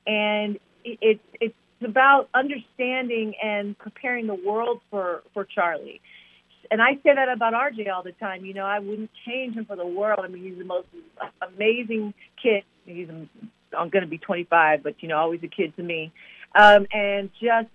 And 0.07 0.57
it, 0.85 0.99
it's 1.01 1.21
it's 1.41 1.55
about 1.85 2.29
understanding 2.35 3.35
and 3.43 3.79
preparing 3.79 4.27
the 4.27 4.35
world 4.35 4.81
for 4.91 5.23
for 5.33 5.45
Charlie. 5.45 6.01
And 6.71 6.81
I 6.81 6.95
say 7.03 7.15
that 7.15 7.29
about 7.29 7.53
RJ 7.53 7.93
all 7.93 8.03
the 8.03 8.13
time. 8.13 8.45
You 8.45 8.55
know, 8.55 8.65
I 8.65 8.79
wouldn't 8.79 9.11
change 9.27 9.55
him 9.55 9.67
for 9.67 9.77
the 9.77 9.87
world. 9.87 10.21
I 10.23 10.29
mean, 10.29 10.45
he's 10.45 10.59
the 10.59 10.65
most 10.65 10.89
amazing 11.43 12.15
kid. 12.43 12.65
He's 12.87 13.09
I'm 13.77 13.89
going 13.89 14.03
to 14.03 14.09
be 14.09 14.19
25, 14.19 14.83
but 14.83 14.95
you 15.01 15.09
know, 15.09 15.19
always 15.19 15.41
a 15.43 15.49
kid 15.49 15.77
to 15.77 15.83
me. 15.83 16.13
Um, 16.55 16.87
and 16.93 17.31
just 17.41 17.69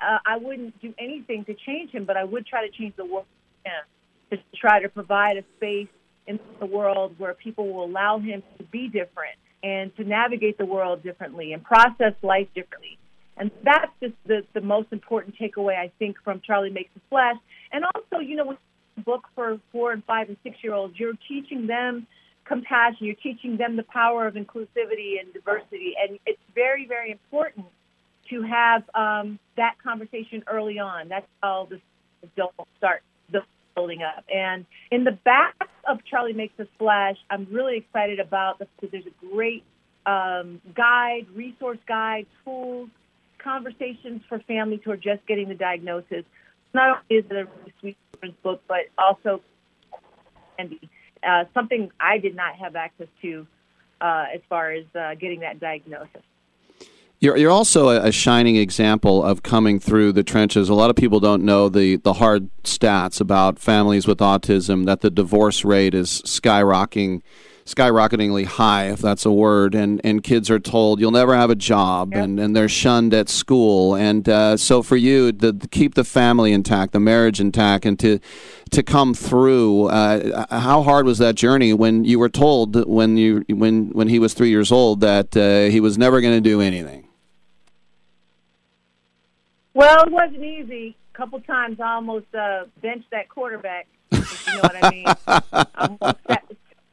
uh, 0.00 0.18
I 0.24 0.36
wouldn't 0.36 0.80
do 0.80 0.94
anything 0.98 1.44
to 1.46 1.54
change 1.54 1.90
him, 1.90 2.04
but 2.04 2.16
I 2.16 2.24
would 2.24 2.46
try 2.46 2.66
to 2.66 2.72
change 2.72 2.94
the 2.96 3.04
world 3.04 3.26
for 3.62 3.70
him 3.70 3.84
to 4.30 4.58
try 4.58 4.80
to 4.82 4.88
provide 4.88 5.36
a 5.36 5.44
space 5.56 5.88
in 6.26 6.38
the 6.60 6.66
world 6.66 7.14
where 7.18 7.34
people 7.34 7.72
will 7.72 7.84
allow 7.84 8.18
him 8.18 8.42
to 8.58 8.64
be 8.64 8.88
different 8.88 9.38
and 9.62 9.94
to 9.96 10.04
navigate 10.04 10.58
the 10.58 10.66
world 10.66 11.02
differently 11.02 11.52
and 11.52 11.62
process 11.62 12.14
life 12.22 12.48
differently. 12.54 12.98
And 13.36 13.50
that's 13.64 13.92
just 14.00 14.14
the, 14.26 14.44
the 14.52 14.60
most 14.60 14.88
important 14.92 15.36
takeaway, 15.40 15.76
I 15.76 15.92
think, 15.98 16.16
from 16.24 16.40
Charlie 16.44 16.70
Makes 16.70 16.90
a 16.96 17.00
Splash. 17.06 17.36
And 17.72 17.84
also, 17.84 18.18
you 18.22 18.36
know, 18.36 18.46
with 18.46 18.58
a 18.96 19.00
book 19.00 19.26
for 19.34 19.60
four 19.70 19.92
and 19.92 20.02
five 20.04 20.28
and 20.28 20.36
six 20.42 20.56
year 20.62 20.74
olds, 20.74 20.98
you're 20.98 21.14
teaching 21.28 21.66
them 21.66 22.06
compassion, 22.44 23.06
you're 23.06 23.14
teaching 23.16 23.56
them 23.56 23.76
the 23.76 23.84
power 23.84 24.26
of 24.26 24.34
inclusivity 24.34 25.20
and 25.20 25.32
diversity. 25.32 25.94
And 26.02 26.18
it's 26.26 26.40
very, 26.54 26.86
very 26.86 27.12
important 27.12 27.66
to 28.30 28.42
have 28.42 28.82
um, 28.94 29.38
that 29.56 29.74
conversation 29.82 30.42
early 30.46 30.78
on. 30.78 31.08
That's 31.08 31.26
how 31.42 31.68
this 31.70 31.80
don't 32.36 32.52
start 32.76 33.02
the 33.02 33.07
building 33.78 34.02
up. 34.02 34.24
And 34.34 34.66
in 34.90 35.04
the 35.04 35.12
back 35.12 35.54
of 35.86 35.98
Charlie 36.04 36.32
Makes 36.32 36.58
a 36.58 36.66
Splash, 36.74 37.16
I'm 37.30 37.46
really 37.50 37.76
excited 37.76 38.18
about 38.18 38.58
this 38.58 38.68
because 38.74 38.90
there's 38.90 39.06
a 39.06 39.34
great 39.34 39.62
um, 40.04 40.60
guide, 40.74 41.26
resource 41.34 41.78
guide, 41.86 42.26
tools, 42.44 42.88
conversations 43.38 44.22
for 44.28 44.40
families 44.40 44.80
who 44.84 44.90
are 44.90 44.96
just 44.96 45.24
getting 45.26 45.48
the 45.48 45.54
diagnosis. 45.54 46.24
Not 46.74 46.88
only 47.10 47.20
is 47.20 47.24
it 47.30 47.36
a 47.36 47.44
really 47.44 47.72
sweet 47.80 47.96
children's 48.12 48.36
book, 48.42 48.62
but 48.66 48.80
also 48.98 49.42
candy, 50.56 50.80
uh, 51.22 51.44
something 51.54 51.90
I 52.00 52.18
did 52.18 52.34
not 52.34 52.56
have 52.56 52.74
access 52.74 53.08
to 53.22 53.46
uh, 54.00 54.24
as 54.34 54.40
far 54.48 54.72
as 54.72 54.84
uh, 54.94 55.14
getting 55.14 55.40
that 55.40 55.60
diagnosis. 55.60 56.22
You're, 57.20 57.36
you're 57.36 57.50
also 57.50 57.88
a, 57.88 58.06
a 58.06 58.12
shining 58.12 58.54
example 58.54 59.24
of 59.24 59.42
coming 59.42 59.80
through 59.80 60.12
the 60.12 60.22
trenches. 60.22 60.68
A 60.68 60.74
lot 60.74 60.88
of 60.88 60.94
people 60.94 61.18
don't 61.18 61.42
know 61.42 61.68
the, 61.68 61.96
the 61.96 62.12
hard 62.14 62.48
stats 62.62 63.20
about 63.20 63.58
families 63.58 64.06
with 64.06 64.18
autism, 64.18 64.86
that 64.86 65.00
the 65.00 65.10
divorce 65.10 65.64
rate 65.64 65.94
is 65.94 66.22
skyrocketing, 66.22 67.22
skyrocketingly 67.64 68.44
high, 68.44 68.84
if 68.84 69.00
that's 69.00 69.26
a 69.26 69.32
word, 69.32 69.74
and, 69.74 70.00
and 70.04 70.22
kids 70.22 70.48
are 70.48 70.60
told 70.60 71.00
you'll 71.00 71.10
never 71.10 71.34
have 71.34 71.50
a 71.50 71.56
job, 71.56 72.14
and, 72.14 72.38
and 72.38 72.54
they're 72.54 72.68
shunned 72.68 73.12
at 73.12 73.28
school. 73.28 73.96
And 73.96 74.28
uh, 74.28 74.56
so 74.56 74.80
for 74.80 74.96
you, 74.96 75.32
to, 75.32 75.52
to 75.52 75.68
keep 75.68 75.96
the 75.96 76.04
family 76.04 76.52
intact, 76.52 76.92
the 76.92 77.00
marriage 77.00 77.40
intact, 77.40 77.84
and 77.84 77.98
to, 77.98 78.20
to 78.70 78.82
come 78.84 79.12
through, 79.12 79.86
uh, 79.86 80.46
how 80.60 80.84
hard 80.84 81.04
was 81.04 81.18
that 81.18 81.34
journey 81.34 81.72
when 81.72 82.04
you 82.04 82.20
were 82.20 82.28
told 82.28 82.86
when, 82.86 83.16
you, 83.16 83.44
when, 83.48 83.90
when 83.90 84.06
he 84.06 84.20
was 84.20 84.34
three 84.34 84.50
years 84.50 84.70
old 84.70 85.00
that 85.00 85.36
uh, 85.36 85.68
he 85.68 85.80
was 85.80 85.98
never 85.98 86.20
going 86.20 86.34
to 86.34 86.40
do 86.40 86.60
anything? 86.60 87.07
Well, 89.78 90.02
it 90.06 90.10
wasn't 90.10 90.42
easy. 90.42 90.96
A 91.14 91.16
couple 91.16 91.40
times 91.42 91.78
I 91.78 91.94
almost 91.94 92.26
uh, 92.34 92.64
benched 92.82 93.12
that 93.12 93.28
quarterback. 93.28 93.86
If 94.10 94.48
you 94.48 94.54
know 94.54 94.60
what 94.62 94.84
I 94.84 94.90
mean? 94.90 95.06
Almost 95.78 96.18
sat, 96.26 96.44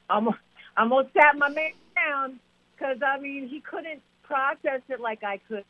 almost, 0.07 0.38
almost 0.78 1.07
sat 1.14 1.36
my 1.36 1.49
man 1.49 1.72
down 1.95 2.40
because 2.76 2.98
I 3.03 3.20
mean 3.20 3.48
he 3.48 3.60
couldn't 3.60 4.03
process 4.22 4.82
it 4.88 4.99
like 4.99 5.24
I 5.24 5.40
could. 5.48 5.64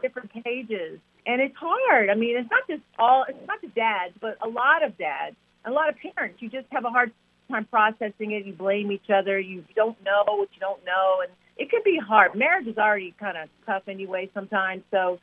Different 0.00 0.32
pages, 0.32 0.98
and 1.26 1.42
it's 1.42 1.54
hard. 1.54 2.08
I 2.08 2.14
mean, 2.14 2.34
it's 2.38 2.50
not 2.50 2.66
just 2.66 2.82
all. 2.98 3.26
It's 3.28 3.46
not 3.46 3.60
just 3.60 3.74
dads, 3.74 4.14
but 4.18 4.38
a 4.42 4.48
lot 4.48 4.82
of 4.82 4.96
dads, 4.96 5.36
a 5.66 5.70
lot 5.70 5.90
of 5.90 5.96
parents. 5.96 6.40
You 6.40 6.48
just 6.48 6.66
have 6.70 6.86
a 6.86 6.90
hard 6.90 7.12
time 7.50 7.66
processing 7.66 8.30
it. 8.30 8.46
You 8.46 8.54
blame 8.54 8.90
each 8.90 9.10
other. 9.14 9.38
You 9.38 9.64
don't 9.74 10.02
know 10.02 10.24
what 10.26 10.48
you 10.54 10.60
don't 10.60 10.82
know, 10.86 11.18
and 11.22 11.30
it 11.58 11.70
can 11.70 11.82
be 11.84 11.98
hard. 11.98 12.34
Marriage 12.34 12.66
is 12.66 12.78
already 12.78 13.14
kind 13.20 13.36
of 13.36 13.50
tough 13.66 13.82
anyway 13.86 14.30
sometimes. 14.32 14.82
So 14.90 15.18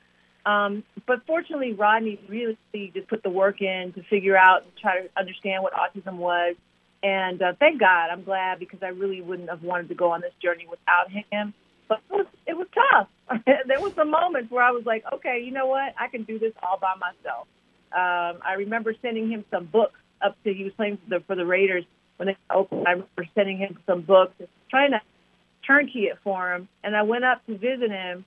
um, 0.45 0.83
but 1.05 1.25
fortunately, 1.25 1.73
Rodney 1.73 2.19
really 2.27 2.57
just 2.93 3.07
put 3.07 3.23
the 3.23 3.29
work 3.29 3.61
in 3.61 3.93
to 3.93 4.03
figure 4.03 4.37
out 4.37 4.63
and 4.63 4.71
try 4.81 5.01
to 5.01 5.09
understand 5.17 5.63
what 5.63 5.73
autism 5.73 6.15
was. 6.17 6.55
And 7.01 7.41
uh, 7.41 7.53
thank 7.59 7.79
God, 7.79 8.09
I'm 8.11 8.23
glad 8.23 8.59
because 8.59 8.79
I 8.81 8.87
really 8.87 9.21
wouldn't 9.21 9.49
have 9.49 9.63
wanted 9.63 9.89
to 9.89 9.95
go 9.95 10.11
on 10.11 10.21
this 10.21 10.33
journey 10.41 10.65
without 10.69 11.11
him. 11.11 11.53
But 11.87 11.99
it 12.09 12.13
was, 12.13 12.25
it 12.47 12.57
was 12.57 12.67
tough. 12.73 13.07
there 13.45 13.81
was 13.81 13.93
some 13.93 14.09
moments 14.09 14.51
where 14.51 14.63
I 14.63 14.71
was 14.71 14.85
like, 14.85 15.03
okay, 15.13 15.41
you 15.43 15.51
know 15.51 15.67
what? 15.67 15.93
I 15.99 16.07
can 16.07 16.23
do 16.23 16.39
this 16.39 16.53
all 16.61 16.79
by 16.79 16.93
myself. 16.95 17.47
Um, 17.91 18.41
I 18.43 18.53
remember 18.57 18.95
sending 19.01 19.29
him 19.29 19.45
some 19.51 19.65
books 19.65 19.99
up 20.21 20.41
to 20.43 20.53
he 20.53 20.63
was 20.63 20.73
playing 20.73 20.97
for 20.97 21.19
the, 21.19 21.23
for 21.25 21.35
the 21.35 21.45
Raiders 21.45 21.83
when 22.17 22.27
they 22.27 22.37
opened. 22.49 22.87
I 22.87 22.91
remember 22.91 23.27
sending 23.35 23.57
him 23.57 23.77
some 23.85 24.01
books, 24.01 24.33
trying 24.69 24.91
to 24.91 25.01
turnkey 25.67 26.05
it 26.05 26.17
for 26.23 26.53
him. 26.53 26.67
And 26.83 26.95
I 26.95 27.03
went 27.03 27.25
up 27.25 27.45
to 27.47 27.57
visit 27.57 27.91
him, 27.91 28.25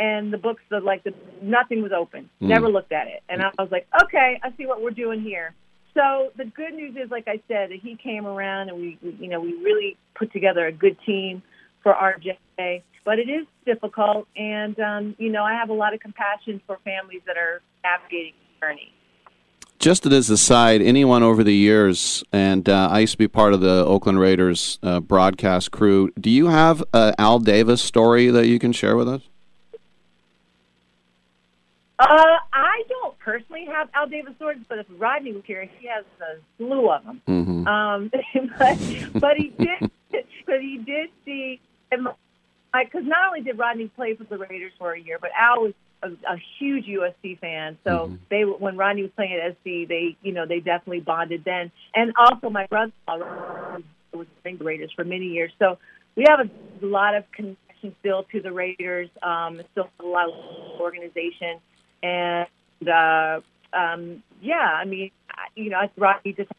and 0.00 0.32
the 0.32 0.38
books, 0.38 0.62
the 0.70 0.80
like, 0.80 1.04
the 1.04 1.12
nothing 1.42 1.82
was 1.82 1.92
open. 1.92 2.30
Mm. 2.42 2.48
Never 2.48 2.68
looked 2.68 2.90
at 2.90 3.06
it, 3.06 3.22
and 3.28 3.42
I 3.42 3.50
was 3.58 3.70
like, 3.70 3.86
okay, 4.02 4.40
I 4.42 4.52
see 4.56 4.66
what 4.66 4.82
we're 4.82 4.90
doing 4.90 5.20
here. 5.20 5.54
So 5.94 6.30
the 6.36 6.46
good 6.46 6.72
news 6.72 6.96
is, 6.96 7.10
like 7.10 7.28
I 7.28 7.42
said, 7.48 7.70
that 7.70 7.78
he 7.82 7.96
came 7.96 8.26
around, 8.26 8.70
and 8.70 8.78
we, 8.78 8.98
we 9.02 9.16
you 9.20 9.28
know, 9.28 9.40
we 9.40 9.52
really 9.54 9.96
put 10.14 10.32
together 10.32 10.66
a 10.66 10.72
good 10.72 10.96
team 11.04 11.42
for 11.82 11.92
RJ. 11.92 12.82
But 13.04 13.18
it 13.18 13.28
is 13.28 13.46
difficult, 13.66 14.26
and 14.36 14.78
um, 14.80 15.16
you 15.18 15.30
know, 15.30 15.44
I 15.44 15.54
have 15.54 15.68
a 15.68 15.74
lot 15.74 15.92
of 15.92 16.00
compassion 16.00 16.60
for 16.66 16.78
families 16.84 17.20
that 17.26 17.36
are 17.36 17.60
navigating 17.84 18.32
the 18.38 18.66
journey. 18.66 18.94
Just 19.78 20.04
as 20.04 20.28
a 20.28 20.36
side, 20.36 20.82
anyone 20.82 21.22
over 21.22 21.42
the 21.42 21.54
years, 21.54 22.22
and 22.32 22.68
uh, 22.68 22.88
I 22.90 23.00
used 23.00 23.12
to 23.12 23.18
be 23.18 23.28
part 23.28 23.54
of 23.54 23.60
the 23.60 23.84
Oakland 23.86 24.18
Raiders 24.20 24.78
uh, 24.82 25.00
broadcast 25.00 25.70
crew. 25.70 26.10
Do 26.20 26.30
you 26.30 26.48
have 26.48 26.84
an 26.92 27.14
Al 27.18 27.38
Davis 27.38 27.80
story 27.80 28.28
that 28.28 28.46
you 28.46 28.58
can 28.58 28.72
share 28.72 28.96
with 28.96 29.08
us? 29.08 29.22
Uh, 32.00 32.38
I 32.52 32.82
don't 32.88 33.18
personally 33.18 33.66
have 33.66 33.90
Al 33.94 34.08
Davis 34.08 34.34
stories, 34.36 34.60
but 34.68 34.78
if 34.78 34.86
Rodney 34.98 35.32
was 35.32 35.42
here, 35.46 35.68
he 35.78 35.86
has 35.88 36.04
a 36.22 36.40
slew 36.56 36.90
of 36.90 37.04
them. 37.04 37.22
Mm-hmm. 37.28 37.66
Um, 37.66 38.10
but, 38.58 39.20
but 39.20 39.36
he 39.36 39.48
did, 39.50 39.90
but 40.46 40.60
he 40.60 40.78
did 40.78 41.10
see, 41.26 41.60
because 41.90 43.04
not 43.04 43.28
only 43.28 43.42
did 43.42 43.58
Rodney 43.58 43.88
play 43.88 44.14
for 44.14 44.24
the 44.24 44.38
Raiders 44.38 44.72
for 44.78 44.92
a 44.94 45.00
year, 45.00 45.18
but 45.20 45.30
Al 45.38 45.62
was 45.62 45.74
a, 46.02 46.08
a 46.08 46.36
huge 46.58 46.86
USC 46.86 47.38
fan. 47.38 47.76
So 47.84 47.90
Mm-hmm. 47.90 48.14
they, 48.30 48.42
when 48.44 48.78
Rodney 48.78 49.02
was 49.02 49.10
playing 49.14 49.34
at 49.34 49.52
SC, 49.58 49.86
they, 49.86 50.16
you 50.22 50.32
know, 50.32 50.46
they 50.46 50.60
definitely 50.60 51.00
bonded 51.00 51.44
then. 51.44 51.70
And 51.94 52.12
also, 52.16 52.48
my 52.48 52.66
brother 52.66 52.92
was 54.14 54.26
playing 54.42 54.56
the 54.58 54.64
Raiders 54.64 54.90
for 54.96 55.04
many 55.04 55.26
years. 55.26 55.52
So 55.58 55.78
we 56.16 56.24
have 56.28 56.40
a 56.40 56.86
lot 56.86 57.14
of 57.14 57.30
connections 57.32 57.94
still 58.00 58.24
to 58.32 58.40
the 58.40 58.52
Raiders. 58.52 59.10
Um, 59.22 59.60
still 59.72 59.90
a 60.00 60.04
lot 60.04 60.28
of 60.28 60.34
organization, 60.80 61.60
and 62.02 62.46
uh, 62.88 63.40
um, 63.72 64.22
yeah, 64.40 64.56
I 64.56 64.84
mean, 64.84 65.10
you 65.54 65.70
know, 65.70 65.80
Rodney 65.96 66.32
just 66.32 66.50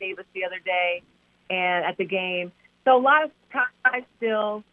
Davis 0.00 0.26
the 0.34 0.44
other 0.44 0.58
day, 0.64 1.02
and 1.50 1.84
at 1.84 1.96
the 1.96 2.04
game. 2.04 2.52
So 2.84 2.96
a 2.96 2.98
lot 2.98 3.24
of 3.24 3.30
ties 3.52 4.02
still. 4.16 4.64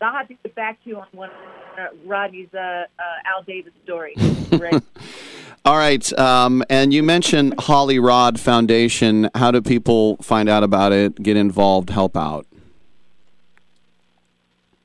I'll 0.00 0.12
have 0.12 0.28
to 0.28 0.34
get 0.34 0.54
back 0.54 0.82
to 0.84 0.90
you 0.90 0.96
on 0.98 1.06
one 1.10 1.30
of 1.30 1.98
Rodney's 2.06 2.54
uh, 2.54 2.58
uh, 2.58 2.84
Al 3.26 3.42
Davis 3.42 3.72
story. 3.84 4.14
All 5.64 5.76
right, 5.76 6.18
um, 6.18 6.62
and 6.70 6.94
you 6.94 7.02
mentioned 7.02 7.54
Holly 7.58 7.98
Rod 7.98 8.38
Foundation. 8.40 9.28
How 9.34 9.50
do 9.50 9.60
people 9.60 10.16
find 10.18 10.48
out 10.48 10.62
about 10.62 10.92
it, 10.92 11.20
get 11.22 11.36
involved, 11.36 11.90
help 11.90 12.16
out? 12.16 12.46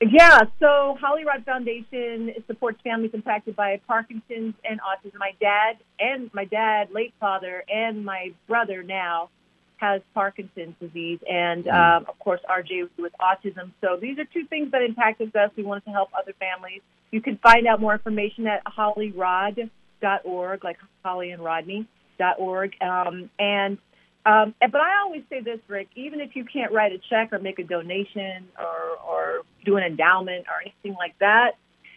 Yeah, 0.00 0.40
so 0.60 0.96
Holly 1.00 1.24
Rod 1.24 1.44
Foundation 1.44 2.34
supports 2.46 2.80
families 2.82 3.12
impacted 3.14 3.56
by 3.56 3.80
Parkinson's 3.86 4.54
and 4.68 4.80
autism. 4.80 5.18
My 5.18 5.32
dad 5.40 5.76
and 5.98 6.30
my 6.34 6.44
dad, 6.44 6.88
late 6.92 7.14
father, 7.20 7.64
and 7.72 8.04
my 8.04 8.32
brother 8.48 8.82
now 8.82 9.30
has 9.76 10.02
Parkinson's 10.12 10.74
disease, 10.80 11.20
and 11.28 11.66
um, 11.68 12.06
of 12.08 12.18
course 12.18 12.40
RJ 12.48 12.82
was 12.82 12.90
with 12.98 13.12
autism. 13.20 13.70
So 13.80 13.96
these 14.00 14.18
are 14.18 14.24
two 14.24 14.46
things 14.46 14.70
that 14.72 14.82
impacted 14.82 15.34
us. 15.36 15.50
We 15.56 15.62
wanted 15.62 15.84
to 15.84 15.90
help 15.90 16.10
other 16.18 16.32
families. 16.38 16.80
You 17.10 17.20
can 17.20 17.38
find 17.38 17.66
out 17.66 17.80
more 17.80 17.92
information 17.92 18.46
at 18.46 18.64
hollyrod.org, 18.64 20.64
like 20.64 20.78
Holly 21.04 21.30
and 21.30 21.42
Rodney 21.42 21.86
dot 22.18 22.36
org, 22.38 22.74
um, 22.80 23.30
and 23.38 23.78
um, 24.26 24.54
but 24.60 24.80
I 24.80 25.00
always 25.04 25.22
say 25.28 25.40
this, 25.40 25.58
Rick. 25.68 25.88
Even 25.96 26.20
if 26.20 26.34
you 26.34 26.44
can't 26.44 26.72
write 26.72 26.92
a 26.92 26.98
check 27.10 27.32
or 27.32 27.38
make 27.38 27.58
a 27.58 27.64
donation 27.64 28.48
or 28.58 28.96
or 29.06 29.42
do 29.64 29.76
an 29.76 29.84
endowment 29.84 30.46
or 30.48 30.62
anything 30.62 30.94
like 30.94 31.18
that, 31.18 31.52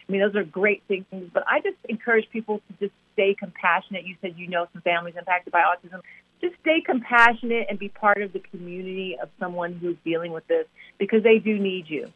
I 0.08 0.12
mean 0.12 0.20
those 0.20 0.34
are 0.34 0.44
great 0.44 0.82
things. 0.88 1.06
But 1.10 1.44
I 1.48 1.60
just 1.60 1.76
encourage 1.88 2.28
people 2.30 2.58
to 2.58 2.86
just 2.86 2.92
stay 3.14 3.34
compassionate. 3.34 4.04
You 4.04 4.16
said 4.20 4.34
you 4.36 4.46
know 4.46 4.66
some 4.72 4.82
families 4.82 5.14
impacted 5.16 5.52
by 5.52 5.60
autism. 5.60 6.00
Just 6.40 6.54
stay 6.60 6.82
compassionate 6.82 7.66
and 7.68 7.78
be 7.78 7.88
part 7.88 8.22
of 8.22 8.32
the 8.32 8.38
community 8.38 9.16
of 9.20 9.28
someone 9.40 9.72
who's 9.72 9.96
dealing 10.04 10.32
with 10.32 10.46
this 10.46 10.66
because 10.98 11.22
they 11.22 11.38
do 11.38 11.58
need 11.58 11.88
you. 11.88 12.12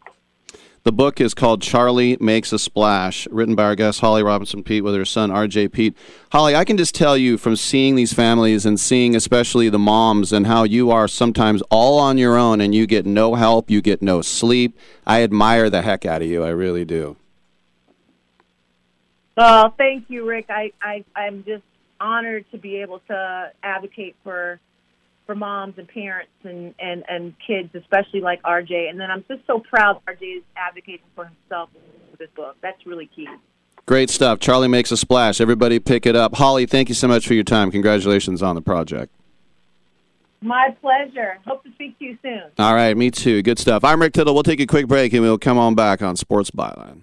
The 0.84 0.90
book 0.90 1.20
is 1.20 1.32
called 1.32 1.62
Charlie 1.62 2.16
Makes 2.18 2.52
a 2.52 2.58
Splash, 2.58 3.28
written 3.30 3.54
by 3.54 3.62
our 3.62 3.76
guest 3.76 4.00
Holly 4.00 4.24
Robinson 4.24 4.64
Peete 4.64 4.82
with 4.82 4.96
her 4.96 5.04
son 5.04 5.30
RJ 5.30 5.70
Peete. 5.70 5.96
Holly, 6.32 6.56
I 6.56 6.64
can 6.64 6.76
just 6.76 6.92
tell 6.92 7.16
you 7.16 7.38
from 7.38 7.54
seeing 7.54 7.94
these 7.94 8.12
families 8.12 8.66
and 8.66 8.80
seeing 8.80 9.14
especially 9.14 9.68
the 9.68 9.78
moms 9.78 10.32
and 10.32 10.48
how 10.48 10.64
you 10.64 10.90
are 10.90 11.06
sometimes 11.06 11.62
all 11.70 12.00
on 12.00 12.18
your 12.18 12.36
own 12.36 12.60
and 12.60 12.74
you 12.74 12.88
get 12.88 13.06
no 13.06 13.36
help, 13.36 13.70
you 13.70 13.80
get 13.80 14.02
no 14.02 14.22
sleep. 14.22 14.76
I 15.06 15.22
admire 15.22 15.70
the 15.70 15.82
heck 15.82 16.04
out 16.04 16.20
of 16.20 16.26
you. 16.26 16.42
I 16.42 16.48
really 16.48 16.84
do. 16.84 17.16
Oh, 19.36 19.72
thank 19.78 20.10
you, 20.10 20.26
Rick. 20.26 20.46
I, 20.48 20.72
I 20.82 21.04
I'm 21.14 21.44
just 21.44 21.62
honored 22.00 22.44
to 22.50 22.58
be 22.58 22.78
able 22.78 22.98
to 23.06 23.52
advocate 23.62 24.16
for 24.24 24.58
for 25.32 25.36
moms 25.36 25.74
and 25.78 25.88
parents 25.88 26.30
and, 26.44 26.74
and, 26.78 27.04
and 27.08 27.34
kids, 27.46 27.70
especially 27.74 28.20
like 28.20 28.42
RJ. 28.42 28.90
And 28.90 29.00
then 29.00 29.10
I'm 29.10 29.24
just 29.28 29.46
so 29.46 29.60
proud 29.60 29.98
RJ 30.06 30.38
is 30.38 30.42
advocating 30.56 31.06
for 31.14 31.24
himself 31.24 31.70
with 32.10 32.20
this 32.20 32.28
book. 32.36 32.56
That's 32.60 32.84
really 32.84 33.08
key. 33.16 33.26
Great 33.86 34.10
stuff. 34.10 34.40
Charlie 34.40 34.68
Makes 34.68 34.92
a 34.92 34.96
Splash. 34.96 35.40
Everybody 35.40 35.78
pick 35.78 36.04
it 36.04 36.14
up. 36.14 36.34
Holly, 36.34 36.66
thank 36.66 36.90
you 36.90 36.94
so 36.94 37.08
much 37.08 37.26
for 37.26 37.32
your 37.32 37.44
time. 37.44 37.70
Congratulations 37.70 38.42
on 38.42 38.54
the 38.54 38.60
project. 38.60 39.10
My 40.42 40.76
pleasure. 40.82 41.38
Hope 41.46 41.64
to 41.64 41.72
speak 41.72 41.98
to 42.00 42.04
you 42.04 42.18
soon. 42.20 42.42
All 42.58 42.74
right, 42.74 42.94
me 42.94 43.10
too. 43.10 43.42
Good 43.42 43.58
stuff. 43.58 43.84
I'm 43.84 44.02
Rick 44.02 44.12
Tittle. 44.12 44.34
We'll 44.34 44.42
take 44.42 44.60
a 44.60 44.66
quick 44.66 44.86
break 44.86 45.14
and 45.14 45.22
we'll 45.22 45.38
come 45.38 45.56
on 45.56 45.74
back 45.74 46.02
on 46.02 46.16
Sports 46.16 46.50
Byline. 46.50 47.02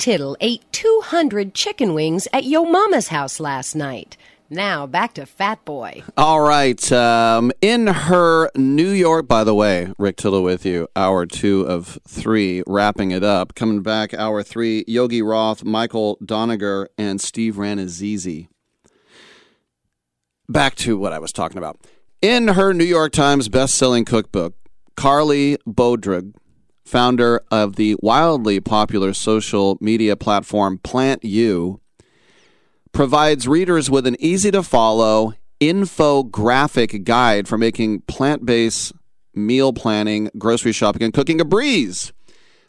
Tittle 0.00 0.34
ate 0.40 0.62
200 0.72 1.52
chicken 1.52 1.92
wings 1.92 2.26
at 2.32 2.44
Yo 2.44 2.64
Mama's 2.64 3.08
house 3.08 3.38
last 3.38 3.76
night. 3.76 4.16
Now 4.48 4.86
back 4.86 5.12
to 5.14 5.26
Fat 5.26 5.62
Boy. 5.66 6.02
All 6.16 6.40
right. 6.40 6.90
Um, 6.90 7.52
in 7.60 7.86
her 7.86 8.50
New 8.56 8.88
York, 8.88 9.28
by 9.28 9.44
the 9.44 9.54
way, 9.54 9.92
Rick 9.98 10.16
Tittle 10.16 10.42
with 10.42 10.64
you, 10.64 10.88
hour 10.96 11.26
two 11.26 11.60
of 11.60 11.98
three, 12.08 12.62
wrapping 12.66 13.10
it 13.10 13.22
up. 13.22 13.54
Coming 13.54 13.82
back, 13.82 14.14
hour 14.14 14.42
three, 14.42 14.84
Yogi 14.88 15.20
Roth, 15.20 15.64
Michael 15.64 16.16
Doniger, 16.24 16.86
and 16.96 17.20
Steve 17.20 17.56
Ranazizi. 17.56 18.48
Back 20.48 20.76
to 20.76 20.96
what 20.96 21.12
I 21.12 21.18
was 21.18 21.30
talking 21.30 21.58
about. 21.58 21.78
In 22.22 22.48
her 22.48 22.72
New 22.72 22.84
York 22.84 23.12
Times 23.12 23.50
best-selling 23.50 24.06
cookbook, 24.06 24.54
Carly 24.96 25.58
Bodrug, 25.68 26.32
founder 26.90 27.40
of 27.50 27.76
the 27.76 27.96
wildly 28.02 28.58
popular 28.58 29.14
social 29.14 29.78
media 29.80 30.16
platform 30.16 30.78
Plant 30.78 31.24
You, 31.24 31.80
provides 32.92 33.46
readers 33.46 33.88
with 33.88 34.06
an 34.06 34.16
easy 34.18 34.50
to 34.50 34.62
follow 34.62 35.34
infographic 35.60 37.04
guide 37.04 37.46
for 37.46 37.56
making 37.56 38.00
plant 38.02 38.44
based 38.44 38.92
meal 39.32 39.72
planning, 39.72 40.30
grocery 40.36 40.72
shopping, 40.72 41.04
and 41.04 41.14
cooking 41.14 41.40
a 41.40 41.44
breeze. 41.44 42.12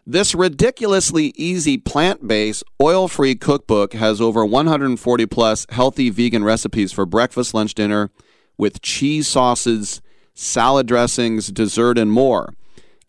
This 0.06 0.36
ridiculously 0.36 1.34
easy 1.36 1.78
plant 1.78 2.28
based, 2.28 2.64
oil 2.82 3.08
free 3.08 3.36
cookbook 3.36 3.94
has 3.94 4.22
over 4.22 4.46
140 4.46 5.26
plus 5.26 5.66
healthy 5.70 6.12
vegan 6.12 6.44
recipes 6.44 6.92
for 6.92 7.08
breakfast, 7.08 7.54
lunch, 7.54 7.74
dinner 7.74 8.12
with 8.58 8.82
cheese 8.82 9.28
sauces, 9.28 10.02
salad 10.36 10.86
dressings, 10.86 11.48
dessert, 11.48 11.98
and 11.98 12.12
more. 12.12 12.54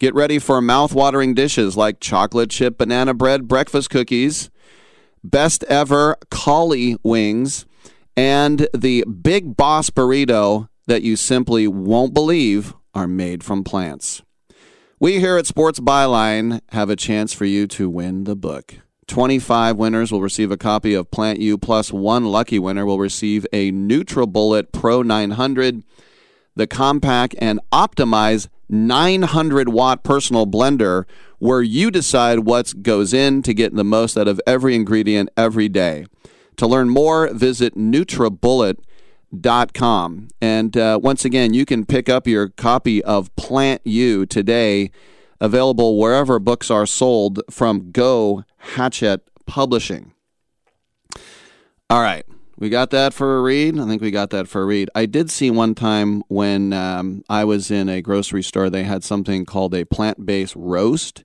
Get 0.03 0.17
ready 0.17 0.41
for 0.41 0.61
mouth-watering 0.61 1.35
dishes 1.35 1.77
like 1.77 2.01
chocolate 2.01 2.51
chip 2.51 2.77
banana 2.77 3.15
bread 3.15 3.47
breakfast 3.47 3.89
cookies, 3.89 4.51
best 5.23 5.63
ever 5.69 6.17
collie 6.29 6.97
wings, 7.05 7.67
and 8.17 8.67
the 8.75 9.05
Big 9.05 9.57
Boss 9.57 9.91
burrito 9.91 10.69
that 10.89 11.03
you 11.03 11.15
simply 11.15 11.69
won't 11.69 12.13
believe 12.13 12.75
are 12.93 13.07
made 13.07 13.45
from 13.45 13.63
plants. 13.63 14.23
We 14.99 15.21
here 15.21 15.37
at 15.37 15.47
Sports 15.47 15.79
Byline 15.79 16.63
have 16.71 16.91
a 16.91 16.97
chance 16.97 17.33
for 17.33 17.45
you 17.45 17.69
to 17.69 17.89
win 17.89 18.25
the 18.25 18.35
book. 18.35 18.75
25 19.07 19.77
winners 19.77 20.11
will 20.11 20.21
receive 20.21 20.51
a 20.51 20.57
copy 20.57 20.95
of 20.95 21.13
Plant 21.13 21.39
You, 21.39 21.57
plus 21.57 21.93
one 21.93 22.25
lucky 22.25 22.59
winner 22.59 22.85
will 22.85 22.99
receive 22.99 23.47
a 23.53 23.71
NutriBullet 23.71 24.73
Pro 24.73 25.03
900, 25.03 25.85
the 26.57 26.67
compact 26.67 27.37
and 27.39 27.61
optimized 27.71 28.49
900 28.73 29.69
watt 29.69 30.03
personal 30.03 30.47
blender 30.47 31.05
where 31.39 31.63
you 31.63 31.91
decide 31.91 32.41
what 32.41 32.83
goes 32.83 33.13
in 33.13 33.43
to 33.43 33.53
get 33.53 33.75
the 33.75 33.85
most 33.85 34.17
out 34.17 34.27
of 34.27 34.41
every 34.47 34.75
ingredient 34.75 35.29
every 35.37 35.69
day. 35.69 36.07
To 36.57 36.67
learn 36.67 36.89
more, 36.89 37.33
visit 37.35 37.77
NutriBullet.com. 37.77 40.29
And 40.41 40.77
uh, 40.77 40.99
once 41.03 41.25
again, 41.25 41.55
you 41.55 41.65
can 41.65 41.85
pick 41.85 42.09
up 42.09 42.27
your 42.27 42.49
copy 42.49 43.05
of 43.05 43.35
Plant 43.37 43.83
You 43.85 44.25
today, 44.25 44.91
available 45.41 45.99
wherever 45.99 46.39
books 46.39 46.71
are 46.71 46.87
sold 46.87 47.41
from 47.51 47.91
Go 47.91 48.45
Hachette 48.77 49.23
Publishing. 49.47 50.13
All 51.91 52.01
right. 52.01 52.25
We 52.63 52.71
got 52.71 52.91
that 52.91 53.13
for 53.13 53.39
a 53.39 53.43
read. 53.43 53.77
I 53.77 53.89
think 53.89 54.01
we 54.01 54.13
got 54.13 54.31
that 54.31 54.47
for 54.47 54.63
a 54.63 54.65
read. 54.65 54.89
I 54.95 55.05
did 55.05 55.33
see 55.33 55.51
one 55.51 55.75
time 55.75 56.23
when 56.29 56.73
um, 56.73 57.25
I 57.29 57.43
was 57.43 57.73
in 57.73 57.89
a 57.89 58.01
grocery 58.01 58.45
store, 58.45 58.71
they 58.71 58.85
had 58.85 59.03
something 59.03 59.45
called 59.45 59.75
a 59.75 59.85
plant 59.85 60.25
based 60.25 60.55
roast, 60.55 61.25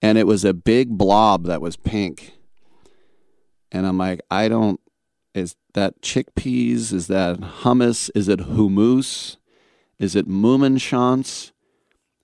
and 0.00 0.16
it 0.16 0.24
was 0.24 0.44
a 0.44 0.54
big 0.54 0.96
blob 0.96 1.46
that 1.46 1.60
was 1.60 1.76
pink. 1.76 2.34
And 3.72 3.88
I'm 3.88 3.98
like, 3.98 4.20
I 4.30 4.46
don't, 4.46 4.78
is 5.34 5.56
that 5.74 6.00
chickpeas? 6.00 6.92
Is 6.92 7.08
that 7.08 7.40
hummus? 7.40 8.08
Is 8.14 8.28
it 8.28 8.38
hummus? 8.38 9.36
Is 9.98 10.14
it 10.14 10.28
Mummenschanz? 10.28 11.50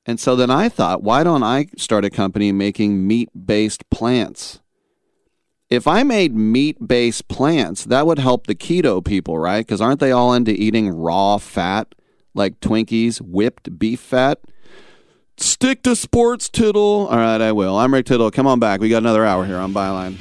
And 0.06 0.20
so 0.20 0.36
then 0.36 0.52
I 0.52 0.68
thought, 0.68 1.02
why 1.02 1.24
don't 1.24 1.42
I 1.42 1.66
start 1.76 2.04
a 2.04 2.08
company 2.08 2.52
making 2.52 3.04
meat 3.04 3.30
based 3.34 3.90
plants? 3.90 4.60
If 5.70 5.86
I 5.86 6.02
made 6.02 6.34
meat 6.34 6.86
based 6.86 7.28
plants, 7.28 7.84
that 7.86 8.06
would 8.06 8.18
help 8.18 8.46
the 8.46 8.54
keto 8.54 9.04
people, 9.04 9.38
right? 9.38 9.66
Because 9.66 9.80
aren't 9.80 10.00
they 10.00 10.12
all 10.12 10.32
into 10.32 10.52
eating 10.52 10.90
raw 10.90 11.38
fat 11.38 11.94
like 12.34 12.60
Twinkies, 12.60 13.20
whipped 13.20 13.78
beef 13.78 14.00
fat? 14.00 14.40
Stick 15.36 15.82
to 15.82 15.96
sports, 15.96 16.48
Tittle. 16.48 17.08
All 17.08 17.16
right, 17.16 17.40
I 17.40 17.52
will. 17.52 17.76
I'm 17.76 17.92
Rick 17.92 18.06
Tittle. 18.06 18.30
Come 18.30 18.46
on 18.46 18.60
back. 18.60 18.80
We 18.80 18.88
got 18.88 18.98
another 18.98 19.24
hour 19.24 19.44
here 19.44 19.58
on 19.58 19.72
Byline. 19.72 20.18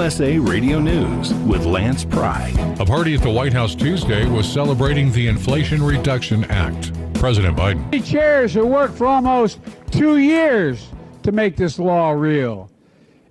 USA 0.00 0.38
Radio 0.38 0.78
News 0.78 1.34
with 1.44 1.66
Lance 1.66 2.06
Pry. 2.06 2.54
A 2.80 2.86
party 2.86 3.14
at 3.14 3.20
the 3.20 3.28
White 3.28 3.52
House 3.52 3.74
Tuesday 3.74 4.26
was 4.26 4.50
celebrating 4.50 5.12
the 5.12 5.28
Inflation 5.28 5.82
Reduction 5.82 6.44
Act. 6.44 6.90
President 7.12 7.54
Biden. 7.54 7.84
Many 7.90 8.00
chairs 8.00 8.54
who 8.54 8.64
worked 8.64 8.96
for 8.96 9.06
almost 9.06 9.58
two 9.90 10.16
years 10.16 10.88
to 11.22 11.32
make 11.32 11.54
this 11.54 11.78
law 11.78 12.12
real. 12.12 12.70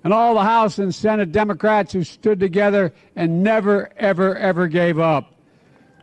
And 0.04 0.14
all 0.14 0.36
the 0.36 0.44
House 0.44 0.78
and 0.78 0.94
Senate 0.94 1.32
Democrats 1.32 1.92
who 1.92 2.04
stood 2.04 2.40
together 2.40 2.94
and 3.16 3.42
never, 3.42 3.90
ever, 3.98 4.38
ever 4.38 4.68
gave 4.68 5.00
up. 5.00 5.34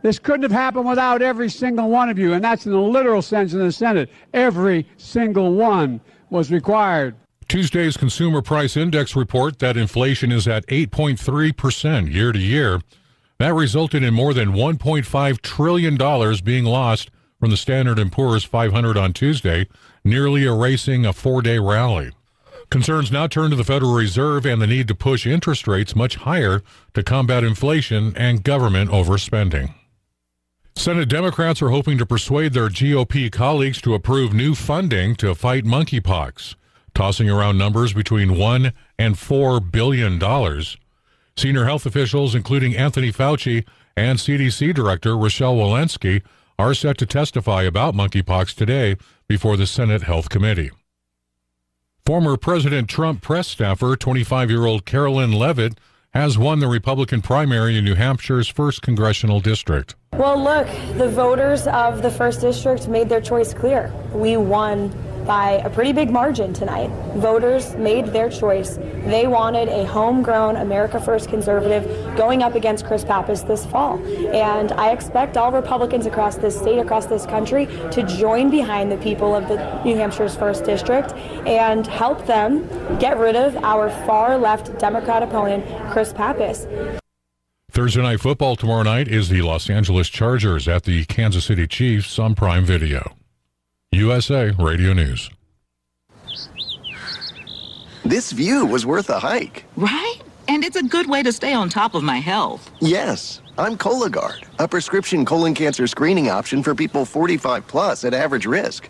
This 0.01 0.19
couldn't 0.19 0.43
have 0.43 0.51
happened 0.51 0.89
without 0.89 1.21
every 1.21 1.47
single 1.47 1.89
one 1.89 2.09
of 2.09 2.19
you, 2.19 2.33
and 2.33 2.43
that's 2.43 2.65
in 2.65 2.73
the 2.73 2.77
literal 2.77 3.21
sense 3.21 3.53
in 3.53 3.59
the 3.59 3.71
Senate. 3.71 4.09
Every 4.33 4.85
single 4.97 5.53
one 5.53 6.01
was 6.29 6.51
required. 6.51 7.15
Tuesday's 7.47 7.95
Consumer 7.95 8.41
Price 8.41 8.75
Index 8.75 9.15
report 9.15 9.59
that 9.59 9.77
inflation 9.77 10.33
is 10.33 10.49
at 10.49 10.67
8.3% 10.67 12.11
year 12.11 12.33
to 12.33 12.39
year. 12.39 12.81
That 13.37 13.53
resulted 13.53 14.03
in 14.03 14.13
more 14.13 14.33
than 14.33 14.51
$1.5 14.51 15.41
trillion 15.41 16.43
being 16.43 16.65
lost 16.65 17.09
from 17.39 17.49
the 17.49 17.55
Standard 17.55 18.11
& 18.11 18.11
Poor's 18.11 18.43
500 18.43 18.97
on 18.97 19.13
Tuesday, 19.13 19.65
nearly 20.03 20.43
erasing 20.43 21.05
a 21.05 21.13
four-day 21.13 21.57
rally. 21.57 22.11
Concerns 22.69 23.13
now 23.13 23.27
turn 23.27 23.51
to 23.51 23.55
the 23.55 23.63
Federal 23.63 23.93
Reserve 23.93 24.45
and 24.45 24.61
the 24.61 24.67
need 24.67 24.89
to 24.89 24.95
push 24.95 25.25
interest 25.25 25.69
rates 25.69 25.95
much 25.95 26.17
higher 26.17 26.61
to 26.95 27.01
combat 27.01 27.45
inflation 27.45 28.13
and 28.17 28.43
government 28.43 28.91
overspending. 28.91 29.73
Senate 30.75 31.07
Democrats 31.07 31.61
are 31.61 31.69
hoping 31.69 31.97
to 31.97 32.05
persuade 32.05 32.51
their 32.51 32.67
GOP 32.67 33.31
colleagues 33.31 33.79
to 33.81 33.93
approve 33.93 34.33
new 34.33 34.53
funding 34.53 35.15
to 35.15 35.33
fight 35.33 35.63
monkeypox 35.63 36.55
tossing 36.97 37.29
around 37.29 37.59
numbers 37.59 37.93
between 37.93 38.39
one 38.39 38.73
and 38.97 39.19
four 39.19 39.59
billion 39.59 40.17
dollars. 40.17 40.77
Senior 41.37 41.65
health 41.65 41.85
officials, 41.85 42.33
including 42.33 42.75
Anthony 42.75 43.11
Fauci 43.11 43.67
and 43.95 44.17
CDC 44.17 44.73
Director 44.73 45.15
Rochelle 45.15 45.55
Walensky, 45.55 46.23
are 46.57 46.73
set 46.73 46.97
to 46.97 47.05
testify 47.05 47.61
about 47.61 47.93
monkeypox 47.93 48.55
today 48.55 48.97
before 49.27 49.55
the 49.57 49.67
Senate 49.67 50.01
Health 50.01 50.29
Committee. 50.29 50.71
Former 52.03 52.35
President 52.35 52.89
Trump 52.89 53.21
press 53.21 53.47
staffer, 53.47 53.95
25 53.95 54.49
year 54.49 54.65
old 54.65 54.83
Karoline 54.83 55.37
Leavitt, 55.37 55.77
has 56.15 56.35
won 56.35 56.61
the 56.61 56.67
Republican 56.67 57.21
primary 57.21 57.77
in 57.77 57.85
New 57.85 57.93
Hampshire's 57.93 58.51
1st 58.51 58.81
congressional 58.81 59.39
district. 59.39 59.93
Well, 60.13 60.43
look, 60.43 60.65
the 60.97 61.09
voters 61.09 61.67
of 61.67 62.01
the 62.01 62.09
1st 62.09 62.41
district 62.41 62.87
made 62.87 63.07
their 63.07 63.21
choice 63.21 63.53
clear. 63.53 63.93
We 64.13 64.35
won 64.35 64.89
by 65.27 65.61
a 65.63 65.69
pretty 65.69 65.91
big 65.91 66.09
margin 66.09 66.53
tonight. 66.53 66.89
Voters 67.17 67.75
made 67.75 68.07
their 68.07 68.29
choice. 68.29 68.77
They 69.05 69.27
wanted 69.27 69.67
a 69.67 69.85
homegrown 69.85 70.55
America 70.55 70.99
First 70.99 71.29
conservative 71.29 71.83
going 72.15 72.41
up 72.41 72.55
against 72.55 72.85
Chris 72.85 73.03
Pappas 73.03 73.43
this 73.43 73.65
fall. 73.65 73.99
And 74.33 74.71
I 74.71 74.91
expect 74.91 75.37
all 75.37 75.51
Republicans 75.51 76.05
across 76.05 76.37
this 76.37 76.57
state, 76.57 76.79
across 76.79 77.05
this 77.05 77.25
country, 77.25 77.65
to 77.91 78.03
join 78.03 78.49
behind 78.49 78.91
the 78.91 78.97
people 78.97 79.35
of 79.35 79.47
the 79.49 79.83
New 79.83 79.95
Hampshire's 79.95 80.35
first 80.35 80.63
district 80.63 81.11
and 81.45 81.85
help 81.85 82.25
them 82.25 82.67
get 82.99 83.19
rid 83.19 83.35
of 83.35 83.57
our 83.57 83.89
far 84.05 84.37
left 84.37 84.79
Democrat 84.79 85.21
opponent, 85.21 85.65
Chris 85.91 86.13
Pappas. 86.13 86.65
Thursday 87.71 88.01
night 88.01 88.21
football 88.21 88.55
tomorrow 88.55 88.83
night 88.83 89.07
is 89.07 89.29
the 89.29 89.41
Los 89.41 89.69
Angeles 89.69 90.09
Chargers 90.09 90.67
at 90.67 90.83
the 90.85 91.05
Kansas 91.05 91.45
City 91.45 91.67
Chiefs 91.67 92.17
on 92.17 92.33
Prime 92.33 92.65
Video. 92.65 93.16
USA 93.93 94.51
Radio 94.59 94.91
News. 94.91 95.29
This 98.03 98.33
view 98.33 98.65
was 98.65 98.85
worth 98.85 99.09
a 99.09 99.17
hike. 99.17 99.63
Right? 99.77 100.17
And 100.49 100.63
it's 100.65 100.75
a 100.75 100.83
good 100.83 101.09
way 101.09 101.23
to 101.23 101.31
stay 101.31 101.53
on 101.53 101.69
top 101.69 101.95
of 101.95 102.03
my 102.03 102.17
health. 102.17 102.69
Yes, 102.81 103.41
I'm 103.57 103.77
Cologuard, 103.77 104.43
a 104.59 104.67
prescription 104.67 105.23
colon 105.23 105.53
cancer 105.53 105.87
screening 105.87 106.29
option 106.29 106.63
for 106.63 106.75
people 106.75 107.05
45 107.05 107.65
plus 107.65 108.03
at 108.03 108.13
average 108.13 108.45
risk. 108.45 108.89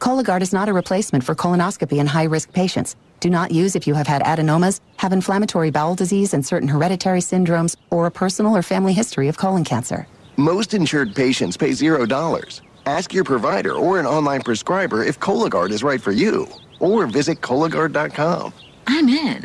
Cologuard 0.00 0.40
is 0.40 0.52
not 0.52 0.66
a 0.66 0.72
replacement 0.72 1.22
for 1.22 1.34
colonoscopy 1.34 1.98
in 1.98 2.06
high-risk 2.06 2.54
patients. 2.54 2.96
Do 3.20 3.28
not 3.28 3.52
use 3.52 3.76
if 3.76 3.86
you 3.86 3.92
have 3.92 4.06
had 4.06 4.22
adenomas, 4.22 4.80
have 4.96 5.12
inflammatory 5.12 5.70
bowel 5.70 5.94
disease 5.94 6.32
and 6.32 6.44
certain 6.44 6.68
hereditary 6.68 7.20
syndromes, 7.20 7.76
or 7.90 8.06
a 8.06 8.10
personal 8.10 8.56
or 8.56 8.62
family 8.62 8.94
history 8.94 9.28
of 9.28 9.36
colon 9.36 9.62
cancer. 9.62 10.06
Most 10.38 10.72
insured 10.72 11.14
patients 11.14 11.58
pay 11.58 11.72
zero 11.72 12.06
dollars. 12.06 12.62
Ask 12.86 13.12
your 13.12 13.24
provider 13.24 13.74
or 13.74 14.00
an 14.00 14.06
online 14.06 14.40
prescriber 14.40 15.04
if 15.04 15.20
Cologuard 15.20 15.70
is 15.70 15.82
right 15.82 16.00
for 16.00 16.12
you, 16.12 16.48
or 16.78 17.06
visit 17.06 17.42
Cologuard.com. 17.42 18.54
I'm 18.86 19.06
in. 19.06 19.44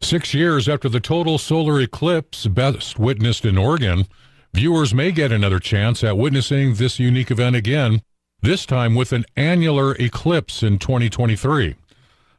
Six 0.00 0.32
years 0.32 0.70
after 0.70 0.88
the 0.88 1.00
total 1.00 1.36
solar 1.36 1.78
eclipse 1.82 2.46
best 2.46 2.98
witnessed 2.98 3.44
in 3.44 3.58
Oregon, 3.58 4.06
viewers 4.52 4.94
may 4.94 5.12
get 5.12 5.32
another 5.32 5.58
chance 5.58 6.02
at 6.04 6.18
witnessing 6.18 6.74
this 6.74 6.98
unique 6.98 7.30
event 7.30 7.56
again 7.56 8.02
this 8.42 8.64
time 8.64 8.94
with 8.94 9.12
an 9.12 9.24
annular 9.36 9.94
eclipse 9.96 10.62
in 10.62 10.78
2023. 10.78 11.76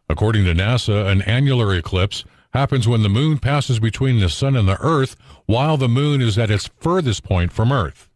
According 0.09 0.45
to 0.45 0.53
NASA, 0.53 1.05
an 1.09 1.21
annular 1.21 1.75
eclipse 1.75 2.25
happens 2.53 2.87
when 2.87 3.03
the 3.03 3.09
moon 3.09 3.37
passes 3.37 3.79
between 3.79 4.19
the 4.19 4.29
sun 4.29 4.55
and 4.55 4.67
the 4.67 4.81
earth 4.81 5.15
while 5.45 5.77
the 5.77 5.87
moon 5.87 6.21
is 6.21 6.37
at 6.37 6.51
its 6.51 6.69
furthest 6.79 7.23
point 7.23 7.53
from 7.53 7.71
earth. 7.71 8.09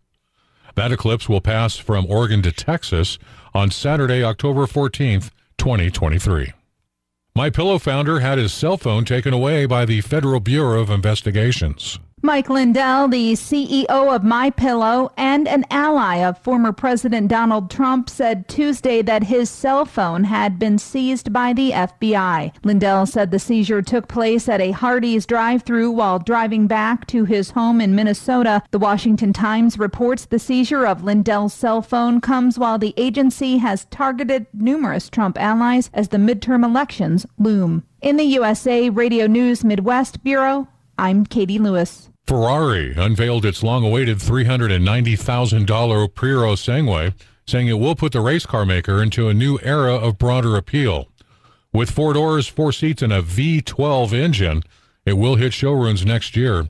That 0.76 0.91
eclipse 0.91 1.30
will 1.30 1.41
pass 1.41 1.77
from 1.77 2.05
Oregon 2.07 2.41
to 2.41 2.51
Texas 2.51 3.17
on 3.53 3.72
Saturday, 3.72 4.23
October 4.23 4.65
14th, 4.65 5.30
2023. 5.57 6.51
My 7.34 7.49
Pillow 7.49 7.80
founder 7.80 8.19
had 8.19 8.38
his 8.38 8.53
cell 8.53 8.77
phone 8.77 9.05
taken 9.05 9.34
away 9.34 9.65
by 9.65 9.85
the 9.85 10.01
Federal 10.01 10.39
Bureau 10.39 10.81
of 10.81 10.89
Investigations. 10.89 11.99
Mike 12.26 12.49
Lindell, 12.49 13.07
the 13.07 13.34
CEO 13.34 13.85
of 13.88 14.23
My 14.23 14.49
Pillow 14.49 15.11
and 15.15 15.47
an 15.47 15.64
ally 15.69 16.15
of 16.15 16.39
former 16.39 16.72
President 16.72 17.27
Donald 17.27 17.69
Trump, 17.69 18.10
said 18.10 18.47
Tuesday 18.47 19.03
that 19.03 19.26
his 19.26 19.47
cell 19.47 19.85
phone 19.85 20.23
had 20.23 20.57
been 20.57 20.80
seized 20.80 21.31
by 21.31 21.53
the 21.53 21.69
FBI. 21.69 22.52
Lindell 22.64 23.06
said 23.06 23.30
the 23.30 23.38
seizure 23.38 23.84
took 23.84 24.07
place 24.07 24.49
at 24.49 24.60
a 24.60 24.72
Hardee's 24.72 25.27
drive-through 25.27 25.91
while 25.91 26.18
driving 26.18 26.65
back 26.65 27.06
to 27.06 27.26
his 27.26 27.52
home 27.52 27.80
in 27.80 27.93
Minnesota. 27.93 28.64
The 28.72 28.80
Washington 28.80 29.31
Times 29.31 29.77
reports 29.77 30.26
the 30.26 30.39
seizure 30.39 30.88
of 30.88 31.03
Lindell's 31.03 31.53
cell 31.53 31.84
phone 31.84 32.22
comes 32.22 32.57
while 32.57 32.80
the 32.80 32.95
agency 32.97 33.60
has 33.60 33.85
targeted 33.85 34.47
numerous 34.52 35.11
Trump 35.11 35.39
allies 35.39 35.91
as 35.93 36.10
the 36.10 36.18
midterm 36.18 36.65
elections 36.65 37.27
loom. 37.38 37.84
In 38.02 38.18
the 38.18 38.23
USA 38.23 38.89
Radio 38.89 39.27
News 39.27 39.64
Midwest 39.64 40.23
Bureau, 40.23 40.68
I'm 40.97 41.23
Katie 41.27 41.60
Lewis. 41.60 42.10
Ferrari 42.26 42.93
unveiled 42.97 43.45
its 43.45 43.61
long 43.61 43.85
awaited 43.85 44.18
$390,000 44.18 46.07
Purosangue, 46.10 47.14
saying 47.45 47.68
it 47.68 47.73
will 47.73 47.95
put 47.95 48.14
the 48.14 48.22
race 48.22 48.45
car 48.47 48.65
maker 48.65 49.02
into 49.03 49.30
a 49.30 49.34
new 49.34 49.60
era 49.61 49.93
of 49.93 50.18
broader 50.18 50.56
appeal. 50.56 51.07
With 51.72 51.91
four 51.91 52.14
doors, 52.14 52.47
four 52.47 52.72
seats, 52.72 53.02
and 53.02 53.14
a 53.14 53.22
V12 53.22 54.14
engine, 54.14 54.64
It 55.06 55.14
will 55.19 55.35
hit 55.35 55.53
showrooms 55.53 56.03
next 56.03 56.35
year. 56.35 56.68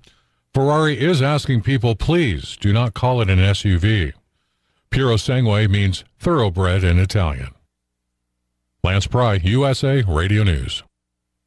Ferrari 0.53 0.99
is 0.99 1.21
asking 1.21 1.61
people, 1.61 1.95
please 1.95 2.57
do 2.59 2.73
not 2.73 2.93
call 2.93 3.21
it 3.21 3.29
an 3.29 3.39
SUV. 3.39 4.11
Purosangue 4.91 5.69
means 5.69 6.03
thoroughbred 6.19 6.83
in 6.83 6.99
Italian. 6.99 7.51
Lance 8.83 9.07
Pry, 9.07 9.35
USA 9.35 10.03
Radio 10.03 10.43
News. 10.43 10.83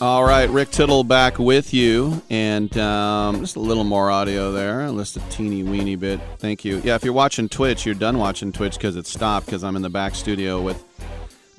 All 0.00 0.24
right, 0.24 0.48
Rick 0.48 0.70
Tittle 0.70 1.04
back 1.04 1.38
with 1.38 1.74
you, 1.74 2.22
and 2.30 2.74
um, 2.78 3.40
just 3.40 3.56
a 3.56 3.60
little 3.60 3.84
more 3.84 4.10
audio 4.10 4.50
there, 4.50 4.90
just 4.92 5.18
a 5.18 5.20
teeny 5.28 5.62
weeny 5.62 5.94
bit. 5.94 6.18
Thank 6.38 6.64
you. 6.64 6.80
Yeah, 6.82 6.94
if 6.94 7.04
you're 7.04 7.12
watching 7.12 7.50
Twitch, 7.50 7.84
you're 7.84 7.94
done 7.94 8.16
watching 8.16 8.50
Twitch 8.50 8.76
because 8.76 8.96
it 8.96 9.06
stopped 9.06 9.44
because 9.44 9.62
I'm 9.62 9.76
in 9.76 9.82
the 9.82 9.90
back 9.90 10.14
studio 10.14 10.62
with 10.62 10.82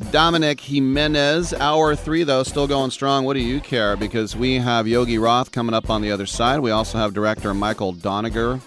Dominic 0.09 0.59
Jimenez. 0.59 1.53
Hour 1.53 1.95
three, 1.95 2.23
though, 2.23 2.41
still 2.41 2.65
going 2.65 2.89
strong. 2.89 3.25
What 3.25 3.33
do 3.33 3.41
you 3.41 3.59
care? 3.59 3.95
Because 3.95 4.35
we 4.35 4.55
have 4.55 4.87
Yogi 4.87 5.19
Roth 5.19 5.51
coming 5.51 5.75
up 5.75 5.91
on 5.91 6.01
the 6.01 6.09
other 6.09 6.25
side. 6.25 6.61
We 6.61 6.71
also 6.71 6.97
have 6.97 7.13
director 7.13 7.53
Michael 7.53 7.93
Doniger. 7.93 8.59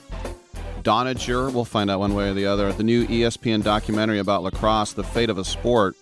Doniger, 0.85 1.53
we'll 1.53 1.65
find 1.65 1.91
out 1.91 1.99
one 1.99 2.15
way 2.15 2.29
or 2.29 2.35
the 2.35 2.47
other. 2.47 2.73
The 2.73 2.85
new 2.85 3.09
ESPN 3.09 3.65
documentary 3.65 4.21
about 4.21 4.45
lacrosse, 4.45 4.93
The 4.93 5.03
Fate 5.03 5.31
of 5.31 5.39
a 5.39 5.45
Sport. 5.45 5.97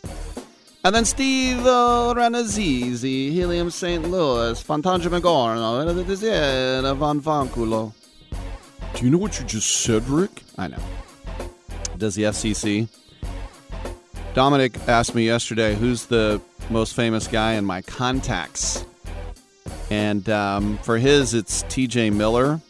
And 0.85 0.93
then 0.93 1.05
Steve 1.05 1.61
uh, 1.61 2.13
Ranazizi, 2.17 3.31
Helium 3.31 3.71
St. 3.71 4.03
Louis, 4.11 4.61
Fantasia 4.61 5.09
Magorno, 5.09 5.79
and 5.79 5.97
the 5.97 6.03
Dizierna 6.03 6.97
Van 6.97 7.21
Vanculo. 7.21 7.93
Do 8.95 9.05
you 9.05 9.11
know 9.13 9.19
what 9.19 9.39
you 9.39 9.47
just 9.47 9.71
said, 9.83 10.09
Rick? 10.09 10.43
I 10.59 10.67
know. 10.67 10.83
Does 11.99 12.17
the 12.17 12.25
FCC? 12.25 12.89
Dominic 14.35 14.77
asked 14.89 15.15
me 15.15 15.25
yesterday 15.25 15.77
who's 15.77 16.07
the 16.07 16.41
most 16.69 16.97
famous 16.97 17.29
guy 17.29 17.53
in 17.53 17.65
my 17.65 17.83
contacts. 17.83 18.85
And 19.89 20.29
um, 20.31 20.79
for 20.79 20.99
his, 20.99 21.33
it's 21.33 21.63
TJ 21.65 22.13
Miller, 22.13 22.61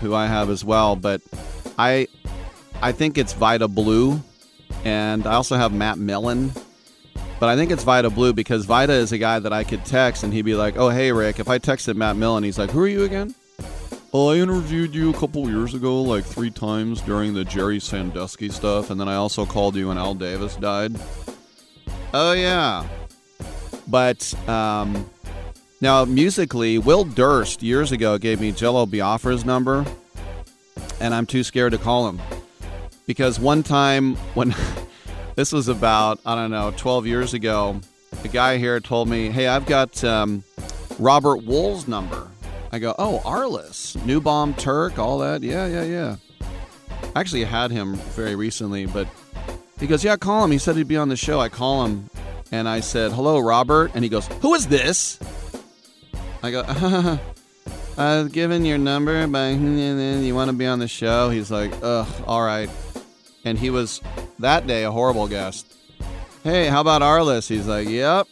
who 0.00 0.14
I 0.14 0.26
have 0.26 0.48
as 0.48 0.64
well. 0.64 0.94
But 0.94 1.22
I, 1.76 2.06
I 2.80 2.92
think 2.92 3.18
it's 3.18 3.32
Vida 3.32 3.66
Blue. 3.66 4.22
And 4.84 5.26
I 5.26 5.34
also 5.34 5.56
have 5.56 5.72
Matt 5.72 5.98
Millen. 5.98 6.52
But 7.40 7.48
I 7.48 7.56
think 7.56 7.70
it's 7.70 7.84
Vida 7.84 8.10
Blue 8.10 8.32
because 8.32 8.64
Vida 8.64 8.92
is 8.92 9.12
a 9.12 9.18
guy 9.18 9.38
that 9.38 9.52
I 9.52 9.62
could 9.62 9.84
text 9.84 10.24
and 10.24 10.32
he'd 10.32 10.42
be 10.42 10.54
like, 10.54 10.76
"Oh, 10.76 10.88
hey 10.88 11.12
Rick." 11.12 11.38
If 11.38 11.48
I 11.48 11.58
texted 11.58 11.94
Matt 11.94 12.16
Millen, 12.16 12.42
he's 12.42 12.58
like, 12.58 12.70
"Who 12.70 12.80
are 12.80 12.88
you 12.88 13.04
again?" 13.04 13.34
Oh, 14.12 14.30
I 14.30 14.36
interviewed 14.36 14.94
you 14.94 15.10
a 15.10 15.12
couple 15.12 15.48
years 15.48 15.74
ago, 15.74 16.00
like 16.00 16.24
three 16.24 16.50
times 16.50 17.02
during 17.02 17.34
the 17.34 17.44
Jerry 17.44 17.78
Sandusky 17.78 18.48
stuff, 18.48 18.90
and 18.90 18.98
then 18.98 19.06
I 19.06 19.16
also 19.16 19.44
called 19.44 19.76
you 19.76 19.88
when 19.88 19.98
Al 19.98 20.14
Davis 20.14 20.56
died. 20.56 20.96
Oh 22.14 22.32
yeah, 22.32 22.88
but 23.86 24.34
um, 24.48 25.08
now 25.80 26.06
musically, 26.06 26.78
Will 26.78 27.04
Durst 27.04 27.62
years 27.62 27.92
ago 27.92 28.18
gave 28.18 28.40
me 28.40 28.50
Jello 28.50 28.86
Biafra's 28.86 29.44
number, 29.44 29.84
and 31.00 31.14
I'm 31.14 31.26
too 31.26 31.44
scared 31.44 31.72
to 31.72 31.78
call 31.78 32.08
him 32.08 32.20
because 33.06 33.38
one 33.38 33.62
time 33.62 34.16
when 34.34 34.54
this 35.38 35.52
was 35.52 35.68
about 35.68 36.18
I 36.26 36.34
don't 36.34 36.50
know 36.50 36.74
12 36.76 37.06
years 37.06 37.32
ago, 37.32 37.80
a 38.24 38.28
guy 38.28 38.58
here 38.58 38.80
told 38.80 39.08
me, 39.08 39.30
"Hey, 39.30 39.46
I've 39.46 39.66
got 39.66 40.02
um, 40.02 40.42
Robert 40.98 41.44
Wool's 41.44 41.86
number." 41.86 42.28
I 42.72 42.80
go, 42.80 42.92
"Oh, 42.98 43.22
Arliss, 43.24 44.04
New 44.04 44.20
Bomb 44.20 44.54
Turk, 44.54 44.98
all 44.98 45.18
that? 45.18 45.44
Yeah, 45.44 45.68
yeah, 45.68 45.84
yeah." 45.84 46.16
I 47.14 47.20
actually 47.20 47.44
had 47.44 47.70
him 47.70 47.94
very 48.16 48.34
recently, 48.34 48.86
but 48.86 49.06
he 49.78 49.86
goes, 49.86 50.02
"Yeah, 50.02 50.16
call 50.16 50.42
him." 50.44 50.50
He 50.50 50.58
said 50.58 50.74
he'd 50.74 50.88
be 50.88 50.96
on 50.96 51.08
the 51.08 51.16
show. 51.16 51.38
I 51.38 51.48
call 51.48 51.84
him, 51.84 52.10
and 52.50 52.68
I 52.68 52.80
said, 52.80 53.12
"Hello, 53.12 53.38
Robert," 53.38 53.92
and 53.94 54.02
he 54.02 54.10
goes, 54.10 54.26
"Who 54.42 54.54
is 54.54 54.66
this?" 54.66 55.20
I 56.42 56.50
go, 56.50 56.64
"I 57.96 58.22
was 58.22 58.32
given 58.32 58.64
your 58.64 58.78
number, 58.78 59.24
but 59.28 59.50
you 59.54 60.34
want 60.34 60.50
to 60.50 60.56
be 60.56 60.66
on 60.66 60.80
the 60.80 60.88
show?" 60.88 61.30
He's 61.30 61.48
like, 61.48 61.72
"Ugh, 61.80 62.08
all 62.26 62.42
right." 62.42 62.68
And 63.44 63.58
he 63.58 63.70
was 63.70 64.00
that 64.38 64.66
day 64.66 64.84
a 64.84 64.90
horrible 64.90 65.28
guest. 65.28 65.74
Hey, 66.44 66.66
how 66.66 66.80
about 66.80 67.02
Arliss? 67.02 67.48
He's 67.48 67.66
like, 67.66 67.88
"Yep." 67.88 68.26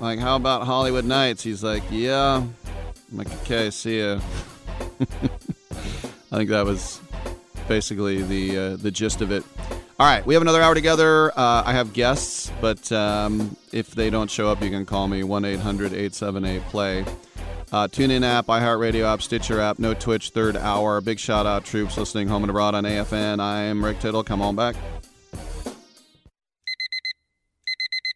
Like, 0.00 0.18
how 0.18 0.36
about 0.36 0.66
Hollywood 0.66 1.04
Nights? 1.04 1.42
He's 1.42 1.62
like, 1.62 1.82
"Yeah." 1.90 2.36
I'm 2.36 3.16
like, 3.16 3.32
"Okay, 3.42 3.70
see 3.70 4.00
ya." 4.00 4.20
I 6.32 6.36
think 6.36 6.50
that 6.50 6.64
was 6.64 7.00
basically 7.68 8.22
the 8.22 8.58
uh, 8.58 8.76
the 8.76 8.90
gist 8.90 9.20
of 9.20 9.32
it. 9.32 9.44
All 9.98 10.06
right, 10.06 10.24
we 10.24 10.32
have 10.34 10.42
another 10.42 10.62
hour 10.62 10.74
together. 10.74 11.30
Uh, 11.38 11.62
I 11.66 11.72
have 11.72 11.92
guests, 11.92 12.50
but 12.60 12.90
um, 12.90 13.56
if 13.70 13.90
they 13.90 14.08
don't 14.08 14.30
show 14.30 14.48
up, 14.48 14.62
you 14.62 14.70
can 14.70 14.86
call 14.86 15.06
me 15.08 15.22
1 15.22 15.44
800 15.44 15.92
878 15.92 16.62
play. 16.68 17.04
Uh, 17.72 17.86
TuneIn 17.86 18.24
app, 18.24 18.46
iHeartRadio 18.46 19.04
app, 19.04 19.22
Stitcher 19.22 19.60
app, 19.60 19.78
no 19.78 19.94
Twitch, 19.94 20.30
third 20.30 20.56
hour. 20.56 21.00
Big 21.00 21.18
shout 21.18 21.46
out, 21.46 21.64
troops 21.64 21.96
listening 21.96 22.26
home 22.26 22.42
and 22.42 22.50
abroad 22.50 22.74
on 22.74 22.84
AFN. 22.84 23.40
I 23.40 23.62
am 23.62 23.84
Rick 23.84 24.00
Tittle. 24.00 24.24
Come 24.24 24.42
on 24.42 24.56
back. 24.56 24.74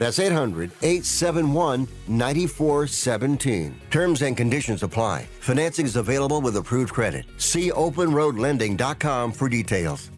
That's 0.00 0.18
800 0.18 0.72
871 0.80 1.86
9417. 2.08 3.80
Terms 3.90 4.22
and 4.22 4.34
conditions 4.34 4.82
apply. 4.82 5.26
Financing 5.40 5.84
is 5.84 5.94
available 5.94 6.40
with 6.40 6.56
approved 6.56 6.94
credit. 6.94 7.26
See 7.36 7.70
openroadlending.com 7.70 9.32
for 9.32 9.50
details. 9.50 10.10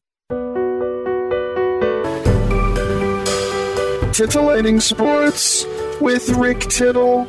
Titillating 4.12 4.78
Sports 4.78 5.66
with 6.00 6.28
Rick 6.28 6.60
Tittle. 6.60 7.26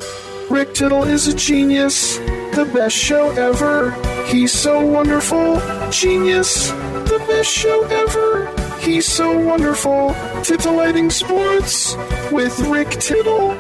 Rick 0.52 0.76
Tittle 0.76 1.06
is 1.06 1.28
a 1.28 1.36
genius, 1.36 2.18
the 2.18 2.70
best 2.72 2.96
show 2.96 3.32
ever. 3.32 3.92
He's 4.26 4.52
so 4.52 4.86
wonderful, 4.86 5.60
genius, 5.90 6.70
the 6.70 7.24
best 7.28 7.50
show 7.50 7.84
ever. 7.86 8.63
He's 8.84 9.08
so 9.08 9.38
wonderful. 9.38 10.14
Titillating 10.44 11.10
Sports 11.10 11.96
with 12.32 12.60
Rick 12.68 12.90
Tittle. 12.92 13.56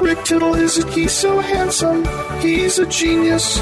Rick 0.00 0.24
Tittle 0.24 0.54
is 0.54 0.78
a, 0.78 0.90
he's 0.90 1.12
so 1.12 1.38
handsome. 1.38 2.04
He's 2.40 2.80
a 2.80 2.86
genius. 2.86 3.58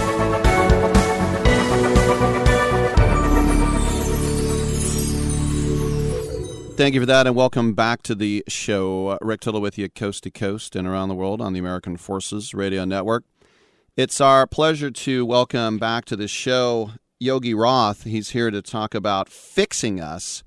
Thank 6.75 6.95
you 6.95 7.01
for 7.01 7.07
that, 7.07 7.27
and 7.27 7.37
welcome 7.37 7.75
back 7.75 8.03
to 8.05 8.15
the 8.15 8.43
show. 8.49 9.19
Rick 9.21 9.43
Tittle 9.43 9.61
with 9.61 9.77
you, 9.77 9.91
coast 9.91 10.23
to 10.25 10.31
coast 10.31 10.75
and 10.75 10.89
around 10.89 11.11
the 11.11 11.15
world 11.15 11.43
on 11.43 11.53
the 11.53 11.59
American 11.59 11.99
Forces 11.99 12.55
Radio 12.55 12.87
Network. 12.87 13.25
It's 13.99 14.21
our 14.23 14.47
pleasure 14.47 14.91
to 14.91 15.27
welcome 15.27 15.77
back 15.77 16.07
to 16.07 16.17
the 16.17 16.27
show 16.27 16.93
Yogi 17.21 17.53
Roth. 17.53 18.05
He's 18.05 18.31
here 18.31 18.51
to 18.51 18.63
talk 18.63 18.95
about 18.95 19.29
Fixing 19.29 20.01
Us, 20.01 20.43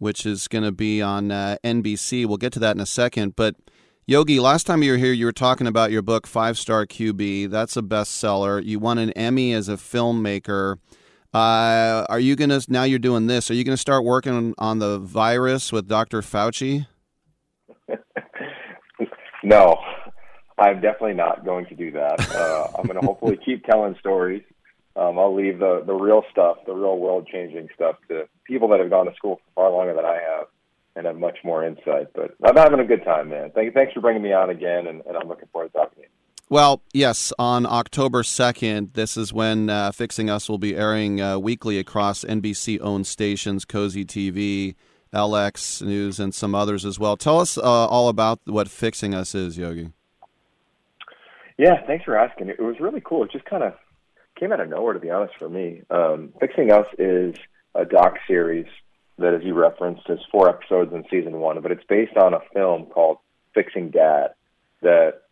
which 0.00 0.26
is 0.26 0.48
going 0.48 0.64
to 0.64 0.72
be 0.72 1.00
on 1.00 1.30
uh, 1.30 1.56
NBC. 1.62 2.26
We'll 2.26 2.38
get 2.38 2.52
to 2.54 2.58
that 2.58 2.74
in 2.74 2.80
a 2.80 2.86
second. 2.86 3.36
But 3.36 3.54
Yogi, 4.06 4.40
last 4.40 4.66
time 4.66 4.82
you 4.82 4.92
were 4.92 4.98
here, 4.98 5.12
you 5.12 5.26
were 5.26 5.32
talking 5.32 5.68
about 5.68 5.92
your 5.92 6.02
book, 6.02 6.26
Five 6.26 6.58
Star 6.58 6.84
QB. 6.86 7.50
That's 7.50 7.76
a 7.76 7.82
bestseller. 7.82 8.64
You 8.64 8.80
won 8.80 8.98
an 8.98 9.12
Emmy 9.12 9.52
as 9.52 9.68
a 9.68 9.74
filmmaker. 9.74 10.78
Uh, 11.32 12.06
are 12.08 12.18
you 12.18 12.34
going 12.34 12.50
to, 12.50 12.64
now 12.68 12.82
you're 12.82 12.98
doing 12.98 13.28
this, 13.28 13.50
are 13.50 13.54
you 13.54 13.62
going 13.62 13.76
to 13.76 13.80
start 13.80 14.04
working 14.04 14.52
on 14.58 14.80
the 14.80 14.98
virus 14.98 15.70
with 15.70 15.86
Dr. 15.86 16.22
Fauci? 16.22 16.88
no, 19.44 19.76
I'm 20.58 20.80
definitely 20.80 21.14
not 21.14 21.44
going 21.44 21.66
to 21.66 21.76
do 21.76 21.92
that. 21.92 22.34
Uh, 22.34 22.66
I'm 22.76 22.86
going 22.86 23.00
to 23.00 23.06
hopefully 23.06 23.38
keep 23.44 23.64
telling 23.64 23.94
stories. 24.00 24.42
Um, 25.00 25.18
I'll 25.18 25.34
leave 25.34 25.58
the, 25.58 25.82
the 25.86 25.94
real 25.94 26.22
stuff, 26.30 26.58
the 26.66 26.74
real 26.74 26.98
world 26.98 27.26
changing 27.32 27.68
stuff 27.74 27.96
to 28.08 28.28
people 28.44 28.68
that 28.68 28.80
have 28.80 28.90
gone 28.90 29.06
to 29.06 29.14
school 29.14 29.36
for 29.36 29.62
far 29.62 29.72
longer 29.72 29.94
than 29.94 30.04
I 30.04 30.16
have 30.16 30.48
and 30.94 31.06
have 31.06 31.16
much 31.16 31.38
more 31.42 31.64
insight. 31.64 32.08
But 32.14 32.34
I'm 32.44 32.56
having 32.56 32.80
a 32.80 32.84
good 32.84 33.02
time, 33.02 33.30
man. 33.30 33.50
Thank, 33.54 33.72
thanks 33.72 33.94
for 33.94 34.02
bringing 34.02 34.22
me 34.22 34.34
on 34.34 34.50
again, 34.50 34.86
and, 34.86 35.00
and 35.06 35.16
I'm 35.16 35.26
looking 35.26 35.48
forward 35.52 35.68
to 35.68 35.78
talking 35.78 35.96
to 35.96 36.00
you. 36.02 36.08
Well, 36.50 36.82
yes, 36.92 37.32
on 37.38 37.64
October 37.64 38.22
2nd, 38.22 38.92
this 38.92 39.16
is 39.16 39.32
when 39.32 39.70
uh, 39.70 39.92
Fixing 39.92 40.28
Us 40.28 40.50
will 40.50 40.58
be 40.58 40.76
airing 40.76 41.18
uh, 41.18 41.38
weekly 41.38 41.78
across 41.78 42.22
NBC 42.22 42.78
owned 42.82 43.06
stations, 43.06 43.64
Cozi 43.64 44.04
TV, 44.04 44.74
LX 45.14 45.80
News, 45.80 46.20
and 46.20 46.34
some 46.34 46.54
others 46.54 46.84
as 46.84 46.98
well. 46.98 47.16
Tell 47.16 47.40
us 47.40 47.56
uh, 47.56 47.62
all 47.62 48.10
about 48.10 48.40
what 48.44 48.68
Fixing 48.68 49.14
Us 49.14 49.34
is, 49.34 49.56
Yogi. 49.56 49.92
Yeah, 51.56 51.86
thanks 51.86 52.04
for 52.04 52.18
asking. 52.18 52.48
It 52.48 52.60
was 52.60 52.76
really 52.80 53.00
cool. 53.02 53.24
It 53.24 53.30
just 53.30 53.44
kind 53.46 53.62
of 53.62 53.74
came 54.40 54.52
out 54.52 54.60
of 54.60 54.68
nowhere, 54.68 54.94
to 54.94 55.00
be 55.00 55.10
honest, 55.10 55.34
for 55.38 55.48
me. 55.48 55.82
Um, 55.90 56.32
Fixing 56.40 56.72
Us 56.72 56.86
is 56.98 57.36
a 57.74 57.84
doc 57.84 58.14
series 58.26 58.66
that, 59.18 59.34
as 59.34 59.42
you 59.44 59.54
referenced, 59.54 60.08
is 60.08 60.18
four 60.32 60.48
episodes 60.48 60.92
in 60.92 61.04
season 61.10 61.38
one, 61.38 61.60
but 61.60 61.70
it's 61.70 61.84
based 61.88 62.16
on 62.16 62.32
a 62.32 62.40
film 62.54 62.86
called 62.86 63.18
Fixing 63.54 63.90
Dad 63.90 64.28
that 64.80 65.22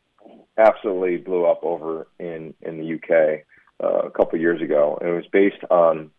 absolutely 0.58 1.16
blew 1.16 1.46
up 1.46 1.60
over 1.62 2.06
in 2.18 2.52
in 2.60 2.78
the 2.78 2.94
UK 2.94 3.44
uh, 3.82 4.06
a 4.06 4.10
couple 4.10 4.38
years 4.38 4.60
ago, 4.60 4.98
and 5.00 5.08
it 5.08 5.14
was 5.14 5.26
based 5.32 5.64
on 5.70 6.10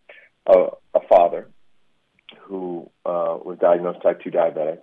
a, 0.46 0.66
a 0.94 1.00
father 1.08 1.48
who 2.42 2.90
uh, 3.06 3.38
was 3.44 3.58
diagnosed 3.60 4.02
type 4.02 4.20
2 4.22 4.30
diabetic 4.30 4.80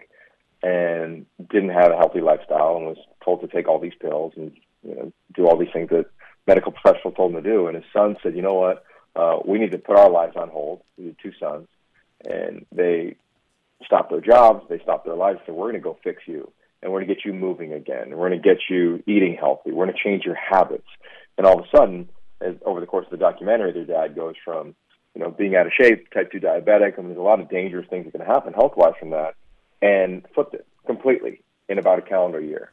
and 0.63 1.25
didn't 1.49 1.69
have 1.69 1.91
a 1.91 1.97
healthy 1.97 2.21
lifestyle 2.21 2.77
and 2.77 2.85
was 2.85 2.97
told 3.23 3.41
to 3.41 3.47
take 3.47 3.67
all 3.67 3.79
these 3.79 3.93
pills 3.99 4.33
and 4.37 4.51
you 4.83 4.95
know, 4.95 5.11
do 5.35 5.47
all 5.47 5.57
these 5.57 5.71
things 5.73 5.89
that 5.89 6.05
medical 6.47 6.71
professionals 6.71 7.15
told 7.15 7.35
him 7.35 7.43
to 7.43 7.49
do. 7.49 7.67
And 7.67 7.75
his 7.75 7.85
son 7.93 8.15
said, 8.23 8.35
you 8.35 8.41
know 8.41 8.55
what, 8.55 8.83
uh, 9.15 9.39
we 9.45 9.59
need 9.59 9.71
to 9.71 9.77
put 9.77 9.97
our 9.97 10.09
lives 10.09 10.35
on 10.35 10.49
hold. 10.49 10.81
We 10.97 11.07
had 11.07 11.15
two 11.21 11.33
sons. 11.39 11.67
And 12.25 12.65
they 12.71 13.15
stopped 13.85 14.09
their 14.09 14.21
jobs, 14.21 14.65
they 14.69 14.79
stopped 14.79 15.05
their 15.05 15.15
lives, 15.15 15.39
said, 15.45 15.53
we're 15.53 15.71
going 15.71 15.75
to 15.75 15.79
go 15.81 15.97
fix 16.03 16.23
you. 16.25 16.51
And 16.81 16.91
we're 16.91 16.99
going 16.99 17.09
to 17.09 17.15
get 17.15 17.25
you 17.25 17.33
moving 17.33 17.73
again. 17.73 18.03
And 18.03 18.17
we're 18.17 18.29
going 18.29 18.41
to 18.41 18.47
get 18.49 18.61
you 18.69 19.03
eating 19.07 19.35
healthy. 19.39 19.71
We're 19.71 19.85
going 19.85 19.95
to 19.97 20.03
change 20.03 20.23
your 20.23 20.35
habits. 20.35 20.87
And 21.37 21.45
all 21.45 21.59
of 21.59 21.65
a 21.65 21.77
sudden, 21.77 22.09
as, 22.41 22.55
over 22.65 22.79
the 22.79 22.85
course 22.85 23.05
of 23.05 23.11
the 23.11 23.17
documentary, 23.17 23.71
their 23.71 23.85
dad 23.85 24.15
goes 24.15 24.35
from, 24.43 24.75
you 25.15 25.21
know, 25.21 25.31
being 25.31 25.55
out 25.55 25.65
of 25.65 25.73
shape, 25.73 26.11
type 26.11 26.31
2 26.31 26.39
diabetic, 26.39 26.97
and 26.97 27.07
there's 27.07 27.17
a 27.17 27.21
lot 27.21 27.39
of 27.39 27.49
dangerous 27.49 27.87
things 27.89 28.05
that 28.05 28.11
can 28.11 28.21
happen 28.21 28.53
health-wise 28.53 28.93
from 28.99 29.09
that, 29.11 29.33
and 29.81 30.23
flipped 30.35 30.53
it 30.53 30.67
completely 30.85 31.41
in 31.67 31.79
about 31.79 31.99
a 31.99 32.03
calendar 32.03 32.39
year. 32.39 32.71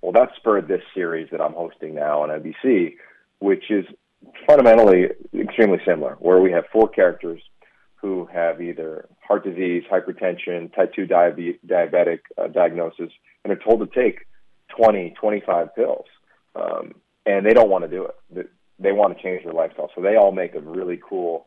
Well, 0.00 0.12
that 0.12 0.30
spurred 0.36 0.66
this 0.66 0.82
series 0.94 1.28
that 1.30 1.40
I'm 1.40 1.52
hosting 1.52 1.94
now 1.94 2.22
on 2.22 2.30
NBC, 2.30 2.94
which 3.42 3.64
is 3.70 3.84
fundamentally 4.46 5.08
extremely 5.34 5.78
similar, 5.84 6.14
where 6.20 6.40
we 6.40 6.52
have 6.52 6.64
four 6.72 6.88
characters 6.88 7.42
who 7.96 8.28
have 8.32 8.60
either 8.60 9.08
heart 9.26 9.44
disease, 9.44 9.82
hypertension, 9.90 10.74
type 10.74 10.92
2 10.94 11.06
diabe- 11.06 11.58
diabetic 11.66 12.20
uh, 12.38 12.48
diagnosis, 12.48 13.10
and 13.44 13.52
are 13.52 13.56
told 13.64 13.80
to 13.80 14.00
take 14.00 14.26
20, 14.76 15.14
25 15.20 15.74
pills. 15.74 16.06
Um, 16.54 16.94
and 17.26 17.44
they 17.44 17.52
don't 17.54 17.70
want 17.70 17.84
to 17.84 17.90
do 17.90 18.08
it. 18.34 18.50
They 18.78 18.92
want 18.92 19.16
to 19.16 19.22
change 19.22 19.44
their 19.44 19.52
lifestyle. 19.52 19.90
So 19.94 20.02
they 20.02 20.16
all 20.16 20.32
make 20.32 20.54
a 20.54 20.60
really 20.60 21.00
cool 21.08 21.46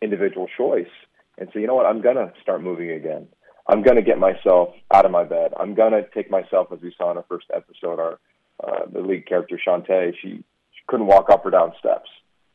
individual 0.00 0.48
choice 0.56 0.90
and 1.38 1.48
say, 1.54 1.60
you 1.60 1.66
know 1.66 1.74
what, 1.74 1.86
I'm 1.86 2.02
going 2.02 2.16
to 2.16 2.32
start 2.42 2.62
moving 2.62 2.90
again. 2.90 3.28
I'm 3.68 3.82
going 3.82 3.96
to 3.96 4.02
get 4.02 4.18
myself 4.18 4.70
out 4.92 5.04
of 5.04 5.12
my 5.12 5.22
bed. 5.24 5.52
I'm 5.58 5.74
going 5.74 5.92
to 5.92 6.04
take 6.12 6.30
myself, 6.30 6.68
as 6.72 6.80
we 6.82 6.92
saw 6.98 7.12
in 7.12 7.16
our 7.16 7.24
first 7.28 7.46
episode, 7.54 8.00
our 8.00 8.18
uh, 8.62 8.86
the 8.92 9.00
lead 9.00 9.26
character 9.26 9.58
Shantae, 9.64 10.12
she 10.20 10.44
couldn't 10.92 11.06
walk 11.06 11.30
up 11.30 11.46
or 11.46 11.50
down 11.50 11.72
steps, 11.78 12.10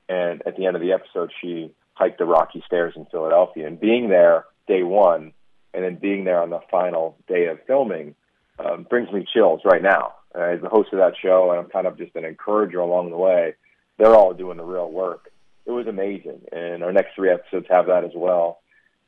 and 0.07 0.43
at 0.45 0.55
the 0.57 0.67
end 0.67 0.75
of 0.75 0.81
the 0.83 0.91
episode, 0.91 1.31
she 1.41 1.71
hiked 1.93 2.19
the 2.19 2.25
rocky 2.25 2.63
stairs 2.67 2.93
in 2.95 3.05
Philadelphia. 3.07 3.65
And 3.65 3.79
being 3.79 4.09
there 4.09 4.45
day 4.67 4.83
one, 4.83 5.33
and 5.73 5.83
then 5.83 5.95
being 5.95 6.23
there 6.23 6.39
on 6.39 6.51
the 6.51 6.59
final 6.69 7.17
day 7.27 7.47
of 7.47 7.57
filming, 7.65 8.13
um, 8.59 8.85
brings 8.87 9.11
me 9.11 9.25
chills 9.33 9.61
right 9.65 9.81
now. 9.81 10.13
Uh, 10.35 10.41
as 10.41 10.61
the 10.61 10.69
host 10.69 10.93
of 10.93 10.99
that 10.99 11.13
show, 11.19 11.49
and 11.49 11.59
I'm 11.59 11.69
kind 11.69 11.87
of 11.87 11.97
just 11.97 12.15
an 12.15 12.25
encourager 12.25 12.79
along 12.79 13.09
the 13.09 13.17
way. 13.17 13.55
They're 13.97 14.13
all 14.13 14.35
doing 14.35 14.57
the 14.57 14.63
real 14.63 14.91
work. 14.91 15.31
It 15.65 15.71
was 15.71 15.87
amazing, 15.87 16.41
and 16.51 16.83
our 16.83 16.93
next 16.93 17.15
three 17.15 17.31
episodes 17.31 17.65
have 17.69 17.87
that 17.87 18.03
as 18.03 18.11
well 18.15 18.59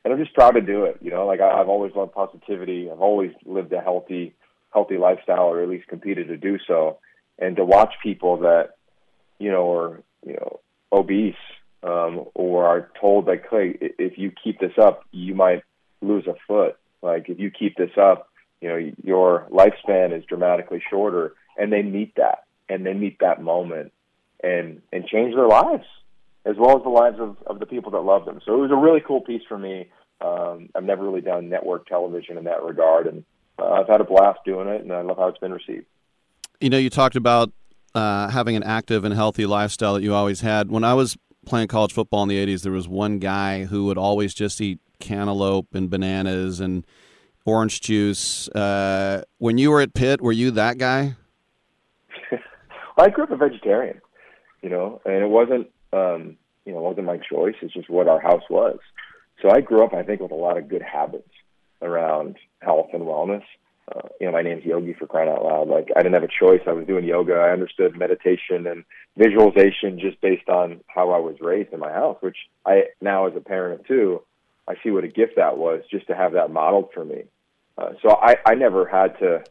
and 0.04 0.12
I'm 0.12 0.20
just 0.20 0.34
proud 0.34 0.52
to 0.52 0.60
do 0.60 0.84
it. 0.84 0.98
You 1.00 1.10
know, 1.10 1.26
like 1.26 1.40
I, 1.40 1.60
I've 1.60 1.68
always 1.68 1.92
loved 1.94 2.12
positivity. 2.12 2.90
I've 2.90 3.00
always 3.00 3.32
lived 3.44 3.72
a 3.72 3.80
healthy, 3.80 4.34
healthy 4.72 4.96
lifestyle, 4.96 5.50
or 5.50 5.62
at 5.62 5.68
least 5.68 5.88
competed 5.88 6.28
to 6.28 6.36
do 6.36 6.58
so. 6.66 6.98
And 7.38 7.56
to 7.56 7.64
watch 7.64 7.94
people 8.02 8.38
that, 8.38 8.76
you 9.40 9.50
know, 9.50 9.72
are 9.72 10.02
you 10.24 10.34
know 10.34 10.60
obese 10.92 11.34
um, 11.82 12.26
or 12.34 12.66
are 12.66 12.90
told 13.00 13.26
like, 13.26 13.46
hey, 13.50 13.76
if 13.80 14.18
you 14.18 14.32
keep 14.42 14.60
this 14.60 14.78
up, 14.80 15.04
you 15.10 15.34
might 15.34 15.62
lose 16.00 16.26
a 16.26 16.34
foot. 16.46 16.76
Like 17.02 17.28
if 17.28 17.38
you 17.38 17.50
keep 17.50 17.76
this 17.76 17.96
up, 18.00 18.28
you 18.60 18.68
know, 18.68 18.92
your 19.02 19.48
lifespan 19.50 20.16
is 20.16 20.24
dramatically 20.26 20.82
shorter. 20.88 21.34
And 21.56 21.72
they 21.72 21.82
meet 21.82 22.14
that, 22.16 22.44
and 22.68 22.86
they 22.86 22.94
meet 22.94 23.18
that 23.20 23.42
moment, 23.42 23.92
and 24.42 24.80
and 24.92 25.06
change 25.06 25.34
their 25.34 25.48
lives 25.48 25.84
as 26.46 26.56
well 26.58 26.76
as 26.76 26.82
the 26.82 26.88
lives 26.88 27.18
of, 27.20 27.36
of 27.46 27.58
the 27.58 27.66
people 27.66 27.90
that 27.92 28.00
love 28.00 28.24
them. 28.24 28.40
So 28.44 28.54
it 28.54 28.58
was 28.58 28.70
a 28.70 28.76
really 28.76 29.00
cool 29.06 29.20
piece 29.20 29.42
for 29.48 29.58
me. 29.58 29.88
Um, 30.20 30.70
I've 30.74 30.84
never 30.84 31.04
really 31.04 31.20
done 31.20 31.48
network 31.48 31.86
television 31.86 32.38
in 32.38 32.44
that 32.44 32.62
regard, 32.62 33.06
and 33.06 33.24
uh, 33.58 33.70
I've 33.70 33.88
had 33.88 34.00
a 34.00 34.04
blast 34.04 34.40
doing 34.44 34.68
it, 34.68 34.82
and 34.82 34.92
I 34.92 35.02
love 35.02 35.18
how 35.18 35.28
it's 35.28 35.38
been 35.38 35.52
received. 35.52 35.86
You 36.60 36.70
know, 36.70 36.78
you 36.78 36.90
talked 36.90 37.16
about 37.16 37.52
uh, 37.94 38.28
having 38.28 38.56
an 38.56 38.62
active 38.62 39.04
and 39.04 39.14
healthy 39.14 39.46
lifestyle 39.46 39.94
that 39.94 40.02
you 40.02 40.14
always 40.14 40.40
had. 40.40 40.70
When 40.70 40.84
I 40.84 40.94
was 40.94 41.16
playing 41.46 41.68
college 41.68 41.92
football 41.92 42.22
in 42.22 42.28
the 42.28 42.44
80s, 42.44 42.62
there 42.62 42.72
was 42.72 42.88
one 42.88 43.18
guy 43.18 43.64
who 43.64 43.86
would 43.86 43.98
always 43.98 44.34
just 44.34 44.60
eat 44.60 44.78
cantaloupe 44.98 45.74
and 45.74 45.90
bananas 45.90 46.60
and 46.60 46.86
orange 47.44 47.80
juice. 47.80 48.48
Uh, 48.48 49.22
when 49.38 49.58
you 49.58 49.70
were 49.70 49.80
at 49.80 49.94
Pitt, 49.94 50.20
were 50.20 50.32
you 50.32 50.50
that 50.52 50.78
guy? 50.78 51.16
well, 52.30 52.40
I 52.98 53.08
grew 53.08 53.24
up 53.24 53.30
a 53.30 53.36
vegetarian, 53.36 54.00
you 54.62 54.68
know, 54.68 55.00
and 55.04 55.14
it 55.14 55.28
wasn't 55.28 55.70
um, 55.92 56.36
you 56.64 56.72
know, 56.72 56.80
wasn't 56.80 57.06
my 57.06 57.18
choice. 57.18 57.54
It's 57.62 57.74
just 57.74 57.90
what 57.90 58.08
our 58.08 58.20
house 58.20 58.44
was. 58.48 58.78
So 59.42 59.50
I 59.50 59.60
grew 59.60 59.84
up, 59.84 59.94
I 59.94 60.02
think, 60.02 60.20
with 60.20 60.30
a 60.30 60.36
lot 60.36 60.58
of 60.58 60.68
good 60.68 60.82
habits 60.82 61.30
around 61.82 62.36
health 62.60 62.88
and 62.92 63.02
wellness. 63.02 63.42
Uh, 63.94 64.08
you 64.20 64.26
know, 64.26 64.32
my 64.32 64.42
name's 64.42 64.64
Yogi 64.64 64.92
for 64.92 65.06
crying 65.06 65.28
out 65.28 65.44
loud. 65.44 65.68
Like 65.68 65.88
I 65.96 66.02
didn't 66.02 66.14
have 66.14 66.22
a 66.22 66.28
choice. 66.28 66.60
I 66.66 66.72
was 66.72 66.86
doing 66.86 67.04
yoga. 67.04 67.34
I 67.34 67.50
understood 67.50 67.98
meditation 67.98 68.66
and 68.66 68.84
visualization 69.16 69.98
just 69.98 70.20
based 70.20 70.48
on 70.48 70.80
how 70.86 71.10
I 71.10 71.18
was 71.18 71.36
raised 71.40 71.72
in 71.72 71.80
my 71.80 71.92
house, 71.92 72.18
which 72.20 72.36
I 72.64 72.84
now 73.00 73.26
as 73.26 73.34
a 73.36 73.40
parent 73.40 73.80
of 73.80 73.86
two, 73.86 74.22
I 74.68 74.74
see 74.82 74.90
what 74.90 75.04
a 75.04 75.08
gift 75.08 75.34
that 75.36 75.58
was 75.58 75.82
just 75.90 76.06
to 76.06 76.14
have 76.14 76.32
that 76.34 76.52
modeled 76.52 76.90
for 76.94 77.04
me. 77.04 77.24
Uh, 77.76 77.90
so 78.02 78.10
I, 78.10 78.36
I 78.46 78.54
never 78.54 78.86
had 78.86 79.18
to, 79.18 79.42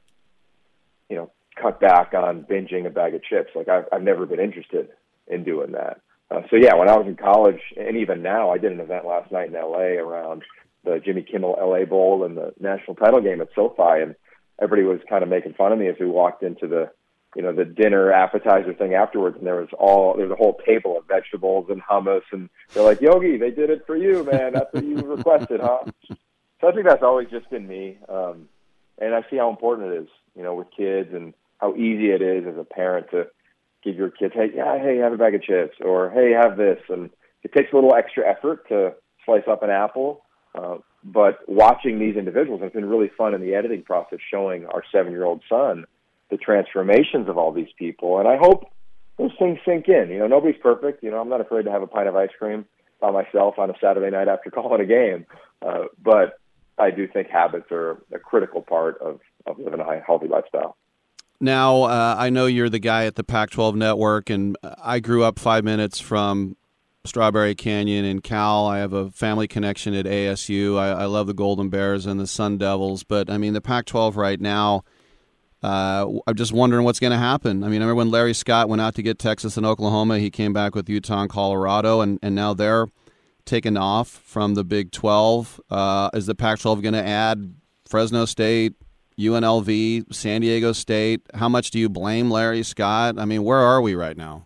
you 1.10 1.18
know, 1.18 1.32
cut 1.61 1.82
back 1.82 2.14
on 2.14 2.44
binging 2.44 2.86
a 2.86 2.90
bag 2.90 3.16
of 3.16 3.24
chips. 3.24 3.52
Like 3.56 3.68
I've, 3.68 3.86
I've 3.91 4.03
never 4.03 4.26
been 4.26 4.40
interested 4.40 4.90
in 5.28 5.44
doing 5.44 5.74
that. 5.74 5.99
Uh, 6.32 6.41
so 6.49 6.56
yeah, 6.56 6.76
when 6.76 6.90
I 6.90 6.95
was 6.95 7.07
in 7.07 7.16
college, 7.16 7.60
and 7.76 7.98
even 7.98 8.22
now, 8.22 8.52
I 8.52 8.60
did 8.60 8.72
an 8.72 8.80
event 8.80 9.06
last 9.06 9.32
night 9.32 9.48
in 9.48 9.53
LA 9.53 9.98
around 9.99 10.44
the 10.84 11.02
Jimmy 11.03 11.24
Kimmel 11.24 11.57
LA 11.60 11.86
Bowl 11.86 12.24
and 12.24 12.38
the 12.38 12.53
national 12.60 12.95
title 12.95 13.22
game 13.22 13.41
at 13.41 13.49
SoFi, 13.56 14.02
and 14.02 14.16
everybody 14.61 14.84
was 14.84 14.99
kind 15.10 15.23
of 15.23 15.30
making 15.30 15.53
fun 15.53 15.72
of 15.72 15.80
me 15.80 15.88
as 15.88 15.95
we 15.99 16.06
walked 16.06 16.44
into 16.44 16.68
the, 16.68 16.91
you 17.36 17.41
know, 17.41 17.53
the 17.53 17.65
dinner 17.65 18.11
appetizer 18.11 18.73
thing 18.73 18.94
afterwards, 18.94 19.38
and 19.38 19.45
there 19.45 19.56
was 19.56 19.69
all 19.77 20.15
there 20.15 20.27
was 20.27 20.34
a 20.34 20.41
whole 20.41 20.60
table 20.65 20.98
of 20.98 21.07
vegetables 21.07 21.68
and 21.69 21.81
hummus, 21.81 22.23
and 22.31 22.49
they're 22.73 22.84
like, 22.84 23.02
Yogi, 23.02 23.38
they 23.38 23.52
did 23.52 23.69
it 23.69 23.86
for 23.86 23.95
you, 23.95 24.23
man. 24.23 24.53
That's 24.53 24.73
what 24.73 24.84
you 24.84 24.95
requested, 25.06 25.61
huh? 25.61 25.80
So 26.61 26.68
I 26.68 26.72
think 26.72 26.86
that's 26.86 27.03
always 27.03 27.30
just 27.30 27.49
been 27.49 27.68
me, 27.68 27.98
um, 28.10 28.49
and 28.98 29.14
I 29.15 29.22
see 29.30 29.38
how 29.38 29.49
important 29.49 29.94
it 29.94 30.03
is, 30.03 30.10
you 30.36 30.44
know, 30.44 30.56
with 30.56 30.68
kids 30.76 31.10
and 31.14 31.34
how 31.60 31.76
easy 31.76 32.11
it 32.11 32.22
is 32.22 32.45
as 32.48 32.57
a 32.57 32.64
parent 32.64 33.07
to 33.11 33.27
give 33.84 33.95
your 33.95 34.10
kids, 34.10 34.34
hey, 34.34 34.52
yeah, 34.56 34.77
hey, 34.77 34.98
have 34.98 35.14
a 35.14 35.18
bag 35.18 35.36
of 35.36 35.44
chips, 35.44 35.77
or 35.81 36.10
hey, 36.10 36.31
have 36.31 36.57
this, 36.57 36.80
and 36.90 37.10
it 37.44 37.53
takes 37.53 37.72
a 37.72 37.76
little 37.76 37.95
extra 37.95 38.30
effort 38.30 38.68
to 38.69 38.94
slice 39.26 39.48
up 39.48 39.64
an 39.64 39.69
apple. 39.69 40.26
Uh, 40.56 40.77
but 41.04 41.40
watching 41.48 42.00
these 42.00 42.16
individuals, 42.16 42.62
it's 42.64 42.74
been 42.74 42.90
really 42.90 43.10
fun 43.18 43.34
in 43.34 43.42
the 43.42 43.56
editing 43.56 43.84
process, 43.84 44.20
showing 44.32 44.66
our 44.66 44.84
seven-year-old 44.92 45.42
son 45.50 45.86
the 46.30 46.38
transformations 46.38 47.28
of 47.28 47.38
all 47.38 47.52
these 47.52 47.72
people, 47.78 48.20
and 48.20 48.28
I 48.28 48.38
hope 48.38 48.70
those 49.18 49.32
things 49.40 49.60
sink 49.66 49.88
in. 49.88 50.10
You 50.10 50.20
know, 50.20 50.28
nobody's 50.28 50.60
perfect. 50.62 51.04
You 51.04 51.12
know, 51.12 51.20
I'm 51.20 51.30
not 51.30 51.42
afraid 51.42 51.64
to 51.64 51.72
have 51.72 51.82
a 51.82 51.88
pint 51.88 52.08
of 52.08 52.16
ice 52.16 52.30
cream 52.38 52.66
by 53.02 53.12
myself 53.12 53.58
on 53.58 53.70
a 53.70 53.74
Saturday 53.82 54.10
night 54.10 54.28
after 54.28 54.50
calling 54.52 54.82
a 54.82 54.86
game, 54.86 55.26
uh, 55.66 55.86
but 56.02 56.40
I 56.78 56.92
do 56.92 57.08
think 57.08 57.30
habits 57.30 57.72
are 57.72 58.02
a 58.14 58.20
critical 58.20 58.62
part 58.62 59.00
of, 59.02 59.20
of 59.46 59.60
living 59.60 59.80
a 59.80 60.02
healthy 60.06 60.28
lifestyle. 60.28 60.78
Now, 61.42 61.84
uh, 61.84 62.16
I 62.18 62.30
know 62.30 62.48
you're 62.48 62.70
the 62.70 62.80
guy 62.80 63.06
at 63.06 63.16
the 63.16 63.24
Pac 63.24 63.52
12 63.52 63.76
network, 63.76 64.30
and 64.30 64.58
I 64.62 65.00
grew 65.00 65.24
up 65.24 65.40
five 65.40 65.64
minutes 65.64 66.00
from 66.00 66.58
Strawberry 67.10 67.56
Canyon 67.56 68.06
in 68.06 68.22
Cal. 68.22 68.68
I 68.68 68.77
have 68.77 68.94
a 68.94 69.10
family 69.10 69.48
connection 69.48 69.95
at 69.95 70.06
ASU. 70.06 70.77
I, 70.77 70.90
I 70.90 71.06
love 71.06 71.26
the 71.26 71.34
Golden 71.34 71.69
Bears 71.69 72.06
and 72.06 72.19
the 72.19 72.27
Sun 72.27 72.60
Devils, 72.60 73.03
but 73.03 73.30
I 73.30 73.38
mean, 73.40 73.53
the 73.53 73.61
Pac 73.61 73.86
12 73.86 74.15
right 74.15 74.40
now, 74.40 74.84
uh, 75.64 76.06
I'm 76.27 76.36
just 76.36 76.53
wondering 76.53 76.86
what's 76.86 76.99
going 76.99 77.11
to 77.11 77.18
happen. 77.18 77.64
I 77.64 77.68
mean, 77.68 77.81
I 77.81 77.86
remember 77.86 77.95
when 77.95 78.11
Larry 78.11 78.36
Scott 78.36 78.69
went 78.69 78.81
out 78.81 78.94
to 78.95 79.02
get 79.02 79.18
Texas 79.18 79.57
and 79.57 79.65
Oklahoma, 79.65 80.19
he 80.19 80.30
came 80.30 80.53
back 80.53 80.76
with 80.76 80.88
Utah 80.88 81.22
and 81.22 81.30
Colorado, 81.30 81.99
and, 81.99 82.19
and 82.22 82.36
now 82.36 82.53
they're 82.53 82.86
taken 83.44 83.76
off 83.76 84.07
from 84.07 84.53
the 84.53 84.64
Big 84.64 84.91
12. 84.91 85.60
Uh, 85.69 86.11
is 86.14 86.27
the 86.27 86.36
Pac 86.36 86.60
12 86.60 86.84
going 86.84 86.94
to 86.94 87.06
add 87.06 87.56
Fresno 87.90 88.26
State, 88.26 88.76
UNLV, 89.18 90.14
San 90.14 90.41
Diego 90.41 90.73
State. 90.73 91.22
How 91.34 91.49
much 91.49 91.72
do 91.72 91.80
you 91.80 91.90
blame 91.90 92.30
Larry 92.30 92.61
Scott? 92.61 93.18
I 93.18 93.26
mean, 93.26 93.44
where 93.44 93.57
are 93.57 93.81
we 93.81 93.95
right 93.95 94.15
now? 94.15 94.45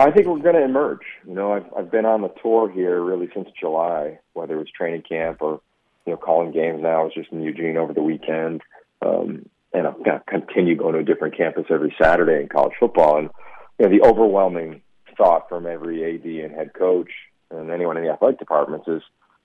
I 0.00 0.10
think 0.10 0.26
we're 0.26 0.38
going 0.38 0.54
to 0.54 0.64
emerge. 0.64 1.02
You 1.26 1.34
know, 1.34 1.52
I've 1.52 1.66
I've 1.76 1.90
been 1.90 2.06
on 2.06 2.22
the 2.22 2.32
tour 2.42 2.70
here 2.70 3.02
really 3.02 3.28
since 3.34 3.48
July, 3.58 4.18
whether 4.32 4.54
it 4.54 4.58
was 4.58 4.70
training 4.70 5.02
camp 5.08 5.38
or 5.40 5.60
you 6.06 6.12
know 6.12 6.16
calling 6.16 6.52
games. 6.52 6.82
Now 6.82 7.00
I 7.00 7.04
was 7.04 7.14
just 7.14 7.32
in 7.32 7.42
Eugene 7.42 7.76
over 7.76 7.92
the 7.92 8.02
weekend, 8.02 8.62
um, 9.02 9.48
and 9.72 9.86
I'm 9.86 10.02
going 10.02 10.18
to 10.18 10.22
continue 10.26 10.76
going 10.76 10.94
to 10.94 11.00
a 11.00 11.04
different 11.04 11.36
campus 11.36 11.66
every 11.70 11.94
Saturday 12.00 12.42
in 12.42 12.48
college 12.48 12.74
football. 12.78 13.18
And 13.18 13.30
you 13.78 13.88
know, 13.88 13.96
the 13.96 14.06
overwhelming 14.06 14.82
thought 15.16 15.48
from 15.48 15.66
every 15.66 16.04
AD 16.14 16.24
and 16.24 16.54
head 16.54 16.72
coach 16.74 17.10
and 17.50 17.70
anyone 17.70 17.96
in 17.96 18.04
the 18.04 18.10
athletic 18.10 18.38
departments 18.38 18.86
is 18.88 19.02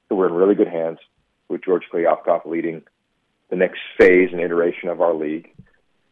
that 0.10 0.16
we're 0.16 0.28
in 0.28 0.34
really 0.34 0.56
good 0.56 0.68
hands 0.68 1.00
with 1.50 1.64
George 1.64 1.84
Kliavkoff 1.92 2.46
leading 2.46 2.84
the 3.50 3.56
next 3.56 3.80
phase 3.98 4.30
and 4.32 4.42
iteration 4.42 4.90
of 4.90 5.02
our 5.02 5.14
league. 5.14 5.50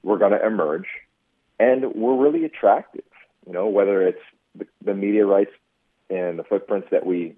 We're 0.04 0.18
going 0.18 0.32
to 0.32 0.46
emerge, 0.46 0.88
and 1.60 1.94
we're 1.94 2.18
really 2.18 2.46
attractive. 2.46 3.04
You 3.46 3.54
know, 3.54 3.68
whether 3.68 4.06
it's 4.06 4.22
the, 4.56 4.68
the 4.84 4.94
media 4.94 5.26
rights 5.26 5.52
and 6.10 6.38
the 6.38 6.44
footprints 6.44 6.88
that 6.92 7.06
we 7.06 7.36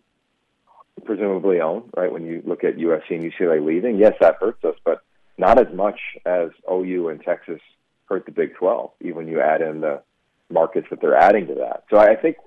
presumably 1.05 1.59
own, 1.59 1.89
right? 1.95 2.11
When 2.11 2.25
you 2.25 2.41
look 2.45 2.63
at 2.63 2.77
USC 2.77 3.11
and 3.11 3.31
UCLA 3.31 3.65
leaving, 3.65 3.97
yes, 3.97 4.13
that 4.21 4.37
hurts 4.39 4.63
us, 4.63 4.75
but 4.83 5.03
not 5.37 5.59
as 5.59 5.73
much 5.73 5.99
as 6.25 6.49
OU 6.71 7.09
and 7.09 7.21
Texas 7.21 7.59
hurt 8.05 8.25
the 8.25 8.31
Big 8.31 8.55
12, 8.55 8.91
even 9.01 9.15
when 9.15 9.27
you 9.27 9.41
add 9.41 9.61
in 9.61 9.81
the 9.81 10.01
markets 10.49 10.87
that 10.89 11.01
they're 11.01 11.17
adding 11.17 11.47
to 11.47 11.55
that. 11.55 11.85
So 11.89 11.97
I 11.97 12.15
think, 12.15 12.37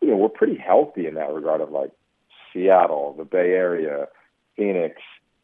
you 0.00 0.08
know, 0.08 0.16
we're 0.16 0.28
pretty 0.28 0.56
healthy 0.56 1.06
in 1.06 1.14
that 1.14 1.32
regard 1.32 1.60
of 1.60 1.70
like 1.70 1.90
Seattle, 2.52 3.14
the 3.16 3.24
Bay 3.24 3.52
Area, 3.52 4.06
Phoenix, 4.56 4.96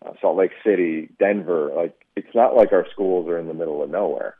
uh, 0.04 0.12
Salt 0.20 0.38
Lake 0.38 0.52
City, 0.64 1.08
Denver. 1.18 1.70
Like, 1.74 2.06
it's 2.16 2.34
not 2.34 2.56
like 2.56 2.72
our 2.72 2.86
schools 2.90 3.28
are 3.28 3.38
in 3.38 3.48
the 3.48 3.54
middle 3.54 3.82
of 3.82 3.90
nowhere. 3.90 4.36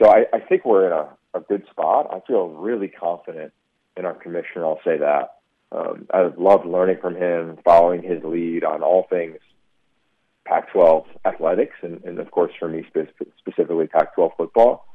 So 0.00 0.08
I, 0.08 0.24
I 0.32 0.40
think 0.40 0.64
we're 0.64 0.86
in 0.86 0.92
a, 0.92 1.38
a 1.38 1.40
good 1.40 1.64
spot. 1.70 2.08
I 2.10 2.20
feel 2.26 2.48
really 2.48 2.88
confident 2.88 3.52
in 3.96 4.04
our 4.04 4.14
commissioner. 4.14 4.64
I'll 4.64 4.80
say 4.84 4.98
that. 4.98 5.34
Um, 5.70 6.06
I've 6.12 6.38
loved 6.38 6.66
learning 6.66 6.98
from 7.00 7.16
him, 7.16 7.58
following 7.64 8.02
his 8.02 8.22
lead 8.24 8.64
on 8.64 8.82
all 8.82 9.06
things 9.08 9.38
Pac-12 10.44 11.06
athletics, 11.24 11.76
and, 11.82 12.02
and 12.04 12.18
of 12.18 12.30
course 12.30 12.52
for 12.58 12.68
me 12.68 12.84
spe- 12.88 13.24
specifically 13.38 13.86
Pac-12 13.86 14.36
football. 14.36 14.86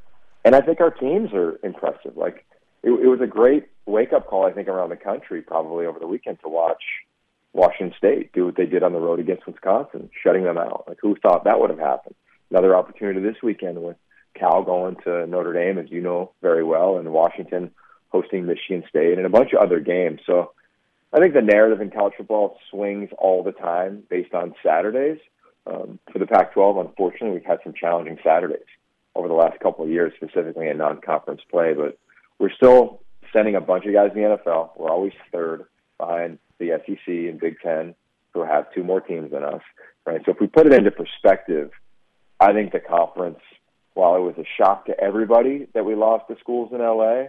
And 0.45 0.55
I 0.55 0.61
think 0.61 0.79
our 0.79 0.91
teams 0.91 1.33
are 1.33 1.59
impressive. 1.63 2.15
Like 2.15 2.45
it, 2.83 2.91
it 2.91 3.07
was 3.07 3.21
a 3.21 3.27
great 3.27 3.67
wake-up 3.85 4.27
call, 4.27 4.45
I 4.45 4.51
think, 4.51 4.67
around 4.67 4.89
the 4.89 4.97
country 4.97 5.41
probably 5.41 5.85
over 5.85 5.99
the 5.99 6.07
weekend 6.07 6.39
to 6.41 6.49
watch 6.49 6.83
Washington 7.53 7.97
State 7.97 8.33
do 8.33 8.45
what 8.45 8.55
they 8.55 8.65
did 8.65 8.83
on 8.83 8.93
the 8.93 8.99
road 8.99 9.19
against 9.19 9.47
Wisconsin, 9.47 10.09
shutting 10.23 10.43
them 10.43 10.57
out. 10.57 10.85
Like 10.87 10.99
who 11.01 11.15
thought 11.15 11.45
that 11.45 11.59
would 11.59 11.69
have 11.69 11.79
happened? 11.79 12.15
Another 12.51 12.75
opportunity 12.75 13.19
this 13.21 13.41
weekend 13.41 13.81
with 13.81 13.97
Cal 14.35 14.63
going 14.63 14.97
to 15.05 15.25
Notre 15.27 15.53
Dame, 15.53 15.79
as 15.79 15.89
you 15.89 16.01
know 16.01 16.31
very 16.41 16.63
well, 16.63 16.97
and 16.97 17.11
Washington 17.11 17.71
hosting 18.09 18.45
Michigan 18.45 18.83
State, 18.89 19.17
and 19.17 19.25
a 19.25 19.29
bunch 19.29 19.53
of 19.53 19.59
other 19.59 19.79
games. 19.79 20.21
So 20.25 20.51
I 21.13 21.19
think 21.19 21.33
the 21.33 21.41
narrative 21.41 21.81
in 21.81 21.91
college 21.91 22.13
football 22.17 22.57
swings 22.69 23.09
all 23.17 23.43
the 23.43 23.51
time 23.51 24.03
based 24.09 24.33
on 24.33 24.55
Saturdays. 24.63 25.19
Um, 25.65 25.99
for 26.13 26.19
the 26.19 26.25
Pac-12, 26.25 26.87
unfortunately, 26.87 27.31
we've 27.31 27.45
had 27.45 27.59
some 27.63 27.73
challenging 27.73 28.17
Saturdays 28.23 28.65
over 29.15 29.27
the 29.27 29.33
last 29.33 29.59
couple 29.59 29.83
of 29.83 29.91
years, 29.91 30.13
specifically 30.15 30.69
in 30.69 30.77
non-conference 30.77 31.41
play. 31.51 31.73
But 31.73 31.97
we're 32.39 32.51
still 32.51 33.01
sending 33.33 33.55
a 33.55 33.61
bunch 33.61 33.85
of 33.85 33.93
guys 33.93 34.11
in 34.15 34.21
the 34.21 34.37
NFL. 34.37 34.71
We're 34.77 34.89
always 34.89 35.13
third 35.31 35.65
behind 35.97 36.39
the 36.59 36.79
SEC 36.85 37.07
and 37.07 37.39
Big 37.39 37.57
Ten, 37.61 37.95
who 38.33 38.43
have 38.43 38.71
two 38.73 38.83
more 38.83 39.01
teams 39.01 39.31
than 39.31 39.43
us. 39.43 39.61
Right. 40.05 40.21
So 40.25 40.31
if 40.31 40.39
we 40.39 40.47
put 40.47 40.67
it 40.67 40.73
into 40.73 40.91
perspective, 40.91 41.71
I 42.39 42.53
think 42.53 42.71
the 42.71 42.79
conference, 42.79 43.39
while 43.93 44.15
it 44.15 44.19
was 44.19 44.35
a 44.37 44.45
shock 44.57 44.85
to 44.85 44.97
everybody 44.99 45.67
that 45.73 45.83
we 45.83 45.95
lost 45.95 46.27
the 46.29 46.37
schools 46.39 46.71
in 46.71 46.79
LA, 46.79 47.25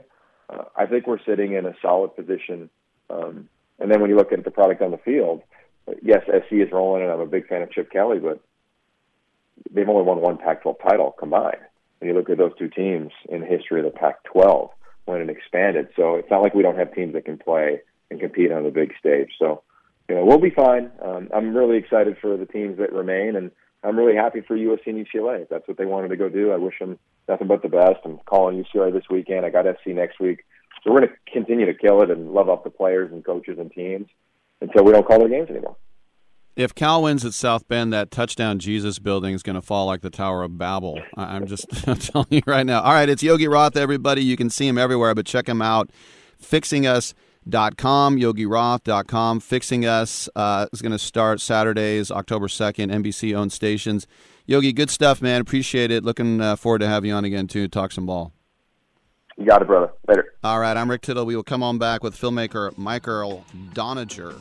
uh, 0.51 0.65
I 0.77 0.87
think 0.87 1.07
we're 1.07 1.23
sitting 1.25 1.53
in 1.53 1.67
a 1.67 1.75
solid 1.83 2.17
position. 2.17 2.71
Um, 3.11 3.49
and 3.79 3.91
then 3.91 4.01
when 4.01 4.11
you 4.11 4.17
look 4.17 4.33
at 4.33 4.45
the 4.45 4.51
product 4.51 4.83
on 4.83 4.91
the 4.91 4.99
field, 4.99 5.43
yes, 6.03 6.23
SC 6.27 6.53
is 6.55 6.73
rolling, 6.73 7.03
and 7.03 7.13
I'm 7.13 7.21
a 7.21 7.27
big 7.27 7.47
fan 7.49 7.63
of 7.63 7.71
Chip 7.71 7.91
Kelly, 7.91 8.19
but 8.19 8.41
they've 9.71 9.89
only 9.89 10.03
won 10.03 10.21
one 10.21 10.39
Pac-12 10.39 10.83
title 10.83 11.15
combined. 11.19 11.61
When 11.99 12.09
you 12.09 12.15
look 12.17 12.31
at 12.31 12.39
those 12.39 12.57
two 12.59 12.69
teams 12.69 13.13
in 13.29 13.41
the 13.41 13.47
history 13.47 13.81
of 13.81 13.93
the 13.93 13.99
Pac-12 13.99 14.71
when 15.07 15.21
it 15.21 15.31
expanded, 15.31 15.89
so 15.97 16.17
it's 16.17 16.31
not 16.31 16.43
like 16.43 16.55
we 16.55 16.63
don't 16.63 16.79
have 16.79 16.95
teams 16.95 17.15
that 17.15 17.25
can 17.25 17.39
play 17.39 17.81
and 18.11 18.21
compete 18.21 18.53
on 18.53 18.63
the 18.63 18.71
big 18.71 18.93
stage. 18.99 19.31
So, 19.39 19.63
you 20.09 20.15
know, 20.15 20.25
we'll 20.25 20.39
be 20.39 20.51
fine. 20.51 20.91
Um, 21.03 21.29
I'm 21.35 21.57
really 21.57 21.77
excited 21.77 22.17
for 22.21 22.37
the 22.37 22.47
teams 22.47 22.79
that 22.79 22.93
remain, 22.93 23.37
and 23.37 23.51
I'm 23.83 23.99
really 23.99 24.17
happy 24.17 24.41
for 24.41 24.57
USC 24.57 24.87
and 24.87 25.07
UCLA. 25.07 25.43
If 25.43 25.49
that's 25.49 25.67
what 25.67 25.77
they 25.77 25.87
wanted 25.87 26.09
to 26.09 26.17
go 26.17 26.29
do. 26.29 26.53
I 26.53 26.57
wish 26.57 26.79
them 26.79 26.99
nothing 27.29 27.49
but 27.49 27.63
the 27.63 27.69
best. 27.69 28.01
I'm 28.05 28.19
calling 28.27 28.63
UCLA 28.63 28.93
this 28.93 29.09
weekend. 29.11 29.45
I 29.45 29.51
got 29.51 29.67
SC 29.67 29.89
next 29.89 30.21
week. 30.21 30.45
So 30.83 30.93
we're 30.93 31.01
going 31.01 31.11
to 31.11 31.33
continue 31.33 31.67
to 31.67 31.75
kill 31.75 32.03
it 32.03 32.11
and 32.11 32.33
love 32.33 32.49
up 32.49 32.65
the 32.65 32.71
players 32.71 33.11
and 33.13 33.25
coaches 33.25 33.59
and 33.59 33.71
teams 33.71 34.07
until 34.61 34.85
we 34.85 34.93
don't 34.93 35.07
call 35.07 35.19
their 35.19 35.29
games 35.29 35.51
anymore. 35.51 35.77
If 36.57 36.75
Cal 36.75 37.05
wins 37.05 37.25
at 37.25 37.35
South 37.35 37.69
Bend, 37.69 37.93
that 37.93 38.11
touchdown 38.11 38.59
Jesus 38.59 38.99
building 38.99 39.33
is 39.33 39.45
going 39.45 39.55
to 39.55 39.63
fall 39.63 39.87
like 39.87 40.01
the 40.01 40.11
Tower 40.11 40.43
of 40.43 40.59
Babel. 40.59 41.01
I'm 41.17 41.47
just 41.47 41.67
I'm 41.89 41.99
telling 41.99 42.27
you 42.31 42.43
right 42.47 42.67
now. 42.67 42.81
All 42.81 42.93
right, 42.93 43.09
it's 43.09 43.23
Yogi 43.23 43.47
Roth, 43.47 43.77
everybody. 43.77 44.25
You 44.25 44.37
can 44.37 44.51
see 44.51 44.67
him 44.67 44.77
everywhere, 44.77 45.15
but 45.15 45.25
check 45.25 45.49
him 45.49 45.63
out. 45.63 45.91
FixingUs.com, 46.43 48.17
YogiRoth.com. 48.17 49.41
Fixing 49.41 49.87
Us 49.87 50.29
uh, 50.35 50.67
is 50.73 50.83
going 50.83 50.91
to 50.91 50.99
start 50.99 51.41
Saturdays, 51.41 52.11
October 52.11 52.49
2nd, 52.49 52.93
NBC 52.93 53.37
owned 53.37 53.53
stations. 53.53 54.09
Yogi, 54.49 54.73
good 54.73 54.89
stuff, 54.89 55.21
man. 55.21 55.43
Appreciate 55.43 55.91
it. 55.91 56.05
Looking 56.05 56.41
uh, 56.41 56.57
forward 56.57 56.79
to 56.79 56.89
have 56.89 57.05
you 57.05 57.13
on 57.13 57.27
again, 57.27 57.49
too. 57.49 57.69
Talk 57.69 57.93
some 57.93 58.07
ball. 58.07 58.33
You 59.37 59.45
got 59.45 59.61
it, 59.61 59.67
brother. 59.67 59.93
Later. 60.09 60.33
All 60.43 60.59
right, 60.59 60.75
I'm 60.75 60.91
Rick 60.91 61.03
Tittle. 61.03 61.27
We 61.27 61.37
will 61.37 61.43
come 61.43 61.63
on 61.63 61.77
back 61.77 62.03
with 62.03 62.19
filmmaker 62.19 62.77
Michael 62.79 63.45
Doniger. 63.75 64.41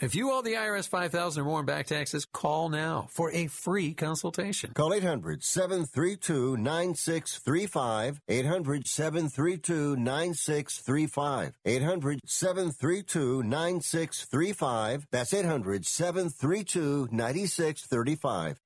If 0.00 0.14
you 0.14 0.32
owe 0.32 0.40
the 0.40 0.54
IRS 0.54 0.88
5000 0.88 1.42
or 1.42 1.44
more 1.44 1.60
in 1.60 1.66
back 1.66 1.86
taxes, 1.86 2.24
call 2.24 2.70
now 2.70 3.06
for 3.10 3.30
a 3.32 3.48
free 3.48 3.92
consultation. 3.92 4.72
Call 4.72 4.94
800 4.94 5.44
732 5.44 6.56
9635. 6.56 8.22
800 8.26 8.86
732 8.86 9.96
9635. 9.96 11.58
800 11.66 12.20
732 12.24 13.42
9635. 13.42 15.06
That's 15.10 15.34
800 15.34 15.84
732 15.84 17.08
9635. 17.10 18.60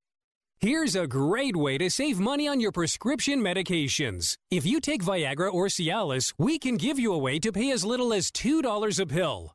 Here's 0.60 0.94
a 0.94 1.08
great 1.08 1.56
way 1.56 1.78
to 1.78 1.90
save 1.90 2.20
money 2.20 2.46
on 2.46 2.60
your 2.60 2.70
prescription 2.70 3.40
medications. 3.40 4.36
If 4.52 4.64
you 4.64 4.80
take 4.80 5.02
Viagra 5.02 5.52
or 5.52 5.66
Cialis, 5.66 6.32
we 6.38 6.60
can 6.60 6.76
give 6.76 6.98
you 6.98 7.12
a 7.12 7.18
way 7.18 7.40
to 7.40 7.50
pay 7.50 7.72
as 7.72 7.84
little 7.84 8.14
as 8.14 8.30
$2 8.30 9.00
a 9.00 9.06
pill. 9.06 9.54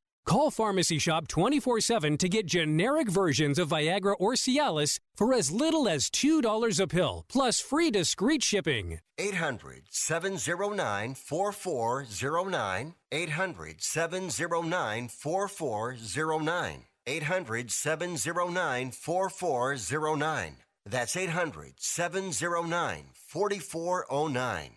Call 0.25 0.51
Pharmacy 0.51 0.99
Shop 0.99 1.27
24 1.27 1.81
7 1.81 2.17
to 2.17 2.29
get 2.29 2.45
generic 2.45 3.09
versions 3.09 3.57
of 3.59 3.69
Viagra 3.69 4.15
or 4.19 4.33
Cialis 4.33 4.99
for 5.15 5.33
as 5.33 5.51
little 5.51 5.89
as 5.89 6.09
$2 6.09 6.79
a 6.79 6.87
pill, 6.87 7.25
plus 7.27 7.59
free 7.59 7.91
discreet 7.91 8.43
shipping. 8.43 8.99
800 9.17 9.83
709 9.89 11.15
4409. 11.15 12.93
800 13.11 13.81
709 13.81 15.07
4409. 15.09 16.85
800 17.07 17.71
709 17.71 18.91
4409. 18.91 20.55
That's 20.85 21.17
800 21.17 21.73
709 21.77 23.05
4409. 23.13 24.69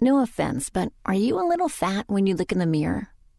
No 0.00 0.20
offense, 0.20 0.70
but 0.70 0.92
are 1.04 1.14
you 1.14 1.38
a 1.38 1.46
little 1.46 1.68
fat 1.68 2.04
when 2.08 2.26
you 2.26 2.34
look 2.34 2.50
in 2.52 2.58
the 2.58 2.66
mirror? 2.66 3.08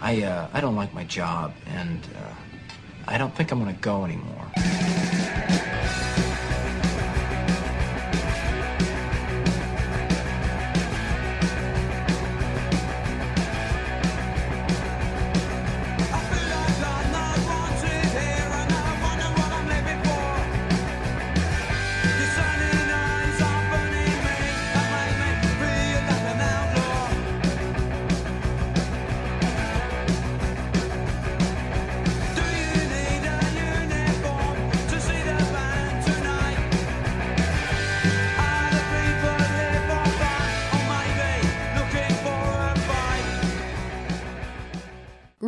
I 0.00 0.22
uh, 0.22 0.48
I 0.52 0.60
don't 0.60 0.76
like 0.76 0.94
my 0.94 1.04
job, 1.04 1.52
and 1.66 2.00
uh, 2.16 2.34
I 3.06 3.18
don't 3.18 3.34
think 3.34 3.52
I'm 3.52 3.58
gonna 3.58 3.74
go 3.74 4.04
anymore. 4.04 4.46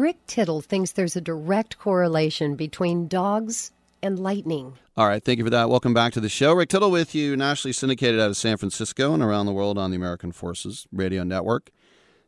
Rick 0.02 0.26
Tittle 0.26 0.60
thinks 0.60 0.90
there's 0.90 1.14
a 1.14 1.20
direct 1.20 1.78
correlation 1.78 2.56
between 2.56 3.06
dogs 3.06 3.70
and 4.02 4.18
lightning. 4.18 4.76
All 4.96 5.06
right, 5.06 5.22
thank 5.22 5.38
you 5.38 5.44
for 5.44 5.50
that. 5.50 5.70
Welcome 5.70 5.94
back 5.94 6.12
to 6.14 6.20
the 6.20 6.28
show. 6.28 6.54
Rick 6.54 6.70
Tittle 6.70 6.90
with 6.90 7.14
you, 7.14 7.36
nationally 7.36 7.72
syndicated 7.72 8.18
out 8.18 8.30
of 8.30 8.36
San 8.36 8.56
Francisco 8.56 9.14
and 9.14 9.22
around 9.22 9.46
the 9.46 9.52
world 9.52 9.78
on 9.78 9.92
the 9.92 9.96
American 9.96 10.32
Forces 10.32 10.88
Radio 10.90 11.22
Network. 11.22 11.70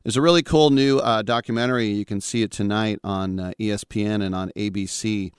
There's 0.04 0.16
a 0.16 0.22
really 0.22 0.44
cool 0.44 0.70
new 0.70 0.98
uh, 0.98 1.22
documentary. 1.22 1.88
You 1.88 2.04
can 2.04 2.20
see 2.20 2.42
it 2.42 2.52
tonight 2.52 3.00
on 3.02 3.40
uh, 3.40 3.52
ESPN 3.58 4.24
and 4.24 4.36
on 4.36 4.52
ABC 4.56 5.32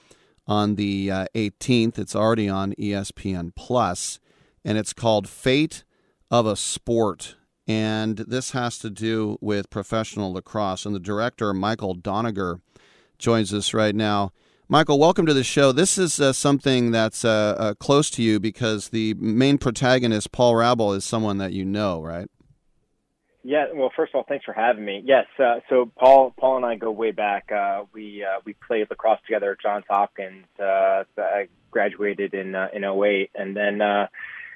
on 0.46 0.76
the 0.76 1.10
uh, 1.10 1.28
18th. 1.36 1.98
It's 1.98 2.18
already 2.18 2.50
on 2.50 2.74
ESPN 2.74 3.56
Plus, 3.56 4.20
and 4.66 4.78
it's 4.78 4.92
called 4.92 5.30
Fate 5.30 5.86
of 6.30 6.46
a 6.46 6.58
Sport. 6.58 7.38
And 7.68 8.18
this 8.18 8.52
has 8.52 8.77
to 8.80 8.90
do 8.90 9.38
with 9.42 9.69
professional 9.69 10.34
lacrosse. 10.34 10.85
And 10.85 10.94
the 10.94 11.00
director, 11.00 11.53
Michael 11.53 11.95
Doniger, 11.95 12.61
joins 13.18 13.53
us 13.53 13.74
right 13.74 13.95
now. 13.95 14.32
Michael, 14.68 14.98
welcome 14.98 15.27
to 15.27 15.34
the 15.34 15.44
show. 15.44 15.72
This 15.72 15.98
is 15.98 16.19
uh, 16.19 16.34
something 16.34 16.90
that's 16.90 17.24
uh, 17.24 17.56
uh, 17.58 17.74
close 17.76 18.10
to 18.11 18.24
you 18.24 18.40
because 18.40 18.90
the 18.90 19.14
main 19.16 19.60
protagonist, 19.60 20.32
Paul 20.32 20.53
Rabil, 20.53 20.95
is 20.95 21.06
someone 21.06 21.38
that 21.38 21.53
you 21.53 21.64
know, 21.66 22.02
right? 22.02 22.27
Yeah. 23.44 23.68
Well, 23.74 23.92
first 23.95 24.11
of 24.11 24.18
all, 24.18 24.26
thanks 24.27 24.44
for 24.44 24.53
having 24.53 24.84
me. 24.84 25.03
Yes. 25.06 25.27
Uh, 25.38 25.60
so 25.69 25.92
Paul, 25.95 26.34
Paul 26.35 26.58
and 26.58 26.66
I 26.66 26.77
go 26.77 26.90
way 26.90 27.11
back. 27.11 27.52
Uh, 27.52 27.84
we 27.94 28.24
uh, 28.24 28.40
we 28.44 28.53
played 28.53 28.88
lacrosse 28.90 29.19
together 29.27 29.52
at 29.52 29.61
Johns 29.61 29.85
Hopkins. 29.88 30.45
I 30.60 31.48
graduated 31.69 32.34
in 32.34 32.56
in 32.74 32.84
08. 32.84 33.30
and 33.35 33.56
then 33.56 33.82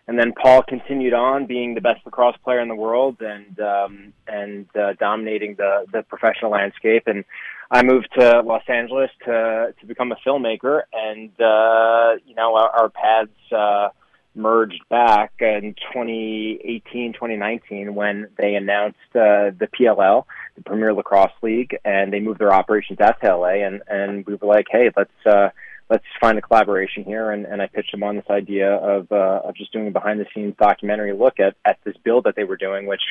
and 0.09 0.17
then 0.17 0.33
Paul 0.33 0.63
continued 0.63 1.13
on 1.13 1.45
being 1.45 1.75
the 1.75 1.81
best 1.81 2.03
lacrosse 2.03 2.35
player 2.43 2.59
in 2.59 2.67
the 2.67 2.75
world 2.75 3.17
and 3.21 3.59
um, 3.59 4.13
and 4.27 4.65
uh, 4.75 4.93
dominating 4.99 5.53
the 5.53 5.85
the 5.93 6.01
professional 6.01 6.49
landscape. 6.49 7.03
And 7.05 7.23
I 7.69 7.83
moved 7.83 8.09
to 8.17 8.41
Los 8.41 8.63
Angeles 8.67 9.11
to 9.25 9.75
to 9.79 9.85
become 9.85 10.11
a 10.11 10.15
filmmaker, 10.27 10.81
and 10.91 11.29
uh, 11.39 12.19
you 12.25 12.33
know 12.33 12.55
our, 12.55 12.69
our 12.69 12.89
paths 12.89 13.51
uh, 13.55 13.89
merged 14.33 14.81
back 14.89 15.31
in 15.41 15.75
2018, 15.93 17.13
2019 17.13 17.93
when 17.93 18.29
they 18.35 18.55
announced 18.55 18.97
uh, 19.13 19.53
the 19.59 19.67
PLL, 19.79 20.25
the 20.55 20.63
Premier 20.63 20.91
Lacrosse 20.91 21.29
League, 21.43 21.77
and 21.85 22.11
they 22.11 22.19
moved 22.19 22.39
their 22.39 22.51
operations 22.51 22.99
out 22.99 23.21
to 23.21 23.37
LA, 23.37 23.63
and 23.63 23.83
and 23.87 24.25
we 24.25 24.33
were 24.33 24.47
like, 24.47 24.65
hey, 24.71 24.89
let's. 24.97 25.11
Uh, 25.23 25.49
let's 25.89 26.05
find 26.21 26.37
a 26.37 26.41
collaboration 26.41 27.03
here. 27.03 27.31
And, 27.31 27.45
and 27.45 27.61
I 27.61 27.67
pitched 27.67 27.91
them 27.91 28.03
on 28.03 28.15
this 28.15 28.25
idea 28.29 28.75
of, 28.75 29.11
uh, 29.11 29.41
of 29.43 29.55
just 29.55 29.73
doing 29.73 29.87
a 29.87 29.91
behind 29.91 30.19
the 30.19 30.25
scenes 30.33 30.55
documentary 30.59 31.13
look 31.13 31.39
at, 31.39 31.55
at 31.65 31.77
this 31.83 31.95
build 32.03 32.25
that 32.25 32.35
they 32.35 32.43
were 32.43 32.57
doing, 32.57 32.85
which, 32.85 33.01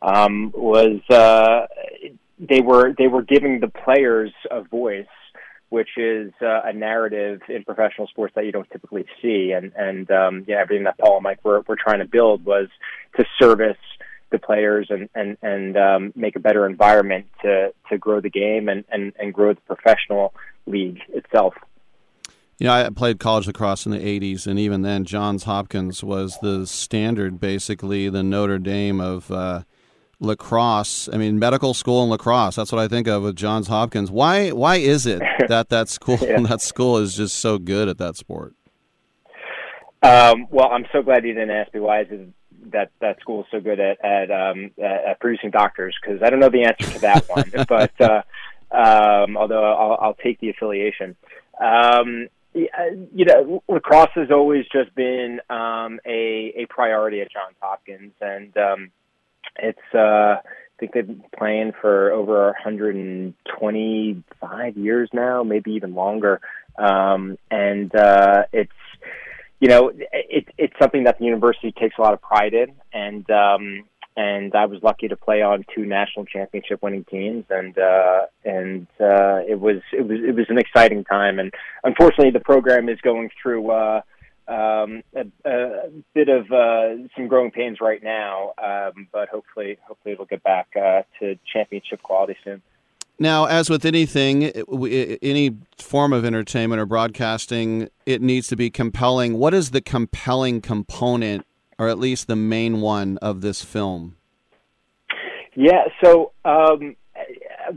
um, 0.00 0.52
was, 0.54 1.00
uh, 1.10 1.66
they 2.38 2.60
were, 2.60 2.94
they 2.96 3.06
were 3.06 3.22
giving 3.22 3.60
the 3.60 3.68
players 3.68 4.32
a 4.50 4.62
voice, 4.62 5.06
which 5.68 5.90
is 5.96 6.32
uh, 6.42 6.60
a 6.64 6.72
narrative 6.72 7.40
in 7.48 7.64
professional 7.64 8.06
sports 8.08 8.34
that 8.34 8.44
you 8.44 8.52
don't 8.52 8.70
typically 8.70 9.06
see. 9.20 9.52
And, 9.52 9.72
and, 9.76 10.10
um, 10.10 10.44
yeah, 10.46 10.56
everything 10.60 10.84
that 10.84 10.98
Paul 10.98 11.16
and 11.16 11.24
Mike 11.24 11.44
were, 11.44 11.62
were 11.66 11.76
trying 11.76 12.00
to 12.00 12.06
build 12.06 12.44
was 12.44 12.68
to 13.16 13.24
service 13.40 13.76
the 14.32 14.38
players 14.38 14.88
and 14.90 15.08
and 15.14 15.36
and 15.42 15.76
um, 15.76 16.12
make 16.16 16.34
a 16.34 16.40
better 16.40 16.66
environment 16.66 17.26
to 17.42 17.72
to 17.90 17.98
grow 17.98 18.20
the 18.20 18.30
game 18.30 18.68
and 18.68 18.84
and 18.90 19.12
and 19.18 19.32
grow 19.32 19.52
the 19.52 19.60
professional 19.60 20.34
league 20.66 20.98
itself. 21.10 21.54
You 22.62 22.68
know, 22.68 22.74
I 22.74 22.88
played 22.90 23.18
college 23.18 23.48
lacrosse 23.48 23.86
in 23.86 23.90
the 23.90 23.98
80s, 23.98 24.46
and 24.46 24.56
even 24.56 24.82
then, 24.82 25.04
Johns 25.04 25.42
Hopkins 25.42 26.04
was 26.04 26.38
the 26.42 26.64
standard, 26.64 27.40
basically, 27.40 28.08
the 28.08 28.22
Notre 28.22 28.60
Dame 28.60 29.00
of 29.00 29.32
uh, 29.32 29.62
lacrosse. 30.20 31.08
I 31.12 31.16
mean, 31.16 31.40
medical 31.40 31.74
school 31.74 32.02
and 32.02 32.10
lacrosse. 32.12 32.54
That's 32.54 32.70
what 32.70 32.80
I 32.80 32.86
think 32.86 33.08
of 33.08 33.24
with 33.24 33.34
Johns 33.34 33.66
Hopkins. 33.66 34.12
Why 34.12 34.50
Why 34.50 34.76
is 34.76 35.06
it 35.06 35.20
that 35.48 35.70
that 35.70 35.88
school, 35.88 36.18
yeah. 36.22 36.38
that 36.48 36.60
school 36.60 36.98
is 36.98 37.16
just 37.16 37.40
so 37.40 37.58
good 37.58 37.88
at 37.88 37.98
that 37.98 38.14
sport? 38.14 38.54
Um, 40.04 40.46
well, 40.52 40.68
I'm 40.70 40.86
so 40.92 41.02
glad 41.02 41.24
you 41.24 41.34
didn't 41.34 41.50
ask 41.50 41.74
me 41.74 41.80
why 41.80 42.02
is 42.02 42.12
it 42.12 42.28
that 42.70 42.92
that 43.00 43.18
school 43.18 43.40
is 43.40 43.46
so 43.50 43.58
good 43.58 43.80
at 43.80 44.04
at, 44.04 44.30
um, 44.30 44.70
at 44.80 45.18
producing 45.18 45.50
doctors 45.50 45.96
because 46.00 46.22
I 46.22 46.30
don't 46.30 46.38
know 46.38 46.48
the 46.48 46.62
answer 46.62 46.92
to 46.92 47.00
that 47.00 47.28
one. 47.28 47.50
but 47.68 48.00
uh, 48.00 48.22
um, 48.70 49.36
although 49.36 49.64
I'll, 49.64 49.98
I'll 50.00 50.14
take 50.14 50.38
the 50.38 50.50
affiliation. 50.50 51.16
Um, 51.60 52.28
you 52.54 53.24
know, 53.24 53.62
lacrosse 53.68 54.10
has 54.14 54.30
always 54.30 54.64
just 54.72 54.94
been 54.94 55.40
um, 55.48 55.98
a 56.06 56.52
a 56.56 56.66
priority 56.68 57.20
at 57.20 57.32
Johns 57.32 57.56
Hopkins, 57.60 58.12
and 58.20 58.56
um, 58.56 58.92
it's 59.58 59.80
uh, 59.94 60.36
I 60.38 60.42
think 60.78 60.92
they've 60.92 61.04
been 61.06 61.24
playing 61.36 61.72
for 61.80 62.12
over 62.12 62.44
125 62.46 64.76
years 64.76 65.10
now, 65.12 65.42
maybe 65.42 65.72
even 65.72 65.94
longer, 65.94 66.40
um, 66.78 67.36
and 67.50 67.92
uh, 67.94 68.44
it's 68.52 68.70
you 69.60 69.68
know 69.68 69.90
it, 70.12 70.48
it's 70.58 70.74
something 70.80 71.04
that 71.04 71.18
the 71.18 71.24
university 71.24 71.72
takes 71.72 71.96
a 71.98 72.02
lot 72.02 72.12
of 72.12 72.20
pride 72.20 72.52
in, 72.54 72.74
and 72.92 73.28
um, 73.30 73.84
and 74.16 74.54
I 74.54 74.66
was 74.66 74.82
lucky 74.82 75.08
to 75.08 75.16
play 75.16 75.42
on 75.42 75.64
two 75.74 75.84
national 75.86 76.26
championship 76.26 76.82
winning 76.82 77.04
teams 77.04 77.44
and 77.50 77.76
uh 77.78 78.22
and 78.44 78.86
uh 79.00 79.40
it 79.48 79.60
was 79.60 79.80
it 79.92 80.06
was 80.06 80.18
it 80.26 80.34
was 80.34 80.46
an 80.48 80.58
exciting 80.58 81.04
time 81.04 81.38
and 81.38 81.52
unfortunately 81.84 82.30
the 82.30 82.40
program 82.40 82.88
is 82.88 83.00
going 83.00 83.30
through 83.42 83.70
uh 83.70 84.02
um 84.48 85.02
a, 85.14 85.24
a 85.44 85.90
bit 86.14 86.28
of 86.28 86.50
uh 86.52 86.96
some 87.16 87.28
growing 87.28 87.50
pains 87.50 87.78
right 87.80 88.02
now 88.02 88.52
um 88.62 89.08
but 89.12 89.28
hopefully 89.28 89.78
hopefully 89.86 90.12
it'll 90.12 90.26
get 90.26 90.42
back 90.42 90.68
uh 90.76 91.02
to 91.18 91.38
championship 91.52 92.02
quality 92.02 92.36
soon 92.44 92.60
now, 93.18 93.44
as 93.44 93.70
with 93.70 93.84
anything, 93.84 94.44
any 94.46 95.56
form 95.78 96.12
of 96.12 96.24
entertainment 96.24 96.80
or 96.80 96.86
broadcasting, 96.86 97.88
it 98.04 98.20
needs 98.20 98.48
to 98.48 98.56
be 98.56 98.68
compelling. 98.68 99.34
What 99.38 99.54
is 99.54 99.70
the 99.70 99.80
compelling 99.80 100.60
component 100.60 101.46
or 101.78 101.88
at 101.88 101.98
least 101.98 102.26
the 102.26 102.36
main 102.36 102.80
one 102.80 103.18
of 103.18 103.40
this 103.40 103.62
film? 103.62 104.16
Yeah, 105.54 105.84
so 106.02 106.32
um, 106.44 106.96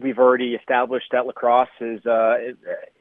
we've 0.02 0.20
already 0.20 0.54
established 0.54 1.08
that 1.12 1.26
lacrosse 1.26 1.68
is 1.82 2.06
uh, 2.06 2.36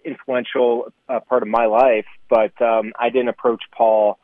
influential 0.04 0.92
uh, 1.08 1.20
part 1.20 1.42
of 1.42 1.48
my 1.48 1.66
life, 1.66 2.06
but 2.28 2.60
um, 2.60 2.92
I 2.98 3.10
didn't 3.10 3.28
approach 3.28 3.62
Paul 3.76 4.18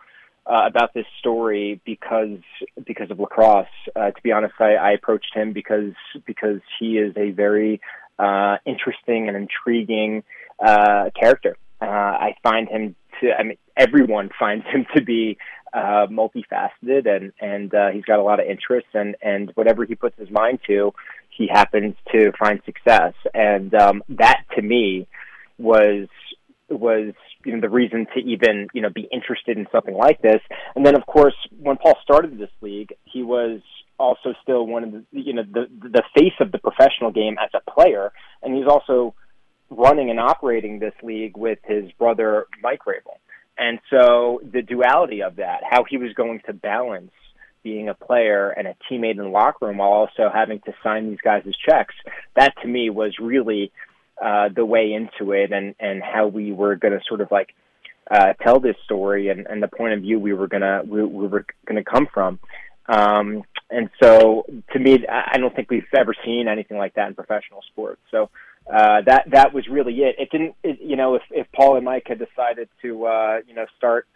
uh, 0.47 0.67
about 0.67 0.93
this 0.95 1.07
story 1.19 1.81
because 1.85 2.39
because 2.85 3.11
of 3.11 3.21
lacrosse. 3.21 3.67
Uh, 3.95 4.11
to 4.11 4.23
be 4.23 4.33
honest, 4.33 4.55
I, 4.59 4.75
I 4.75 4.91
approached 4.93 5.35
him 5.35 5.53
because 5.53 5.93
because 6.27 6.61
he 6.79 6.99
is 6.99 7.17
a 7.17 7.31
very 7.31 7.81
uh, 8.19 8.57
interesting 8.67 9.29
and 9.29 9.37
intriguing 9.37 10.25
uh, 10.59 11.11
character. 11.19 11.57
Uh, 11.81 11.87
I 11.87 12.37
find 12.43 12.69
him 12.69 12.97
to. 13.21 13.33
I 13.33 13.43
mean, 13.43 13.59
everyone 13.77 14.31
finds 14.39 14.67
him 14.67 14.87
to 14.97 15.03
be 15.03 15.39
uh, 15.73 16.07
multifaceted, 16.11 17.07
and 17.07 17.33
and 17.41 17.75
uh, 17.75 17.89
he's 17.91 18.05
got 18.05 18.19
a 18.19 18.23
lot 18.23 18.41
of 18.41 18.47
interests, 18.47 18.91
and 18.95 19.17
and 19.23 19.51
whatever 19.55 19.85
he 19.85 19.95
puts 19.95 20.19
his 20.19 20.31
mind 20.31 20.61
to, 20.67 20.93
he 21.31 21.49
happens 21.49 21.95
to 22.13 22.33
find 22.39 22.61
success, 22.65 23.15
and 23.35 23.75
um, 23.75 24.03
that 24.09 24.43
to 24.57 24.63
me 24.63 25.07
was 25.59 26.09
was 26.69 27.15
you 27.45 27.55
know 27.55 27.61
the 27.61 27.69
reason 27.69 28.07
to 28.15 28.21
even 28.21 28.69
you 28.73 28.83
know 28.83 28.91
be 28.91 29.09
interested 29.13 29.57
in 29.57 29.67
something 29.73 29.95
like 29.95 30.21
this. 30.23 30.41
And 30.75 30.85
then 30.85 30.95
of 30.95 31.07
course 31.07 31.35
when 31.59 31.77
Paul 31.77 31.97
started 32.03 32.39
this 32.39 32.51
league, 32.61 32.95
he 33.05 33.23
was 33.23 33.61
also 33.99 34.35
still 34.43 34.67
one 34.67 34.85
of 34.85 34.93
the 34.93 35.05
you 35.13 35.35
know 35.35 35.43
the 35.43 35.67
the 35.81 36.03
face 36.17 36.35
of 36.41 36.53
the 36.53 36.59
professional 36.59 37.11
game 37.11 37.37
as 37.43 37.51
a 37.55 37.71
player, 37.71 38.13
and 38.43 38.55
he's 38.55 38.67
also 38.67 39.15
running 39.71 40.11
and 40.11 40.19
operating 40.19 40.79
this 40.79 40.95
league 41.03 41.37
with 41.37 41.59
his 41.65 41.91
brother 41.93 42.47
Mike 42.63 42.81
Rabil. 42.87 43.17
And 43.61 43.79
so 43.91 44.41
the 44.43 44.63
duality 44.63 45.23
of 45.23 45.37
that, 45.37 45.61
how 45.69 45.85
he 45.85 45.99
was 45.99 46.15
going 46.15 46.41
to 46.47 46.55
balance 46.55 47.13
being 47.63 47.91
a 47.91 47.95
player 47.95 48.49
and 48.49 48.67
a 48.67 48.75
teammate 48.91 49.13
in 49.13 49.19
the 49.19 49.29
locker 49.29 49.67
room 49.67 49.77
while 49.77 49.91
also 49.91 50.31
having 50.33 50.61
to 50.61 50.73
sign 50.83 51.11
these 51.11 51.21
guys' 51.23 51.45
checks, 51.69 51.95
that 52.35 52.55
to 52.63 52.67
me 52.67 52.89
was 52.89 53.19
really 53.21 53.71
uh, 54.21 54.49
the 54.49 54.65
way 54.65 54.95
into 54.95 55.33
it 55.33 55.53
and, 55.53 55.75
and 55.79 56.03
how 56.03 56.27
we 56.27 56.53
were 56.53 56.75
going 56.75 56.95
to 56.95 57.01
sort 57.07 57.21
of 57.21 57.31
like 57.31 57.55
uh, 58.11 58.33
tell 58.43 58.61
this 58.61 58.77
story 58.85 59.29
and, 59.29 59.47
and 59.47 59.63
the 59.63 59.69
point 59.69 59.93
of 59.93 60.01
view 60.01 60.19
we 60.19 60.33
were 60.33 60.49
gonna 60.49 60.83
we, 60.85 61.05
we 61.05 61.29
were 61.29 61.45
gonna 61.67 61.85
come 61.85 62.09
from. 62.13 62.41
Um, 62.89 63.45
and 63.71 63.91
so, 64.03 64.47
to 64.73 64.79
me, 64.79 65.07
I 65.07 65.39
don't 65.39 65.55
think 65.55 65.71
we've 65.71 65.85
ever 65.97 66.13
seen 66.25 66.49
anything 66.49 66.77
like 66.77 66.95
that 66.95 67.09
in 67.09 67.15
professional 67.15 67.63
sports. 67.71 68.01
So 68.11 68.31
uh, 68.71 69.03
that 69.03 69.25
that 69.31 69.53
was 69.53 69.67
really 69.69 69.95
it. 69.95 70.17
It 70.19 70.31
didn't, 70.31 70.55
it, 70.63 70.79
you 70.81 70.97
know, 70.97 71.17
if 71.17 71.23
if 71.31 71.47
Paul 71.53 71.77
and 71.77 71.85
Mike 71.85 72.05
had 72.07 72.19
decided 72.19 72.69
to, 72.83 73.07
uh, 73.07 73.41
you 73.47 73.55
know, 73.55 73.67
start 73.77 74.07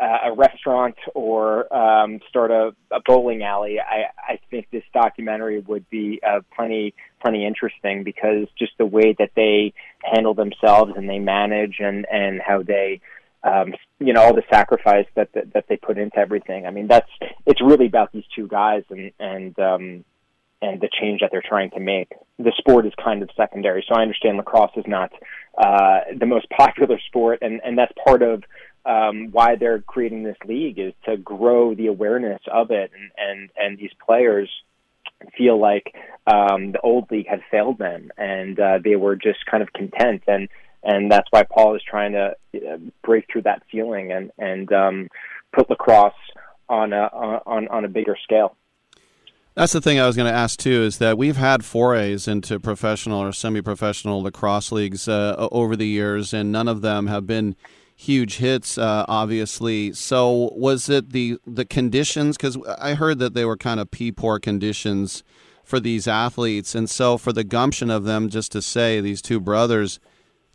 uh, 0.00 0.18
a 0.24 0.32
restaurant 0.34 0.96
or 1.14 1.72
um, 1.72 2.20
start 2.28 2.50
a, 2.50 2.74
a 2.90 3.00
bowling 3.06 3.42
alley, 3.42 3.78
I, 3.78 4.06
I 4.16 4.40
think 4.50 4.68
this 4.72 4.82
documentary 4.92 5.60
would 5.60 5.88
be 5.90 6.20
uh, 6.26 6.40
plenty 6.54 6.94
plenty 7.20 7.46
interesting 7.46 8.02
because 8.02 8.48
just 8.58 8.72
the 8.78 8.86
way 8.86 9.14
that 9.18 9.30
they 9.36 9.72
handle 10.02 10.34
themselves 10.34 10.92
and 10.96 11.08
they 11.08 11.20
manage 11.20 11.76
and 11.78 12.04
and 12.10 12.40
how 12.40 12.62
they 12.62 13.00
um, 13.44 13.74
you 14.00 14.12
know 14.12 14.22
all 14.22 14.34
the 14.34 14.42
sacrifice 14.50 15.06
that, 15.14 15.32
that 15.34 15.52
that 15.52 15.66
they 15.68 15.76
put 15.76 15.98
into 15.98 16.18
everything. 16.18 16.66
I 16.66 16.70
mean 16.70 16.88
that's 16.88 17.10
it's 17.46 17.60
really 17.60 17.86
about 17.86 18.10
these 18.12 18.24
two 18.34 18.48
guys 18.48 18.82
and 18.90 19.12
and 19.20 19.56
um, 19.60 20.04
and 20.62 20.80
the 20.80 20.88
change 21.00 21.20
that 21.20 21.30
they're 21.32 21.42
trying 21.46 21.70
to 21.72 21.80
make. 21.80 22.12
The 22.38 22.52
sport 22.56 22.86
is 22.86 22.92
kind 23.02 23.22
of 23.22 23.28
secondary, 23.36 23.84
so 23.86 23.94
I 23.94 24.02
understand 24.02 24.38
lacrosse 24.38 24.70
is 24.76 24.84
not 24.86 25.12
uh, 25.58 26.00
the 26.16 26.26
most 26.26 26.48
popular 26.56 26.98
sport, 27.08 27.40
and 27.42 27.60
and 27.62 27.76
that's 27.76 27.92
part 28.06 28.22
of 28.22 28.44
um, 28.86 29.28
why 29.32 29.56
they're 29.56 29.80
creating 29.80 30.22
this 30.22 30.36
league 30.46 30.78
is 30.78 30.94
to 31.04 31.16
grow 31.16 31.74
the 31.74 31.88
awareness 31.88 32.40
of 32.50 32.70
it, 32.70 32.90
and 32.94 33.10
and 33.18 33.50
and 33.56 33.78
these 33.78 33.92
players 34.06 34.48
feel 35.36 35.60
like 35.60 35.94
um, 36.26 36.72
the 36.72 36.80
old 36.82 37.10
league 37.10 37.28
had 37.28 37.40
failed 37.50 37.78
them, 37.78 38.10
and 38.16 38.58
uh, 38.58 38.78
they 38.82 38.96
were 38.96 39.16
just 39.16 39.44
kind 39.50 39.62
of 39.62 39.72
content, 39.72 40.22
and 40.26 40.48
and 40.84 41.10
that's 41.10 41.28
why 41.30 41.42
Paul 41.42 41.76
is 41.76 41.82
trying 41.88 42.12
to 42.12 42.34
uh, 42.54 42.78
break 43.04 43.26
through 43.30 43.42
that 43.42 43.62
feeling 43.70 44.12
and 44.12 44.30
and 44.38 44.72
um, 44.72 45.08
put 45.52 45.68
lacrosse 45.68 46.14
on 46.68 46.92
a 46.92 47.04
on 47.46 47.68
on 47.68 47.84
a 47.84 47.88
bigger 47.88 48.16
scale. 48.22 48.56
That's 49.54 49.72
the 49.72 49.82
thing 49.82 50.00
I 50.00 50.06
was 50.06 50.16
going 50.16 50.32
to 50.32 50.38
ask 50.38 50.58
too. 50.58 50.82
Is 50.82 50.98
that 50.98 51.18
we've 51.18 51.36
had 51.36 51.64
forays 51.64 52.26
into 52.26 52.58
professional 52.58 53.20
or 53.20 53.32
semi-professional 53.32 54.22
lacrosse 54.22 54.72
leagues 54.72 55.08
uh, 55.08 55.48
over 55.52 55.76
the 55.76 55.86
years, 55.86 56.32
and 56.32 56.50
none 56.50 56.68
of 56.68 56.80
them 56.80 57.06
have 57.06 57.26
been 57.26 57.54
huge 57.94 58.38
hits, 58.38 58.78
uh, 58.78 59.04
obviously. 59.08 59.92
So 59.92 60.50
was 60.54 60.88
it 60.88 61.10
the 61.10 61.38
the 61.46 61.66
conditions? 61.66 62.36
Because 62.36 62.56
I 62.78 62.94
heard 62.94 63.18
that 63.18 63.34
they 63.34 63.44
were 63.44 63.58
kind 63.58 63.78
of 63.78 63.90
pee 63.90 64.10
poor 64.10 64.38
conditions 64.38 65.22
for 65.64 65.78
these 65.78 66.08
athletes, 66.08 66.74
and 66.74 66.88
so 66.88 67.18
for 67.18 67.32
the 67.32 67.44
gumption 67.44 67.90
of 67.90 68.04
them 68.04 68.30
just 68.30 68.52
to 68.52 68.62
say 68.62 69.00
these 69.00 69.20
two 69.20 69.38
brothers, 69.38 70.00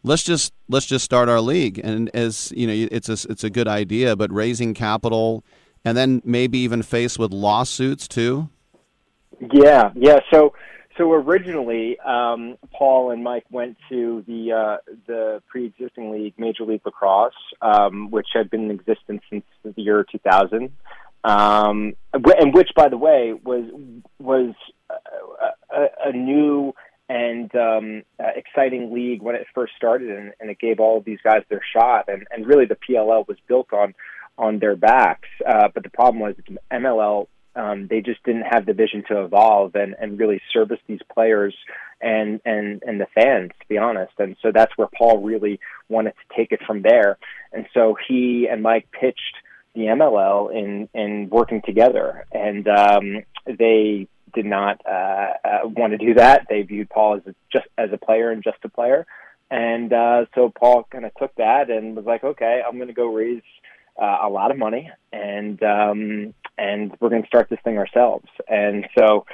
let's 0.03 0.23
just 0.23 0.53
let's 0.69 0.87
just 0.87 1.05
start 1.05 1.29
our 1.29 1.41
league, 1.41 1.79
and 1.83 2.09
as 2.15 2.51
you 2.55 2.65
know, 2.65 2.87
it's 2.91 3.09
a 3.09 3.31
it's 3.31 3.43
a 3.43 3.51
good 3.51 3.67
idea, 3.67 4.15
but 4.15 4.31
raising 4.33 4.73
capital 4.73 5.43
and 5.85 5.95
then 5.95 6.21
maybe 6.25 6.57
even 6.57 6.81
faced 6.81 7.19
with 7.19 7.31
lawsuits 7.31 8.07
too. 8.07 8.49
Yeah, 9.39 9.91
yeah. 9.95 10.19
So 10.31 10.53
so 10.97 11.11
originally, 11.13 11.99
um, 11.99 12.57
Paul 12.73 13.11
and 13.11 13.23
Mike 13.23 13.45
went 13.51 13.77
to 13.89 14.23
the 14.27 14.51
uh, 14.51 14.77
the 15.05 15.41
pre-existing 15.47 16.11
league, 16.11 16.33
Major 16.37 16.63
League 16.63 16.81
Lacrosse, 16.85 17.33
um, 17.61 18.09
which 18.09 18.27
had 18.33 18.49
been 18.49 18.65
in 18.65 18.71
existence 18.71 19.21
since 19.29 19.45
the 19.63 19.81
year 19.81 20.05
2000, 20.11 20.71
um, 21.23 21.93
and 22.13 22.53
which, 22.53 22.69
by 22.75 22.89
the 22.89 22.97
way, 22.97 23.33
was 23.33 23.65
was 24.19 24.55
a, 24.89 25.75
a, 25.75 25.87
a 26.05 26.11
new 26.11 26.73
and 27.09 27.55
um, 27.55 28.03
uh, 28.19 28.29
exciting 28.35 28.93
league 28.93 29.21
when 29.21 29.35
it 29.35 29.45
first 29.53 29.73
started, 29.77 30.09
and, 30.09 30.33
and 30.39 30.49
it 30.49 30.59
gave 30.59 30.79
all 30.79 30.97
of 30.97 31.05
these 31.05 31.19
guys 31.23 31.41
their 31.49 31.61
shot. 31.73 32.05
And, 32.09 32.25
and 32.31 32.45
really, 32.45 32.65
the 32.65 32.75
PLL 32.75 33.27
was 33.27 33.37
built 33.47 33.71
on 33.71 33.93
on 34.37 34.59
their 34.59 34.75
backs. 34.75 35.29
Uh, 35.47 35.67
but 35.73 35.83
the 35.83 35.89
problem 35.89 36.21
was 36.21 36.35
MLL 36.71 37.27
um, 37.57 37.87
they 37.87 38.01
just 38.01 38.23
didn't 38.23 38.43
have 38.43 38.65
the 38.65 38.73
vision 38.73 39.03
to 39.09 39.23
evolve 39.23 39.75
and, 39.75 39.95
and 39.99 40.19
really 40.19 40.41
service 40.53 40.79
these 40.87 41.01
players 41.13 41.55
and, 41.99 42.39
and, 42.45 42.83
and 42.85 43.01
the 43.01 43.07
fans, 43.15 43.51
to 43.59 43.67
be 43.67 43.77
honest. 43.77 44.13
And 44.19 44.35
so 44.41 44.51
that's 44.53 44.77
where 44.77 44.87
Paul 44.95 45.21
really 45.21 45.59
wanted 45.89 46.11
to 46.11 46.35
take 46.35 46.51
it 46.51 46.59
from 46.65 46.83
there. 46.83 47.17
And 47.51 47.65
so 47.73 47.97
he 48.07 48.47
and 48.49 48.61
Mike 48.61 48.87
pitched 48.91 49.35
the 49.73 49.81
MLL 49.81 50.53
in, 50.53 50.89
in 50.93 51.29
working 51.29 51.61
together. 51.65 52.25
And 52.31 52.67
um, 52.67 53.23
they 53.45 54.07
did 54.33 54.45
not 54.45 54.81
uh, 54.85 55.33
uh, 55.43 55.59
want 55.63 55.93
to 55.93 55.97
do 55.97 56.13
that. 56.13 56.45
They 56.49 56.61
viewed 56.61 56.89
Paul 56.89 57.17
as 57.17 57.21
a, 57.27 57.35
just 57.51 57.67
as 57.77 57.89
a 57.91 57.97
player 57.97 58.29
and 58.29 58.43
just 58.43 58.57
a 58.63 58.69
player. 58.69 59.07
And 59.49 59.91
uh, 59.93 60.25
so 60.35 60.51
Paul 60.55 60.87
kind 60.91 61.05
of 61.05 61.11
took 61.15 61.33
that 61.35 61.69
and 61.71 61.95
was 61.95 62.05
like, 62.05 62.23
okay, 62.23 62.61
I'm 62.65 62.75
going 62.75 62.89
to 62.89 62.93
go 62.93 63.07
raise 63.07 63.41
uh, 63.99 64.17
a 64.23 64.29
lot 64.29 64.51
of 64.51 64.57
money 64.57 64.91
and 65.11 65.61
um, 65.63 66.33
and 66.57 66.95
we're 66.99 67.09
going 67.09 67.21
to 67.21 67.27
start 67.27 67.49
this 67.49 67.59
thing 67.63 67.77
ourselves. 67.77 68.27
And 68.47 68.87
so, 68.97 69.25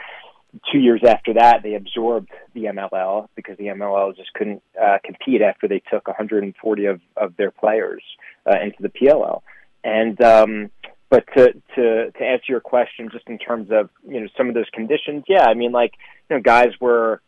two 0.72 0.80
years 0.80 1.02
after 1.08 1.34
that, 1.34 1.64
they 1.64 1.76
absorbed 1.76 2.30
the 2.54 2.66
MLL 2.66 3.28
because 3.36 3.58
the 3.58 3.66
MLL 3.66 4.16
just 4.16 4.34
couldn't 4.34 4.62
uh, 4.82 4.98
compete 5.04 5.42
after 5.42 5.68
they 5.68 5.82
took 5.92 6.08
140 6.08 6.86
of, 6.86 7.02
of 7.18 7.36
their 7.38 7.52
players 7.52 8.04
uh, 8.46 8.60
into 8.62 8.82
the 8.82 8.90
PLL. 8.90 9.42
And 9.84 10.22
um, 10.22 10.72
but 11.10 11.26
to 11.36 11.54
to 11.76 12.12
to 12.12 12.24
answer 12.24 12.46
your 12.48 12.60
question, 12.60 13.10
just 13.12 13.28
in 13.28 13.38
terms 13.38 13.70
of 13.72 13.90
you 14.08 14.22
know 14.22 14.28
some 14.38 14.48
of 14.48 14.56
those 14.56 14.70
conditions, 14.74 15.26
yeah, 15.28 15.46
I 15.46 15.54
mean 15.54 15.72
like 15.72 15.94
you 16.30 16.36
know 16.36 16.42
guys 16.42 16.70
were 16.80 17.22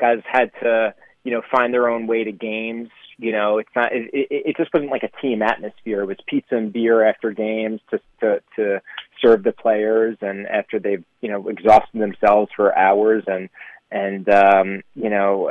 guys 0.00 0.18
had 0.30 0.50
to 0.62 0.94
you 1.24 1.32
know 1.32 1.42
find 1.50 1.72
their 1.72 1.88
own 1.88 2.06
way 2.06 2.24
to 2.24 2.32
games 2.32 2.88
you 3.18 3.32
know, 3.32 3.58
it's 3.58 3.70
not. 3.74 3.92
It, 3.92 4.10
it, 4.12 4.28
it 4.30 4.56
just 4.56 4.72
wasn't 4.74 4.90
like 4.90 5.02
a 5.02 5.20
team 5.22 5.42
atmosphere. 5.42 6.02
It 6.02 6.06
was 6.06 6.18
pizza 6.26 6.56
and 6.56 6.72
beer 6.72 7.04
after 7.04 7.30
games 7.32 7.80
to 7.90 8.00
to 8.20 8.42
to 8.56 8.82
serve 9.22 9.42
the 9.42 9.52
players, 9.52 10.18
and 10.20 10.46
after 10.46 10.78
they've 10.78 11.04
you 11.20 11.30
know 11.30 11.48
exhausted 11.48 12.00
themselves 12.00 12.50
for 12.54 12.76
hours, 12.76 13.24
and 13.26 13.48
and 13.90 14.28
um, 14.28 14.82
you 14.94 15.08
know, 15.08 15.50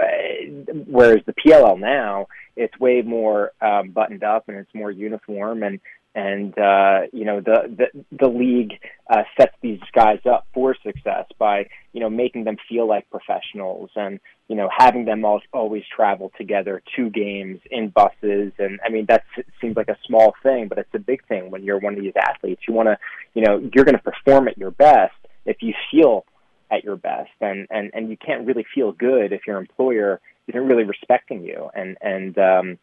whereas 0.88 1.22
the 1.26 1.34
PLL 1.34 1.80
now, 1.80 2.27
it's 2.56 2.77
way 2.80 3.02
more 3.02 3.52
um, 3.61 3.90
buttoned 3.92 4.24
up 4.24 4.48
and 4.48 4.58
it's 4.58 4.74
more 4.76 4.92
uniform, 4.92 5.64
and 5.64 5.80
and 6.16 6.58
uh, 6.58 7.02
you 7.11 7.26
know 7.26 7.42
the 7.42 7.76
the, 7.77 8.06
the 8.18 8.27
league 8.27 8.80
uh, 9.10 9.24
sets 9.38 9.53
these 9.61 9.82
guys 9.94 10.19
up 10.26 10.48
for 10.53 10.76
success 10.82 11.26
by 11.38 11.68
you 11.92 12.00
know 12.00 12.10
making 12.10 12.45
them 12.45 12.56
feel 12.68 12.88
like 12.88 13.08
professionals 13.10 13.90
and 13.95 14.19
you 14.48 14.56
know 14.56 14.69
having 14.76 15.03
them 15.06 15.26
all, 15.26 15.42
always 15.53 15.84
travel 15.94 16.32
together 16.38 16.82
to 16.95 17.10
games 17.10 17.60
in 17.69 17.90
buses. 17.90 18.53
And 18.58 18.80
I 18.84 18.90
mean 18.90 19.06
that 19.08 19.24
seems 19.60 19.76
like 19.76 19.90
a 19.90 19.98
small 20.08 20.34
thing 20.42 20.69
but 20.69 20.77
it's 20.77 20.94
a 20.94 21.00
big 21.00 21.27
thing 21.27 21.52
when 21.52 21.64
you're 21.64 21.80
one 21.80 21.95
of 21.95 22.02
these 22.02 22.14
athletes. 22.18 22.61
You 22.68 22.74
want 22.74 22.88
to 22.88 22.98
you 23.34 23.44
know 23.44 23.60
you're 23.74 23.85
going 23.85 23.98
to 23.98 24.02
perform 24.02 24.48
at 24.48 24.58
your 24.58 24.72
best 24.72 25.14
if 25.45 25.58
you 25.61 25.74
feel 25.92 26.26
at 26.72 26.85
your 26.85 26.95
best. 26.95 27.32
And 27.42 27.68
and 27.69 27.92
and 27.94 28.10
you 28.10 28.16
can't 28.16 28.48
really 28.48 28.66
feel 28.74 28.94
good 28.94 29.34
if 29.34 29.42
your 29.45 29.58
employer 29.58 30.22
isn't 30.48 30.66
really 30.66 30.85
respecting 30.85 31.44
you. 31.44 31.69
And 31.76 31.98
and 32.02 32.38
um 32.38 32.77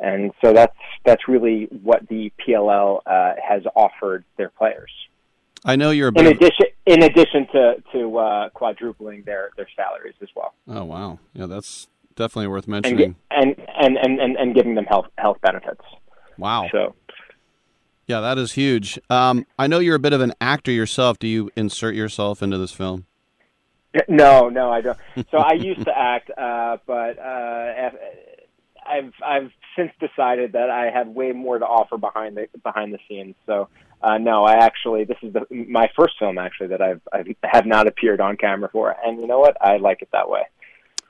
and 0.00 0.32
so 0.42 0.52
that's 0.52 0.76
that's 1.04 1.28
really 1.28 1.68
what 1.82 2.08
the 2.08 2.32
PLL 2.46 3.00
uh, 3.06 3.34
has 3.46 3.62
offered 3.76 4.24
their 4.36 4.48
players. 4.50 4.90
I 5.64 5.76
know 5.76 5.90
you're 5.90 6.08
a 6.08 6.18
in 6.18 6.26
addition 6.26 6.66
in 6.86 7.02
addition 7.02 7.46
to 7.52 7.82
to 7.92 8.18
uh, 8.18 8.48
quadrupling 8.50 9.22
their 9.24 9.50
their 9.56 9.68
salaries 9.76 10.14
as 10.22 10.28
well, 10.34 10.54
oh 10.68 10.84
wow, 10.84 11.18
yeah, 11.34 11.46
that's 11.46 11.86
definitely 12.16 12.48
worth 12.48 12.66
mentioning. 12.66 13.14
and, 13.30 13.54
and 13.78 13.96
and 13.98 14.20
and 14.20 14.36
and 14.36 14.54
giving 14.54 14.74
them 14.74 14.86
health 14.86 15.06
health 15.18 15.38
benefits. 15.42 15.82
wow. 16.38 16.68
So 16.72 16.94
Yeah, 18.06 18.20
that 18.20 18.38
is 18.38 18.52
huge. 18.52 18.98
Um, 19.10 19.46
I 19.58 19.66
know 19.66 19.78
you're 19.78 19.96
a 19.96 20.00
bit 20.00 20.12
of 20.12 20.20
an 20.20 20.32
actor 20.40 20.72
yourself. 20.72 21.18
Do 21.18 21.28
you 21.28 21.50
insert 21.56 21.94
yourself 21.94 22.42
into 22.42 22.58
this 22.58 22.72
film? 22.72 23.06
no, 24.08 24.48
no, 24.48 24.70
I 24.70 24.80
don't. 24.80 24.98
So 25.30 25.38
I 25.38 25.52
used 25.54 25.84
to 25.84 25.96
act, 25.96 26.30
uh, 26.36 26.78
but 26.86 27.18
uh, 27.18 27.90
I've 28.86 29.12
I've 29.24 29.52
since 29.80 29.92
decided 30.12 30.52
that 30.52 30.70
I 30.70 30.90
have 30.90 31.08
way 31.08 31.32
more 31.32 31.58
to 31.58 31.64
offer 31.64 31.96
behind 31.96 32.36
the 32.36 32.48
behind 32.62 32.92
the 32.92 32.98
scenes. 33.08 33.34
So. 33.46 33.68
Uh, 34.02 34.16
no, 34.16 34.44
I 34.44 34.54
actually 34.54 35.04
this 35.04 35.18
is 35.20 35.34
the, 35.34 35.44
my 35.50 35.90
first 35.94 36.14
film 36.18 36.38
actually 36.38 36.68
that 36.68 36.80
I've 36.80 37.02
I 37.12 37.22
have 37.44 37.66
not 37.66 37.86
appeared 37.86 38.18
on 38.18 38.38
camera 38.38 38.70
for, 38.72 38.96
and 39.04 39.20
you 39.20 39.26
know 39.26 39.40
what? 39.40 39.58
I 39.60 39.76
like 39.76 40.00
it 40.00 40.08
that 40.12 40.30
way. 40.30 40.40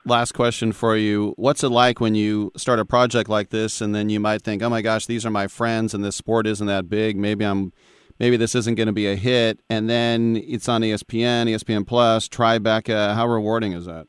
Last 0.03 0.31
question 0.31 0.71
for 0.71 0.97
you. 0.97 1.33
What's 1.37 1.63
it 1.63 1.69
like 1.69 1.99
when 1.99 2.15
you 2.15 2.51
start 2.57 2.79
a 2.79 2.85
project 2.85 3.29
like 3.29 3.49
this 3.49 3.81
and 3.81 3.93
then 3.93 4.09
you 4.09 4.19
might 4.19 4.41
think, 4.41 4.63
oh 4.63 4.69
my 4.69 4.81
gosh, 4.81 5.05
these 5.05 5.25
are 5.27 5.29
my 5.29 5.47
friends 5.47 5.93
and 5.93 6.03
this 6.03 6.15
sport 6.15 6.47
isn't 6.47 6.65
that 6.65 6.89
big. 6.89 7.17
Maybe 7.17 7.45
I'm, 7.45 7.71
maybe 8.19 8.35
this 8.35 8.55
isn't 8.55 8.75
going 8.75 8.87
to 8.87 8.93
be 8.93 9.05
a 9.05 9.15
hit. 9.15 9.59
And 9.69 9.87
then 9.87 10.41
it's 10.43 10.67
on 10.67 10.81
ESPN, 10.81 11.47
ESPN 11.47 11.85
Plus, 11.85 12.27
Tribeca. 12.27 13.13
How 13.13 13.27
rewarding 13.27 13.73
is 13.73 13.85
that? 13.85 14.07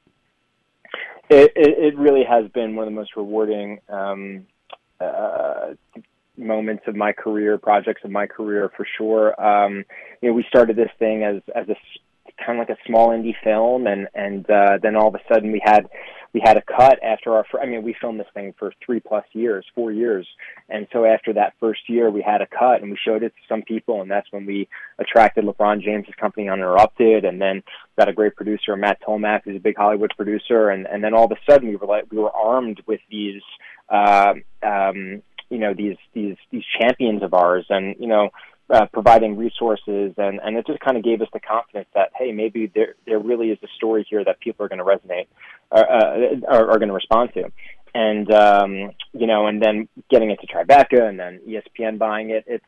It, 1.28 1.52
it, 1.54 1.94
it 1.94 1.98
really 1.98 2.24
has 2.24 2.50
been 2.52 2.74
one 2.74 2.88
of 2.88 2.92
the 2.92 2.96
most 2.98 3.14
rewarding 3.14 3.80
um, 3.90 4.46
uh, 5.04 5.74
moments 6.36 6.84
of 6.86 6.96
my 6.96 7.12
career, 7.12 7.58
projects 7.58 8.02
of 8.04 8.10
my 8.10 8.26
career 8.26 8.70
for 8.76 8.86
sure. 8.96 9.40
Um, 9.40 9.84
you 10.20 10.28
know, 10.28 10.34
we 10.34 10.44
started 10.48 10.76
this 10.76 10.90
thing 10.98 11.24
as 11.24 11.42
as 11.54 11.68
a 11.68 11.76
kind 12.44 12.58
of 12.58 12.68
like 12.68 12.76
a 12.76 12.80
small 12.86 13.10
indie 13.10 13.34
film, 13.42 13.86
and 13.86 14.08
and 14.14 14.48
uh, 14.50 14.78
then 14.82 14.96
all 14.96 15.08
of 15.08 15.14
a 15.14 15.20
sudden 15.32 15.52
we 15.52 15.60
had 15.64 15.88
we 16.32 16.40
had 16.42 16.56
a 16.56 16.62
cut 16.62 16.98
after 17.02 17.34
our. 17.34 17.44
Fir- 17.50 17.60
I 17.60 17.66
mean, 17.66 17.82
we 17.82 17.94
filmed 18.00 18.18
this 18.18 18.26
thing 18.32 18.54
for 18.58 18.72
three 18.84 19.00
plus 19.00 19.24
years, 19.32 19.66
four 19.74 19.92
years, 19.92 20.26
and 20.68 20.86
so 20.92 21.04
after 21.04 21.32
that 21.34 21.54
first 21.60 21.88
year, 21.88 22.10
we 22.10 22.22
had 22.22 22.40
a 22.40 22.46
cut, 22.46 22.80
and 22.80 22.90
we 22.90 22.98
showed 23.04 23.22
it 23.22 23.30
to 23.30 23.42
some 23.48 23.62
people, 23.62 24.00
and 24.00 24.10
that's 24.10 24.30
when 24.32 24.46
we 24.46 24.68
attracted 24.98 25.44
LeBron 25.44 25.82
James's 25.82 26.14
company 26.14 26.48
Uninterrupted, 26.48 27.24
and 27.24 27.40
then 27.40 27.62
got 27.98 28.08
a 28.08 28.12
great 28.12 28.34
producer, 28.34 28.76
Matt 28.76 29.00
Tolmach, 29.02 29.42
who's 29.44 29.56
a 29.56 29.60
big 29.60 29.76
Hollywood 29.76 30.12
producer, 30.16 30.70
and 30.70 30.86
and 30.86 31.04
then 31.04 31.14
all 31.14 31.24
of 31.24 31.32
a 31.32 31.50
sudden 31.50 31.68
we 31.68 31.76
were 31.76 31.86
like 31.86 32.10
we 32.10 32.18
were 32.18 32.32
armed 32.32 32.82
with 32.86 33.00
these. 33.10 33.42
Uh, 33.92 34.34
um, 34.62 35.22
you 35.50 35.58
know 35.58 35.74
these 35.74 35.96
these 36.14 36.36
these 36.50 36.64
champions 36.80 37.22
of 37.22 37.34
ours, 37.34 37.66
and 37.68 37.94
you 37.98 38.08
know 38.08 38.30
uh, 38.70 38.86
providing 38.92 39.36
resources, 39.36 40.14
and 40.16 40.40
and 40.42 40.56
it 40.56 40.66
just 40.66 40.80
kind 40.80 40.96
of 40.96 41.04
gave 41.04 41.20
us 41.20 41.28
the 41.32 41.40
confidence 41.40 41.88
that 41.94 42.10
hey, 42.16 42.32
maybe 42.32 42.72
there 42.74 42.94
there 43.06 43.18
really 43.18 43.50
is 43.50 43.58
a 43.62 43.68
story 43.76 44.06
here 44.08 44.24
that 44.24 44.40
people 44.40 44.64
are 44.64 44.68
going 44.68 44.78
to 44.78 44.84
resonate, 44.84 45.26
uh, 45.70 45.80
uh, 45.80 46.16
are, 46.48 46.70
are 46.70 46.78
going 46.78 46.88
to 46.88 46.94
respond 46.94 47.30
to, 47.34 47.52
and 47.94 48.32
um, 48.32 48.92
you 49.12 49.26
know, 49.26 49.46
and 49.46 49.62
then 49.62 49.88
getting 50.10 50.30
it 50.30 50.40
to 50.40 50.46
Tribeca, 50.46 51.06
and 51.06 51.20
then 51.20 51.40
ESPN 51.46 51.98
buying 51.98 52.30
it, 52.30 52.44
it's 52.46 52.64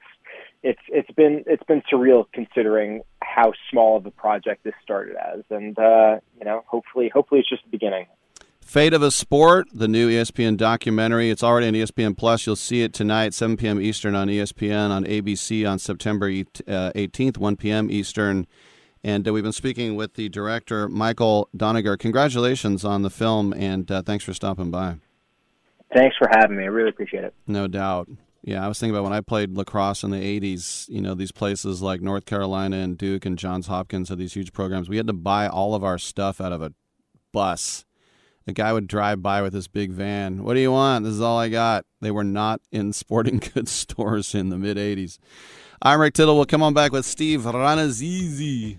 it's 0.63 0.83
it's 0.89 1.11
been 1.13 1.45
it's 1.47 1.65
been 1.65 1.83
surreal 1.91 2.27
considering 2.35 3.01
how 3.23 3.53
small 3.71 3.97
of 3.97 4.05
a 4.05 4.11
project 4.11 4.63
this 4.65 4.75
started 4.83 5.17
as, 5.17 5.43
and 5.49 5.79
uh, 5.79 6.17
you 6.39 6.45
know, 6.45 6.65
hopefully 6.67 7.11
hopefully 7.13 7.41
it's 7.41 7.49
just 7.49 7.65
the 7.65 7.71
beginning. 7.71 8.07
Fate 8.65 8.95
of 8.95 9.03
a 9.03 9.11
Sport, 9.11 9.69
the 9.73 9.87
new 9.87 10.11
ESPN 10.11 10.57
documentary. 10.57 11.31
It's 11.31 11.45
already 11.45 11.69
on 11.69 11.75
ESPN 11.75 12.17
Plus. 12.17 12.45
You'll 12.45 12.57
see 12.57 12.83
it 12.83 12.93
tonight, 12.93 13.33
7 13.33 13.57
p.m. 13.57 13.81
Eastern 13.81 14.17
on 14.17 14.27
ESPN, 14.27 14.91
on 14.91 15.05
ABC 15.05 15.71
on 15.71 15.79
September 15.79 16.27
uh, 16.27 16.91
18th, 16.97 17.37
1 17.37 17.57
p.m. 17.57 17.91
Eastern. 17.91 18.49
And 19.05 19.29
uh, 19.29 19.33
we've 19.33 19.45
been 19.45 19.53
speaking 19.53 19.95
with 19.95 20.15
the 20.15 20.29
director, 20.29 20.89
Michael 20.89 21.49
Doniger. 21.57 21.97
Congratulations 21.97 22.85
on 22.85 23.03
the 23.03 23.11
film, 23.11 23.53
and 23.53 23.89
uh, 23.93 24.03
thanks 24.03 24.25
for 24.25 24.33
stopping 24.33 24.73
by. 24.73 24.97
Thanks 25.95 26.17
for 26.17 26.29
having 26.33 26.57
me. 26.57 26.65
I 26.65 26.69
really 26.69 26.89
appreciate 26.89 27.23
it. 27.23 27.35
No 27.47 27.69
doubt. 27.69 28.09
Yeah, 28.43 28.65
I 28.65 28.67
was 28.67 28.81
thinking 28.81 28.97
about 28.97 29.05
when 29.05 29.13
I 29.13 29.21
played 29.21 29.57
lacrosse 29.57 30.03
in 30.03 30.11
the 30.11 30.41
80s, 30.41 30.89
you 30.89 31.01
know, 31.01 31.15
these 31.15 31.33
places 31.33 31.81
like 31.81 32.01
North 32.01 32.25
Carolina 32.25 32.79
and 32.79 32.99
Duke 32.99 33.25
and 33.25 33.39
Johns 33.39 33.69
Hopkins 33.69 34.09
had 34.09 34.19
these 34.19 34.35
huge 34.35 34.53
programs. 34.53 34.89
We 34.89 34.97
had 34.97 35.07
to 35.07 35.13
buy 35.13 35.47
all 35.47 35.75
of 35.75 35.85
our 35.85 35.99
stuff 35.99 36.41
out 36.41 36.53
of 36.53 36.61
a 36.61 36.73
bus. 37.31 37.84
A 38.47 38.53
guy 38.53 38.73
would 38.73 38.87
drive 38.87 39.23
by 39.23 39.41
with 39.41 39.55
this 39.55 39.69
big 39.69 39.91
van. 39.91 40.45
What 40.45 40.55
do 40.55 40.61
you 40.61 40.71
want? 40.71 41.05
This 41.05 41.15
is 41.15 41.21
all 41.21 41.39
I 41.39 41.49
got. 41.49 41.87
They 42.03 42.11
were 42.11 42.25
not 42.25 42.61
in 42.71 42.93
sporting 42.95 43.39
goods 43.39 43.71
stores 43.71 44.35
in 44.35 44.51
the 44.51 44.59
mid 44.59 44.77
80s. 44.77 45.19
I'm 45.81 46.01
Rick 46.01 46.15
Tittle. 46.15 46.37
We'll 46.37 46.45
come 46.45 46.63
on 46.63 46.75
back 46.75 46.93
with 46.93 47.07
Steve 47.07 47.43
Rannazzisi. 47.43 48.79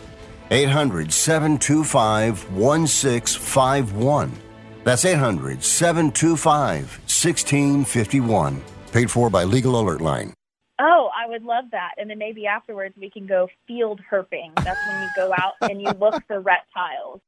800 0.51 1.13
725 1.13 2.51
1651. 2.51 4.31
That's 4.83 5.05
800 5.05 5.63
725 5.63 6.81
1651. 6.81 8.61
Paid 8.91 9.09
for 9.09 9.29
by 9.29 9.45
Legal 9.45 9.79
Alert 9.79 10.01
Line. 10.01 10.33
Oh, 10.77 11.09
I 11.15 11.29
would 11.29 11.43
love 11.43 11.65
that. 11.71 11.91
And 11.97 12.09
then 12.09 12.17
maybe 12.17 12.47
afterwards 12.47 12.95
we 12.99 13.09
can 13.09 13.27
go 13.27 13.47
field 13.65 14.01
herping. 14.11 14.53
That's 14.55 14.79
when 14.87 15.01
you 15.01 15.09
go 15.15 15.33
out 15.37 15.53
and 15.61 15.81
you 15.81 15.89
look 15.91 16.21
for 16.27 16.41
reptiles. 16.41 17.21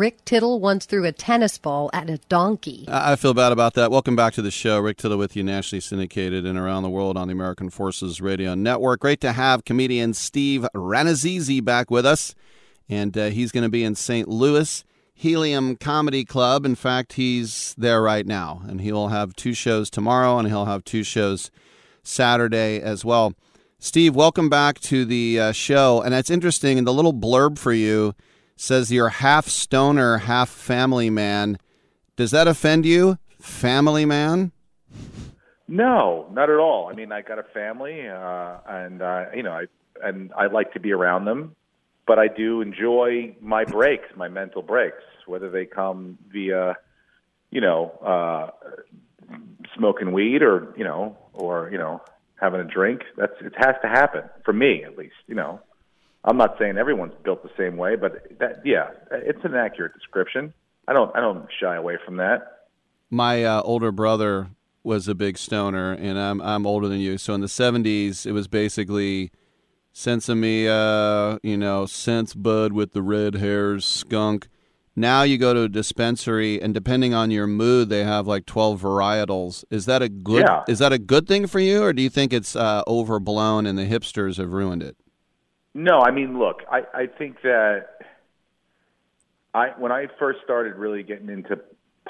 Rick 0.00 0.24
Tittle 0.24 0.60
once 0.60 0.86
threw 0.86 1.04
a 1.04 1.12
tennis 1.12 1.58
ball 1.58 1.90
at 1.92 2.08
a 2.08 2.16
donkey. 2.30 2.86
I 2.88 3.16
feel 3.16 3.34
bad 3.34 3.52
about 3.52 3.74
that. 3.74 3.90
Welcome 3.90 4.16
back 4.16 4.32
to 4.32 4.40
the 4.40 4.50
show. 4.50 4.80
Rick 4.80 4.96
Tittle 4.96 5.18
with 5.18 5.36
you, 5.36 5.44
nationally 5.44 5.82
syndicated 5.82 6.46
and 6.46 6.56
around 6.58 6.84
the 6.84 6.88
world 6.88 7.18
on 7.18 7.28
the 7.28 7.32
American 7.32 7.68
Forces 7.68 8.18
Radio 8.18 8.54
Network. 8.54 9.00
Great 9.00 9.20
to 9.20 9.32
have 9.32 9.66
comedian 9.66 10.14
Steve 10.14 10.66
Rannazzisi 10.74 11.62
back 11.62 11.90
with 11.90 12.06
us. 12.06 12.34
And 12.88 13.16
uh, 13.18 13.26
he's 13.26 13.52
going 13.52 13.64
to 13.64 13.68
be 13.68 13.84
in 13.84 13.94
St. 13.94 14.26
Louis 14.26 14.84
Helium 15.12 15.76
Comedy 15.76 16.24
Club. 16.24 16.64
In 16.64 16.76
fact, 16.76 17.12
he's 17.12 17.74
there 17.76 18.00
right 18.00 18.24
now. 18.24 18.62
And 18.66 18.80
he'll 18.80 19.08
have 19.08 19.36
two 19.36 19.52
shows 19.52 19.90
tomorrow 19.90 20.38
and 20.38 20.48
he'll 20.48 20.64
have 20.64 20.82
two 20.82 21.02
shows 21.02 21.50
Saturday 22.02 22.80
as 22.80 23.04
well. 23.04 23.34
Steve, 23.78 24.16
welcome 24.16 24.48
back 24.48 24.80
to 24.80 25.04
the 25.04 25.38
uh, 25.38 25.52
show. 25.52 26.00
And 26.00 26.14
that's 26.14 26.30
interesting. 26.30 26.78
And 26.78 26.86
the 26.86 26.94
little 26.94 27.12
blurb 27.12 27.58
for 27.58 27.74
you 27.74 28.14
says 28.60 28.92
you're 28.92 29.08
half 29.08 29.48
stoner, 29.48 30.18
half 30.18 30.50
family 30.50 31.08
man. 31.08 31.58
Does 32.16 32.30
that 32.32 32.46
offend 32.46 32.84
you, 32.84 33.16
family 33.40 34.04
man? 34.04 34.52
No, 35.66 36.28
not 36.32 36.50
at 36.50 36.58
all. 36.58 36.88
I 36.90 36.94
mean, 36.94 37.10
I 37.10 37.22
got 37.22 37.38
a 37.38 37.42
family, 37.42 38.06
uh, 38.06 38.58
and 38.68 39.00
uh, 39.00 39.26
you 39.34 39.42
know, 39.42 39.52
I 39.52 39.64
and 40.02 40.30
I 40.36 40.46
like 40.46 40.74
to 40.74 40.80
be 40.80 40.92
around 40.92 41.24
them, 41.24 41.56
but 42.06 42.18
I 42.18 42.28
do 42.28 42.60
enjoy 42.60 43.34
my 43.40 43.64
breaks, 43.64 44.08
my 44.14 44.28
mental 44.28 44.62
breaks, 44.62 45.04
whether 45.26 45.50
they 45.50 45.64
come 45.64 46.18
via, 46.30 46.76
you 47.50 47.62
know, 47.62 47.92
uh, 48.04 48.50
smoking 49.74 50.12
weed 50.12 50.42
or 50.42 50.74
you 50.76 50.84
know, 50.84 51.16
or 51.32 51.70
you 51.72 51.78
know, 51.78 52.02
having 52.38 52.60
a 52.60 52.64
drink. 52.64 53.02
That's 53.16 53.32
it 53.40 53.54
has 53.56 53.76
to 53.80 53.88
happen 53.88 54.24
for 54.44 54.52
me 54.52 54.84
at 54.84 54.98
least. 54.98 55.14
You 55.28 55.36
know, 55.36 55.60
I'm 56.24 56.36
not 56.36 56.56
saying 56.58 56.76
everyone's 56.76 57.14
built 57.24 57.42
the 57.42 57.50
same 57.56 57.76
way, 57.76 57.96
but 57.96 58.38
that 58.38 58.62
yeah, 58.64 58.90
it's 59.10 59.44
an 59.44 59.54
accurate 59.54 59.94
description. 59.94 60.52
I 60.86 60.92
don't 60.92 61.14
I 61.16 61.20
don't 61.20 61.46
shy 61.60 61.76
away 61.76 61.96
from 62.04 62.16
that. 62.18 62.66
My 63.10 63.44
uh, 63.44 63.62
older 63.62 63.90
brother 63.90 64.50
was 64.82 65.08
a 65.08 65.14
big 65.14 65.38
stoner, 65.38 65.92
and 65.92 66.18
I'm 66.18 66.40
I'm 66.42 66.66
older 66.66 66.88
than 66.88 67.00
you. 67.00 67.16
So 67.16 67.32
in 67.34 67.40
the 67.40 67.46
'70s, 67.46 68.26
it 68.26 68.32
was 68.32 68.48
basically 68.48 69.30
Sinsemilla, 69.94 71.38
you 71.42 71.56
know, 71.56 71.86
Sense 71.86 72.34
Bud 72.34 72.72
with 72.72 72.92
the 72.92 73.02
red 73.02 73.36
hairs, 73.36 73.84
skunk. 73.84 74.48
Now 74.96 75.22
you 75.22 75.38
go 75.38 75.54
to 75.54 75.62
a 75.62 75.68
dispensary, 75.68 76.60
and 76.60 76.74
depending 76.74 77.14
on 77.14 77.30
your 77.30 77.46
mood, 77.46 77.88
they 77.88 78.04
have 78.04 78.26
like 78.26 78.44
12 78.44 78.82
varietals. 78.82 79.64
Is 79.70 79.86
that 79.86 80.02
a 80.02 80.08
good? 80.08 80.42
Yeah. 80.42 80.64
Is 80.68 80.80
that 80.80 80.92
a 80.92 80.98
good 80.98 81.26
thing 81.26 81.46
for 81.46 81.60
you, 81.60 81.82
or 81.82 81.92
do 81.92 82.02
you 82.02 82.10
think 82.10 82.32
it's 82.32 82.54
uh, 82.54 82.82
overblown 82.86 83.66
and 83.66 83.78
the 83.78 83.86
hipsters 83.86 84.36
have 84.36 84.52
ruined 84.52 84.82
it? 84.82 84.96
No, 85.74 86.00
I 86.00 86.10
mean, 86.10 86.38
look, 86.38 86.62
I, 86.70 86.82
I 86.92 87.06
think 87.06 87.42
that 87.42 87.86
I 89.54 89.68
when 89.78 89.92
I 89.92 90.06
first 90.18 90.40
started 90.44 90.74
really 90.76 91.02
getting 91.02 91.28
into 91.28 91.60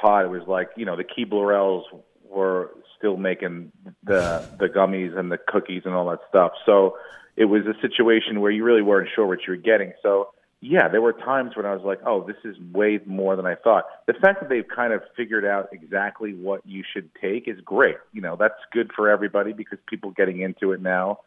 pot, 0.00 0.24
it 0.24 0.28
was 0.28 0.42
like 0.46 0.70
you 0.76 0.84
know 0.84 0.96
the 0.96 1.04
Keebler 1.04 1.56
elves 1.56 1.86
were 2.28 2.70
still 2.96 3.16
making 3.16 3.72
the 4.04 4.46
the 4.58 4.68
gummies 4.68 5.16
and 5.16 5.30
the 5.30 5.38
cookies 5.38 5.82
and 5.84 5.94
all 5.94 6.08
that 6.10 6.20
stuff. 6.28 6.52
So 6.64 6.96
it 7.36 7.46
was 7.46 7.62
a 7.66 7.78
situation 7.80 8.40
where 8.40 8.50
you 8.50 8.64
really 8.64 8.82
weren't 8.82 9.08
sure 9.14 9.26
what 9.26 9.40
you 9.46 9.52
were 9.52 9.56
getting. 9.56 9.92
So 10.02 10.30
yeah, 10.62 10.88
there 10.88 11.00
were 11.00 11.14
times 11.14 11.56
when 11.56 11.64
I 11.64 11.74
was 11.74 11.82
like, 11.84 12.00
oh, 12.04 12.26
this 12.26 12.36
is 12.44 12.54
way 12.72 13.00
more 13.06 13.34
than 13.34 13.46
I 13.46 13.54
thought. 13.54 13.84
The 14.06 14.12
fact 14.12 14.40
that 14.40 14.50
they've 14.50 14.68
kind 14.68 14.92
of 14.92 15.02
figured 15.16 15.44
out 15.44 15.68
exactly 15.72 16.34
what 16.34 16.60
you 16.66 16.84
should 16.92 17.10
take 17.20 17.48
is 17.48 17.58
great. 17.62 17.96
You 18.12 18.20
know, 18.20 18.36
that's 18.36 18.60
good 18.70 18.90
for 18.94 19.08
everybody 19.08 19.54
because 19.54 19.78
people 19.86 20.10
getting 20.10 20.40
into 20.40 20.72
it 20.72 20.82
now 20.82 21.20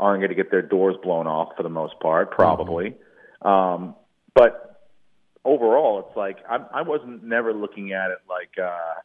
aren't 0.00 0.20
going 0.20 0.30
to 0.30 0.34
get 0.34 0.50
their 0.50 0.62
doors 0.62 0.96
blown 1.02 1.26
off 1.26 1.50
for 1.56 1.62
the 1.62 1.68
most 1.68 2.00
part, 2.00 2.30
probably. 2.30 2.96
Um, 3.42 3.94
but 4.34 4.82
overall, 5.44 6.06
it's 6.06 6.16
like 6.16 6.38
I'm, 6.48 6.64
I 6.72 6.82
wasn't 6.82 7.22
never 7.22 7.52
looking 7.52 7.92
at 7.92 8.10
it 8.10 8.18
like 8.28 8.58
uh, 8.58 9.00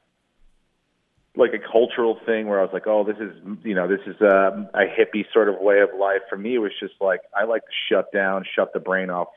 like 1.36 1.52
a 1.54 1.60
cultural 1.60 2.18
thing 2.26 2.48
where 2.48 2.60
I 2.60 2.64
was 2.64 2.72
like, 2.74 2.88
oh, 2.88 3.04
this 3.04 3.18
is 3.18 3.36
you 3.64 3.76
know 3.76 3.88
this 3.88 4.02
is 4.08 4.20
a, 4.22 4.70
a 4.74 4.86
hippie 4.86 5.26
sort 5.34 5.50
of 5.50 5.60
way 5.60 5.82
of 5.82 5.90
life. 6.00 6.22
For 6.30 6.38
me, 6.38 6.56
it 6.56 6.60
was 6.60 6.72
just 6.80 6.96
like 7.02 7.22
I 7.36 7.44
like 7.44 7.64
to 7.64 7.74
shut 7.90 8.12
down, 8.12 8.46
shut 8.56 8.74
the 8.74 8.80
brain 8.80 9.10
off, 9.10 9.28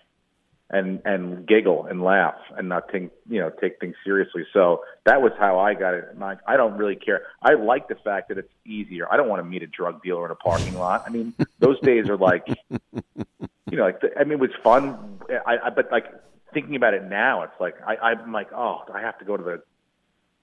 and 0.70 1.00
and 1.05 1.47
giggle 1.47 1.86
and 1.86 2.02
laugh 2.02 2.36
and 2.56 2.68
not 2.68 2.88
take 2.90 3.10
you 3.28 3.40
know 3.40 3.50
take 3.60 3.80
things 3.80 3.94
seriously. 4.05 4.44
So 4.52 4.82
that 5.05 5.22
was 5.22 5.32
how 5.38 5.58
I 5.58 5.74
got 5.74 5.94
it. 5.94 6.16
My, 6.18 6.36
I 6.47 6.56
don't 6.56 6.76
really 6.76 6.97
care. 6.97 7.22
I 7.42 7.55
like 7.55 7.88
the 7.88 7.94
fact 7.94 8.28
that 8.28 8.38
it's 8.38 8.52
easier. 8.66 9.10
I 9.10 9.16
don't 9.16 9.28
want 9.28 9.40
to 9.40 9.48
meet 9.48 9.62
a 9.62 9.66
drug 9.66 10.02
dealer 10.02 10.26
in 10.26 10.30
a 10.30 10.34
parking 10.34 10.74
lot. 10.74 11.05
I 11.06 11.10
mean, 11.10 11.34
those 11.58 11.80
days 11.80 12.08
are 12.08 12.18
like, 12.18 12.47
you 12.70 13.76
know, 13.76 13.84
like 13.84 14.00
the, 14.00 14.10
I 14.18 14.24
mean, 14.24 14.34
it 14.34 14.40
was 14.40 14.50
fun. 14.62 15.20
I, 15.47 15.56
I 15.64 15.70
but 15.70 15.90
like 15.90 16.06
thinking 16.52 16.76
about 16.76 16.94
it 16.94 17.05
now, 17.05 17.42
it's 17.42 17.60
like 17.60 17.76
I, 17.86 18.10
I'm 18.10 18.32
like, 18.32 18.52
oh, 18.52 18.82
I 18.92 19.00
have 19.00 19.18
to 19.20 19.24
go 19.24 19.36
to 19.36 19.42
the, 19.42 19.62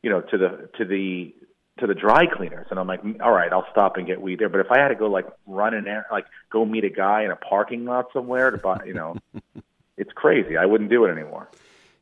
you 0.02 0.10
know, 0.10 0.22
to 0.22 0.38
the 0.38 0.70
to 0.78 0.86
the 0.86 1.36
to 1.80 1.88
the 1.88 1.94
dry 1.94 2.26
cleaners, 2.26 2.68
and 2.72 2.80
I'm 2.80 2.88
like, 2.88 3.02
all 3.22 3.32
right, 3.32 3.52
I'll 3.52 3.68
stop 3.72 3.98
and 3.98 4.08
get 4.08 4.22
weed 4.22 4.40
there. 4.40 4.50
But 4.50 4.62
if 4.62 4.72
I 4.72 4.80
had 4.80 4.88
to 4.88 4.96
go 4.96 5.08
like 5.08 5.28
run 5.46 5.74
an 5.74 5.88
air, 5.88 6.08
like 6.12 6.26
go 6.50 6.66
meet 6.66 6.84
a 6.84 6.90
guy 6.90 7.24
in 7.24 7.32
a 7.32 7.36
parking 7.36 7.86
lot 7.86 8.08
somewhere 8.14 8.50
to 8.50 8.58
buy, 8.58 8.82
you 8.86 8.94
know, 8.94 9.18
it's 9.98 10.12
crazy. 10.14 10.58
I 10.58 10.66
wouldn't 10.66 10.90
do 10.90 11.06
it 11.06 11.12
anymore. 11.12 11.50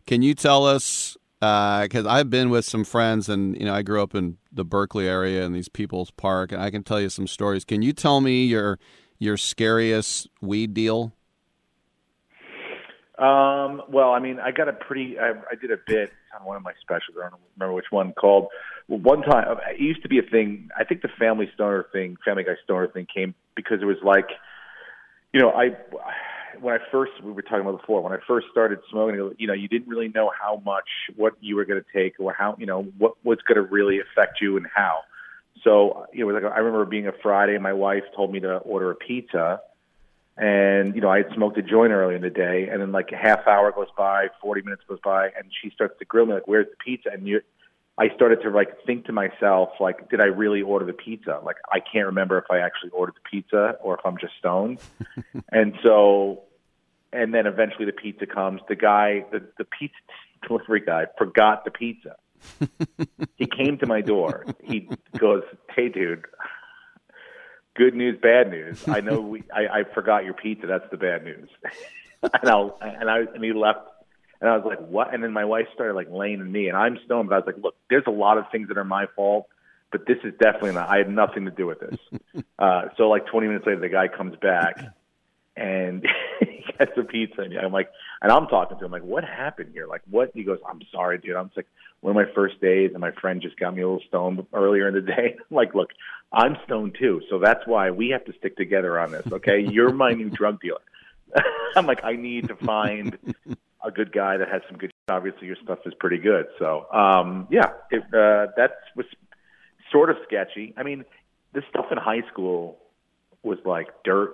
Can 0.06 0.22
you 0.22 0.34
tell 0.34 0.66
us 0.66 1.18
because 1.40 2.06
I've 2.06 2.30
been 2.30 2.50
with 2.50 2.64
some 2.64 2.86
friends, 2.86 3.28
and 3.28 3.60
you 3.60 3.66
know, 3.66 3.74
I 3.74 3.82
grew 3.82 4.02
up 4.02 4.16
in 4.16 4.38
the 4.52 4.64
Berkeley 4.64 5.10
area 5.10 5.46
and 5.46 5.54
these 5.54 5.68
People's 5.68 6.10
Park, 6.12 6.54
and 6.54 6.62
I 6.62 6.70
can 6.70 6.84
tell 6.84 7.02
you 7.02 7.10
some 7.10 7.28
stories. 7.28 7.66
Can 7.66 7.82
you 7.82 7.92
tell 7.92 8.22
me 8.22 8.46
your 8.46 8.80
your 9.20 9.36
scariest 9.36 10.30
weed 10.42 10.74
deal? 10.74 11.14
Um, 13.18 13.82
well, 13.90 14.12
I 14.12 14.20
mean, 14.20 14.40
I 14.40 14.52
got 14.52 14.70
a 14.70 14.74
pretty. 14.74 15.20
I, 15.20 15.32
I 15.32 15.56
did 15.60 15.72
a 15.72 15.78
bit 15.86 16.12
on 16.40 16.46
one 16.46 16.56
of 16.56 16.64
my 16.64 16.74
specials. 16.82 17.18
I 17.18 17.30
don't 17.30 17.42
remember 17.58 17.74
which 17.74 17.92
one 17.92 18.14
called. 18.14 18.48
Well, 18.88 19.00
one 19.00 19.22
time, 19.22 19.58
it 19.70 19.80
used 19.80 20.02
to 20.04 20.10
be 20.10 20.20
a 20.20 20.24
thing. 20.24 20.70
I 20.78 20.86
think 20.86 21.02
the 21.02 21.10
Family 21.20 21.50
Stoner 21.54 21.86
thing, 21.92 22.16
Family 22.24 22.44
Guy 22.44 22.56
Stoner 22.64 22.88
thing, 22.88 23.06
came 23.14 23.36
because 23.56 23.82
it 23.82 23.86
was 23.86 23.98
like, 24.04 24.28
you 25.34 25.42
know, 25.42 25.52
I 25.52 25.76
when 26.62 26.74
I 26.74 26.80
first 26.92 27.12
we 27.24 27.32
were 27.32 27.42
talking 27.42 27.62
about 27.62 27.82
before 27.82 28.02
when 28.02 28.14
I 28.14 28.18
first 28.28 28.48
started 28.52 28.80
smoking, 28.90 29.36
you 29.38 29.48
know, 29.48 29.54
you 29.54 29.68
didn't 29.68 29.88
really 29.88 30.10
know 30.10 30.32
how 30.40 30.62
much 30.66 30.88
what 31.16 31.34
you 31.42 31.56
were 31.56 31.66
going 31.66 31.82
to 31.82 31.88
take 31.94 32.20
or 32.20 32.34
how 32.34 32.56
you 32.60 32.66
know 32.66 32.84
what 32.98 33.14
was 33.24 33.40
going 33.48 33.56
to 33.56 33.64
really 33.64 34.00
affect 34.00 34.42
you 34.42 34.58
and 34.58 34.68
how. 34.74 35.00
So 35.64 36.08
it 36.14 36.24
was 36.24 36.34
like 36.34 36.44
I 36.44 36.60
remember 36.60 36.86
being 36.86 37.08
a 37.08 37.14
Friday, 37.22 37.58
my 37.58 37.74
wife 37.74 38.04
told 38.16 38.32
me 38.32 38.40
to 38.42 38.58
order 38.58 38.92
a 38.92 38.96
pizza 38.96 39.62
and 40.38 40.96
you 40.96 41.02
know 41.02 41.10
I 41.10 41.18
had 41.18 41.28
smoked 41.36 41.58
a 41.58 41.62
joint 41.62 41.92
earlier 41.92 42.16
in 42.16 42.22
the 42.22 42.30
day, 42.30 42.68
and 42.72 42.82
then 42.82 42.92
like 42.92 43.12
a 43.12 43.18
half 43.18 43.48
hour 43.48 43.72
goes 43.72 43.88
by, 43.96 44.30
forty 44.42 44.62
minutes 44.62 44.82
goes 44.88 45.00
by, 45.04 45.26
and 45.26 45.52
she 45.62 45.70
starts 45.70 45.98
to 46.00 46.06
grill 46.06 46.26
me 46.26 46.34
like, 46.34 46.48
"Where's 46.48 46.68
the 46.68 46.76
pizza?" 46.84 47.10
And 47.12 47.28
you, 47.28 47.42
I 47.98 48.10
started 48.16 48.42
to 48.42 48.50
like 48.50 48.84
think 48.86 49.06
to 49.06 49.12
myself 49.12 49.70
like, 49.80 50.10
"Did 50.10 50.20
I 50.20 50.26
really 50.26 50.62
order 50.62 50.86
the 50.86 50.94
pizza?" 50.94 51.40
Like 51.44 51.58
I 51.72 51.80
can't 51.80 52.08
remember 52.08 52.38
if 52.38 52.46
I 52.50 52.60
actually 52.60 52.90
ordered 52.90 53.16
the 53.16 53.30
pizza 53.30 53.78
or 53.82 53.96
if 53.96 54.06
I'm 54.06 54.18
just 54.18 54.34
stoned. 54.40 54.80
and 55.52 55.76
so, 55.84 56.44
and 57.12 57.34
then 57.34 57.46
eventually 57.46 57.86
the 57.86 57.92
pizza 57.92 58.26
comes. 58.26 58.62
The 58.68 58.76
guy, 58.76 59.26
the 59.32 59.48
the 59.58 59.66
pizza 59.66 59.96
delivery 60.48 60.82
guy, 60.82 61.06
forgot 61.18 61.66
the 61.66 61.72
pizza. 61.72 62.16
he 63.36 63.46
came 63.46 63.78
to 63.78 63.86
my 63.86 64.02
door. 64.02 64.46
He 64.64 64.90
goes, 65.18 65.44
"Hey, 65.70 65.90
dude." 65.90 66.26
good 67.76 67.96
news, 67.96 68.18
bad 68.22 68.50
news. 68.50 68.88
I 68.88 69.02
know 69.02 69.20
we, 69.20 69.44
I, 69.54 69.80
I 69.80 69.84
forgot 69.84 70.26
your 70.26 70.34
pizza. 70.34 70.68
That's 70.68 70.90
the 70.92 70.98
bad 70.98 71.24
news. 71.24 71.50
and 72.22 72.50
I'll, 72.50 72.78
and 72.82 73.10
I, 73.10 73.20
and 73.20 73.44
he 73.44 73.54
left 73.54 73.93
and 74.44 74.52
I 74.52 74.58
was 74.58 74.66
like, 74.66 74.86
what? 74.90 75.14
And 75.14 75.24
then 75.24 75.32
my 75.32 75.46
wife 75.46 75.68
started 75.74 75.94
like 75.94 76.10
laying 76.12 76.42
in 76.42 76.52
me 76.52 76.68
and 76.68 76.76
I'm 76.76 77.00
stoned, 77.06 77.30
but 77.30 77.36
I 77.36 77.38
was 77.40 77.46
like, 77.48 77.64
look, 77.64 77.76
there's 77.90 78.04
a 78.08 78.12
lot 78.12 78.38
of 78.38 78.44
things 78.52 78.68
that 78.68 78.78
are 78.78 78.84
my 78.84 79.06
fault, 79.16 79.48
but 79.90 80.06
this 80.06 80.18
is 80.26 80.34
definitely 80.38 80.74
not, 80.74 80.90
I 80.90 80.98
had 80.98 81.10
nothing 81.10 81.46
to 81.46 81.52
do 81.52 81.66
with 81.66 81.80
this. 81.80 81.98
uh, 82.60 82.90
so 82.98 83.04
like 83.04 83.26
20 83.28 83.48
minutes 83.48 83.66
later, 83.66 83.80
the 83.80 83.88
guy 83.88 84.10
comes 84.10 84.36
back 84.36 84.84
and 85.56 86.06
he 86.42 86.66
gets 86.78 86.92
the 86.98 87.04
pizza 87.04 87.40
and 87.40 87.58
I'm 87.58 87.72
like, 87.72 87.90
and 88.22 88.34
I'm 88.34 88.48
talking 88.48 88.78
to 88.78 88.84
him 88.84 88.92
like, 88.92 89.04
what 89.04 89.24
happened 89.24 89.70
here? 89.72 89.88
Like 89.88 90.02
what? 90.10 90.32
He 90.34 90.44
goes, 90.44 90.60
I'm 90.70 90.82
sorry, 90.92 91.20
dude. 91.20 91.38
I'm 91.38 91.50
like, 91.56 91.68
one 92.02 92.18
of 92.18 92.28
my 92.28 92.34
first 92.36 92.60
days 92.60 92.92
and 92.92 93.00
my 93.00 93.12
friend 93.12 93.42
just 93.42 93.58
got 93.58 93.74
me 93.74 93.82
a 93.82 93.88
little 93.88 94.04
stoned 94.10 94.46
earlier 94.52 94.90
in 94.90 94.94
the 94.94 95.02
day. 95.02 95.38
I'm 95.52 95.56
like, 95.56 95.74
look, 95.74 95.92
I'm 96.34 96.58
stoned 96.66 96.98
too, 97.00 97.22
so 97.30 97.40
that's 97.40 97.66
why 97.66 97.92
we 97.92 98.10
have 98.10 98.26
to 98.26 98.34
stick 98.40 98.58
together 98.58 99.00
on 99.00 99.12
this. 99.12 99.26
Okay, 99.32 99.62
you're 99.62 99.94
my 99.94 100.12
new 100.12 100.30
drug 100.30 100.60
dealer. 100.60 100.82
I'm 101.78 101.86
like, 101.86 102.04
I 102.04 102.18
need 102.18 102.50
to 102.50 102.56
find 102.58 103.18
a 103.84 103.92
good 103.92 104.12
guy 104.12 104.38
that 104.38 104.50
has 104.50 104.62
some 104.70 104.78
good. 104.78 104.92
Obviously, 105.12 105.48
your 105.48 105.58
stuff 105.64 105.80
is 105.86 105.94
pretty 106.00 106.18
good. 106.18 106.46
So, 106.60 106.86
um, 106.94 107.48
yeah, 107.52 107.72
it, 107.92 108.04
uh, 108.14 108.48
that 108.58 108.72
was 108.96 109.06
sort 109.92 110.10
of 110.10 110.16
sketchy. 110.26 110.74
I 110.78 110.84
mean, 110.84 111.04
this 111.54 111.64
stuff 111.70 111.86
in 111.92 111.98
high 111.98 112.22
school 112.32 112.78
was 113.44 113.58
like 113.66 113.88
dirt. 114.06 114.34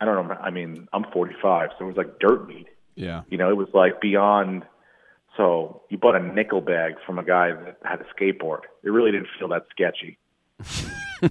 I 0.00 0.04
don't 0.04 0.28
know. 0.28 0.34
I 0.34 0.50
mean, 0.50 0.88
I'm 0.92 1.04
45, 1.12 1.70
so 1.78 1.84
it 1.84 1.88
was 1.88 1.96
like 1.96 2.18
dirt 2.18 2.46
weed. 2.46 2.66
Yeah. 2.96 3.22
You 3.30 3.38
know, 3.38 3.48
it 3.50 3.56
was 3.56 3.68
like 3.72 4.00
beyond. 4.00 4.64
So 5.36 5.82
you 5.88 5.98
bought 5.98 6.14
a 6.14 6.20
nickel 6.22 6.60
bag 6.60 6.94
from 7.06 7.18
a 7.18 7.24
guy 7.24 7.50
that 7.52 7.78
had 7.82 8.00
a 8.00 8.04
skateboard. 8.14 8.60
It 8.84 8.90
really 8.90 9.10
didn't 9.10 9.28
feel 9.38 9.48
that 9.48 9.64
sketchy. 9.70 10.18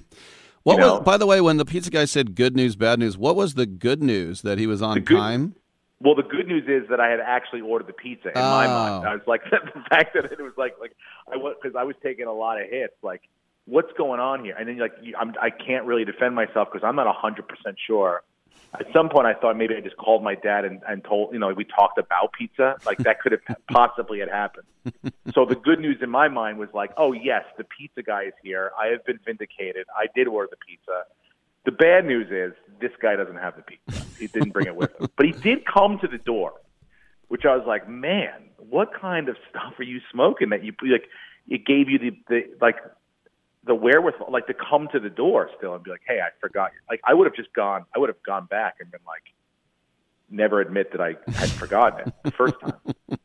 What 0.64 0.74
You 0.76 0.80
know- 0.80 0.94
was, 0.94 1.04
by 1.04 1.18
the 1.18 1.26
way, 1.26 1.42
when 1.42 1.58
the 1.58 1.66
pizza 1.66 1.90
guy 1.90 2.06
said 2.06 2.34
good 2.34 2.56
news, 2.56 2.74
bad 2.74 2.98
news, 2.98 3.18
what 3.18 3.36
was 3.36 3.52
the 3.52 3.66
good 3.66 4.02
news 4.02 4.40
that 4.42 4.58
he 4.58 4.66
was 4.66 4.80
on 4.80 5.00
good- 5.00 5.14
time? 5.18 5.54
Well, 6.00 6.14
the 6.14 6.22
good 6.22 6.46
news 6.46 6.64
is 6.68 6.88
that 6.90 7.00
I 7.00 7.08
had 7.08 7.20
actually 7.20 7.60
ordered 7.62 7.86
the 7.86 7.92
pizza 7.92 8.28
in 8.28 8.34
my 8.34 8.66
Oh. 8.66 8.68
mind. 8.68 9.08
I 9.08 9.14
was 9.14 9.22
like, 9.26 9.42
the 9.50 9.80
fact 9.88 10.14
that 10.14 10.24
it 10.32 10.40
was 10.40 10.52
like, 10.56 10.74
like 10.80 10.92
I 11.32 11.36
was 11.36 11.56
because 11.60 11.76
I 11.76 11.84
was 11.84 11.96
taking 12.02 12.26
a 12.26 12.32
lot 12.32 12.60
of 12.60 12.68
hits. 12.68 12.94
Like, 13.02 13.22
what's 13.66 13.92
going 13.96 14.20
on 14.20 14.44
here? 14.44 14.54
And 14.58 14.68
then 14.68 14.78
like, 14.78 14.92
you, 15.02 15.14
I'm, 15.18 15.34
I 15.40 15.50
can't 15.50 15.86
really 15.86 16.04
defend 16.04 16.34
myself 16.34 16.68
because 16.72 16.84
I'm 16.86 16.96
not 16.96 17.06
a 17.06 17.12
hundred 17.12 17.48
percent 17.48 17.76
sure. 17.86 18.22
At 18.78 18.86
some 18.92 19.08
point, 19.08 19.26
I 19.28 19.34
thought 19.34 19.56
maybe 19.56 19.76
I 19.76 19.80
just 19.80 19.96
called 19.96 20.24
my 20.24 20.34
dad 20.34 20.64
and, 20.64 20.82
and 20.88 21.04
told, 21.04 21.32
you 21.32 21.38
know, 21.38 21.52
we 21.54 21.64
talked 21.64 21.96
about 21.96 22.32
pizza. 22.32 22.74
Like 22.84 22.98
that 22.98 23.20
could 23.20 23.30
have 23.30 23.42
possibly 23.70 24.18
had 24.18 24.28
happened. 24.28 24.66
so 25.32 25.44
the 25.46 25.54
good 25.54 25.78
news 25.78 25.98
in 26.02 26.10
my 26.10 26.26
mind 26.28 26.58
was 26.58 26.68
like, 26.74 26.90
oh 26.96 27.12
yes, 27.12 27.44
the 27.56 27.62
pizza 27.64 28.02
guy 28.02 28.24
is 28.24 28.32
here. 28.42 28.72
I 28.78 28.88
have 28.88 29.04
been 29.06 29.20
vindicated. 29.24 29.86
I 29.96 30.06
did 30.14 30.26
order 30.26 30.48
the 30.50 30.56
pizza. 30.56 31.04
The 31.64 31.70
bad 31.72 32.04
news 32.04 32.26
is 32.32 32.52
this 32.80 32.90
guy 33.00 33.14
doesn't 33.14 33.36
have 33.36 33.54
the 33.56 33.62
pizza. 33.62 34.03
He 34.18 34.26
didn't 34.28 34.50
bring 34.52 34.66
it 34.66 34.76
with 34.76 34.90
him, 34.98 35.08
but 35.16 35.26
he 35.26 35.32
did 35.32 35.64
come 35.66 35.98
to 36.00 36.08
the 36.08 36.18
door, 36.18 36.52
which 37.28 37.44
I 37.44 37.56
was 37.56 37.66
like, 37.66 37.88
man, 37.88 38.50
what 38.58 38.90
kind 38.98 39.28
of 39.28 39.36
stuff 39.50 39.74
are 39.78 39.84
you 39.84 40.00
smoking 40.12 40.50
that 40.50 40.64
you 40.64 40.72
like? 40.82 41.08
It 41.48 41.66
gave 41.66 41.90
you 41.90 41.98
the, 41.98 42.10
the 42.28 42.40
like 42.60 42.76
the 43.66 43.74
wherewithal, 43.74 44.30
like 44.30 44.46
to 44.46 44.54
come 44.54 44.88
to 44.92 45.00
the 45.00 45.10
door 45.10 45.50
still 45.56 45.74
and 45.74 45.82
be 45.82 45.90
like, 45.90 46.02
hey, 46.06 46.20
I 46.20 46.28
forgot. 46.40 46.70
Like 46.88 47.00
I 47.06 47.14
would 47.14 47.26
have 47.26 47.34
just 47.36 47.52
gone. 47.54 47.84
I 47.94 47.98
would 47.98 48.08
have 48.08 48.22
gone 48.22 48.46
back 48.46 48.76
and 48.80 48.90
been 48.90 49.00
like, 49.06 49.22
never 50.30 50.60
admit 50.60 50.92
that 50.92 51.00
I 51.00 51.16
had 51.32 51.50
forgotten 51.50 52.08
it 52.08 52.14
the 52.22 52.30
first 52.30 52.54
time, 52.60 52.74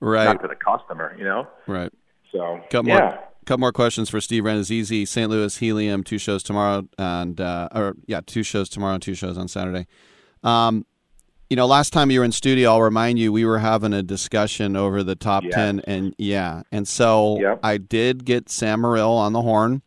Right. 0.00 0.24
not 0.24 0.42
to 0.42 0.48
the 0.48 0.56
customer, 0.56 1.14
you 1.18 1.24
know. 1.24 1.46
Right. 1.66 1.92
So 2.32 2.60
Couple 2.70 2.90
yeah. 2.90 3.18
Couple 3.44 3.60
more 3.60 3.72
questions 3.72 4.08
for 4.08 4.20
Steve 4.20 4.44
Rannazzisi. 4.44 5.06
St. 5.06 5.28
Louis 5.28 5.56
Helium, 5.56 6.04
two 6.04 6.18
shows 6.18 6.44
tomorrow, 6.44 6.86
and 6.96 7.40
uh, 7.40 7.68
or 7.74 7.94
yeah, 8.06 8.20
two 8.24 8.44
shows 8.44 8.68
tomorrow 8.68 8.94
and 8.94 9.02
two 9.02 9.14
shows 9.14 9.36
on 9.36 9.48
Saturday. 9.48 9.88
Um, 10.44 10.86
you 11.50 11.56
know, 11.56 11.66
last 11.66 11.92
time 11.92 12.10
you 12.12 12.20
were 12.20 12.24
in 12.24 12.30
studio, 12.32 12.70
I'll 12.70 12.82
remind 12.82 13.18
you 13.18 13.32
we 13.32 13.44
were 13.44 13.58
having 13.58 13.92
a 13.92 14.02
discussion 14.02 14.76
over 14.76 15.02
the 15.02 15.16
top 15.16 15.42
Yes. 15.42 15.54
ten, 15.54 15.80
and 15.80 16.14
yeah, 16.18 16.62
and 16.70 16.86
so 16.86 17.58
I 17.64 17.78
did 17.78 18.24
get 18.24 18.48
Sam 18.48 18.82
Morril 18.82 19.10
on 19.10 19.32
the 19.32 19.42
horn. 19.42 19.82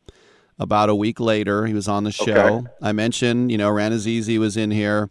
About 0.60 0.90
a 0.90 0.96
week 0.96 1.20
later, 1.20 1.66
he 1.66 1.74
was 1.74 1.88
on 1.88 2.04
the 2.04 2.12
show. 2.12 2.58
Okay. 2.58 2.68
I 2.82 2.92
mentioned, 2.92 3.52
you 3.52 3.58
know, 3.58 3.70
Rannazzisi 3.70 4.38
was 4.38 4.56
in 4.58 4.72
here. 4.72 5.10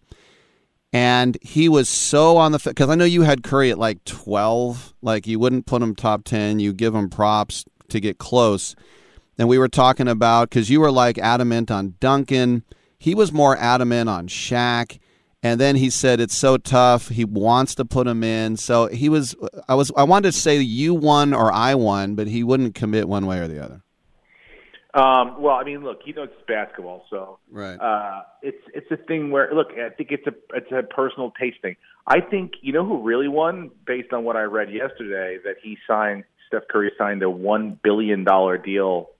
And 0.92 1.36
he 1.42 1.68
was 1.68 1.88
so 1.88 2.36
on 2.36 2.52
the 2.52 2.58
because 2.64 2.88
I 2.88 2.94
know 2.94 3.04
you 3.04 3.22
had 3.22 3.42
Curry 3.42 3.70
at 3.72 3.78
like 3.78 4.04
twelve. 4.04 4.94
Like 5.02 5.26
you 5.26 5.40
wouldn't 5.40 5.66
put 5.66 5.82
him 5.82 5.94
top 5.96 6.22
ten. 6.24 6.60
You 6.60 6.72
give 6.72 6.94
him 6.94 7.10
props 7.10 7.64
to 7.88 8.00
get 8.00 8.18
close. 8.18 8.74
And 9.38 9.48
we 9.48 9.58
were 9.58 9.68
talking 9.68 10.08
about 10.08 10.50
because 10.50 10.70
you 10.70 10.80
were 10.80 10.90
like 10.92 11.18
adamant 11.18 11.70
on 11.70 11.94
Duncan. 12.00 12.64
He 12.98 13.14
was 13.14 13.32
more 13.32 13.56
adamant 13.56 14.08
on 14.08 14.28
Shaq. 14.28 14.98
And 15.42 15.60
then 15.60 15.76
he 15.76 15.90
said 15.90 16.20
it's 16.20 16.34
so 16.34 16.56
tough. 16.56 17.08
He 17.08 17.24
wants 17.24 17.74
to 17.74 17.84
put 17.84 18.06
him 18.06 18.24
in. 18.24 18.56
So 18.56 18.86
he 18.86 19.10
was. 19.10 19.36
I 19.68 19.74
was. 19.74 19.92
I 19.94 20.04
wanted 20.04 20.32
to 20.32 20.38
say 20.38 20.58
you 20.58 20.94
won 20.94 21.34
or 21.34 21.52
I 21.52 21.74
won, 21.74 22.14
but 22.14 22.28
he 22.28 22.42
wouldn't 22.42 22.74
commit 22.74 23.08
one 23.08 23.26
way 23.26 23.40
or 23.40 23.48
the 23.48 23.62
other. 23.62 23.82
Um, 24.94 25.42
well, 25.42 25.56
I 25.56 25.64
mean, 25.64 25.82
look, 25.82 26.02
you 26.04 26.14
know, 26.14 26.22
it's 26.22 26.32
basketball, 26.46 27.04
so 27.10 27.40
Right. 27.50 27.74
uh, 27.74 28.22
it's 28.42 28.62
it's 28.72 28.90
a 28.92 28.96
thing 28.96 29.30
where 29.32 29.52
look, 29.52 29.72
I 29.72 29.90
think 29.90 30.12
it's 30.12 30.26
a 30.26 30.34
it's 30.54 30.70
a 30.70 30.84
personal 30.84 31.32
taste 31.32 31.60
thing. 31.60 31.76
I 32.06 32.20
think 32.20 32.52
you 32.62 32.72
know 32.72 32.86
who 32.86 33.02
really 33.02 33.28
won 33.28 33.70
based 33.86 34.12
on 34.12 34.22
what 34.24 34.36
I 34.36 34.42
read 34.42 34.72
yesterday 34.72 35.38
that 35.44 35.56
he 35.62 35.76
signed 35.86 36.24
Steph 36.48 36.68
Curry 36.68 36.92
signed 36.98 37.22
a 37.22 37.30
one 37.30 37.78
billion 37.82 38.24
dollar 38.24 38.58
deal 38.58 39.10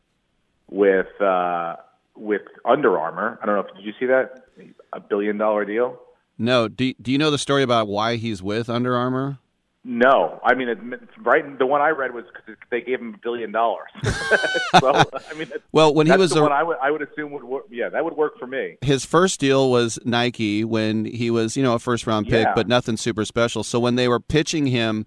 with 0.71 1.21
uh, 1.21 1.77
with 2.17 2.43
Under 2.65 2.99
Armour. 2.99 3.39
I 3.43 3.47
don't 3.47 3.55
know 3.57 3.63
if 3.69 3.75
did 3.77 3.85
you 3.85 3.93
see 3.99 4.07
that 4.07 4.45
a 4.93 5.01
billion 5.01 5.39
dollar 5.39 5.65
deal. 5.65 5.99
No. 6.39 6.69
Do 6.69 6.93
Do 6.95 7.13
you 7.13 7.19
know 7.19 7.31
the 7.31 7.39
story 7.39 7.63
about 7.63 7.89
why 7.89 8.17
he's 8.17 8.43
with 8.43 8.69
Under 8.69 8.97
Armour? 8.97 9.39
No, 9.87 10.41
I 10.43 10.55
mean, 10.55 10.69
it, 10.71 10.79
right. 11.21 11.59
The 11.59 11.67
one 11.67 11.83
I 11.83 11.91
read 11.91 12.15
was 12.15 12.25
because 12.33 12.57
they 12.71 12.81
gave 12.81 13.01
him 13.01 13.13
a 13.17 13.19
billion 13.19 13.53
dollars. 13.53 13.89
so 14.81 14.95
I 14.95 15.35
mean, 15.37 15.53
Well, 15.73 15.93
when 15.93 16.07
he 16.07 16.11
that's 16.13 16.21
was 16.21 16.31
the 16.31 16.39
a- 16.39 16.43
one 16.43 16.53
I 16.53 16.63
would 16.63 16.79
I 16.81 16.91
would 16.91 17.03
assume 17.03 17.33
would 17.33 17.45
work. 17.45 17.65
Yeah, 17.71 17.91
that 17.91 18.03
would 18.03 18.17
work 18.17 18.39
for 18.39 18.47
me. 18.47 18.79
his 18.81 19.05
first 19.05 19.41
deal 19.41 19.71
was 19.71 19.99
Nike 20.03 20.65
when 20.65 21.05
he 21.05 21.31
was, 21.31 21.55
you 21.55 21.63
know, 21.63 21.75
a 21.75 21.79
first 21.79 22.07
round 22.07 22.27
pick, 22.29 22.47
Yeah. 22.47 22.55
but 22.55 22.67
nothing 22.67 22.97
super 22.97 23.27
special. 23.27 23.63
So 23.63 23.79
when 23.79 23.97
they 23.97 24.09
were 24.09 24.21
pitching 24.21 24.67
him 24.69 25.05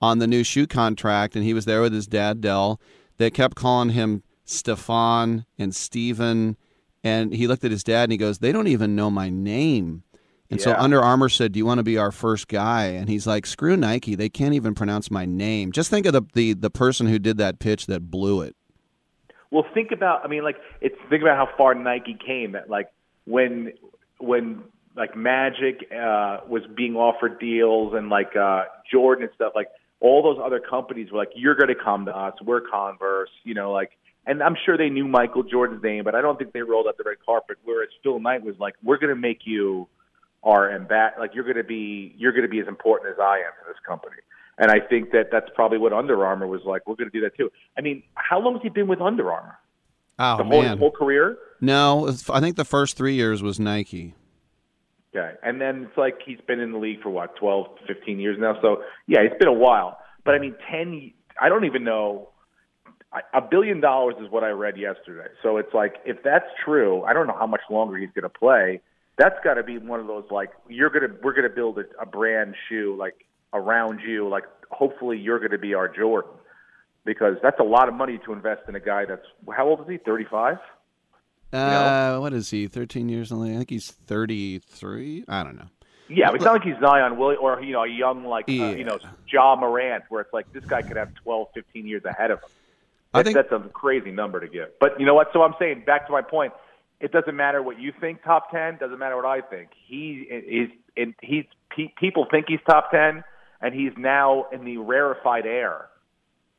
on 0.00 0.18
the 0.18 0.26
new 0.26 0.44
shoe 0.44 0.66
contract 0.66 1.34
and 1.34 1.44
he 1.44 1.54
was 1.54 1.64
there 1.64 1.80
with 1.80 1.92
his 1.92 2.06
dad 2.06 2.40
Dell, 2.40 2.80
they 3.16 3.30
kept 3.30 3.56
calling 3.56 3.90
him 3.90 4.22
Stefan 4.44 5.44
and 5.58 5.74
Steven 5.74 6.56
and 7.04 7.32
he 7.32 7.46
looked 7.46 7.64
at 7.64 7.70
his 7.70 7.84
dad 7.84 8.04
and 8.04 8.12
he 8.12 8.18
goes, 8.18 8.38
"They 8.38 8.52
don't 8.52 8.66
even 8.66 8.96
know 8.96 9.10
my 9.10 9.30
name." 9.30 10.02
And 10.50 10.60
so 10.60 10.74
Under 10.74 11.02
Armour 11.02 11.28
said, 11.28 11.52
"Do 11.52 11.58
you 11.58 11.66
want 11.66 11.78
to 11.78 11.84
be 11.84 11.98
our 11.98 12.10
first 12.10 12.48
guy?" 12.48 12.86
And 12.86 13.08
he's 13.08 13.26
like, 13.26 13.44
"Screw 13.46 13.76
Nike. 13.76 14.14
They 14.14 14.28
can't 14.28 14.54
even 14.54 14.74
pronounce 14.74 15.10
my 15.10 15.26
name." 15.26 15.72
Just 15.72 15.90
think 15.90 16.06
of 16.06 16.12
the 16.12 16.22
the, 16.32 16.54
the 16.54 16.70
person 16.70 17.06
who 17.06 17.18
did 17.18 17.36
that 17.38 17.58
pitch 17.58 17.86
that 17.86 18.10
blew 18.10 18.40
it. 18.40 18.56
Well, 19.50 19.64
think 19.74 19.92
about. 19.92 20.24
I 20.24 20.28
mean, 20.28 20.42
like 20.42 20.56
it's 20.80 20.96
think 21.10 21.22
about 21.22 21.36
how 21.36 21.54
far 21.56 21.74
Nike 21.74 22.16
came. 22.24 22.52
That 22.52 22.70
like 22.70 22.88
when 23.26 23.72
when 24.18 24.62
like 24.96 25.16
Magic 25.16 25.86
uh, 25.92 26.40
was 26.48 26.62
being 26.74 26.96
offered 26.96 27.38
deals 27.38 27.94
and 27.94 28.08
like 28.08 28.34
uh, 28.34 28.64
Jordan 28.90 29.24
and 29.24 29.32
stuff. 29.34 29.52
Like 29.54 29.68
all 30.00 30.22
those 30.22 30.38
other 30.44 30.60
companies 30.60 31.10
were 31.10 31.18
like, 31.18 31.30
"You're 31.34 31.54
going 31.54 31.68
to 31.68 31.74
come 31.74 32.06
to 32.06 32.16
us. 32.16 32.34
We're 32.44 32.60
Converse." 32.60 33.30
You 33.44 33.54
know, 33.54 33.72
like, 33.72 33.92
and 34.26 34.42
I'm 34.42 34.56
sure 34.64 34.76
they 34.76 34.90
knew 34.90 35.06
Michael 35.06 35.42
Jordan's 35.42 35.82
name, 35.82 36.04
but 36.04 36.14
I 36.14 36.20
don't 36.20 36.38
think 36.38 36.52
they 36.52 36.62
rolled 36.62 36.86
out 36.86 36.96
the 36.98 37.04
red 37.04 37.18
carpet. 37.24 37.58
Whereas 37.64 37.90
Phil 38.02 38.20
Knight 38.20 38.42
was 38.42 38.56
like, 38.58 38.74
"We're 38.82 38.98
going 38.98 39.14
to 39.14 39.20
make 39.20 39.40
you 39.44 39.88
our 40.42 40.68
ambat. 40.68 41.18
Like, 41.18 41.34
you're 41.34 41.44
going 41.44 41.56
to 41.56 41.64
be 41.64 42.14
you're 42.16 42.32
going 42.32 42.42
to 42.42 42.48
be 42.48 42.60
as 42.60 42.68
important 42.68 43.12
as 43.12 43.18
I 43.20 43.38
am 43.38 43.52
to 43.64 43.68
this 43.68 43.80
company." 43.86 44.16
And 44.60 44.70
I 44.72 44.80
think 44.80 45.12
that 45.12 45.28
that's 45.30 45.48
probably 45.54 45.78
what 45.78 45.92
Under 45.92 46.24
Armour 46.26 46.48
was 46.48 46.62
like. 46.64 46.86
We're 46.86 46.96
going 46.96 47.10
to 47.10 47.16
do 47.16 47.22
that 47.22 47.36
too. 47.36 47.50
I 47.76 47.80
mean, 47.80 48.02
how 48.14 48.40
long 48.40 48.54
has 48.54 48.62
he 48.62 48.68
been 48.68 48.88
with 48.88 49.00
Under 49.00 49.30
Armour? 49.32 49.56
Oh 50.18 50.36
the 50.38 50.44
whole, 50.44 50.62
man, 50.62 50.78
whole 50.78 50.90
career. 50.90 51.38
no, 51.60 52.08
I 52.30 52.40
think 52.40 52.56
the 52.56 52.64
first 52.64 52.96
three 52.96 53.14
years 53.14 53.40
was 53.40 53.60
Nike. 53.60 54.14
Okay. 55.14 55.34
And 55.42 55.60
then 55.60 55.84
it's 55.88 55.96
like 55.96 56.18
he's 56.24 56.40
been 56.46 56.60
in 56.60 56.72
the 56.72 56.78
league 56.78 57.02
for 57.02 57.10
what, 57.10 57.36
12, 57.36 57.66
15 57.86 58.20
years 58.20 58.36
now. 58.38 58.60
So, 58.60 58.82
yeah, 59.06 59.20
it's 59.20 59.38
been 59.38 59.48
a 59.48 59.52
while. 59.52 59.98
But 60.24 60.34
I 60.34 60.38
mean, 60.38 60.54
10, 60.70 61.12
I 61.40 61.48
don't 61.48 61.64
even 61.64 61.84
know. 61.84 62.28
A 63.32 63.40
billion 63.40 63.80
dollars 63.80 64.16
is 64.22 64.30
what 64.30 64.44
I 64.44 64.50
read 64.50 64.76
yesterday. 64.76 65.28
So 65.42 65.56
it's 65.56 65.72
like, 65.72 65.94
if 66.04 66.18
that's 66.22 66.44
true, 66.62 67.02
I 67.04 67.14
don't 67.14 67.26
know 67.26 67.36
how 67.38 67.46
much 67.46 67.62
longer 67.70 67.96
he's 67.96 68.10
going 68.14 68.24
to 68.24 68.28
play. 68.28 68.82
That's 69.16 69.36
got 69.42 69.54
to 69.54 69.62
be 69.62 69.78
one 69.78 69.98
of 69.98 70.06
those, 70.06 70.24
like, 70.30 70.50
you're 70.68 70.90
going 70.90 71.08
to, 71.08 71.16
we're 71.22 71.32
going 71.32 71.48
to 71.48 71.54
build 71.54 71.78
a, 71.78 71.84
a 72.02 72.04
brand 72.04 72.54
shoe, 72.68 72.94
like, 72.98 73.24
around 73.54 74.00
you. 74.06 74.28
Like, 74.28 74.44
hopefully 74.70 75.16
you're 75.16 75.38
going 75.38 75.52
to 75.52 75.58
be 75.58 75.72
our 75.72 75.88
Jordan. 75.88 76.30
Because 77.06 77.36
that's 77.42 77.58
a 77.58 77.64
lot 77.64 77.88
of 77.88 77.94
money 77.94 78.20
to 78.26 78.34
invest 78.34 78.62
in 78.68 78.74
a 78.74 78.80
guy 78.80 79.06
that's, 79.06 79.24
how 79.56 79.66
old 79.66 79.80
is 79.80 79.86
he? 79.88 79.96
35? 79.96 80.58
Uh, 81.52 82.18
what 82.18 82.32
is 82.32 82.50
he? 82.50 82.66
Thirteen 82.66 83.08
years 83.08 83.32
only. 83.32 83.52
I 83.54 83.56
think 83.58 83.70
he's 83.70 83.90
thirty-three. 83.90 85.24
I 85.28 85.42
don't 85.42 85.56
know. 85.56 85.68
Yeah, 86.10 86.32
it's 86.32 86.44
not 86.44 86.54
like 86.54 86.62
he's 86.62 86.78
Zion 86.80 87.18
Williams 87.18 87.40
or 87.42 87.62
you 87.62 87.72
know 87.72 87.84
a 87.84 87.88
young 87.88 88.24
like 88.24 88.48
uh, 88.48 88.52
you 88.52 88.84
know 88.84 88.98
Ja 89.30 89.56
Morant, 89.56 90.04
where 90.08 90.22
it's 90.22 90.32
like 90.32 90.50
this 90.52 90.64
guy 90.64 90.80
could 90.82 90.96
have 90.96 91.14
12, 91.16 91.48
15 91.54 91.86
years 91.86 92.04
ahead 92.04 92.30
of 92.30 92.40
him. 92.40 92.48
I 93.14 93.22
think 93.22 93.34
that's 93.36 93.52
a 93.52 93.58
crazy 93.70 94.10
number 94.10 94.40
to 94.40 94.48
give. 94.48 94.68
But 94.80 94.98
you 95.00 95.06
know 95.06 95.14
what? 95.14 95.28
So 95.32 95.42
I'm 95.42 95.54
saying 95.58 95.84
back 95.86 96.06
to 96.06 96.12
my 96.12 96.22
point. 96.22 96.52
It 97.00 97.12
doesn't 97.12 97.36
matter 97.36 97.62
what 97.62 97.78
you 97.78 97.92
think 98.00 98.22
top 98.24 98.50
ten. 98.50 98.76
Doesn't 98.78 98.98
matter 98.98 99.16
what 99.16 99.24
I 99.24 99.40
think. 99.40 99.70
He 99.86 100.26
is. 100.30 100.70
And 100.96 101.14
He's. 101.22 101.44
pe- 101.70 101.92
People 101.98 102.26
think 102.30 102.46
he's 102.48 102.58
top 102.66 102.90
ten, 102.90 103.22
and 103.60 103.72
he's 103.74 103.92
now 103.96 104.46
in 104.52 104.64
the 104.64 104.78
rarefied 104.78 105.46
air. 105.46 105.88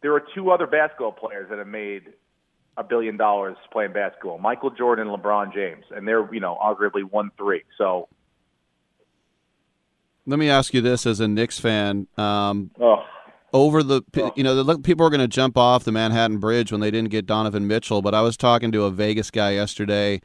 There 0.02 0.14
are 0.14 0.24
two 0.34 0.50
other 0.52 0.66
basketball 0.66 1.12
players 1.12 1.50
that 1.50 1.58
have 1.58 1.68
made 1.68 2.14
a 2.80 2.84
billion 2.84 3.18
dollars 3.18 3.58
playing 3.72 3.92
basketball: 3.94 4.38
Michael 4.40 4.70
Jordan 4.72 5.08
and 5.10 5.22
LeBron 5.22 5.54
James, 5.54 5.84
and 5.96 6.08
they're 6.08 6.34
you 6.34 6.40
know 6.40 6.58
arguably 6.64 7.04
one 7.04 7.30
three. 7.38 7.62
So 7.78 8.08
Let 10.26 10.40
me 10.40 10.50
ask 10.50 10.74
you 10.74 10.82
this: 10.82 11.06
as 11.06 11.20
a 11.20 11.28
Knicks 11.28 11.60
fan, 11.60 12.08
um, 12.18 12.72
Oh. 12.80 13.04
over 13.54 13.82
the 13.84 14.02
p- 14.12 14.30
you 14.36 14.44
know 14.44 14.64
the 14.64 14.80
people 14.80 15.06
are 15.06 15.10
going 15.10 15.20
to 15.22 15.28
jump 15.28 15.58
off 15.58 15.84
the 15.84 15.92
Manhattan 15.92 16.38
Bridge 16.38 16.72
when 16.72 16.82
they 16.82 16.92
didn't 16.92 17.10
get 17.10 17.26
Donovan 17.26 17.68
Mitchell. 17.68 18.02
But 18.02 18.16
I 18.16 18.22
was 18.22 18.38
talking 18.38 18.72
to 18.72 18.84
a 18.84 18.92
Vegas 18.92 19.30
guy 19.32 19.52
yesterday, 19.52 20.22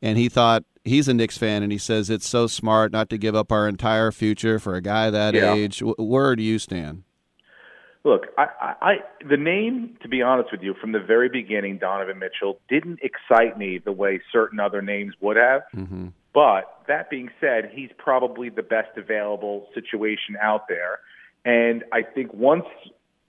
and 0.00 0.18
he 0.18 0.28
thought 0.28 0.64
he's 0.84 1.06
a 1.06 1.14
Knicks 1.14 1.38
fan, 1.38 1.62
and 1.62 1.70
he 1.70 1.78
says 1.78 2.10
it's 2.10 2.26
so 2.28 2.46
smart 2.48 2.90
not 2.92 3.08
to 3.10 3.18
give 3.18 3.36
up 3.36 3.52
our 3.52 3.68
entire 3.68 4.10
future 4.10 4.58
for 4.58 4.74
a 4.74 4.80
guy 4.80 5.08
that 5.10 5.34
Yeah. 5.34 5.54
age. 5.54 5.82
Where 5.98 6.34
do 6.34 6.42
you 6.42 6.58
stand? 6.58 7.04
Look, 8.04 8.26
I, 8.36 8.46
I, 8.60 8.74
I 8.82 8.94
the 9.28 9.36
name, 9.36 9.96
to 10.02 10.08
be 10.08 10.22
honest 10.22 10.50
with 10.50 10.62
you, 10.62 10.74
from 10.80 10.92
the 10.92 11.00
very 11.00 11.28
beginning, 11.28 11.78
Donovan 11.78 12.18
Mitchell 12.18 12.58
didn't 12.68 12.98
excite 13.02 13.56
me 13.56 13.78
the 13.78 13.92
way 13.92 14.20
certain 14.32 14.58
other 14.58 14.82
names 14.82 15.14
would 15.20 15.36
have. 15.36 15.62
Mm-hmm. 15.74 16.08
But 16.34 16.82
that 16.88 17.10
being 17.10 17.30
said, 17.40 17.70
he's 17.72 17.90
probably 17.98 18.48
the 18.48 18.62
best 18.62 18.96
available 18.96 19.68
situation 19.74 20.36
out 20.40 20.66
there. 20.68 20.98
And 21.44 21.84
I 21.92 22.02
think 22.02 22.32
once 22.32 22.64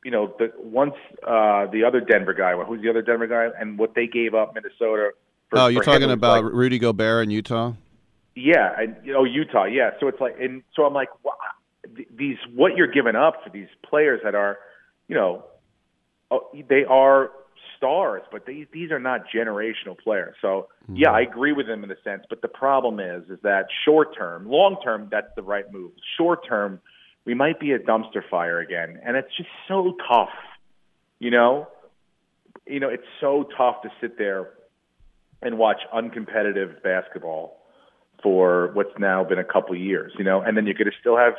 you 0.03 0.11
know, 0.11 0.33
the 0.37 0.51
once 0.57 0.95
uh, 1.25 1.67
the 1.67 1.83
other 1.87 2.01
Denver 2.01 2.33
guy, 2.33 2.53
who's 2.55 2.81
the 2.81 2.89
other 2.89 3.01
Denver 3.01 3.27
guy, 3.27 3.47
and 3.59 3.77
what 3.79 3.95
they 3.95 4.07
gave 4.07 4.33
up 4.33 4.53
Minnesota. 4.53 5.11
For, 5.49 5.59
oh, 5.59 5.67
you're 5.67 5.83
talking 5.83 6.11
about 6.11 6.43
like- 6.43 6.53
Rudy 6.53 6.79
Gobert 6.79 7.23
in 7.23 7.31
Utah. 7.31 7.73
yeah, 8.35 8.73
and 8.77 8.95
you 9.03 9.13
know 9.13 9.23
Utah. 9.23 9.65
Yeah, 9.65 9.91
so 9.99 10.07
it's 10.07 10.19
like, 10.19 10.35
and 10.39 10.63
so 10.75 10.83
I'm 10.83 10.93
like, 10.93 11.09
wow, 11.23 11.33
th- 11.95 12.07
these 12.15 12.37
what 12.53 12.75
you're 12.75 12.91
giving 12.91 13.15
up 13.15 13.43
for 13.43 13.49
these 13.49 13.67
players 13.87 14.21
that 14.23 14.35
are, 14.35 14.57
you 15.07 15.15
know, 15.15 15.45
oh, 16.31 16.49
they 16.69 16.83
are 16.87 17.31
stars, 17.77 18.23
but 18.31 18.45
these 18.45 18.67
these 18.71 18.91
are 18.91 18.99
not 18.99 19.21
generational 19.33 19.97
players. 20.01 20.35
So 20.41 20.67
mm-hmm. 20.83 20.97
yeah, 20.97 21.11
I 21.11 21.21
agree 21.21 21.53
with 21.53 21.67
them 21.67 21.83
in 21.83 21.91
a 21.91 22.01
sense, 22.03 22.23
but 22.29 22.41
the 22.41 22.47
problem 22.47 22.99
is, 22.99 23.29
is 23.29 23.39
that 23.43 23.67
short 23.85 24.15
term, 24.17 24.47
long 24.49 24.77
term, 24.83 25.07
that's 25.11 25.33
the 25.35 25.43
right 25.43 25.71
move. 25.71 25.91
Short 26.17 26.47
term, 26.47 26.79
we 27.25 27.33
might 27.33 27.59
be 27.59 27.71
a 27.71 27.79
dumpster 27.79 28.21
fire 28.29 28.59
again, 28.59 28.99
and 29.05 29.17
it's 29.17 29.35
just 29.37 29.49
so 29.67 29.95
tough. 30.07 30.29
You 31.19 31.31
know, 31.31 31.67
you 32.65 32.79
know, 32.79 32.89
it's 32.89 33.07
so 33.21 33.47
tough 33.57 33.81
to 33.83 33.89
sit 34.01 34.17
there 34.17 34.49
and 35.41 35.57
watch 35.57 35.81
uncompetitive 35.93 36.81
basketball 36.81 37.59
for 38.21 38.71
what's 38.73 38.97
now 38.97 39.23
been 39.23 39.39
a 39.39 39.43
couple 39.43 39.75
of 39.75 39.81
years, 39.81 40.13
you 40.17 40.23
know, 40.23 40.41
and 40.41 40.55
then 40.55 40.65
you're 40.65 40.73
going 40.73 40.89
to 40.89 40.97
still 40.99 41.17
have 41.17 41.33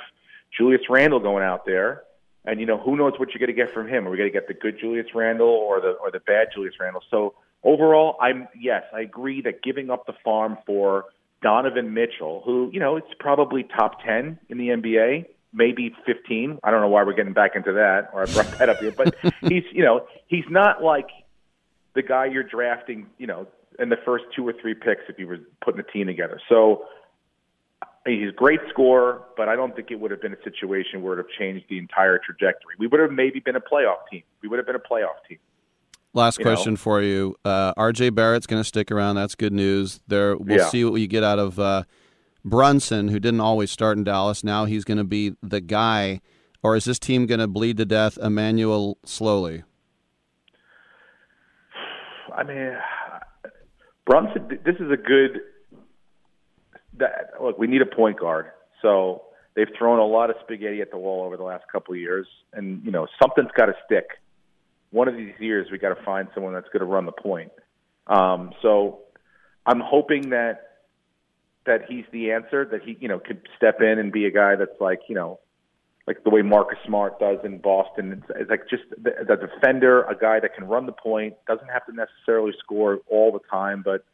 Julius 0.56 0.82
Randle 0.88 1.20
going 1.20 1.44
out 1.44 1.64
there, 1.66 2.02
and 2.44 2.60
you 2.60 2.66
know 2.66 2.78
who 2.78 2.96
knows 2.96 3.14
what 3.18 3.30
you're 3.30 3.44
going 3.44 3.54
to 3.56 3.64
get 3.64 3.72
from 3.74 3.88
him? 3.88 4.06
Are 4.06 4.10
we 4.10 4.16
going 4.16 4.30
to 4.30 4.32
get 4.32 4.48
the 4.48 4.54
good 4.54 4.78
Julius 4.80 5.06
Randle 5.14 5.48
or 5.48 5.80
the 5.80 5.92
or 6.02 6.10
the 6.10 6.20
bad 6.20 6.48
Julius 6.54 6.74
Randle? 6.80 7.02
So 7.10 7.34
overall, 7.62 8.16
I'm 8.20 8.48
yes, 8.58 8.82
I 8.94 9.00
agree 9.00 9.42
that 9.42 9.62
giving 9.62 9.90
up 9.90 10.06
the 10.06 10.14
farm 10.24 10.58
for 10.66 11.06
Donovan 11.42 11.92
Mitchell, 11.94 12.42
who 12.44 12.70
you 12.72 12.80
know 12.80 12.96
it's 12.96 13.12
probably 13.18 13.64
top 13.64 14.02
ten 14.04 14.38
in 14.48 14.58
the 14.58 14.68
NBA, 14.68 15.26
maybe 15.52 15.94
15. 16.06 16.58
I 16.62 16.70
don't 16.70 16.80
know 16.80 16.88
why 16.88 17.02
we're 17.04 17.14
getting 17.14 17.32
back 17.32 17.56
into 17.56 17.72
that, 17.72 18.10
or 18.12 18.22
I 18.22 18.26
brought 18.26 18.58
that 18.58 18.68
up 18.68 18.78
here, 18.78 18.92
but 18.92 19.14
he's 19.40 19.64
you 19.72 19.82
know 19.82 20.06
he's 20.26 20.44
not 20.50 20.82
like 20.82 21.08
the 21.94 22.02
guy 22.02 22.26
you're 22.26 22.42
drafting, 22.42 23.06
you 23.18 23.26
know, 23.26 23.46
in 23.78 23.88
the 23.88 23.96
first 24.04 24.24
two 24.34 24.46
or 24.46 24.52
three 24.60 24.74
picks 24.74 25.02
if 25.08 25.18
you 25.18 25.26
were 25.26 25.38
putting 25.64 25.80
a 25.80 25.84
team 25.84 26.06
together. 26.06 26.40
So 26.48 26.86
he's 28.06 28.28
a 28.28 28.32
great 28.32 28.60
scorer, 28.70 29.22
but 29.36 29.48
I 29.48 29.56
don't 29.56 29.74
think 29.74 29.90
it 29.90 29.98
would 29.98 30.10
have 30.10 30.20
been 30.20 30.34
a 30.34 30.42
situation 30.44 31.02
where 31.02 31.14
it 31.14 31.16
would 31.16 31.24
have 31.26 31.38
changed 31.38 31.66
the 31.70 31.78
entire 31.78 32.18
trajectory. 32.18 32.74
We 32.78 32.86
would 32.86 33.00
have 33.00 33.12
maybe 33.12 33.40
been 33.40 33.56
a 33.56 33.60
playoff 33.60 34.06
team. 34.10 34.22
We 34.42 34.48
would 34.48 34.58
have 34.58 34.66
been 34.66 34.76
a 34.76 34.78
playoff 34.78 35.16
team. 35.28 35.38
Last 36.12 36.38
You 36.38 36.44
know? 36.44 36.50
question 36.52 36.76
for 36.76 37.02
you. 37.02 37.34
Uh, 37.44 37.72
R.J. 37.76 38.10
Barrett's 38.10 38.46
going 38.46 38.60
to 38.60 38.68
stick 38.68 38.92
around. 38.92 39.16
That's 39.16 39.34
good 39.34 39.52
news. 39.52 40.00
There, 40.06 40.36
we'll 40.36 40.58
Yeah. 40.58 40.68
see 40.68 40.84
what 40.84 41.00
you 41.00 41.08
get 41.08 41.24
out 41.24 41.38
of 41.38 41.58
uh, 41.58 41.82
Brunson, 42.44 43.08
who 43.08 43.18
didn't 43.18 43.40
always 43.40 43.70
start 43.70 43.96
in 43.98 44.04
Dallas. 44.04 44.44
Now 44.44 44.64
he's 44.66 44.84
going 44.84 44.98
to 44.98 45.04
be 45.04 45.34
the 45.42 45.60
guy. 45.60 46.20
Or 46.62 46.76
is 46.76 46.84
this 46.84 46.98
team 46.98 47.26
going 47.26 47.40
to 47.40 47.48
bleed 47.48 47.76
to 47.78 47.84
death 47.84 48.16
Emmanuel 48.22 48.98
slowly? 49.04 49.64
I 52.36 52.42
mean, 52.44 52.76
Brunson. 54.06 54.48
This 54.64 54.76
is 54.76 54.90
a 54.92 54.96
good. 54.96 55.40
That, 56.98 57.32
look, 57.40 57.58
we 57.58 57.66
need 57.66 57.82
a 57.82 57.86
point 57.86 58.18
guard. 58.18 58.46
So 58.82 59.22
they've 59.54 59.68
thrown 59.76 59.98
a 59.98 60.06
lot 60.06 60.30
of 60.30 60.36
spaghetti 60.42 60.80
at 60.80 60.90
the 60.90 60.98
wall 60.98 61.24
over 61.24 61.36
the 61.36 61.42
last 61.42 61.64
couple 61.70 61.94
of 61.94 62.00
years, 62.00 62.26
and 62.52 62.84
you 62.84 62.90
know 62.90 63.06
something's 63.20 63.50
got 63.56 63.66
to 63.66 63.74
stick. 63.84 64.06
One 64.90 65.08
of 65.08 65.16
these 65.16 65.34
years, 65.40 65.68
we 65.72 65.78
got 65.78 65.94
to 65.94 66.04
find 66.04 66.28
someone 66.34 66.52
that's 66.52 66.68
going 66.68 66.80
to 66.80 66.86
run 66.86 67.06
the 67.06 67.12
point. 67.12 67.50
Um, 68.06 68.52
so 68.62 69.00
I'm 69.66 69.80
hoping 69.80 70.30
that 70.30 70.70
that 71.66 71.86
he's 71.88 72.04
the 72.12 72.32
answer. 72.32 72.64
That 72.64 72.82
he, 72.82 72.96
you 73.00 73.08
know, 73.08 73.18
could 73.18 73.40
step 73.56 73.80
in 73.80 73.98
and 73.98 74.12
be 74.12 74.26
a 74.26 74.30
guy 74.30 74.56
that's 74.56 74.80
like, 74.80 75.00
you 75.08 75.14
know, 75.14 75.40
like 76.06 76.22
the 76.22 76.30
way 76.30 76.42
Marcus 76.42 76.78
Smart 76.86 77.18
does 77.18 77.38
in 77.44 77.58
Boston. 77.58 78.12
It's, 78.12 78.40
it's 78.40 78.50
like 78.50 78.68
just 78.68 78.82
the, 78.90 79.12
the 79.26 79.36
defender, 79.36 80.02
a 80.02 80.16
guy 80.16 80.40
that 80.40 80.54
can 80.54 80.64
run 80.64 80.86
the 80.86 80.92
point, 80.92 81.34
doesn't 81.48 81.68
have 81.68 81.86
to 81.86 81.92
necessarily 81.92 82.52
score 82.58 82.98
all 83.08 83.32
the 83.32 83.40
time, 83.50 83.82
but 83.82 84.04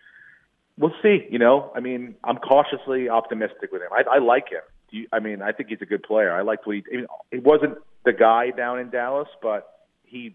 we'll 0.80 0.94
see. 1.02 1.26
You 1.30 1.38
know, 1.38 1.70
I 1.76 1.80
mean, 1.80 2.16
I'm 2.24 2.38
cautiously 2.38 3.08
optimistic 3.08 3.70
with 3.70 3.82
him. 3.82 3.88
I, 3.92 4.16
I 4.16 4.18
like 4.18 4.48
him. 4.48 4.62
You, 4.90 5.06
I 5.12 5.20
mean, 5.20 5.42
I 5.42 5.52
think 5.52 5.68
he's 5.68 5.82
a 5.82 5.86
good 5.86 6.02
player. 6.02 6.32
I 6.32 6.42
liked 6.42 6.66
what 6.66 6.76
he. 6.76 6.82
I 6.92 6.96
mean, 6.96 7.06
he 7.30 7.38
wasn't 7.38 7.78
the 8.04 8.12
guy 8.12 8.50
down 8.50 8.80
in 8.80 8.90
Dallas, 8.90 9.28
but 9.40 9.68
he 10.02 10.34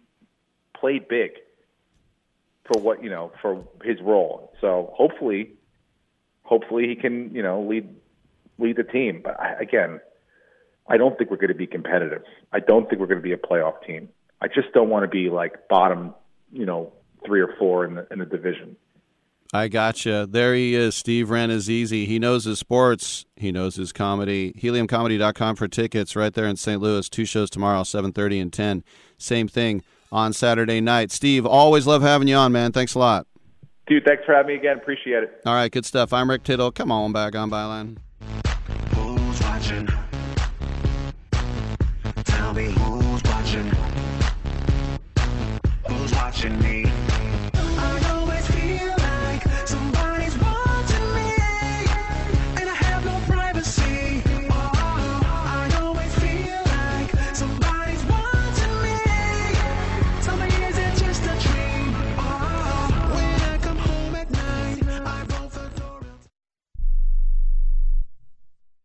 played 0.80 1.08
big 1.10 1.32
for 2.72 2.82
what 2.82 3.04
you 3.04 3.10
know 3.10 3.32
for 3.42 3.66
his 3.84 4.00
role. 4.02 4.54
So 4.62 4.94
hopefully, 4.96 5.52
hopefully 6.44 6.88
he 6.88 6.96
can 6.96 7.34
you 7.36 7.44
know 7.44 7.64
lead 7.64 7.94
lead 8.58 8.78
the 8.78 8.84
team. 8.84 9.22
But 9.24 9.40
I, 9.40 9.56
again, 9.60 10.00
I 10.88 10.98
don't 10.98 11.18
think 11.18 11.32
we're 11.32 11.38
going 11.38 11.50
to 11.50 11.56
be 11.56 11.68
competitive. 11.68 12.24
I 12.54 12.60
don't 12.60 12.88
think 12.88 13.02
we're 13.02 13.08
going 13.08 13.20
to 13.20 13.24
be 13.24 13.34
a 13.34 13.38
playoff 13.38 13.86
team. 13.86 14.10
I 14.42 14.48
just 14.48 14.72
don't 14.74 14.90
want 14.90 15.04
to 15.04 15.10
be 15.10 15.30
like 15.30 15.68
bottom, 15.68 16.14
you 16.54 16.66
know, 16.66 16.94
three 17.26 17.42
or 17.42 17.56
four 17.60 17.86
in 17.86 17.96
the 17.96 18.08
in 18.12 18.20
the 18.20 18.26
division. 18.26 18.78
I 19.54 19.68
gotcha. 19.68 20.28
There 20.30 20.54
he 20.54 20.76
is, 20.76 20.96
Steve 20.96 21.28
Rannazzisi. 21.28 22.06
He 22.06 22.20
knows 22.20 22.46
his 22.46 22.60
sports. 22.60 23.26
He 23.36 23.52
knows 23.52 23.76
his 23.76 23.94
comedy. 23.94 24.54
HeliumComedy.com 24.54 25.56
for 25.56 25.68
tickets 25.68 26.16
right 26.16 26.34
there 26.34 26.46
in 26.46 26.58
St. 26.58 26.82
Louis. 26.82 27.08
Two 27.08 27.26
shows 27.26 27.50
tomorrow, 27.50 27.82
7.30 27.82 28.42
and 28.42 28.52
10. 28.54 28.84
Same 29.18 29.48
thing 29.48 29.84
on 30.12 30.34
Saturday 30.34 30.82
night. 30.82 31.12
Steve, 31.12 31.46
always 31.46 31.88
love 31.88 32.02
having 32.02 32.28
you 32.28 32.36
on, 32.36 32.52
man. 32.52 32.72
Thanks 32.72 32.96
a 32.96 33.00
lot. 33.00 33.28
Dude, 33.88 34.04
thanks 34.04 34.24
for 34.26 34.34
having 34.34 34.48
me 34.54 34.56
again. 34.56 34.78
Appreciate 34.78 35.24
it. 35.24 35.42
All 35.46 35.54
right, 35.54 35.72
good 35.72 35.86
stuff. 35.86 36.12
I'm 36.12 36.30
Rick 36.30 36.44
Tittle. 36.44 36.72
Come 36.72 36.92
on 36.92 37.14
back 37.14 37.36
on 37.36 37.52
Byline. 37.52 37.98
Who's 38.96 39.42
watching? 39.42 39.88
Tell 42.24 42.54
me 42.54 42.66
who's 42.66 43.24
watching. 43.24 43.72
Who's 45.88 46.12
watching 46.14 46.60
me? 46.62 46.86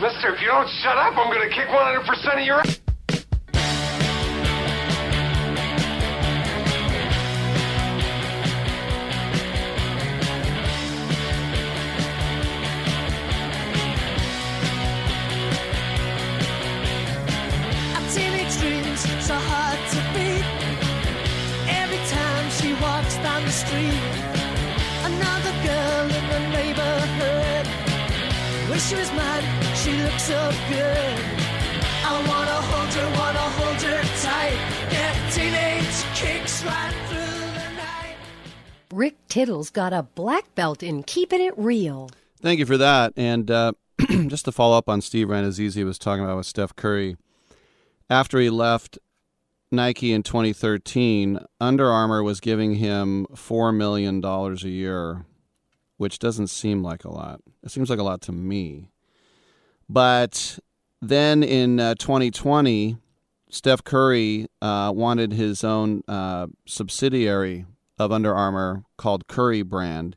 Mister, 0.00 0.34
if 0.34 0.40
you 0.42 0.48
don't 0.48 0.68
shut 0.82 0.98
up, 0.98 1.16
I'm 1.16 1.30
to 1.48 1.54
kick 1.54 1.68
100% 1.68 2.34
of 2.34 2.46
your 2.46 2.60
ass. 2.60 2.80
So 19.20 19.34
hard 19.34 19.78
to 19.90 20.00
beat. 20.14 20.44
Every 21.68 21.98
time 22.06 22.50
she 22.50 22.74
walks 22.74 23.16
down 23.16 23.44
the 23.44 23.50
street, 23.50 24.00
another 25.02 25.52
girl 25.66 26.04
in 26.14 26.28
the 26.30 26.38
neighborhood. 26.56 27.15
Wish 28.70 28.82
she 28.82 28.96
was 28.96 29.12
mine, 29.12 29.44
she 29.74 29.92
looks 30.02 30.24
so 30.24 30.50
good. 30.68 31.18
I 32.04 32.24
wanna 32.28 32.60
hold 32.68 32.92
her, 32.94 33.18
wanna 33.18 33.38
hold 33.38 33.82
her 33.82 34.02
tight. 34.20 34.58
Yeah, 34.92 35.30
teenage 35.30 36.02
kicks 36.14 36.64
right 36.64 36.94
through 37.08 37.60
the 37.60 37.76
night. 37.76 38.16
Rick 38.92 39.16
Tittle's 39.28 39.70
got 39.70 39.92
a 39.92 40.02
black 40.02 40.54
belt 40.54 40.82
in 40.82 41.04
keeping 41.04 41.40
it 41.40 41.56
real. 41.56 42.10
Thank 42.40 42.58
you 42.58 42.66
for 42.66 42.76
that. 42.76 43.12
And 43.16 43.50
uh, 43.50 43.72
just 44.26 44.44
to 44.46 44.52
follow 44.52 44.76
up 44.76 44.88
on 44.88 45.00
Steve 45.00 45.28
Rannazzisi 45.28 45.84
was 45.84 45.98
talking 45.98 46.24
about 46.24 46.36
with 46.36 46.46
Steph 46.46 46.74
Curry, 46.74 47.16
after 48.10 48.38
he 48.38 48.50
left 48.50 48.98
Nike 49.70 50.12
in 50.12 50.22
2013, 50.22 51.40
Under 51.60 51.90
Armour 51.90 52.22
was 52.22 52.40
giving 52.40 52.76
him 52.76 53.26
$4 53.32 53.74
million 53.74 54.24
a 54.24 54.54
year, 54.68 55.24
which 55.96 56.18
doesn't 56.18 56.48
seem 56.48 56.82
like 56.82 57.04
a 57.04 57.10
lot. 57.10 57.40
It 57.62 57.70
seems 57.70 57.90
like 57.90 57.98
a 57.98 58.04
lot 58.04 58.20
to 58.22 58.32
me. 58.32 58.90
But 59.88 60.58
then 61.00 61.42
in 61.42 61.80
uh, 61.80 61.94
2020, 61.94 62.96
Steph 63.48 63.84
Curry 63.84 64.46
uh, 64.60 64.92
wanted 64.94 65.32
his 65.32 65.62
own 65.62 66.02
uh, 66.08 66.48
subsidiary 66.66 67.66
of 67.98 68.12
Under 68.12 68.34
Armour 68.34 68.84
called 68.96 69.28
Curry 69.28 69.62
Brand, 69.62 70.16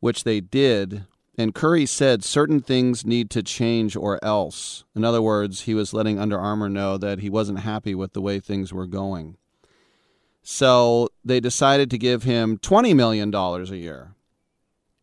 which 0.00 0.24
they 0.24 0.40
did. 0.40 1.04
And 1.36 1.54
Curry 1.54 1.84
said 1.84 2.22
certain 2.22 2.60
things 2.60 3.04
need 3.04 3.28
to 3.30 3.42
change 3.42 3.96
or 3.96 4.24
else. 4.24 4.84
In 4.94 5.04
other 5.04 5.20
words, 5.20 5.62
he 5.62 5.74
was 5.74 5.92
letting 5.92 6.18
Under 6.18 6.38
Armour 6.38 6.68
know 6.68 6.96
that 6.96 7.18
he 7.18 7.28
wasn't 7.28 7.60
happy 7.60 7.94
with 7.94 8.12
the 8.12 8.20
way 8.20 8.38
things 8.38 8.72
were 8.72 8.86
going. 8.86 9.36
So 10.42 11.08
they 11.24 11.40
decided 11.40 11.90
to 11.90 11.98
give 11.98 12.22
him 12.22 12.58
$20 12.58 12.94
million 12.94 13.34
a 13.34 13.64
year. 13.76 14.13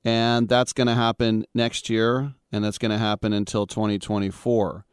And 0.03 0.49
that's 0.49 0.73
going 0.73 0.87
to 0.87 0.95
happen 0.95 1.45
next 1.53 1.89
year, 1.89 2.33
and 2.51 2.63
that's 2.63 2.77
going 2.77 2.91
to 2.91 2.97
happen 2.97 3.33
until 3.33 3.67
2024. 3.67 4.85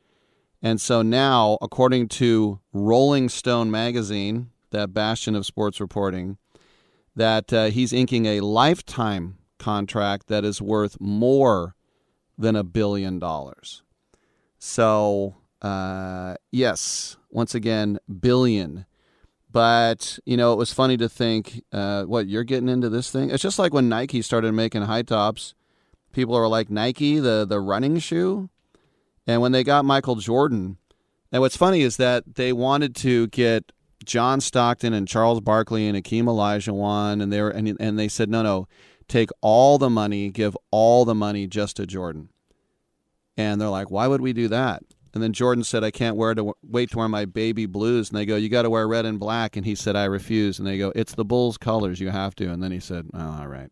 And 0.60 0.80
so 0.80 1.02
now, 1.02 1.56
according 1.62 2.08
to 2.08 2.60
Rolling 2.72 3.28
Stone 3.28 3.70
magazine, 3.70 4.50
that 4.70 4.92
bastion 4.92 5.34
of 5.34 5.46
sports 5.46 5.80
reporting, 5.80 6.36
that 7.14 7.52
uh, 7.52 7.66
he's 7.66 7.92
inking 7.92 8.26
a 8.26 8.40
lifetime 8.40 9.38
contract 9.58 10.28
that 10.28 10.44
is 10.44 10.60
worth 10.60 11.00
more 11.00 11.74
than 12.36 12.54
a 12.54 12.64
billion 12.64 13.18
dollars. 13.18 13.82
So, 14.58 15.36
uh, 15.62 16.34
yes, 16.50 17.16
once 17.30 17.54
again, 17.54 17.98
billion. 18.20 18.86
But 19.50 20.18
you 20.24 20.36
know, 20.36 20.52
it 20.52 20.56
was 20.56 20.72
funny 20.72 20.96
to 20.98 21.08
think, 21.08 21.62
uh, 21.72 22.04
what 22.04 22.28
you're 22.28 22.44
getting 22.44 22.68
into 22.68 22.88
this 22.88 23.10
thing. 23.10 23.30
It's 23.30 23.42
just 23.42 23.58
like 23.58 23.72
when 23.72 23.88
Nike 23.88 24.22
started 24.22 24.52
making 24.52 24.82
high 24.82 25.02
tops. 25.02 25.54
People 26.12 26.34
are 26.34 26.48
like 26.48 26.70
Nike, 26.70 27.18
the 27.18 27.46
the 27.48 27.60
running 27.60 27.98
shoe, 27.98 28.50
and 29.26 29.40
when 29.40 29.52
they 29.52 29.62
got 29.62 29.84
Michael 29.84 30.16
Jordan, 30.16 30.78
and 31.30 31.42
what's 31.42 31.56
funny 31.56 31.82
is 31.82 31.96
that 31.98 32.34
they 32.34 32.52
wanted 32.52 32.96
to 32.96 33.26
get 33.28 33.72
John 34.04 34.40
Stockton 34.40 34.94
and 34.94 35.06
Charles 35.06 35.40
Barkley 35.40 35.86
and 35.86 35.96
Akeem 35.96 36.24
Olajuwon, 36.24 37.22
and 37.22 37.32
they 37.32 37.42
were 37.42 37.50
and, 37.50 37.76
and 37.78 37.98
they 37.98 38.08
said 38.08 38.30
no, 38.30 38.42
no, 38.42 38.68
take 39.06 39.30
all 39.40 39.78
the 39.78 39.90
money, 39.90 40.30
give 40.30 40.56
all 40.70 41.04
the 41.04 41.14
money 41.14 41.46
just 41.46 41.76
to 41.76 41.86
Jordan. 41.86 42.30
And 43.36 43.60
they're 43.60 43.68
like, 43.68 43.90
why 43.90 44.08
would 44.08 44.20
we 44.20 44.32
do 44.32 44.48
that? 44.48 44.82
And 45.14 45.22
then 45.22 45.32
Jordan 45.32 45.64
said, 45.64 45.84
I 45.84 45.90
can't 45.90 46.16
wear 46.16 46.34
to 46.34 46.54
wait 46.62 46.90
to 46.90 46.98
wear 46.98 47.08
my 47.08 47.24
baby 47.24 47.66
blues. 47.66 48.10
And 48.10 48.18
they 48.18 48.26
go, 48.26 48.36
you 48.36 48.48
got 48.48 48.62
to 48.62 48.70
wear 48.70 48.86
red 48.86 49.06
and 49.06 49.18
black. 49.18 49.56
And 49.56 49.64
he 49.64 49.74
said, 49.74 49.96
I 49.96 50.04
refuse. 50.04 50.58
And 50.58 50.68
they 50.68 50.78
go, 50.78 50.92
it's 50.94 51.14
the 51.14 51.24
Bulls 51.24 51.56
colors. 51.58 52.00
You 52.00 52.10
have 52.10 52.34
to. 52.36 52.50
And 52.50 52.62
then 52.62 52.72
he 52.72 52.80
said, 52.80 53.06
oh, 53.14 53.38
all 53.40 53.48
right. 53.48 53.70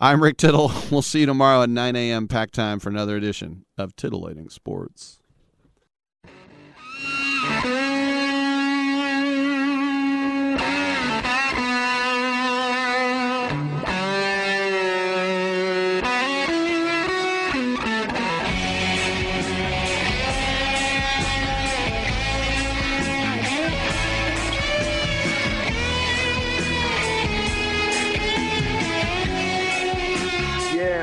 I'm 0.00 0.22
Rick 0.22 0.36
Tittle. 0.36 0.72
We'll 0.90 1.02
see 1.02 1.20
you 1.20 1.26
tomorrow 1.26 1.62
at 1.62 1.70
9 1.70 1.96
a.m. 1.96 2.28
pack 2.28 2.50
time 2.50 2.78
for 2.78 2.88
another 2.88 3.16
edition 3.16 3.66
of 3.76 3.94
Titillating 3.96 4.48
Sports. 4.48 5.18